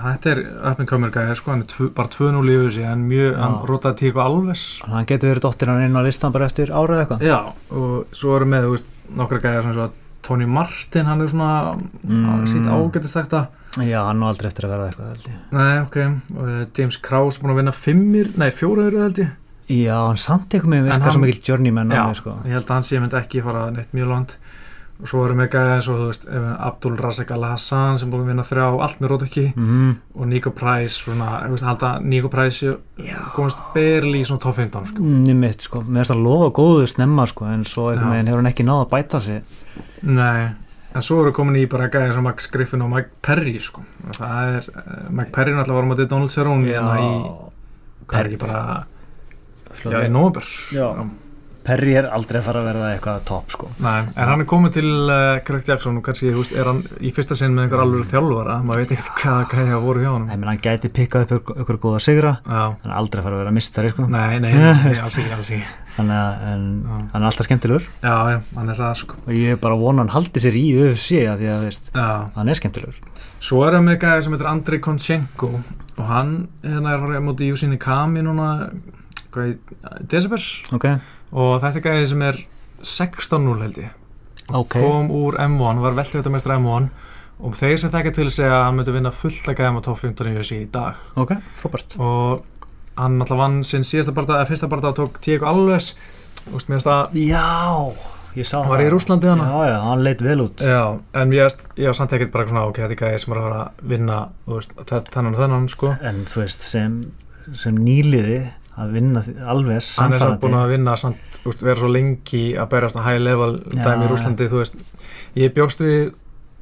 þetta 0.00 0.30
er 0.32 0.38
up 0.72 0.80
and 0.82 0.88
comer 0.90 1.12
gæði 1.14 1.36
sko, 1.38 1.52
hann 1.52 1.60
er 1.62 1.68
tvu, 1.70 1.90
bara 1.94 2.10
2-0 2.10 2.40
í 2.50 2.56
öðusi 2.58 2.80
Já. 2.82 2.94
hann 3.38 3.58
rotaði 3.68 4.00
tíku 4.06 4.22
alves 4.24 4.64
hann 4.88 5.06
getur 5.06 5.30
verið 5.34 5.44
dóttir 5.44 5.70
hann 5.70 5.84
inn 5.84 5.94
á 5.98 6.02
listan 6.02 6.32
bara 6.34 6.48
eftir 6.50 6.72
ára 6.74 7.02
eitthvað 7.04 7.22
Já, 7.28 7.36
og 7.70 8.16
svo 8.16 8.34
erum 8.38 8.50
með, 8.56 8.70
veist, 8.72 8.88
nokkra 9.20 9.38
gæðar 9.44 9.68
sem 9.76 9.98
Tony 10.26 10.46
Martin, 10.50 11.06
hann 11.08 11.20
er 11.24 11.30
svona 11.32 11.52
Mm. 12.00 12.46
sínt 12.48 12.66
ágætist 12.66 13.14
þetta 13.20 13.44
Já, 13.78 14.00
hann 14.02 14.18
nú 14.18 14.26
aldrei 14.26 14.48
eftir 14.50 14.66
að 14.66 14.72
verða 14.74 14.86
eitthvað 14.90 15.10
held 15.12 15.26
ég. 15.30 15.42
Nei, 15.54 15.74
ok, 15.84 15.98
uh, 16.42 16.62
James 16.74 16.96
Krause 16.98 17.38
búin 17.38 17.52
að 17.54 17.60
vinna 17.60 17.74
fimmir, 17.76 18.32
nei, 18.40 18.48
fjóraður 18.50 19.04
held 19.04 19.20
ég? 19.22 19.36
Já, 19.70 19.94
hann 20.08 20.18
samt 20.18 20.50
eitthvað 20.50 20.72
með 20.72 20.88
hann- 20.90 21.12
svo 21.12 21.20
mikill 21.22 21.44
journeyman 21.46 21.92
á 21.94 22.10
Já, 22.10 22.14
sko. 22.18 22.34
ég 22.44 22.56
held 22.58 22.66
að 22.66 22.74
hann 22.74 22.88
sé 22.88 22.98
myndi 22.98 23.20
ekki 23.20 23.42
fara 23.44 23.70
neitt 23.70 23.92
mjög 23.94 24.08
langt. 24.10 24.36
Og 25.00 25.08
svo 25.08 25.22
erum 25.24 25.38
við 25.40 25.48
gæði 25.54 25.70
eins 25.76 25.86
og 25.88 25.96
þú 25.96 26.06
veist 26.10 26.24
ef 26.28 26.46
Abdul 26.60 26.96
Razak 27.00 27.30
Al-Hassan 27.32 27.98
sem 27.98 28.10
búin 28.10 28.24
að 28.26 28.32
vinna 28.34 28.44
þrjá 28.44 28.66
allt 28.84 28.98
með 29.00 29.08
rótökki 29.14 29.44
mm. 29.56 29.92
og 30.14 30.26
Nico 30.28 30.50
Price 30.50 30.98
svona, 30.98 31.28
ég 31.46 31.54
veist, 31.54 31.64
halda 31.64 31.92
Nico 32.04 32.28
Price 32.28 32.74
komast 33.32 33.62
berli 33.72 34.20
í 34.20 34.26
svona 34.28 34.42
top 34.44 34.58
15 34.58 34.90
sko. 34.90 35.00
Mm, 35.06 35.40
mitt, 35.40 35.64
sko. 35.64 35.80
Mér 35.86 36.02
finnst 36.02 36.16
að 36.16 36.24
lofa 36.26 36.50
góðu 36.60 36.90
snemma 36.90 37.24
sko, 37.30 37.48
en 37.48 37.64
svo 37.64 37.86
einhvern 37.94 38.10
Já. 38.10 38.12
veginn 38.12 38.28
hefur 38.28 38.42
hann 38.42 38.52
ekki 38.52 38.66
náð 38.68 38.82
að 38.84 38.90
bæta 38.92 39.22
sig. 39.24 39.56
Nei, 40.02 40.50
en 40.94 41.02
svo 41.06 41.20
eru 41.22 41.32
komin 41.36 41.56
í 41.60 41.66
bara 41.70 41.88
gæði 41.88 42.08
eins 42.10 42.18
og 42.18 42.24
Max 42.26 42.48
Griffin 42.50 42.82
og 42.82 42.90
Mike 42.90 43.10
Perry 43.22 43.56
sko. 43.62 43.82
það 44.18 44.56
er, 44.56 44.68
eh, 44.76 45.08
Mike 45.10 45.32
Perry 45.36 45.52
náttúrulega 45.54 45.78
var 45.80 45.86
á 45.86 45.90
móti 45.92 46.08
Donald 46.10 46.30
Cerrone 46.34 46.66
hérna 46.66 46.96
í, 46.98 47.10
hvað 48.06 48.20
er 48.20 48.30
ekki 48.30 48.40
bara 48.42 48.86
já, 49.84 49.98
í 50.06 50.10
nóber 50.10 50.46
Já. 50.74 50.88
Perry 51.64 51.92
er 52.00 52.06
aldrei 52.08 52.38
að 52.40 52.46
fara 52.46 52.60
að 52.62 52.68
verða 52.70 52.86
eitthvað 52.94 53.18
topp 53.28 53.52
sko. 53.52 53.68
Nei, 53.84 53.98
en 54.14 54.30
hann 54.30 54.42
er 54.42 54.48
komið 54.48 54.76
til 54.78 54.88
uh, 55.12 55.40
Craig 55.44 55.68
Jackson 55.68 55.98
og 56.00 56.04
kannski, 56.06 56.30
þú 56.32 56.40
veist, 56.40 56.54
er 56.56 56.70
hann 56.70 56.80
í 57.04 57.12
fyrsta 57.14 57.36
sinn 57.36 57.52
með 57.56 57.66
einhver 57.66 57.82
alveg 57.84 58.08
þjálfara, 58.08 58.54
maður 58.64 58.80
veit 58.84 58.94
ekkert 58.96 59.10
hvað 59.20 59.40
gæði 59.52 59.80
voru 59.84 60.00
hjá 60.04 60.10
hann 60.14 60.24
Nei, 60.30 60.36
menn, 60.36 60.48
hann 60.50 60.62
gæti 60.64 60.88
pikkað 60.96 61.26
upp 61.26 61.34
ykkur, 61.36 61.60
ykkur 61.64 61.78
góða 61.84 62.00
sigra. 62.06 62.32
Hann 62.48 62.88
er 62.88 62.96
aldrei 62.96 63.20
að 63.20 63.26
fara 63.28 63.36
að 63.36 63.42
vera 63.44 63.54
mistari 63.58 63.92
sko. 63.92 64.08
nei, 64.08 64.40
nei, 64.40 64.54
alls 64.90 65.04
ekki, 65.10 65.28
alls 65.36 65.52
ekki. 65.52 65.68
Þannig 66.00 66.16
að 66.16 66.32
hann 66.48 67.20
er 67.20 67.28
alltaf 67.28 67.44
skemmtilegur. 67.48 67.84
Já, 68.00 68.16
já, 68.32 68.38
hann 68.56 68.72
er 68.72 68.80
það 68.80 68.94
sko. 69.02 69.20
Og 69.26 69.32
ég 69.36 69.48
er 69.52 69.60
bara 69.60 69.76
að 69.76 69.84
vona 69.84 70.00
hann 70.04 70.14
haldi 70.14 70.38
sér 70.40 70.56
í 70.56 70.64
UFC 70.80 71.10
að 71.28 71.42
því 71.42 71.48
að 71.52 71.64
veist, 71.66 71.84
Já, 71.92 72.08
hann 72.38 72.48
er 72.48 72.56
skemmtilegur. 72.56 72.96
Svo 73.40 73.58
erum 73.66 73.88
við 73.90 74.00
gæði 74.00 74.24
sem 74.24 74.32
heitir 74.36 74.48
Andrei 74.48 74.80
Konchenko 74.84 75.50
og 76.00 76.04
hann 76.08 76.32
hérna 76.64 76.96
er 76.96 77.00
á 81.30 81.38
og 81.38 81.56
þetta 81.62 81.78
er 81.78 81.86
gæði 81.86 82.10
sem 82.10 82.22
er 82.26 82.42
16-0 82.82 83.62
held 83.62 83.80
ég. 83.84 83.96
Ok. 84.50 84.74
kom 84.80 85.10
úr 85.14 85.36
M1, 85.38 85.80
var 85.82 85.94
veltið 85.94 86.26
M1 86.58 86.88
og 87.40 87.56
þeir 87.56 87.76
sem 87.80 87.92
þekkja 87.92 88.12
til 88.16 88.30
segja 88.34 88.54
að 88.56 88.64
hann 88.66 88.78
myndi 88.78 88.94
vinna 88.94 89.12
fullt 89.14 89.48
að 89.48 89.60
gæðum 89.60 89.78
á 89.80 89.82
top 89.86 90.00
15 90.02 90.30
í 90.30 90.36
UFC 90.36 90.56
í 90.58 90.64
dag. 90.72 90.98
Ok, 91.20 91.36
frábært. 91.56 91.96
Og 92.02 92.42
hann 93.00 93.20
alltaf 93.22 93.40
vann 93.40 93.60
sinn 93.64 93.86
síðasta 93.86 94.14
barða, 94.16 94.40
eða 94.40 94.50
fyrsta 94.50 94.68
barða 94.70 94.92
tók 94.98 95.20
Diego 95.24 95.48
Alves. 95.48 95.94
Mér 96.50 96.66
finnst 96.66 96.90
að 96.90 97.16
já, 97.20 97.46
ég 98.36 98.48
sá 98.48 98.58
hann 98.58 98.72
var 98.72 98.82
í 98.84 98.90
Rúslandi 98.92 99.28
hana 99.28 99.48
já, 99.48 99.56
já, 99.70 99.78
hann 99.86 100.04
leit 100.04 100.22
vel 100.24 100.44
út. 100.44 100.64
Já, 100.64 100.82
en 101.22 101.34
ég 101.36 101.48
veist, 101.48 101.66
ég 101.80 101.90
var 101.90 101.98
samt 101.98 102.14
ekkert 102.16 102.34
bara 102.34 102.48
svona 102.50 102.66
ok, 102.68 102.82
þetta 102.82 102.96
er 102.96 103.02
gæði 103.04 103.24
sem 103.24 103.36
er 103.36 103.42
að 103.46 103.84
vinna 103.94 104.20
þennan 104.90 105.34
og 105.34 105.40
þennan 105.40 105.68
sko. 105.72 105.94
En 106.10 106.24
þú 106.28 106.42
veist, 106.44 106.66
sem, 106.66 107.00
sem 107.62 107.80
nýliði 107.80 108.40
að 108.80 108.92
vinna 108.96 109.20
því- 109.26 109.36
alveg 109.54 109.78
hann 110.00 110.12
er 110.16 110.18
samt 110.24 110.40
búin 110.42 110.56
að 110.58 110.72
vinna 110.74 110.96
samt, 110.96 111.38
úst, 111.44 111.62
vera 111.66 111.76
svo 111.80 111.90
lengi 111.92 112.42
að 112.56 112.68
berjast 112.72 112.96
að 113.00 113.06
high 113.10 113.20
level 113.22 113.52
Já, 113.74 113.84
dæmi 113.84 114.06
í. 114.06 114.10
Rúslandi, 114.10 114.48
þú 114.50 114.62
veist. 114.62 114.74
Ég 115.36 115.54
bjóst 115.54 115.80
við 115.84 116.12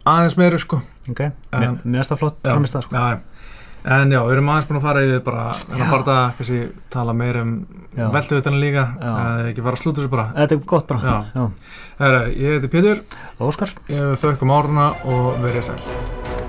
aðeins 0.09 0.37
meiri 0.41 0.59
sko. 0.59 0.83
Ok, 1.11 1.21
En- 1.53 1.81
mér 1.85 2.03
finnst 2.03 2.11
það 2.13 2.19
flott 2.25 2.39
framist 2.45 2.75
það 2.75 2.83
sko. 2.89 2.97
Já, 2.97 3.11
já. 3.11 3.21
En 3.89 4.11
já, 4.11 4.19
við 4.27 4.33
erum 4.35 4.49
aðeins 4.51 4.67
búin 4.69 4.79
að 4.81 4.83
fara 4.83 5.03
yfir 5.07 5.21
bara 5.25 5.45
Já. 5.55 5.75
en 5.75 5.81
að 5.85 5.91
bara 5.93 6.17
kannski 6.37 6.59
tala 6.91 7.13
meir 7.15 7.37
um 7.41 7.53
við 7.95 8.11
líka, 8.61 8.85
uh, 9.01 9.49
ekki 9.49 9.63
fara 9.63 9.77
að 9.79 9.83
slúta 9.83 10.03
þessu 10.03 10.11
bara. 10.11 10.27
Þetta 10.37 10.53
er 10.59 10.67
gott 10.67 10.87
bara. 10.89 11.01
Já. 11.01 11.25
já. 11.35 11.51
Herra, 11.99 12.27
ég 12.27 12.59
heiti 12.61 12.69
Pétur, 12.69 13.01
Óskar. 13.41 13.71
Ég 13.89 14.19
þaukum 14.19 14.51
áruna 14.59 14.91
og 15.07 15.39
verið 15.41 15.63
sæl 15.71 16.48